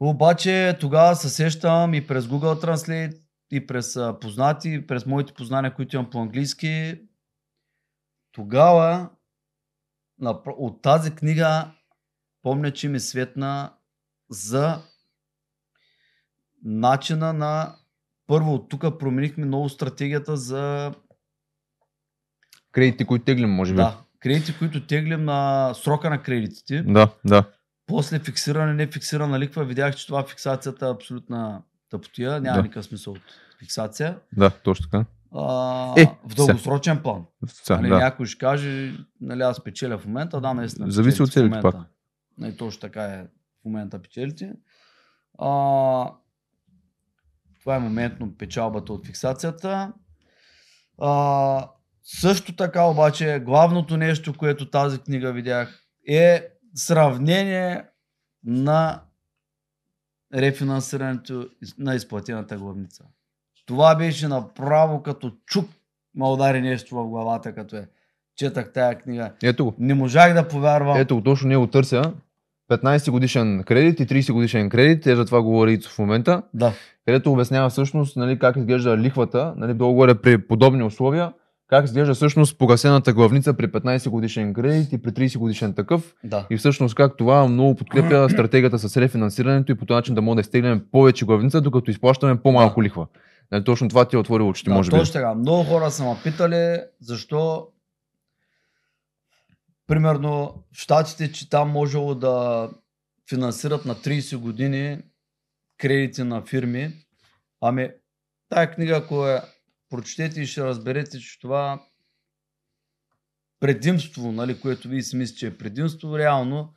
Обаче 0.00 0.76
тогава 0.80 1.16
се 1.16 1.28
сещам 1.28 1.94
и 1.94 2.06
през 2.06 2.24
Google 2.24 2.64
Translate 2.64 3.20
и 3.50 3.66
през 3.66 3.98
познати, 4.20 4.68
и 4.68 4.86
през 4.86 5.06
моите 5.06 5.34
познания, 5.34 5.74
които 5.74 5.96
имам 5.96 6.10
по 6.10 6.20
английски, 6.20 7.00
тогава 8.32 9.10
от 10.46 10.82
тази 10.82 11.14
книга 11.14 11.70
помня, 12.42 12.72
че 12.72 12.88
ми 12.88 13.00
светна 13.00 13.72
за 14.30 14.82
начина 16.62 17.32
на 17.32 17.76
първо 18.26 18.68
тук 18.68 18.98
променихме 18.98 19.46
много 19.46 19.68
стратегията 19.68 20.36
за 20.36 20.94
Кредити, 22.74 23.04
които 23.04 23.24
теглим, 23.24 23.50
може 23.50 23.72
би. 23.72 23.76
да, 23.76 23.96
кредити, 24.20 24.58
които 24.58 24.86
теглим 24.86 25.24
на 25.24 25.72
срока 25.74 26.10
на 26.10 26.22
кредитите. 26.22 26.82
Да, 26.82 27.08
да. 27.24 27.44
После 27.86 28.18
фиксиране, 28.18 28.74
не 28.74 28.86
фиксирана 28.86 29.38
ликва, 29.38 29.64
видях, 29.64 29.96
че 29.96 30.06
това 30.06 30.22
фиксацията 30.24 30.86
е 30.86 30.90
абсолютна 30.90 31.62
тъпотия, 31.90 32.40
няма 32.40 32.56
Да. 32.56 32.62
никакъв 32.62 32.84
смисъл 32.84 33.12
от 33.12 33.20
фиксация. 33.58 34.18
Да, 34.36 34.50
точно 34.50 34.84
така. 34.90 35.04
А, 35.34 36.00
Е, 36.00 36.06
в 36.24 36.34
дългосрочен 36.34 37.02
план. 37.02 37.24
Сега, 37.46 37.76
Нали, 37.80 37.88
да. 37.88 37.98
Някой 37.98 38.26
ще 38.26 38.38
каже, 38.38 38.92
нали, 39.20 39.42
аз 39.42 39.64
печеля 39.64 39.98
в 39.98 40.06
момента, 40.06 40.40
да, 40.40 40.54
наистина. 40.54 40.90
Зависи 40.90 41.22
от 41.22 41.32
целите 41.32 41.56
момента. 41.56 41.84
Нали, 42.38 42.56
точно 42.56 42.80
така 42.80 43.04
е 43.04 43.22
в 43.62 43.64
момента 43.64 44.02
печелите. 44.02 44.52
А, 45.38 45.48
това 47.60 47.76
е 47.76 47.80
моментно 47.80 48.34
печалбата 48.38 48.92
от 48.92 49.06
фиксацията. 49.06 49.92
А, 51.00 51.68
също 52.04 52.56
така 52.56 52.82
обаче, 52.82 53.42
главното 53.44 53.96
нещо, 53.96 54.34
което 54.36 54.70
тази 54.70 54.98
книга 54.98 55.32
видях, 55.32 55.80
е 56.08 56.48
сравнение 56.74 57.84
на 58.44 59.00
рефинансирането 60.34 61.48
на 61.78 61.94
изплатената 61.94 62.56
главница. 62.56 63.04
Това 63.66 63.94
беше 63.94 64.28
направо 64.28 65.02
като 65.02 65.32
чук 65.46 65.68
ма 66.14 66.30
удари 66.32 66.60
нещо 66.60 66.94
в 66.94 67.08
главата, 67.08 67.54
като 67.54 67.76
е. 67.76 67.88
Четах 68.36 68.72
тая 68.72 68.98
книга. 68.98 69.32
Ето 69.42 69.64
го. 69.64 69.74
Не 69.78 69.94
можах 69.94 70.34
да 70.34 70.48
повярвам. 70.48 70.96
Ето 70.96 71.16
го, 71.16 71.22
точно 71.22 71.48
ние 71.48 71.56
го 71.56 71.66
търся. 71.66 72.12
15 72.70 73.10
годишен 73.10 73.62
кредит 73.66 74.00
и 74.00 74.06
30 74.06 74.32
годишен 74.32 74.68
кредит, 74.68 75.02
те 75.02 75.16
за 75.16 75.24
това 75.24 75.42
говори 75.42 75.72
Ицо 75.72 75.90
в 75.90 75.98
момента, 75.98 76.42
Да. 76.54 76.72
където 77.06 77.32
обяснява 77.32 77.70
всъщност 77.70 78.16
нали, 78.16 78.38
как 78.38 78.56
изглежда 78.56 78.98
лихвата, 78.98 79.54
нали, 79.56 79.74
долу 79.74 79.94
горе 79.94 80.14
при 80.14 80.46
подобни 80.46 80.82
условия, 80.82 81.32
как 81.74 81.84
изглежда 81.84 82.14
всъщност 82.14 82.58
погасената 82.58 83.12
главница 83.12 83.54
при 83.54 83.68
15 83.68 84.08
годишен 84.08 84.54
кредит 84.54 84.92
и 84.92 85.02
при 85.02 85.10
30 85.10 85.38
годишен 85.38 85.74
такъв. 85.74 86.14
Да. 86.24 86.46
И 86.50 86.56
всъщност 86.56 86.94
как 86.94 87.16
това 87.16 87.48
много 87.48 87.74
подкрепя 87.74 88.28
стратегията 88.32 88.78
с 88.78 88.96
рефинансирането 88.96 89.72
и 89.72 89.74
по 89.74 89.86
този 89.86 89.96
начин 89.96 90.14
да 90.14 90.22
може 90.22 90.34
да 90.34 90.40
изтеглим 90.40 90.84
повече 90.92 91.24
главница, 91.24 91.60
докато 91.60 91.90
изплащаме 91.90 92.42
по-малко 92.42 92.82
лихва. 92.82 93.06
Нали, 93.52 93.64
точно 93.64 93.88
това 93.88 94.04
ти 94.04 94.16
е 94.16 94.18
отворило 94.18 94.48
очите, 94.48 94.70
да 94.70 94.76
може 94.76 94.90
би. 94.90 94.96
точно 94.96 95.12
така. 95.12 95.34
Много 95.34 95.64
хора 95.64 95.90
са 95.90 96.04
ме 96.04 96.16
питали 96.24 96.80
защо 97.00 97.68
примерно 99.86 100.54
в 100.72 100.78
Штатите, 100.78 101.32
че 101.32 101.50
там 101.50 101.70
можело 101.70 102.14
да 102.14 102.68
финансират 103.28 103.84
на 103.84 103.94
30 103.94 104.36
години 104.36 104.98
кредити 105.78 106.22
на 106.22 106.42
фирми. 106.42 106.90
Ами, 107.60 107.90
тая 108.48 108.70
книга, 108.70 108.96
ако 108.96 109.26
я 109.26 109.42
прочетете 109.90 110.40
и 110.40 110.46
ще 110.46 110.64
разберете, 110.64 111.18
че 111.18 111.40
това 111.40 111.82
предимство, 113.60 114.32
нали, 114.32 114.60
което 114.60 114.88
вие 114.88 115.02
си 115.02 115.16
мислите, 115.16 115.38
че 115.38 115.46
е 115.46 115.58
предимство, 115.58 116.18
реално 116.18 116.74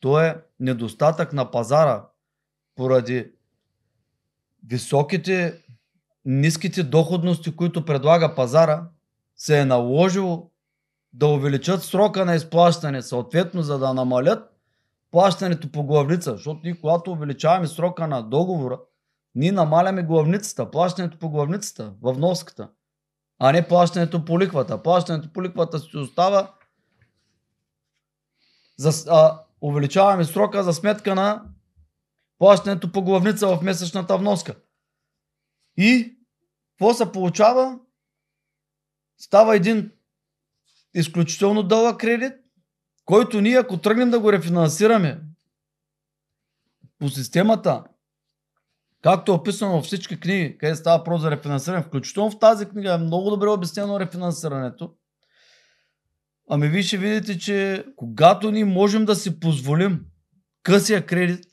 то 0.00 0.20
е 0.20 0.42
недостатък 0.60 1.32
на 1.32 1.50
пазара 1.50 2.06
поради 2.74 3.32
високите, 4.66 5.62
ниските 6.24 6.82
доходности, 6.82 7.56
които 7.56 7.84
предлага 7.84 8.34
пазара, 8.34 8.88
се 9.36 9.60
е 9.60 9.64
наложило 9.64 10.50
да 11.12 11.26
увеличат 11.26 11.82
срока 11.82 12.24
на 12.24 12.34
изплащане, 12.34 13.02
съответно 13.02 13.62
за 13.62 13.78
да 13.78 13.94
намалят 13.94 14.50
плащането 15.10 15.72
по 15.72 15.84
главница, 15.84 16.32
защото 16.32 16.60
ние 16.64 16.80
когато 16.80 17.12
увеличаваме 17.12 17.66
срока 17.66 18.06
на 18.06 18.22
договора, 18.22 18.80
ние 19.36 19.52
намаляме 19.52 20.02
главницата, 20.02 20.70
плащането 20.70 21.18
по 21.18 21.30
главницата, 21.30 21.94
в 22.02 22.12
вноската, 22.12 22.70
а 23.38 23.52
не 23.52 23.68
плащането 23.68 24.24
по 24.24 24.40
ликвата. 24.40 24.82
Плащането 24.82 25.32
по 25.32 25.42
ликвата 25.42 25.78
си 25.78 25.96
остава 25.96 26.54
за, 28.76 29.10
а, 29.10 29.44
увеличаваме 29.60 30.24
срока 30.24 30.62
за 30.62 30.72
сметка 30.72 31.14
на 31.14 31.44
плащането 32.38 32.92
по 32.92 33.02
главница 33.02 33.56
в 33.56 33.62
месечната 33.62 34.18
вноска. 34.18 34.54
И 35.76 36.18
какво 36.70 36.94
се 36.94 37.12
получава? 37.12 37.78
Става 39.18 39.56
един 39.56 39.92
изключително 40.94 41.62
дълъг 41.62 42.00
кредит, 42.00 42.32
който 43.04 43.40
ние 43.40 43.58
ако 43.58 43.78
тръгнем 43.78 44.10
да 44.10 44.20
го 44.20 44.32
рефинансираме 44.32 45.20
по 46.98 47.08
системата, 47.08 47.84
както 49.06 49.32
е 49.32 49.34
описано 49.34 49.72
във 49.72 49.84
всички 49.84 50.20
книги, 50.20 50.58
къде 50.58 50.74
става 50.74 51.04
про 51.04 51.18
за 51.18 51.30
рефинансиране, 51.30 51.82
включително 51.82 52.30
в 52.30 52.38
тази 52.38 52.66
книга 52.66 52.94
е 52.94 52.98
много 52.98 53.30
добре 53.30 53.48
обяснено 53.48 54.00
рефинансирането. 54.00 54.94
Ами 56.50 56.68
вие 56.68 56.82
ще 56.82 56.98
видите, 56.98 57.38
че 57.38 57.84
когато 57.96 58.50
ние 58.50 58.64
можем 58.64 59.04
да 59.04 59.14
си 59.14 59.40
позволим 59.40 60.04
късия 60.62 61.06
кредит, 61.06 61.44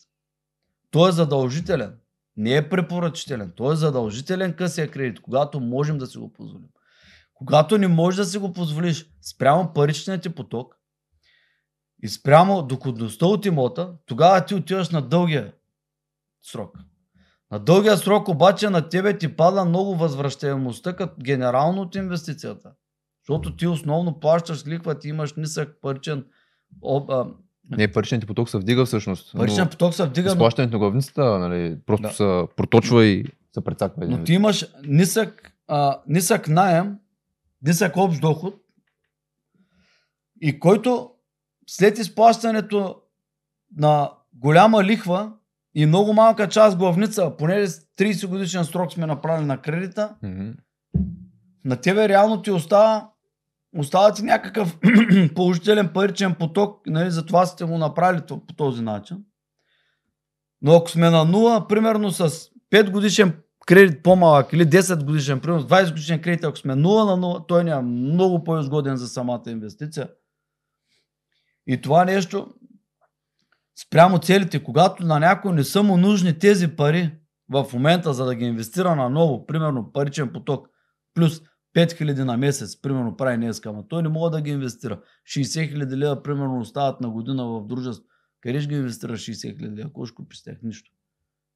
той 0.91 1.09
е 1.09 1.11
задължителен. 1.11 1.95
Не 2.37 2.55
е 2.55 2.69
препоръчителен. 2.69 3.53
Той 3.55 3.73
е 3.73 3.77
задължителен 3.77 4.53
късия 4.53 4.91
кредит, 4.91 5.21
когато 5.21 5.59
можем 5.59 5.97
да 5.97 6.07
си 6.07 6.17
го 6.17 6.33
позволим. 6.33 6.69
Когато 7.33 7.77
не 7.77 7.87
можеш 7.87 8.17
да 8.17 8.25
си 8.25 8.37
го 8.37 8.53
позволиш 8.53 9.09
спрямо 9.21 9.73
паричния 9.73 10.21
ти 10.21 10.29
поток 10.29 10.75
и 12.03 12.09
спрямо 12.09 12.63
доходността 12.63 13.25
от 13.25 13.45
имота, 13.45 13.93
тогава 14.05 14.45
ти 14.45 14.55
отиваш 14.55 14.89
на 14.89 15.01
дългия 15.01 15.53
срок. 16.41 16.77
На 17.53 17.59
дългия 17.59 17.97
срок 17.97 18.27
обаче 18.27 18.69
на 18.69 18.89
тебе 18.89 19.17
ти 19.17 19.35
пада 19.35 19.65
много 19.65 19.95
възвръщаемостта 19.95 20.95
като 20.95 21.13
генерално 21.23 21.81
от 21.81 21.95
инвестицията. 21.95 22.71
Защото 23.21 23.55
ти 23.55 23.67
основно 23.67 24.19
плащаш 24.19 24.67
лихва, 24.67 24.99
ти 24.99 25.09
имаш 25.09 25.33
нисък 25.33 25.77
паричен 25.81 26.25
об, 26.81 27.09
а, 27.09 27.25
Не, 27.69 27.91
паричният 27.91 28.27
поток 28.27 28.49
се 28.49 28.57
вдига 28.57 28.85
всъщност. 28.85 29.33
паричен 29.37 29.63
но 29.63 29.69
поток 29.69 29.93
се 29.93 30.05
вдига, 30.05 30.29
но, 30.29 30.33
Изплащането 30.33 30.73
на 30.73 30.79
главницата 30.79 31.39
нали, 31.39 31.77
просто 31.85 32.07
Да. 32.07 32.13
се 32.13 32.55
проточва 32.55 33.05
и 33.05 33.25
се 33.53 33.63
прецаква. 33.63 34.07
но 34.07 34.23
ти 34.23 34.33
имаш 34.33 34.65
нисък, 34.85 35.53
а, 35.67 36.01
нисък 36.07 36.47
наем, 36.47 36.95
нисък 37.61 37.97
общ 37.97 38.21
доход 38.21 38.55
и 40.41 40.59
който 40.59 41.11
след 41.67 41.97
изплащането 41.97 43.01
на 43.77 44.11
голяма 44.33 44.83
лихва 44.83 45.31
и 45.75 45.85
много 45.85 46.13
малка 46.13 46.49
част 46.49 46.77
главница, 46.77 47.33
понеже 47.37 47.67
с 47.67 47.79
30 47.99 48.27
годишен 48.27 48.65
срок 48.65 48.93
сме 48.93 49.05
направили 49.05 49.45
на 49.45 49.57
кредита, 49.61 50.15
Мгм. 50.23 50.49
на 51.65 51.75
тебе 51.75 52.09
реално 52.09 52.41
ти 52.41 52.51
остава, 52.51 53.09
остава 53.77 54.13
ти 54.13 54.23
някакъв 54.23 54.79
положителен 55.35 55.89
паричен 55.93 56.35
поток, 56.35 56.81
нали, 56.87 57.11
затова 57.11 57.45
сте 57.45 57.63
го 57.63 57.77
направили 57.77 58.21
по 58.27 58.53
този 58.57 58.81
начин. 58.81 59.17
Но 60.61 60.75
ако 60.75 60.89
сме 60.89 61.09
на 61.09 61.25
нула, 61.25 61.67
примерно 61.67 62.11
с 62.11 62.29
5 62.71 62.91
годишен 62.91 63.33
кредит 63.65 64.03
по-малък 64.03 64.53
или 64.53 64.65
10 64.65 65.03
годишен, 65.05 65.39
примерно 65.39 65.61
с 65.61 65.65
20 65.67 65.89
годишен 65.89 66.21
кредит, 66.21 66.43
ако 66.43 66.57
сме 66.57 66.73
0 66.73 66.75
на 67.05 67.17
0, 67.27 67.47
той 67.47 67.63
няма 67.63 67.81
много 67.81 68.43
по-изгоден 68.43 68.97
за 68.97 69.07
самата 69.07 69.43
инвестиция. 69.47 70.09
И 71.67 71.81
това 71.81 72.05
нещо, 72.05 72.47
спрямо 73.87 74.19
целите, 74.19 74.63
когато 74.63 75.05
на 75.05 75.19
някой 75.19 75.53
не 75.53 75.63
са 75.63 75.83
му 75.83 75.97
нужни 75.97 76.39
тези 76.39 76.67
пари 76.67 77.11
в 77.49 77.65
момента, 77.73 78.13
за 78.13 78.25
да 78.25 78.35
ги 78.35 78.45
инвестира 78.45 78.95
на 78.95 79.09
ново, 79.09 79.45
примерно 79.45 79.91
паричен 79.91 80.33
поток, 80.33 80.67
плюс 81.13 81.41
5000 81.75 82.23
на 82.23 82.37
месец, 82.37 82.81
примерно 82.81 83.17
прави 83.17 83.37
днес, 83.37 83.61
ама 83.65 83.87
той 83.87 84.03
не 84.03 84.09
мога 84.09 84.29
да 84.29 84.41
ги 84.41 84.51
инвестира. 84.51 85.01
60 85.27 85.69
хиляди 85.69 85.97
лева, 85.97 86.23
примерно, 86.23 86.59
остават 86.59 87.01
на 87.01 87.09
година 87.09 87.45
в 87.45 87.67
дружество. 87.67 88.05
Къде 88.41 88.61
ще 88.61 88.69
ги 88.69 88.75
инвестираш 88.75 89.21
60 89.21 89.57
хиляди 89.57 89.75
лева? 89.75 89.87
Какво 89.87 90.05
ще 90.05 90.15
купиш 90.15 90.39
с 90.39 90.43
тях? 90.43 90.57
Нищо. 90.63 90.91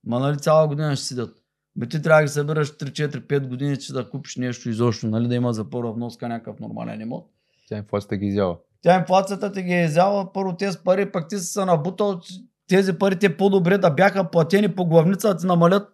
Ма 0.06 0.20
нали 0.20 0.38
цяла 0.38 0.68
година 0.68 0.96
ще 0.96 1.06
седят. 1.06 1.38
Бе 1.76 1.88
ти 1.88 2.02
трябва 2.02 2.22
да 2.22 2.26
ги 2.26 2.32
събираш 2.32 2.72
3-4-5 2.78 3.48
години, 3.48 3.78
че 3.78 3.94
да 3.94 4.10
купиш 4.10 4.36
нещо 4.36 4.70
изобщо, 4.70 5.08
нали 5.08 5.28
да 5.28 5.36
има 5.36 5.54
за 5.54 5.70
първа 5.70 5.94
вноска 5.94 6.28
някакъв 6.28 6.60
нормален 6.60 7.02
имот. 7.02 7.30
Тя 7.68 7.78
инфлацията 7.78 8.18
ги 8.18 8.26
изява. 8.26 8.58
Тя 8.82 9.00
инфлацията 9.00 9.52
ти 9.52 9.64
ги 9.64 9.74
е 9.74 9.84
изяла, 9.84 10.34
първо 10.34 10.56
тези 10.56 10.78
пари, 10.84 11.12
пък 11.12 11.30
ти 11.30 11.38
си 11.38 11.46
се 11.46 11.66
набутал, 11.66 12.20
тези 12.68 12.94
пари 12.94 13.20
те 13.20 13.38
по-добре 13.38 13.78
да 13.78 13.90
бяха 13.90 14.30
платени 14.32 14.76
по 14.76 14.86
главница, 14.86 15.28
да 15.28 15.38
ти 15.38 15.46
намалят, 15.46 15.94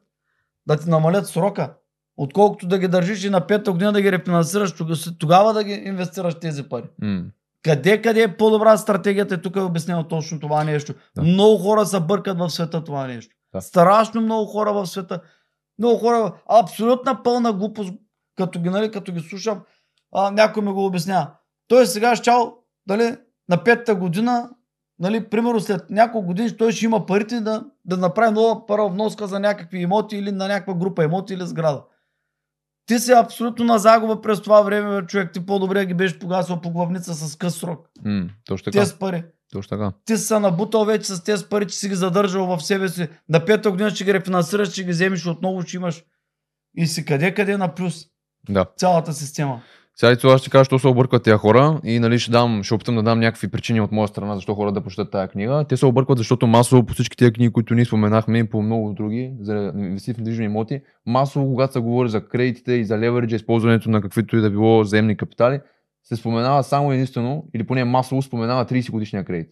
да 0.67 0.77
ти 0.77 0.89
намалят 0.89 1.27
срока. 1.27 1.73
Отколкото 2.17 2.67
да 2.67 2.79
ги 2.79 2.87
държиш 2.87 3.23
и 3.23 3.29
на 3.29 3.47
пета 3.47 3.71
година 3.71 3.91
да 3.91 4.01
ги 4.01 4.11
рефинансираш, 4.11 4.73
тога- 4.73 4.95
тогава 5.19 5.53
да 5.53 5.63
ги 5.63 5.73
инвестираш 5.73 6.35
тези 6.35 6.63
пари. 6.63 6.85
М. 7.01 7.23
Къде, 7.63 8.01
къде 8.01 8.21
е 8.23 8.37
по-добра 8.37 8.77
стратегията? 8.77 9.41
Тук 9.41 9.55
е 9.55 9.59
обяснено 9.59 10.07
точно 10.07 10.39
това 10.39 10.63
нещо. 10.63 10.93
Да. 11.15 11.21
Много 11.21 11.57
хора 11.57 11.85
се 11.85 11.99
бъркат 11.99 12.39
в 12.39 12.49
света 12.49 12.83
това 12.83 13.07
нещо. 13.07 13.35
Да. 13.53 13.61
Страшно 13.61 14.21
много 14.21 14.45
хора 14.45 14.73
в 14.73 14.85
света 14.87 15.19
Много 15.79 15.97
хора, 15.99 16.33
абсолютна 16.49 17.23
пълна 17.23 17.53
глупост, 17.53 17.93
като 18.37 18.61
ги, 18.61 18.69
нали, 18.69 18.91
като 18.91 19.11
ги 19.11 19.19
слушам, 19.19 19.61
а, 20.11 20.31
някой 20.31 20.63
ми 20.63 20.71
го 20.71 20.85
обяснява. 20.85 21.27
Той 21.67 21.85
сега 21.85 22.15
щял, 22.15 22.57
дали, 22.87 23.15
на 23.49 23.63
петата 23.63 23.95
година, 23.95 24.49
нали, 24.99 25.29
примерно 25.29 25.59
след 25.59 25.89
няколко 25.89 26.27
години, 26.27 26.57
той 26.57 26.71
ще 26.71 26.85
има 26.85 27.05
парите 27.05 27.41
да, 27.41 27.65
да 27.85 27.97
направи 27.97 28.33
нова 28.33 28.65
първа 28.65 28.89
вноска 28.89 29.27
за 29.27 29.39
някакви 29.39 29.77
имоти 29.77 30.17
или 30.17 30.31
на 30.31 30.47
някаква 30.47 30.73
група 30.73 31.03
имоти 31.03 31.33
или 31.33 31.47
сграда. 31.47 31.83
Ти 32.85 32.99
си 32.99 33.11
абсолютно 33.11 33.65
на 33.65 33.79
загуба 33.79 34.21
през 34.21 34.41
това 34.41 34.61
време, 34.61 35.05
човек. 35.07 35.33
Ти 35.33 35.45
по-добре 35.45 35.85
ги 35.85 35.93
беше 35.93 36.19
погасил 36.19 36.61
по 36.61 36.71
главница 36.71 37.13
с 37.13 37.35
къс 37.35 37.55
срок. 37.55 37.89
М, 38.05 38.29
точно 38.45 38.71
така. 38.71 38.79
Тези 38.79 38.95
пари. 38.99 39.23
Точно 39.53 39.69
така. 39.69 39.91
Ти 40.05 40.17
си 40.17 40.23
се 40.23 40.39
набутал 40.39 40.85
вече 40.85 41.05
с 41.05 41.23
тези 41.23 41.45
пари, 41.45 41.67
че 41.67 41.75
си 41.75 41.89
ги 41.89 41.95
задържал 41.95 42.57
в 42.57 42.63
себе 42.63 42.89
си. 42.89 43.07
На 43.29 43.45
пета 43.45 43.71
година 43.71 43.89
ще 43.89 44.03
ги 44.03 44.13
рефинансираш, 44.13 44.71
ще 44.71 44.83
ги 44.83 44.91
вземеш 44.91 45.27
отново, 45.27 45.61
ще 45.61 45.77
имаш. 45.77 46.03
И 46.75 46.87
си 46.87 47.05
къде 47.05 47.33
къде 47.33 47.57
на 47.57 47.75
плюс. 47.75 48.05
Да. 48.49 48.65
Цялата 48.77 49.13
система. 49.13 49.61
Сега 49.95 50.11
и 50.11 50.17
това 50.17 50.37
ще 50.37 50.49
кажа, 50.49 50.65
що 50.65 50.79
се 50.79 50.87
объркват 50.87 51.23
тези 51.23 51.37
хора 51.37 51.81
и 51.83 51.99
нали, 51.99 52.19
ще, 52.19 52.31
дам, 52.31 52.63
ще 52.63 52.73
опитам 52.73 52.95
да 52.95 53.03
дам 53.03 53.19
някакви 53.19 53.47
причини 53.47 53.81
от 53.81 53.91
моя 53.91 54.07
страна, 54.07 54.35
защо 54.35 54.55
хора 54.55 54.71
да 54.71 54.81
прочитат 54.81 55.11
тази 55.11 55.27
книга. 55.27 55.65
Те 55.69 55.77
се 55.77 55.85
объркват, 55.85 56.17
защото 56.17 56.47
масово 56.47 56.85
по 56.85 56.93
всички 56.93 57.17
тези 57.17 57.31
книги, 57.33 57.53
които 57.53 57.75
ние 57.75 57.85
споменахме 57.85 58.39
и 58.39 58.49
по 58.49 58.61
много 58.61 58.93
други, 58.93 59.33
за 59.39 59.71
инвестиции 59.75 60.13
в 60.13 60.17
недвижими 60.17 60.45
имоти, 60.45 60.81
масово, 61.05 61.47
когато 61.47 61.73
се 61.73 61.79
говори 61.79 62.09
за 62.09 62.27
кредитите 62.27 62.73
и 62.73 62.85
за 62.85 62.97
левериджа, 62.97 63.35
използването 63.35 63.89
на 63.89 64.01
каквито 64.01 64.37
и 64.37 64.41
да 64.41 64.49
било 64.49 64.81
взаимни 64.81 65.17
капитали, 65.17 65.59
се 66.03 66.15
споменава 66.15 66.63
само 66.63 66.91
единствено, 66.91 67.45
или 67.55 67.63
поне 67.63 67.83
масово 67.83 68.21
споменава 68.21 68.65
30 68.65 68.91
годишния 68.91 69.25
кредит. 69.25 69.49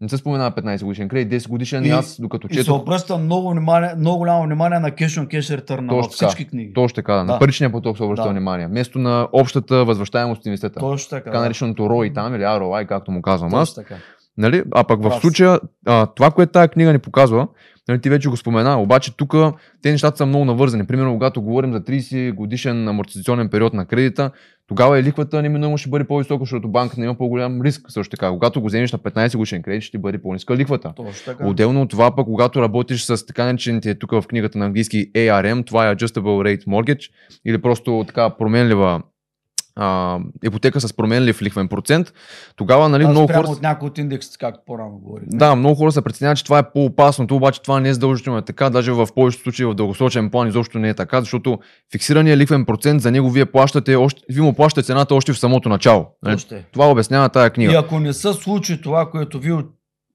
Не 0.00 0.08
се 0.08 0.16
споменава 0.16 0.50
15 0.52 0.84
годишен 0.84 1.08
кредит, 1.08 1.42
10 1.42 1.48
годишен 1.48 1.84
и, 1.84 1.90
аз, 1.90 2.20
докато 2.20 2.46
И 2.50 2.54
се 2.54 2.60
четох, 2.60 2.82
обръща 2.82 3.18
много, 3.18 3.50
внимание, 3.50 3.90
много 3.98 4.18
голямо 4.18 4.42
внимание 4.44 4.78
на 4.78 4.90
cash 4.90 5.24
on 5.24 5.26
cash 5.28 5.60
return 5.60 5.88
Точно 5.88 6.10
така. 6.10 6.26
всички 6.28 6.48
книги. 6.48 6.72
точно 6.74 6.94
така, 6.94 7.14
на 7.14 7.24
Да. 7.26 7.38
паричния 7.38 7.72
поток 7.72 7.96
се 7.96 8.02
обръща 8.02 8.24
Да. 8.24 8.30
внимание. 8.30 8.66
Вместо 8.66 8.98
на 8.98 9.28
общата 9.32 9.84
възвръщаемост 9.84 10.40
от 10.40 10.46
инвестита. 10.46 10.80
Точно 10.80 11.10
така. 11.10 11.24
Така 11.24 11.36
да. 11.36 11.42
нареченото 11.44 11.82
ROI 11.82 12.14
там 12.14 12.34
или 12.34 12.42
ROI, 12.42 12.86
както 12.86 13.10
му 13.10 13.22
казвам 13.22 13.54
аз. 13.54 13.68
Точно 13.68 13.82
така. 13.82 13.94
Нали? 14.38 14.62
А 14.74 14.84
пък 14.84 15.00
в 15.00 15.02
Прав 15.02 15.20
случая, 15.20 15.60
а, 15.86 16.06
това, 16.06 16.30
което 16.30 16.52
тази 16.52 16.68
книга 16.68 16.92
ни 16.92 16.98
показва, 16.98 17.48
нали, 17.88 18.00
ти 18.00 18.10
вече 18.10 18.28
го 18.28 18.36
спомена, 18.36 18.80
обаче 18.80 19.16
тук 19.16 19.34
те 19.82 19.90
нещата 19.90 20.16
са 20.16 20.26
много 20.26 20.44
навързани. 20.44 20.86
Примерно, 20.86 21.12
когато 21.12 21.42
говорим 21.42 21.72
за 21.72 21.80
30 21.80 22.34
годишен 22.34 22.88
амортизационен 22.88 23.48
период 23.48 23.74
на 23.74 23.86
кредита, 23.86 24.30
тогава 24.66 24.98
и 24.98 25.02
лихвата 25.02 25.42
неминуемо 25.42 25.78
ще 25.78 25.90
бъде 25.90 26.04
по-висока, 26.04 26.42
защото 26.42 26.68
банката 26.68 27.04
има 27.04 27.14
по-голям 27.14 27.62
риск. 27.62 27.82
Също 27.88 28.16
така, 28.16 28.30
когато 28.30 28.60
го 28.60 28.66
вземеш 28.66 28.92
на 28.92 28.98
15 28.98 29.36
годишен 29.36 29.62
кредит, 29.62 29.82
ще 29.82 29.98
бъде 29.98 30.22
по-ниска 30.22 30.56
лихвата. 30.56 30.92
Точно 30.96 31.12
така. 31.24 31.46
Отделно 31.46 31.82
от 31.82 31.90
това, 31.90 32.14
пък 32.14 32.26
когато 32.26 32.62
работиш 32.62 33.04
с 33.04 33.26
така 33.26 33.44
наречените 33.44 33.94
тук 33.94 34.10
в 34.10 34.22
книгата 34.28 34.58
на 34.58 34.64
английски 34.64 35.12
ARM, 35.12 35.66
това 35.66 35.88
е 35.90 35.96
Adjustable 35.96 36.20
Rate 36.58 36.64
Mortgage, 36.64 37.10
или 37.46 37.62
просто 37.62 38.04
така 38.06 38.30
променлива 38.30 39.02
а, 39.76 40.18
ипотека 40.44 40.80
с 40.80 40.92
променлив 40.92 41.42
лихвен 41.42 41.68
процент, 41.68 42.12
тогава 42.56 42.88
нали, 42.88 43.04
Аз 43.04 43.10
много 43.10 43.32
хора... 43.32 43.48
от 43.48 43.62
някои 43.62 43.88
от 43.88 43.98
индексите, 43.98 44.36
както 44.40 44.60
по-рано 44.66 44.98
говорих. 44.98 45.28
Да, 45.28 45.56
много 45.56 45.74
хора 45.74 45.92
се 45.92 46.02
преценяват, 46.02 46.38
че 46.38 46.44
това 46.44 46.58
е 46.58 46.70
по-опасното, 46.70 47.36
обаче 47.36 47.62
това 47.62 47.80
не 47.80 47.88
е 47.88 47.94
задължително 47.94 48.38
е 48.38 48.42
така, 48.42 48.70
даже 48.70 48.92
в 48.92 49.08
повечето 49.14 49.42
случаи 49.42 49.66
в 49.66 49.74
дългосрочен 49.74 50.30
план 50.30 50.48
изобщо 50.48 50.78
не 50.78 50.88
е 50.88 50.94
така, 50.94 51.20
защото 51.20 51.58
фиксираният 51.92 52.38
лихвен 52.38 52.64
процент 52.64 53.02
за 53.02 53.10
него 53.10 53.30
вие 53.30 53.46
плащате, 53.46 53.94
още, 53.94 54.22
вие 54.28 54.42
му 54.42 54.54
плащате 54.54 54.86
цената 54.86 55.14
още 55.14 55.32
в 55.32 55.38
самото 55.38 55.68
начало. 55.68 56.06
Нали? 56.22 56.40
Е. 56.52 56.64
Това 56.72 56.90
обяснява 56.90 57.28
тая 57.28 57.50
книга. 57.50 57.72
И 57.72 57.76
ако 57.76 58.00
не 58.00 58.12
се 58.12 58.32
случи 58.32 58.80
това, 58.80 59.10
което 59.10 59.38
вие 59.38 59.56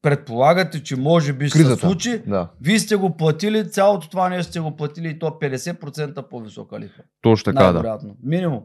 предполагате, 0.01 0.83
че 0.83 0.95
може 0.95 1.33
би 1.33 1.49
ще 1.49 1.65
се 1.65 1.75
случи, 1.75 2.21
Да, 2.27 2.47
вие 2.61 2.79
сте 2.79 2.95
го 2.95 3.17
платили, 3.17 3.69
цялото 3.69 4.09
това 4.09 4.29
нещо 4.29 4.49
сте 4.49 4.59
го 4.59 4.75
платили 4.75 5.09
и 5.09 5.19
то 5.19 5.25
50% 5.25 6.29
по-висока 6.29 6.79
лихва. 6.79 7.03
точно 7.21 7.53
така, 7.53 7.71
да. 7.73 7.99
Минимум. 8.23 8.61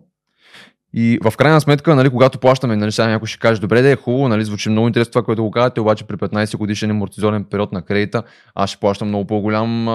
И 0.97 1.19
в 1.23 1.37
крайна 1.37 1.61
сметка, 1.61 1.95
нали, 1.95 2.11
когато 2.11 2.39
плащаме, 2.39 2.77
нали, 2.77 2.93
сега 2.93 3.09
някой 3.09 3.29
ще 3.29 3.39
каже, 3.39 3.61
добре, 3.61 3.83
да 3.83 3.91
е 3.91 3.97
хубаво, 3.97 4.29
нали, 4.29 4.45
звучи 4.45 4.69
много 4.69 4.87
интересно 4.87 5.13
това, 5.13 5.23
което 5.23 5.43
го 5.43 5.51
казвате, 5.51 5.81
обаче 5.81 6.05
при 6.05 6.17
15 6.17 6.57
годишен 6.57 6.91
амортизационен 6.91 7.45
период 7.45 7.73
на 7.73 7.83
кредита, 7.83 8.23
аз 8.55 8.71
ще 8.71 8.81
плащам 8.81 9.09
много 9.09 9.27
по-голям, 9.27 9.87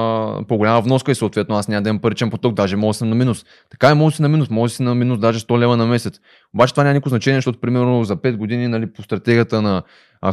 по-голяма 0.47 0.81
вноска 0.81 1.11
и 1.11 1.15
съответно 1.15 1.55
аз 1.55 1.67
няма 1.67 1.81
да 1.81 1.89
имам 1.89 2.01
паричен 2.01 2.29
поток, 2.29 2.53
даже 2.53 2.75
мога 2.75 2.89
да 2.89 2.93
съм 2.93 3.09
на 3.09 3.15
минус. 3.15 3.45
Така 3.69 3.89
е, 3.89 3.93
мога 3.93 4.11
да 4.11 4.15
си 4.15 4.21
на 4.21 4.29
минус, 4.29 4.49
мога 4.49 4.65
да 4.65 4.69
си 4.69 4.83
на 4.83 4.95
минус 4.95 5.19
даже 5.19 5.39
100 5.39 5.59
лева 5.59 5.77
на 5.77 5.85
месец. 5.85 6.19
Обаче 6.55 6.73
това 6.73 6.83
няма 6.83 6.93
никакво 6.93 7.09
значение, 7.09 7.37
защото 7.37 7.59
примерно 7.59 8.03
за 8.03 8.17
5 8.17 8.35
години 8.35 8.67
нали, 8.67 8.93
по 8.93 9.03
стратегията 9.03 9.61
на 9.61 9.83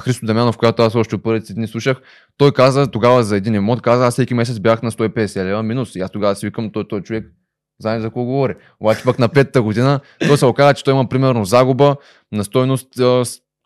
Христо 0.01 0.27
Дамянов, 0.27 0.57
която 0.57 0.83
аз 0.83 0.95
още 0.95 1.19
първите 1.19 1.55
дни 1.55 1.67
слушах, 1.67 1.97
той 2.37 2.53
каза 2.53 2.91
тогава 2.91 3.23
за 3.23 3.37
един 3.37 3.55
имот, 3.55 3.83
каза 3.83 4.07
аз 4.07 4.15
всеки 4.15 4.35
месец 4.35 4.61
бях 4.61 4.83
на 4.83 4.91
150 4.91 5.45
лева 5.45 5.63
минус. 5.63 5.97
И 5.97 6.01
аз 6.01 6.11
тогава 6.11 6.37
си 6.37 6.47
викам, 6.47 6.71
той, 6.73 6.89
той 6.89 7.01
човек 7.01 7.36
Знаеш 7.81 8.01
за 8.01 8.07
какво 8.09 8.25
говори. 8.25 8.55
Обаче 8.81 9.05
пък 9.05 9.19
на 9.19 9.29
петата 9.29 9.63
година 9.63 10.01
той 10.27 10.39
се 10.39 10.47
оказа, 10.47 10.75
че 10.75 10.85
той 10.85 10.95
има 10.95 11.09
примерно 11.09 11.45
загуба 11.45 11.97
на 12.33 12.45
стойност 12.45 12.89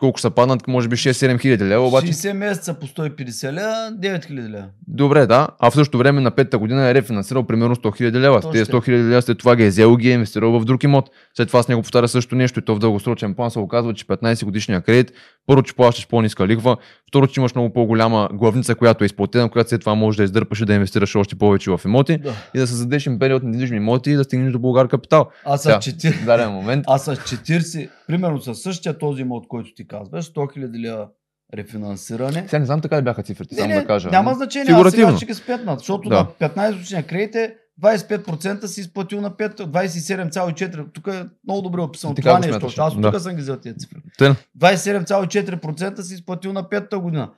колко 0.01 0.21
са 0.21 0.31
паднат, 0.31 0.69
може 0.69 0.89
би 0.89 0.97
6-7 0.97 1.41
хиляди 1.41 1.65
лева, 1.65 1.87
обаче 1.87 2.07
60 2.07 2.33
месеца 2.33 2.75
по 2.75 2.87
150 2.87 3.53
лева, 3.53 3.93
9 4.01 4.25
хиляди 4.25 4.49
лева. 4.49 4.65
добре, 4.89 5.27
да, 5.27 5.49
а 5.59 5.71
в 5.71 5.75
същото 5.75 5.99
време 5.99 6.21
на 6.21 6.31
петата 6.31 6.59
година 6.59 6.89
е 6.91 6.95
рефинансирал 6.95 7.47
примерно 7.47 7.77
100 7.77 7.97
хиляди 7.97 8.19
лева. 8.19 8.53
Тези 8.53 8.65
100 8.65 8.85
хиляди 8.85 9.05
лева 9.05 9.23
след 9.23 9.39
това 9.39 9.57
ги 9.57 9.65
е 9.65 9.69
взел 9.69 9.97
ги 9.97 10.11
е 10.11 10.13
инвестирал 10.13 10.61
в 10.61 10.65
друг 10.65 10.85
имот. 10.85 11.11
След 11.37 11.49
това 11.49 11.63
с 11.63 11.69
него 11.69 11.83
повтаря 11.83 12.09
също 12.09 12.35
нещо 12.37 12.59
и 12.59 12.63
то 12.63 12.75
в 12.75 12.79
дългосрочен 12.79 13.35
план 13.35 13.51
се 13.51 13.59
оказва, 13.59 13.95
че 13.95 14.05
15 14.05 14.45
годишния 14.45 14.81
кредит, 14.81 15.13
първо, 15.47 15.63
че 15.63 15.75
плащаш 15.75 16.09
по-ниска 16.09 16.47
лихва, 16.47 16.77
второ, 17.09 17.27
че 17.27 17.41
имаш 17.41 17.55
много 17.55 17.73
по-голяма 17.73 18.29
главница, 18.33 18.75
която 18.75 19.05
е 19.05 19.07
изплатена, 19.07 19.51
която 19.51 19.71
след 19.71 19.81
това 19.81 19.95
можеш 19.95 20.17
да 20.17 20.25
издърпаш 20.25 20.61
и 20.61 20.65
да 20.65 20.75
инвестираш 20.75 21.17
още 21.17 21.37
повече 21.37 21.71
в 21.71 21.81
имоти 21.85 22.19
Да. 22.19 22.35
и 22.55 22.59
да 22.59 22.67
създадеш 22.67 23.07
империя 23.07 23.37
от 23.37 23.43
недвижими 23.43 23.77
имоти 23.77 24.11
и 24.11 24.15
да 24.15 24.25
стигнеш 24.25 24.53
до 24.53 24.59
Българ 24.59 24.89
капитал. 24.89 25.27
Аз 25.45 25.63
с 25.63 25.67
4, 25.69 26.23
В 26.23 26.25
даден 26.25 26.51
момент 26.51 26.85
аз 26.89 27.05
с 27.05 27.17
40, 27.17 27.89
примерно 28.07 28.41
със 28.41 28.63
същия 28.63 28.99
този 28.99 29.23
имот, 29.23 29.49
който 29.49 29.75
ти 29.75 29.89
казваш, 29.91 30.33
100 30.33 30.53
хиляди 30.53 30.79
лева 30.79 31.09
рефинансиране. 31.55 32.45
Сега 32.49 32.59
не 32.59 32.67
знам 32.67 32.81
така 32.81 32.99
ли 32.99 33.03
бяха 33.03 33.23
цифрите, 33.23 33.55
само 33.55 33.75
да 33.75 33.87
кажа. 33.87 34.11
Няма 34.11 34.35
значение, 34.35 34.75
аз 34.75 34.91
сега 34.91 35.17
ще 35.17 35.27
ги 35.27 35.35
спетнат, 35.35 35.79
защото 35.79 36.09
Да. 36.09 36.15
на 36.41 36.49
15 36.49 36.73
годишния 36.73 37.07
кредит 37.07 37.35
е 37.35 37.57
25% 37.83 38.67
си 38.67 38.81
изплатил 38.81 39.21
на 39.21 39.31
5, 39.31 39.61
27,4. 39.61 40.93
Тук 40.93 41.07
е 41.07 41.25
много 41.45 41.63
добре 41.63 41.81
описано 41.81 42.15
Така 42.15 42.29
това 42.29 42.39
нещо. 42.47 42.83
Аз 42.83 42.97
Да. 42.97 43.13
тук 43.13 43.21
съм 43.21 43.35
ги 43.35 43.43
взел 43.43 43.57
тези 43.57 43.79
цифри. 43.79 43.99
Те, 44.19 44.35
27,4% 44.59 46.01
си 46.01 46.15
изплатил 46.15 46.53
на 46.53 46.65
5-та 46.65 46.99
година. 46.99 47.31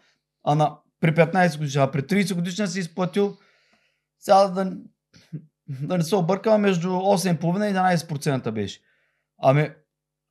А 0.45 0.55
на, 0.55 0.77
при 1.01 1.15
15 1.15 1.59
годишна, 1.59 1.83
а 1.83 1.91
при 1.91 2.03
30 2.03 2.35
годишна 2.35 2.67
си 2.67 2.81
изплатил 2.81 3.37
сега 4.19 4.49
да, 4.49 4.73
да 5.83 5.99
не 5.99 6.05
се 6.05 6.17
объркам, 6.17 6.61
между 6.61 6.89
8,5 6.89 7.71
и 7.71 7.75
11% 7.99 8.51
беше. 8.51 8.81
Ами, 9.43 9.71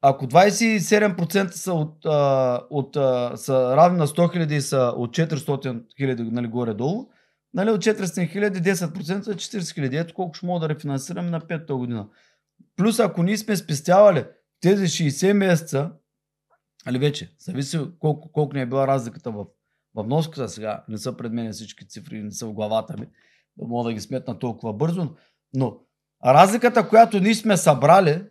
ако 0.02 0.28
27% 0.28 1.52
са, 1.52 1.74
от, 1.74 2.06
а, 2.06 2.62
от, 2.70 2.96
а, 2.96 3.38
са 3.38 3.76
равни 3.78 3.98
на 3.98 4.08
100 4.08 4.38
000 4.38 4.52
и 4.54 4.62
са 4.62 4.94
от 4.98 5.12
400 5.12 5.84
000 6.00 6.32
нали, 6.32 6.48
горе-долу, 6.48 7.10
нали, 7.54 7.70
от 7.70 7.82
400 7.82 8.02
000 8.04 8.74
10% 8.74 9.22
са 9.22 9.34
40 9.34 9.60
000. 9.60 10.02
Ето 10.02 10.14
колко 10.14 10.34
ще 10.34 10.46
мога 10.46 10.60
да 10.60 10.70
рефинансираме 10.70 11.30
на 11.30 11.42
5-та 11.42 11.74
година. 11.74 12.08
Плюс 12.76 13.00
ако 13.00 13.24
ние 13.24 13.38
сме 13.38 13.56
спестявали 13.56 14.26
тези 14.62 14.86
60 14.86 15.34
месеца, 15.34 15.92
Али 16.86 17.00
вече, 17.00 17.36
зависи 17.40 17.80
колко, 18.00 18.32
колко 18.32 18.56
ни 18.56 18.62
е 18.62 18.66
била 18.66 18.88
разликата 18.88 19.32
в, 19.32 19.46
в 19.96 20.04
вноската 20.04 20.50
сега. 20.50 20.84
Не 20.90 20.98
са 20.98 21.18
пред 21.18 21.34
мен 21.34 21.52
всички 21.52 21.88
цифри, 21.88 22.24
не 22.24 22.32
са 22.32 22.46
в 22.46 22.54
главата 22.54 22.98
ми, 22.98 23.08
да 23.58 23.68
мога 23.68 23.90
да 23.90 23.94
ги 23.94 24.00
сметна 24.00 24.40
толкова 24.40 24.74
бързо. 24.74 25.16
Но 25.54 25.78
разликата, 26.26 26.90
която 26.90 27.20
ние 27.20 27.36
сме 27.36 27.58
събрали 27.58 28.24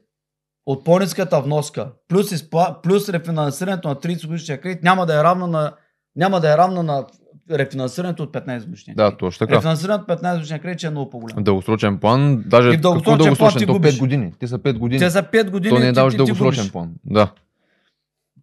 от 0.66 0.84
по-ниската 0.84 1.40
вноска, 1.40 1.92
плюс, 2.08 2.32
изпла... 2.32 2.76
плюс 2.82 3.08
рефинансирането 3.08 3.88
на 3.88 3.94
30 3.96 4.26
годишния 4.26 4.60
кредит, 4.60 4.82
няма 4.82 5.06
да 5.06 5.20
е 5.20 5.24
равна 5.24 5.46
на, 5.46 5.72
няма 6.16 6.40
да 6.40 6.52
е 6.52 6.56
равна 6.56 6.82
на 6.82 7.04
рефинансирането 7.50 8.22
от 8.22 8.32
15 8.32 8.64
годишния 8.64 8.94
да, 8.96 9.16
точно 9.16 9.46
така. 9.46 9.56
Рефинансирането 9.56 10.12
от 10.12 10.20
15 10.20 10.34
годишния 10.34 10.60
кредит 10.60 10.82
е 10.82 10.90
много 10.90 11.10
по-голям. 11.10 11.38
В 11.38 11.42
дългосрочен 11.42 11.98
план, 11.98 12.44
даже 12.46 12.68
И 12.68 12.76
в 12.76 12.80
дългосрочен 12.80 13.26
какво 13.26 13.44
план 13.44 13.54
ти 13.58 13.66
губиш. 13.66 13.94
5 13.94 13.98
години. 13.98 14.32
Те 14.38 14.46
са 14.46 14.58
5 14.58 14.78
години. 14.78 14.98
Те 14.98 15.10
за 15.10 15.22
5 15.22 15.50
години. 15.50 15.74
То 15.74 15.80
не 15.80 15.86
е 15.86 15.90
ти- 15.90 15.94
даваш 15.94 16.12
ти- 16.12 16.16
ти 16.16 16.18
дългосрочен 16.18 16.62
губиш. 16.62 16.72
план. 16.72 16.90
Да. 17.04 17.32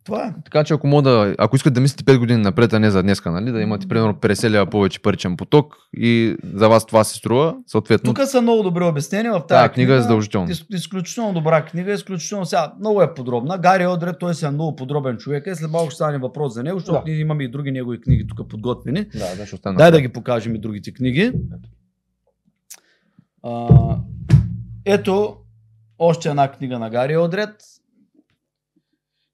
Това 0.07 0.25
е. 0.25 0.33
Така 0.45 0.63
че 0.63 0.73
ако 0.73 0.87
мога 0.87 1.01
да, 1.01 1.35
ако 1.37 1.55
искате 1.55 1.73
да 1.73 1.81
мислите 1.81 2.03
5 2.03 2.17
години 2.17 2.41
напред, 2.41 2.73
а 2.73 2.79
не 2.79 2.91
за 2.91 3.03
днеска, 3.03 3.31
нали, 3.31 3.51
да 3.51 3.61
имате 3.61 3.87
примерно 3.87 4.13
50 4.13 4.49
лева 4.49 4.65
повече 4.65 5.01
паричен 5.01 5.37
поток 5.37 5.75
и 5.93 6.35
за 6.53 6.69
вас 6.69 6.85
това 6.85 7.03
се 7.03 7.15
струва, 7.15 7.55
съответно 7.67 8.13
Тук 8.13 8.25
са 8.25 8.41
много 8.41 8.63
добре 8.63 8.83
обяснения 8.83 9.33
в 9.33 9.47
тази 9.47 9.47
тази 9.47 9.73
книга 9.73 9.93
е 9.93 10.01
задължителна. 10.01 10.51
Из, 10.51 10.65
изключително 10.69 11.33
добра 11.33 11.65
книга, 11.65 11.93
изключително 11.93 12.45
сега 12.45 12.73
много 12.79 13.01
е 13.01 13.13
подробна. 13.13 13.57
Гари 13.57 13.85
Одре, 13.85 14.17
той 14.19 14.35
си 14.35 14.45
е 14.45 14.49
много 14.49 14.75
подробен 14.75 15.17
човек 15.17 15.47
и 15.47 15.55
след 15.55 15.71
малко 15.71 15.89
ще 15.89 15.95
стане 15.95 16.17
въпрос 16.17 16.53
за 16.53 16.63
него, 16.63 16.79
защото 16.79 17.01
Да. 17.05 17.11
ние 17.11 17.19
имаме 17.19 17.43
и 17.43 17.51
други 17.51 17.71
негови 17.71 18.01
книги 18.01 18.27
тук 18.27 18.49
подготвени. 18.49 19.05
Да, 19.05 19.35
да, 19.37 19.45
ще 19.45 19.55
остана. 19.55 19.77
Дай 19.77 19.91
да 19.91 20.01
ги 20.01 20.09
покажем 20.09 20.55
и 20.55 20.59
другите 20.59 20.91
книги. 20.93 21.31
А, 23.43 23.67
ето 24.85 25.37
още 25.99 26.29
една 26.29 26.51
книга 26.51 26.79
на 26.79 26.89
Гари 26.89 27.17
Одред. 27.17 27.55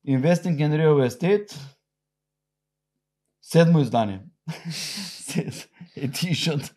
Investing 0.07 0.57
in 0.57 0.71
Real 0.71 1.09
Estate. 1.09 1.55
Седмо 3.41 3.79
издание. 3.79 4.19
Edition. 5.97 6.71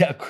Яко. 0.00 0.26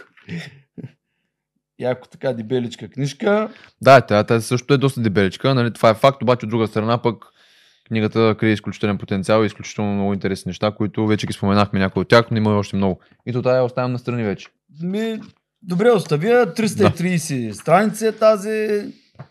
яко 1.79 2.09
така 2.09 2.33
дебеличка 2.33 2.89
книжка. 2.89 3.51
Да, 3.83 4.01
тя, 4.01 4.25
тя 4.25 4.41
също 4.41 4.75
е 4.75 4.79
доста 4.79 5.01
дебеличка, 5.01 5.55
нали? 5.55 5.73
това 5.73 5.91
е 5.91 5.95
факт, 5.95 6.23
обаче 6.23 6.47
от 6.47 6.51
друга 6.51 6.67
страна 6.67 7.03
пък 7.03 7.25
книгата 7.87 8.37
крие 8.39 8.53
изключителен 8.53 8.99
потенциал 8.99 9.43
и 9.43 9.47
изключително 9.47 9.95
много 9.95 10.15
интересни 10.15 10.51
неща, 10.51 10.71
които 10.71 11.07
вече 11.07 11.27
ги 11.27 11.33
споменахме 11.33 11.79
някои 11.79 12.01
от 12.01 12.09
тях, 12.09 12.31
но 12.31 12.37
има 12.37 12.51
и 12.51 12.55
още 12.55 12.77
много. 12.77 13.01
И 13.27 13.33
то 13.33 13.43
тая 13.43 13.57
я 13.57 13.65
оставям 13.65 13.93
на 13.93 13.99
страни 13.99 14.25
вече. 14.25 14.49
Ми, 14.83 15.21
добре, 15.63 15.91
оставя 15.91 16.55
330 16.55 17.53
страници 17.53 18.07
е 18.07 18.13
тази 18.13 18.85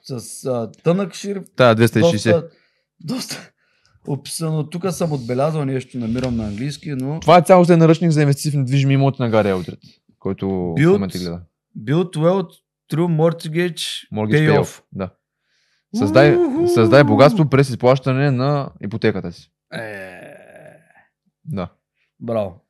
с 0.03 0.45
а, 0.45 0.72
тънък 0.84 1.14
шрифт. 1.14 1.47
Тая 1.55 1.76
260. 1.76 2.11
Доста, 2.11 2.43
доста 2.99 3.51
описано. 4.07 4.64
Тук 4.64 4.91
съм 4.91 5.11
отбелязал 5.11 5.65
нещо, 5.65 5.97
намирам 5.97 6.35
на 6.35 6.43
английски, 6.43 6.89
но 6.91 7.19
Това 7.19 7.38
е 7.38 7.41
цялостен 7.41 7.80
наръчник 7.80 8.11
за 8.11 8.22
инвестиции 8.22 8.51
в 8.51 8.55
недвижими 8.55 8.93
имоти 8.93 9.22
на 9.22 9.30
Гари 9.30 9.49
Елдред, 9.49 9.80
който 10.19 10.45
Build- 10.45 10.89
в 10.89 10.93
момента 10.93 11.18
гледа. 11.18 11.41
Built 11.80 12.15
well 12.15 12.47
through 12.91 13.07
mortgage, 13.09 14.07
Mortgage 14.14 14.49
payoff. 14.49 14.59
payoff. 14.59 14.81
Да. 14.91 15.09
Създай, 15.95 16.35
Уху! 16.35 16.68
създай 16.68 17.03
богатство 17.03 17.49
през 17.49 17.69
изплащане 17.69 18.31
на 18.31 18.69
ипотеката 18.81 19.31
си. 19.31 19.51
Е, 19.73 19.80
Да. 21.45 21.68
браво. 22.19 22.61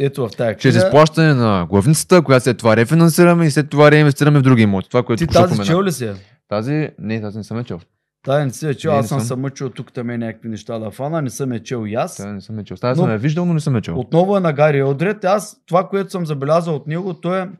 Ето 0.00 0.22
в 0.22 0.30
Чрез 0.30 0.56
книга. 0.56 0.78
изплащане 0.78 1.34
на 1.34 1.66
главницата, 1.66 2.22
която 2.22 2.44
след 2.44 2.58
това 2.58 2.76
рефинансираме 2.76 3.46
и 3.46 3.50
след 3.50 3.70
това 3.70 3.90
реинвестираме 3.90 4.38
в 4.38 4.42
други 4.42 4.62
имоти. 4.62 4.88
Това, 4.88 5.02
което 5.02 5.18
Ти 5.18 5.26
тази 5.26 5.64
чел 5.64 5.82
ли 5.82 5.92
си? 5.92 6.12
Тази, 6.50 6.90
не, 6.98 7.20
тази 7.20 7.38
не 7.38 7.44
съм 7.44 7.58
я 7.58 7.64
чел. 7.64 7.80
Тази 8.22 8.44
не 8.44 8.50
си 8.50 8.66
я 8.66 8.74
чел, 8.74 8.92
не 8.92 8.98
аз 8.98 9.08
съм 9.08 9.20
съм. 9.20 9.40
мъчил 9.40 9.70
тук 9.70 9.92
там 9.92 10.10
е 10.10 10.18
някакви 10.18 10.48
неща 10.48 10.78
да 10.78 10.90
фана, 10.90 11.22
не 11.22 11.30
съм 11.30 11.52
я 11.52 11.62
чел 11.62 11.84
и 11.86 11.94
аз. 11.94 12.16
Тази 12.16 12.28
не 12.28 12.40
съм 12.40 12.58
я 12.58 12.64
чел. 12.64 12.76
Тази 12.76 13.00
Но- 13.00 13.04
съм 13.04 13.12
я 13.12 13.18
виждал, 13.18 13.44
но 13.44 13.54
не 13.54 13.60
съм 13.60 13.74
я 13.74 13.80
чел. 13.80 13.98
Отново 13.98 14.36
е 14.36 14.40
на 14.40 14.52
Гари 14.52 14.78
Елдред. 14.78 15.24
Аз 15.24 15.62
това, 15.66 15.88
което 15.88 16.10
съм 16.10 16.26
забелязал 16.26 16.74
от 16.74 16.86
него, 16.86 17.14
то 17.14 17.36
е... 17.36 17.50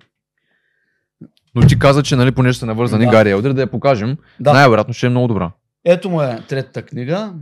Но 1.54 1.66
ти 1.66 1.78
каза, 1.78 2.02
че 2.02 2.16
нали, 2.16 2.32
понеже 2.32 2.58
са 2.58 2.66
навързани 2.66 3.04
Да. 3.04 3.10
Гари 3.10 3.30
Елдер, 3.30 3.52
да 3.52 3.60
я 3.60 3.70
покажем. 3.70 4.16
Да. 4.40 4.52
Най-вероятно 4.52 4.94
ще 4.94 5.06
е 5.06 5.10
много 5.10 5.28
добра. 5.28 5.50
Ето 5.84 6.10
му 6.10 6.22
е 6.22 6.38
третата 6.48 6.82
книга. 6.82 7.34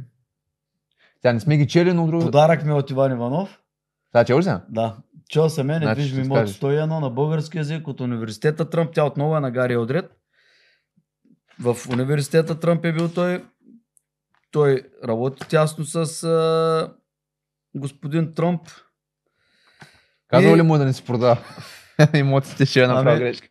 Тя 1.22 1.32
не 1.32 1.40
сме 1.40 1.56
ги 1.56 1.66
чели, 1.66 1.92
но 1.92 2.06
друго. 2.06 2.24
Подарък 2.24 2.64
ми 2.64 2.72
от 2.72 2.90
Иван 2.90 3.12
Иванов. 3.12 3.58
Тя 4.12 4.24
чел 4.24 4.38
ли? 4.38 4.44
Да. 4.68 4.96
Чел 5.28 5.48
съм 5.48 5.70
е 5.70 5.74
Значи 5.74 5.86
недвижим 5.86 6.16
ще 6.16 6.26
имот 6.26 6.38
скажеш. 6.38 6.56
101 6.56 7.00
на 7.00 7.10
български 7.10 7.58
язик 7.58 7.88
от 7.88 8.00
университета 8.00 8.70
Тръмп. 8.70 8.90
Тя 8.94 9.04
отново 9.04 9.36
е 9.36 9.40
на 9.40 9.50
Гари 9.50 9.72
Елдред. 9.72 10.17
В 11.60 11.76
университета 11.92 12.60
Тръмп 12.60 12.84
е 12.84 12.92
бил 12.92 13.08
той. 13.08 13.44
Той 14.50 14.82
работи 15.04 15.48
тясно 15.48 15.84
с 15.84 16.24
а, 16.24 16.92
господин 17.74 18.34
Тръмп. 18.34 18.60
Казал 20.28 20.50
И- 20.50 20.56
ли 20.56 20.62
му 20.62 20.74
е 20.74 20.78
да 20.78 20.84
не 20.84 20.92
си 20.92 21.04
продава? 21.04 21.38
Имотите 22.14 22.66
ще 22.66 22.80
я 22.80 22.88
направи 22.88 23.10
Ами, 23.10 23.18
грешка. 23.18 23.48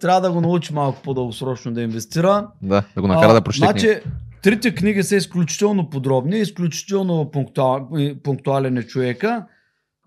Трябва 0.00 0.20
да 0.20 0.32
го 0.32 0.40
научи 0.40 0.74
малко 0.74 1.02
по-дългосрочно 1.02 1.72
да 1.72 1.82
инвестира. 1.82 2.50
Да, 2.62 2.84
да 2.94 3.00
го 3.00 3.08
накара 3.08 3.30
А, 3.30 3.34
да 3.34 3.40
прочете. 3.42 3.64
Значи, 3.64 4.00
трите 4.42 4.74
книги 4.74 5.02
са 5.02 5.16
изключително 5.16 5.90
подробни, 5.90 6.38
изключително 6.38 7.30
пунктуал, 7.30 7.88
пунктуален 8.24 8.76
е 8.76 8.82
човека. 8.82 9.46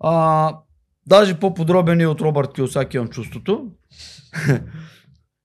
А, 0.00 0.54
даже 1.06 1.40
по-подробен 1.40 2.00
е 2.00 2.06
от 2.06 2.20
Робърт 2.20 2.52
Киосаки, 2.52 2.96
имам 2.96 3.08
чувството. 3.08 3.70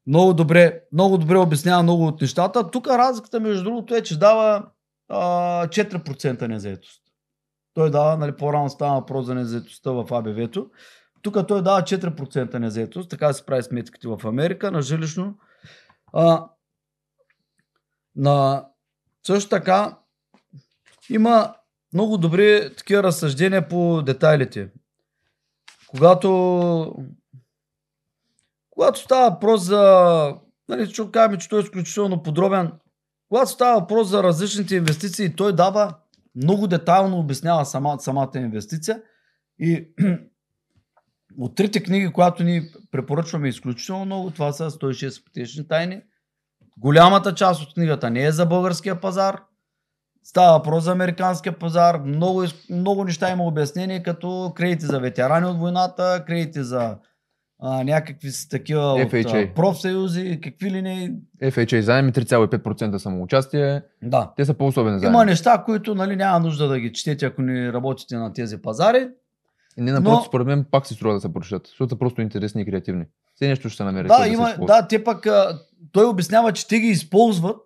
много, 0.07 0.33
добре, 0.33 0.81
много 0.93 1.17
добре 1.17 1.37
обяснява 1.37 1.83
много 1.83 2.07
от 2.07 2.21
нещата. 2.21 2.71
Тук 2.71 2.87
разликата, 2.87 3.39
между 3.39 3.63
другото, 3.63 3.95
е, 3.95 4.03
че 4.03 4.19
дава 4.19 4.65
а, 5.09 5.19
4% 5.67 6.47
незаетост. 6.47 7.01
Той 7.73 7.91
дава, 7.91 8.17
нали, 8.17 8.35
по-рано 8.35 8.69
става 8.69 8.99
въпрос 8.99 9.25
за 9.25 9.35
незаетостта 9.35 9.91
в 9.91 10.05
АБВ-то. 10.11 10.69
Тук 11.21 11.47
той 11.47 11.63
дава 11.63 11.81
4% 11.81 12.59
незаетост, 12.59 13.09
така 13.09 13.33
се 13.33 13.45
прави 13.45 13.63
сметките 13.63 14.07
в 14.07 14.19
Америка 14.25 14.71
на 14.71 14.81
жилищно. 14.81 15.37
А, 16.13 16.45
на 18.15 18.65
също 19.27 19.49
така 19.49 19.97
има 21.09 21.53
много 21.93 22.17
добри 22.17 22.75
такива 22.77 23.03
разсъждения 23.03 23.67
по 23.67 24.01
детайлите. 24.01 24.69
Когато 25.87 26.95
когато 28.77 28.99
става 28.99 29.29
въпрос 29.29 29.61
за 29.61 30.33
нали, 30.69 30.85
ще 30.85 31.11
кажем, 31.11 31.37
че 31.37 31.49
той 31.49 31.59
е 31.59 31.63
изключително 31.63 32.23
подробен. 32.23 32.71
Когато 33.29 33.51
става 33.51 33.79
въпрос 33.79 34.07
за 34.07 34.23
различните 34.23 34.75
инвестиции, 34.75 35.35
той 35.35 35.55
дава 35.55 35.95
много 36.35 36.67
детайлно 36.67 37.19
обяснява 37.19 37.65
сама, 37.65 37.95
самата 37.99 38.31
инвестиция 38.35 39.01
и 39.59 39.87
от 41.37 41.55
трите 41.55 41.83
книги, 41.83 42.13
която 42.13 42.43
ни 42.43 42.71
препоръчваме 42.91 43.47
изключително 43.47 44.05
много, 44.05 44.31
това 44.31 44.51
са 44.51 44.71
106 44.71 45.21
ипотечни 45.21 45.67
тайни. 45.67 46.01
Голямата 46.77 47.35
част 47.35 47.61
от 47.61 47.73
книгата 47.73 48.09
не 48.09 48.23
е 48.23 48.31
за 48.31 48.45
българския 48.45 49.01
пазар. 49.01 49.41
Става 50.23 50.57
въпрос 50.57 50.83
за 50.83 50.91
американския 50.91 51.59
пазар. 51.59 51.99
Много, 51.99 52.43
много 52.69 53.03
неща 53.03 53.31
има 53.31 53.43
обяснение, 53.43 54.03
като 54.03 54.51
кредити 54.55 54.85
за 54.85 54.99
ветерани 54.99 55.45
от 55.45 55.57
войната, 55.57 56.23
кредити 56.27 56.63
за 56.63 56.97
а, 57.59 57.83
някакви 57.83 58.31
си 58.31 58.49
такива 58.49 58.81
от 58.81 58.99
FHA. 59.11 59.49
а, 59.51 59.53
профсъюзи, 59.53 60.39
какви 60.43 60.71
ли 60.71 60.81
не. 60.81 61.13
FHA 61.41 61.79
заеми 61.79 62.11
3,5% 62.11 62.97
самоучастие. 62.97 63.81
Да. 64.03 64.31
Те 64.37 64.45
са 64.45 64.53
по-особени 64.53 64.99
заеми. 64.99 65.13
Има 65.13 65.25
неща, 65.25 65.63
които 65.65 65.95
нали, 65.95 66.15
няма 66.15 66.39
нужда 66.39 66.67
да 66.67 66.79
ги 66.79 66.93
четете, 66.93 67.25
ако 67.25 67.41
не 67.41 67.73
работите 67.73 68.15
на 68.17 68.33
тези 68.33 68.61
пазари. 68.61 69.07
И 69.77 69.81
Не 69.81 69.91
напротив, 69.91 70.17
Но- 70.19 70.23
според 70.23 70.47
мен 70.47 70.65
пак 70.71 70.87
си 70.87 70.93
струва 70.93 71.13
да 71.13 71.19
се 71.21 71.33
прочитат, 71.33 71.67
защото 71.67 71.89
са 71.89 71.99
просто 71.99 72.21
интересни 72.21 72.61
и 72.61 72.65
креативни. 72.65 73.05
Все 73.35 73.47
нещо 73.47 73.69
ще 73.69 73.77
се 73.77 73.83
намери. 73.83 74.07
Да, 74.07 74.15
което 74.15 74.33
има, 74.33 74.49
използва. 74.49 74.75
да, 74.75 74.87
те 74.87 75.03
пък, 75.03 75.25
а, 75.25 75.59
той 75.91 76.05
обяснява, 76.05 76.53
че 76.53 76.67
те 76.67 76.79
ги 76.79 76.87
използват 76.87 77.57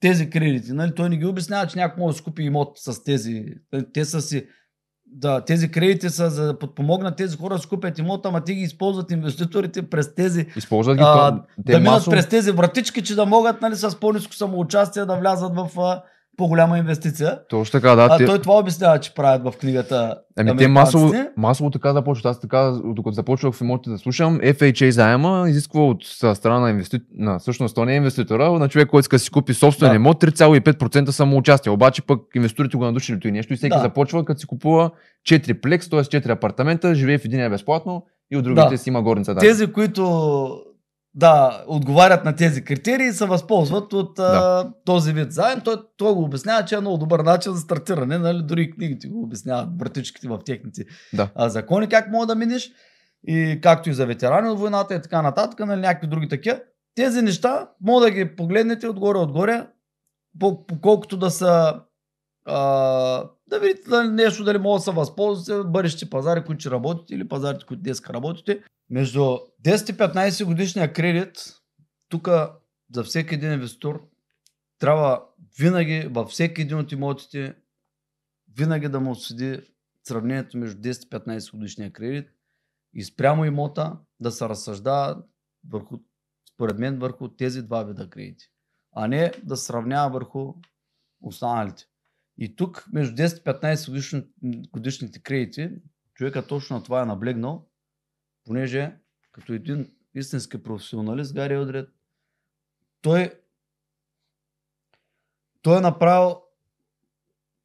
тези 0.00 0.30
кредити. 0.30 0.72
Нали? 0.72 0.94
Той 0.94 1.08
не 1.08 1.16
ги 1.16 1.26
обяснява, 1.26 1.66
че 1.66 1.78
някой 1.78 2.00
може 2.00 2.14
да 2.14 2.18
си 2.18 2.24
купи 2.24 2.42
имот 2.42 2.72
с 2.78 3.04
тези. 3.04 3.44
Те 3.94 4.04
са 4.04 4.20
си, 4.20 4.46
да, 5.12 5.40
тези 5.40 5.70
кредити 5.70 6.10
са 6.10 6.30
за 6.30 6.46
да 6.46 6.58
подпомогнат 6.58 7.16
тези 7.16 7.36
хора 7.36 7.54
да 7.54 7.60
си 7.60 7.68
купят 7.68 7.98
имот, 7.98 8.26
ама 8.26 8.44
те 8.44 8.54
ги 8.54 8.60
използват 8.60 9.10
инвеститорите 9.10 9.82
през 9.82 10.14
тези, 10.14 10.46
Използват 10.56 10.96
ги. 10.96 11.02
а, 11.06 11.30
то, 11.30 11.42
те 11.66 11.72
да 11.72 11.78
минат 11.78 11.94
масово, 11.94 12.10
през 12.10 12.28
тези 12.28 12.50
вратички, 12.50 13.02
че 13.02 13.14
да 13.14 13.26
могат 13.26 13.62
нали, 13.62 13.76
с 13.76 14.00
по-низко 14.00 14.34
самоучастие 14.34 15.04
да 15.04 15.16
влязат 15.16 15.52
в 15.54 15.70
а, 15.78 16.02
по-голяма 16.40 16.78
инвестиция. 16.78 17.38
Точно 17.48 17.72
така, 17.72 17.94
да. 17.94 18.08
А 18.10 18.18
те, 18.18 18.26
той 18.26 18.38
това 18.38 18.58
обяснява, 18.58 19.00
че 19.00 19.14
правят 19.14 19.42
в 19.44 19.58
книгата. 19.58 20.18
Ами 20.38 20.56
те 20.56 20.68
масово, 20.68 21.12
масово 21.36 21.70
така 21.70 21.92
започват. 21.92 22.26
Аз 22.30 22.40
така, 22.40 22.72
докато 22.84 23.14
започвах 23.14 23.54
в 23.54 23.60
имотите 23.60 23.90
да 23.90 23.98
слушам, 23.98 24.40
FHA 24.40 24.88
заема 24.90 25.44
изисква 25.48 25.80
от 25.86 26.04
страна 26.34 26.60
на, 26.60 26.70
инвести... 26.70 27.00
на 27.14 27.38
всъщност 27.38 27.74
то 27.74 27.84
не 27.84 27.92
е 27.92 27.96
инвеститора, 27.96 28.50
на 28.50 28.68
човек, 28.68 28.88
който 28.88 29.00
иска 29.04 29.16
да 29.16 29.20
си 29.20 29.30
купи 29.30 29.54
собствен 29.54 29.88
Да. 29.90 29.96
имот, 29.96 30.22
3,5% 30.22 31.10
самоучастие. 31.10 31.72
Обаче 31.72 32.02
пък 32.02 32.20
инвеститорите 32.34 32.76
го 32.76 32.84
надушили 32.84 33.20
и 33.24 33.30
нещо 33.32 33.52
и 33.52 33.56
всеки 33.56 33.76
Да. 33.76 33.82
започва 33.82 34.24
като 34.24 34.40
си 34.40 34.46
купува 34.46 34.90
4 35.28 35.60
плекс, 35.60 35.90
т.е. 35.90 36.00
4 36.00 36.30
апартамента, 36.30 36.94
живее 36.94 37.18
в 37.18 37.24
един 37.24 37.50
безплатно 37.50 38.06
и 38.30 38.36
от 38.36 38.44
другите 38.44 38.68
Да. 38.70 38.78
си 38.78 38.88
има 38.88 39.02
горница. 39.02 39.34
Да. 39.34 39.40
Тези, 39.40 39.66
които 39.66 40.62
да, 41.14 41.64
отговарят 41.66 42.24
на 42.24 42.36
тези 42.36 42.64
критерии, 42.64 43.12
се 43.12 43.26
възползват 43.26 43.92
от 43.92 44.18
а, 44.18 44.72
този 44.84 45.12
вид 45.12 45.32
заем. 45.32 45.60
Той, 45.64 45.76
той 45.96 46.14
го 46.14 46.22
обяснява, 46.22 46.64
че 46.64 46.74
е 46.74 46.80
много 46.80 46.98
добър 46.98 47.20
начин 47.20 47.52
за 47.52 47.60
стартиране. 47.60 48.18
Нали? 48.18 48.42
Дори 48.42 48.62
и 48.62 48.70
книгите 48.70 49.08
го 49.08 49.22
обясняват, 49.22 49.76
братичките 49.76 50.28
в 50.28 50.38
техните 50.46 50.84
Да. 51.12 51.30
а, 51.34 51.48
закони, 51.48 51.88
как 51.88 52.10
мога 52.10 52.26
да 52.26 52.34
минеш. 52.34 52.70
И 53.26 53.58
както 53.62 53.90
и 53.90 53.94
за 53.94 54.06
ветерани 54.06 54.48
от 54.48 54.58
войната 54.58 54.94
и 54.94 55.02
така 55.02 55.22
нататък, 55.22 55.58
нали, 55.58 55.80
някакви 55.80 56.06
други 56.06 56.28
такива. 56.28 56.60
Тези 56.94 57.22
неща, 57.22 57.68
мога 57.80 58.04
да 58.04 58.10
ги 58.10 58.36
погледнете 58.36 58.88
отгоре-отгоре, 58.88 59.66
по, 60.38 60.66
по 60.66 60.80
колкото 60.80 61.16
да 61.16 61.30
са 61.30 61.80
а, 62.46 62.58
да 63.46 63.58
видите 63.60 63.90
дали 63.90 64.08
нещо, 64.08 64.44
дали 64.44 64.58
може 64.58 64.80
да 64.80 64.84
се 64.84 64.90
възползвате 64.90 65.68
бъдещи 65.68 66.10
пазари, 66.10 66.44
които 66.44 66.60
ще 66.60 66.70
работите 66.70 67.14
или 67.14 67.28
пазарите, 67.28 67.66
които 67.66 67.82
днес 67.82 68.02
работите. 68.10 68.62
Между 68.90 69.20
10 69.20 69.90
и 69.90 69.96
15 69.96 70.44
годишния 70.44 70.92
кредит, 70.92 71.32
тук 72.08 72.28
за 72.94 73.04
всеки 73.04 73.34
един 73.34 73.52
инвеститор 73.52 74.08
трябва 74.78 75.24
винаги 75.58 76.08
във 76.10 76.30
всеки 76.30 76.62
един 76.62 76.78
от 76.78 76.92
имотите 76.92 77.54
винаги 78.56 78.88
да 78.88 79.00
му 79.00 79.14
седи 79.14 79.60
сравнението 80.04 80.58
между 80.58 80.80
10 80.80 81.06
и 81.06 81.10
15 81.10 81.50
годишния 81.50 81.92
кредит 81.92 82.28
и 82.94 83.04
спрямо 83.04 83.44
имота 83.44 83.98
да 84.20 84.30
се 84.30 84.48
разсъждава 84.48 85.22
върху, 85.68 85.98
според 86.54 86.78
мен, 86.78 86.98
върху 86.98 87.28
тези 87.28 87.62
два 87.62 87.82
вида 87.82 88.10
кредити. 88.10 88.46
А 88.92 89.08
не 89.08 89.32
да 89.42 89.56
сравнява 89.56 90.12
върху 90.12 90.54
останалите. 91.20 91.84
И 92.38 92.56
тук 92.56 92.86
между 92.92 93.16
10 93.16 93.38
и 93.38 93.44
15 93.44 93.88
годишни, 93.90 94.22
годишните 94.72 95.22
кредити, 95.22 95.70
човека 96.14 96.46
точно 96.46 96.76
на 96.76 96.82
това 96.82 97.02
е 97.02 97.06
наблегнал, 97.06 97.69
понеже 98.44 98.96
като 99.32 99.52
един 99.52 99.92
истински 100.14 100.62
професионалист, 100.62 101.34
Гари 101.34 101.56
Одред, 101.56 101.88
той, 103.02 103.32
той 105.62 105.78
е 105.78 105.80
направил 105.80 106.42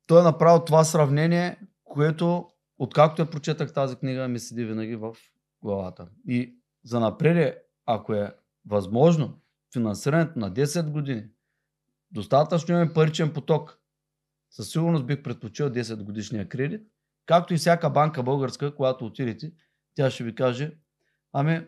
той 0.07 0.19
е 0.19 0.23
направил 0.23 0.65
това 0.65 0.83
сравнение, 0.83 1.59
което 1.83 2.49
откакто 2.77 3.21
я 3.21 3.29
прочетах 3.29 3.73
тази 3.73 3.95
книга, 3.95 4.27
ми 4.27 4.39
седи 4.39 4.65
винаги 4.65 4.95
в 4.95 5.15
главата. 5.61 6.07
И 6.27 6.57
за 6.83 6.99
напред, 6.99 7.57
ако 7.85 8.13
е 8.13 8.35
възможно 8.65 9.41
финансирането 9.73 10.39
на 10.39 10.51
10 10.51 10.91
години, 10.91 11.23
достатъчно 12.11 12.75
имаме 12.75 12.93
паричен 12.93 13.33
поток. 13.33 13.79
Със 14.49 14.69
сигурност 14.69 15.05
бих 15.05 15.23
предпочел 15.23 15.69
10 15.69 16.03
годишния 16.03 16.49
кредит, 16.49 16.87
както 17.25 17.53
и 17.53 17.57
всяка 17.57 17.89
банка 17.89 18.23
българска, 18.23 18.75
която 18.75 19.05
отидете, 19.05 19.51
тя 19.95 20.09
ще 20.09 20.23
ви 20.23 20.35
каже, 20.35 20.71
ами 21.33 21.67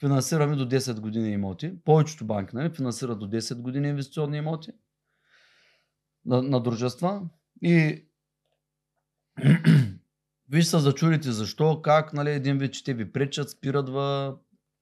финансираме 0.00 0.56
до 0.56 0.68
10 0.68 1.00
години 1.00 1.30
имоти. 1.30 1.74
Повечето 1.84 2.24
банки 2.24 2.56
нали, 2.56 2.70
финансират 2.70 3.18
до 3.18 3.26
10 3.26 3.60
години 3.60 3.88
инвестиционни 3.88 4.38
имоти 4.38 4.72
на, 6.24 6.42
на 6.42 6.60
дружества. 6.60 7.22
И 7.62 8.04
виж 10.48 10.66
се 10.66 10.78
зачудите 10.78 11.32
защо, 11.32 11.82
как, 11.82 12.12
нали, 12.12 12.30
един 12.30 12.58
вид, 12.58 12.74
че 12.74 12.84
те 12.84 12.94
ви 12.94 13.12
пречат, 13.12 13.50
спират 13.50 13.88
в 13.88 14.34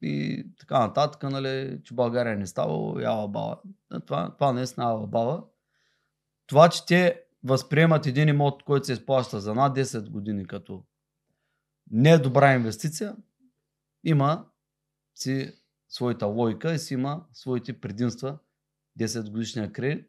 и 0.02 0.46
така 0.58 0.78
нататък, 0.78 1.22
нали, 1.22 1.80
че 1.84 1.94
България 1.94 2.36
не 2.36 2.46
става 2.46 3.02
яла 3.02 3.28
баба. 3.28 3.58
Това, 4.06 4.34
това 4.34 4.52
не 4.52 4.62
е 4.62 4.66
снава 4.66 5.06
баба. 5.06 5.42
Това, 6.46 6.68
че 6.68 6.86
те 6.86 7.20
възприемат 7.44 8.06
един 8.06 8.28
имот, 8.28 8.62
който 8.62 8.86
се 8.86 8.92
изплаща 8.92 9.40
за 9.40 9.54
над 9.54 9.76
10 9.76 10.10
години 10.10 10.46
като 10.46 10.84
не 11.92 12.10
е 12.10 12.18
добра 12.18 12.54
инвестиция, 12.54 13.16
има 14.04 14.44
си 15.14 15.52
своята 15.88 16.26
логика 16.26 16.74
и 16.74 16.78
си 16.78 16.94
има 16.94 17.24
своите 17.32 17.80
предимства 17.80 18.38
10 19.00 19.30
годишния 19.30 19.72
кредит, 19.72 20.06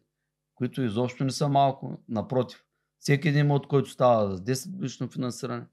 които 0.55 0.81
изобщо 0.81 1.23
не 1.23 1.31
са 1.31 1.49
малко. 1.49 1.97
Напротив, 2.10 2.64
всеки 2.99 3.27
един 3.27 3.39
имот, 3.39 3.68
който 3.68 3.89
става 3.89 4.35
за 4.35 4.43
10 4.43 4.72
годишно 4.72 5.07
финансиране, 5.07 5.65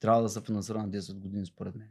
трябва 0.00 0.22
да 0.22 0.28
се 0.28 0.40
финансира 0.40 0.78
на 0.78 0.88
10 0.88 1.14
години, 1.14 1.46
според 1.46 1.74
мен. 1.74 1.88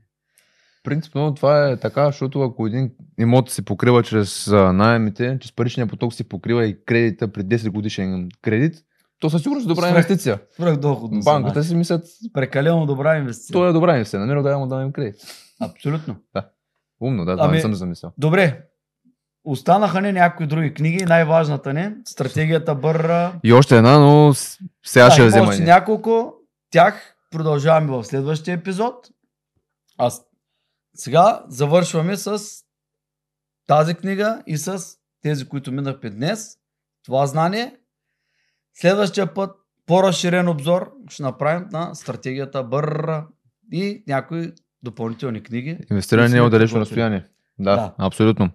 Принципно 0.84 1.36
това 1.36 1.70
е 1.70 1.80
така, 1.80 2.06
защото 2.06 2.42
ако 2.42 2.68
един 2.68 2.92
имот 3.20 3.50
се 3.50 3.66
покрива 3.66 4.04
чрез 4.04 4.48
найемите, 4.48 5.38
чрез 5.42 5.52
паричния 5.52 5.88
поток 5.88 6.14
се 6.14 6.30
покрива 6.30 6.66
и 6.66 6.86
кредита 6.86 7.32
при 7.32 7.42
10 7.42 7.70
годишен 7.70 8.30
кредит, 8.42 8.86
то 9.24 9.30
със 9.30 9.42
сигурност 9.44 9.66
е 9.66 9.68
добра 9.68 9.82
Свръх- 9.82 9.90
инвестиция. 9.90 10.40
Свръх 10.52 10.76
доходно. 10.78 11.22
Банката 11.22 11.64
си 11.64 11.76
мислят, 11.76 12.06
Прекалено 12.34 12.86
добра 12.86 13.18
инвестиция. 13.18 13.54
то 13.54 13.68
е 13.68 13.74
добра 13.74 13.92
инвестиция, 13.92 14.20
намира 14.20 14.44
да 14.44 14.50
я 14.50 14.58
му 14.58 14.68
дадем 14.68 14.92
кредит. 14.92 15.16
Абсолютно. 15.62 16.16
Умно, 17.02 17.26
да, 17.26 17.34
това 17.34 17.46
Ами- 17.46 17.56
не 17.56 17.62
съм 17.62 17.74
замислял. 17.76 18.12
Добре. 18.18 18.64
Останаха 19.44 20.02
ни 20.02 20.12
някои 20.12 20.48
други 20.48 20.74
книги. 20.74 21.06
Най-важната 21.06 21.74
ни 21.74 21.96
стратегията 22.06 22.76
Бърра. 22.76 23.34
И 23.44 23.54
още 23.54 23.78
една, 23.78 24.00
но 24.00 24.34
сега 24.86 25.12
ще 25.12 25.22
я 25.22 25.24
има 25.24 25.28
взема. 25.28 25.48
още 25.48 25.64
няколко. 25.64 26.34
Тях 26.70 27.16
продължаваме 27.32 27.88
в 27.88 28.04
следващия 28.04 28.54
епизод. 28.54 29.10
А 29.98 30.12
сега 30.96 31.44
завършваме 31.48 32.18
с 32.18 32.40
тази 33.68 33.94
книга 33.96 34.44
и 34.48 34.58
с 34.58 34.84
тези, 35.22 35.46
които 35.46 35.72
минахме 35.72 36.10
днес. 36.10 36.58
Това 37.06 37.28
знание. 37.28 37.76
Следващия 38.74 39.34
път 39.34 39.52
по-разширен 39.86 40.48
обзор 40.48 40.92
ще 41.10 41.24
направим 41.24 41.66
на 41.72 41.96
стратегията 41.96 42.64
Бърра 42.64 43.26
и 43.72 44.04
някои 44.08 44.52
допълнителни 44.84 45.44
книги. 45.44 45.78
Инвестиране 45.92 46.38
е 46.38 46.42
от 46.42 46.52
далечно 46.52 46.80
разстояние. 46.80 47.26
Да, 47.60 47.76
Да. 47.76 47.94
абсолютно. 47.98 48.50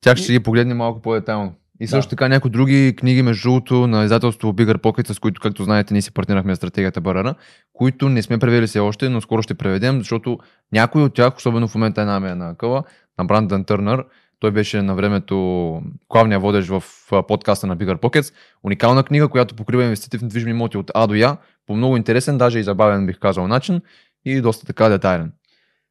Тях 0.00 0.16
ще 0.16 0.32
И- 0.32 0.36
ги 0.36 0.42
погледнем 0.42 0.76
малко 0.76 1.02
по-детайлно. 1.02 1.54
И 1.80 1.86
също 1.86 2.08
Да. 2.08 2.10
така 2.10 2.28
някои 2.28 2.50
други 2.50 2.96
книги, 2.98 3.22
между 3.22 3.42
другото, 3.42 3.86
на 3.86 4.04
издателство 4.04 4.52
Bigger 4.52 4.76
Pocket, 4.76 5.12
с 5.12 5.18
които, 5.18 5.40
както 5.40 5.64
знаете, 5.64 5.94
ние 5.94 6.02
си 6.02 6.12
партнирахме 6.12 6.56
стратегията 6.56 7.00
Барара, 7.00 7.34
които 7.72 8.08
не 8.08 8.22
сме 8.22 8.38
превели 8.38 8.66
все 8.66 8.78
още, 8.78 9.08
но 9.08 9.20
скоро 9.20 9.42
ще 9.42 9.54
преведем, 9.54 9.98
защото 9.98 10.38
някои 10.72 11.02
от 11.02 11.14
тях, 11.14 11.36
особено 11.36 11.68
в 11.68 11.74
момента 11.74 12.00
една 12.00 12.20
ми 12.20 12.28
е 12.28 12.34
на 12.34 12.56
къла, 12.56 12.82
на 13.18 13.24
Брандън 13.24 13.64
Търнър, 13.64 14.04
той 14.40 14.50
беше 14.50 14.82
на 14.82 14.94
времето 14.94 15.82
главния 16.10 16.40
водещ 16.40 16.68
в 16.68 16.82
подкаста 17.28 17.66
на 17.66 17.76
Bigger 17.76 18.00
Pockets. 18.00 18.34
Уникална 18.62 19.04
книга, 19.04 19.28
която 19.28 19.54
покрива 19.54 19.84
инвестиции 19.84 20.18
в 20.18 20.22
недвижими 20.22 20.50
имоти 20.50 20.78
от 20.78 20.90
А 20.94 21.06
до 21.06 21.14
Я, 21.14 21.36
по 21.66 21.76
много 21.76 21.96
интересен, 21.96 22.38
даже 22.38 22.58
и 22.58 22.62
забавен 22.62 23.06
бих 23.06 23.18
казал 23.18 23.48
начин 23.48 23.80
и 24.24 24.40
доста 24.40 24.66
така 24.66 24.88
детайлен. 24.88 25.32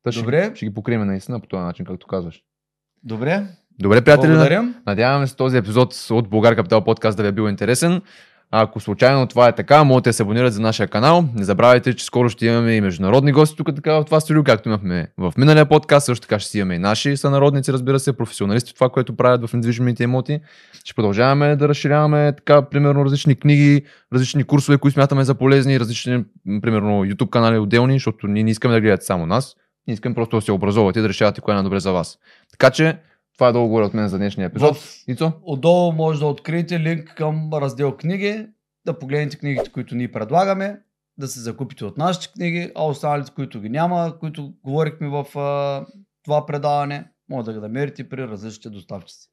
Та 0.03 0.11
ще, 0.11 0.21
Добре. 0.21 0.51
ще 0.55 0.65
ги 0.65 0.73
покрием 0.73 1.07
наистина 1.07 1.39
по 1.39 1.47
този 1.47 1.63
начин, 1.63 1.85
както 1.85 2.07
казваш. 2.07 2.43
Добре. 3.03 3.47
Добре, 3.79 4.01
приятели, 4.01 4.31
Благодарим. 4.31 4.75
Надяваме 4.85 5.27
се 5.27 5.35
този 5.35 5.57
епизод 5.57 6.07
от 6.11 6.29
Българ 6.29 6.55
Капитал 6.55 6.83
подкаст 6.83 7.17
да 7.17 7.23
ви 7.23 7.29
е 7.29 7.31
бил 7.31 7.49
интересен. 7.49 8.01
Ако 8.51 8.79
случайно 8.79 9.27
това 9.27 9.47
е 9.47 9.55
така, 9.55 9.83
можете 9.83 10.09
да 10.09 10.13
се 10.13 10.23
абонирате 10.23 10.51
за 10.51 10.61
нашия 10.61 10.87
канал. 10.87 11.25
Не 11.35 11.43
забравяйте, 11.43 11.93
че 11.93 12.05
скоро 12.05 12.29
ще 12.29 12.45
имаме 12.45 12.75
и 12.75 12.81
международни 12.81 13.31
гости 13.31 13.57
тук 13.57 13.75
така 13.75 13.93
в 13.93 14.05
това 14.05 14.19
студио, 14.19 14.43
както 14.43 14.69
имахме 14.69 15.07
в 15.17 15.33
миналия 15.37 15.65
подкаст. 15.65 16.05
Също 16.05 16.21
така 16.21 16.39
ще 16.39 16.49
си 16.49 16.59
имаме 16.59 16.75
и 16.75 16.79
наши 16.79 17.17
сънародници, 17.17 17.73
разбира 17.73 17.99
се, 17.99 18.17
професионалисти 18.17 18.75
това, 18.75 18.89
което 18.89 19.15
правят 19.15 19.49
в 19.49 19.53
недвижимите 19.53 20.03
имоти. 20.03 20.39
Ще 20.83 20.93
продължаваме 20.93 21.55
да 21.55 21.69
разширяваме 21.69 22.33
така, 22.35 22.61
примерно, 22.61 23.05
различни 23.05 23.35
книги, 23.35 23.85
различни 24.13 24.43
курсове, 24.43 24.77
които 24.77 24.93
смятаме 24.93 25.23
за 25.23 25.35
полезни, 25.35 25.79
различни, 25.79 26.23
примерно, 26.61 27.05
YouTube 27.05 27.29
канали 27.29 27.57
отделни, 27.57 27.93
защото 27.93 28.27
ние 28.27 28.43
не 28.43 28.51
искаме 28.51 28.73
да 28.73 28.81
гледате 28.81 29.05
само 29.05 29.25
нас. 29.25 29.55
Ние 29.87 29.93
искаме 29.93 30.15
просто 30.15 30.35
да 30.35 30.41
се 30.41 30.51
образовате 30.51 30.99
и 30.99 31.01
да 31.01 31.09
решавате 31.09 31.41
кое 31.41 31.53
е 31.53 31.55
най-добре 31.55 31.79
за 31.79 31.91
вас. 31.91 32.17
Така 32.51 32.69
че, 32.69 32.97
това 33.35 33.47
е 33.47 33.51
долу 33.51 33.69
горе 33.69 33.85
от 33.85 33.93
мен 33.93 34.07
за 34.07 34.17
днешния 34.17 34.45
епизод. 34.45 34.77
В 34.77 35.03
Ицо? 35.07 35.31
Отдолу 35.43 35.91
може 35.91 36.19
да 36.19 36.25
откриете 36.25 36.79
линк 36.79 37.13
към 37.17 37.53
раздел 37.53 37.97
книги, 37.97 38.47
да 38.85 38.99
погледнете 38.99 39.37
книгите, 39.37 39.71
които 39.71 39.95
ние 39.95 40.11
предлагаме, 40.11 40.79
да 41.17 41.27
се 41.27 41.39
закупите 41.39 41.85
от 41.85 41.97
нашите 41.97 42.33
книги, 42.33 42.71
а 42.75 42.85
останалите, 42.85 43.31
които 43.35 43.61
ги 43.61 43.69
няма, 43.69 44.19
които 44.19 44.53
говорихме 44.63 45.07
в 45.07 45.39
а, 45.39 45.85
това 46.23 46.45
предаване, 46.45 47.07
може 47.29 47.45
да 47.45 47.53
ги 47.53 47.59
намерите 47.59 48.09
при 48.09 48.27
различните 48.27 48.69
доставчици. 48.69 49.29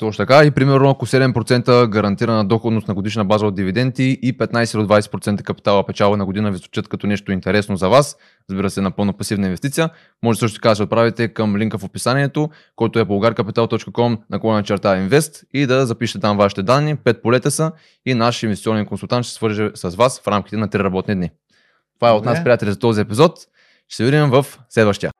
Точно 0.00 0.26
така 0.26 0.44
и 0.44 0.50
примерно 0.50 0.90
ако 0.90 1.06
7% 1.06 1.88
гарантирана 1.88 2.44
доходност 2.44 2.88
на 2.88 2.94
годишна 2.94 3.24
база 3.24 3.46
от 3.46 3.54
дивиденти 3.54 4.18
и 4.22 4.38
15 4.38 4.78
до 4.78 4.94
20% 4.94 5.42
капитала 5.42 5.86
печала 5.86 6.16
на 6.16 6.26
година 6.26 6.50
ви 6.50 6.56
звучат 6.56 6.88
като 6.88 7.06
нещо 7.06 7.32
интересно 7.32 7.76
за 7.76 7.88
вас, 7.88 8.16
разбира 8.50 8.70
се, 8.70 8.80
напълно 8.80 9.12
пасивна 9.12 9.46
инвестиция, 9.46 9.90
може 10.22 10.38
също 10.38 10.54
така 10.54 10.68
да 10.68 10.76
се 10.76 10.82
отправите 10.82 11.28
към 11.28 11.56
линка 11.56 11.78
в 11.78 11.84
описанието, 11.84 12.50
който 12.76 12.98
е 12.98 13.04
bulgarcapital.com 13.04 14.18
наклона 14.30 14.62
черта 14.62 14.96
инвест 14.98 15.44
и 15.54 15.66
да 15.66 15.86
запишете 15.86 16.20
там 16.20 16.36
вашите 16.36 16.62
данни, 16.62 16.96
5 16.96 17.22
полета 17.22 17.50
са 17.50 17.72
и 18.06 18.14
наш 18.14 18.42
инвестиционен 18.42 18.86
консултант 18.86 19.24
ще 19.24 19.34
свърже 19.34 19.70
с 19.74 19.96
вас 19.96 20.20
в 20.20 20.28
рамките 20.28 20.56
на 20.56 20.68
3 20.68 20.78
работни 20.78 21.14
дни. 21.14 21.30
Това 21.98 22.08
е 22.08 22.12
от 22.12 22.24
нас, 22.24 22.44
приятели, 22.44 22.70
за 22.70 22.78
този 22.78 23.00
епизод. 23.00 23.38
Ще 23.88 23.96
се 23.96 24.04
видим 24.04 24.30
в 24.30 24.46
следващия. 24.68 25.10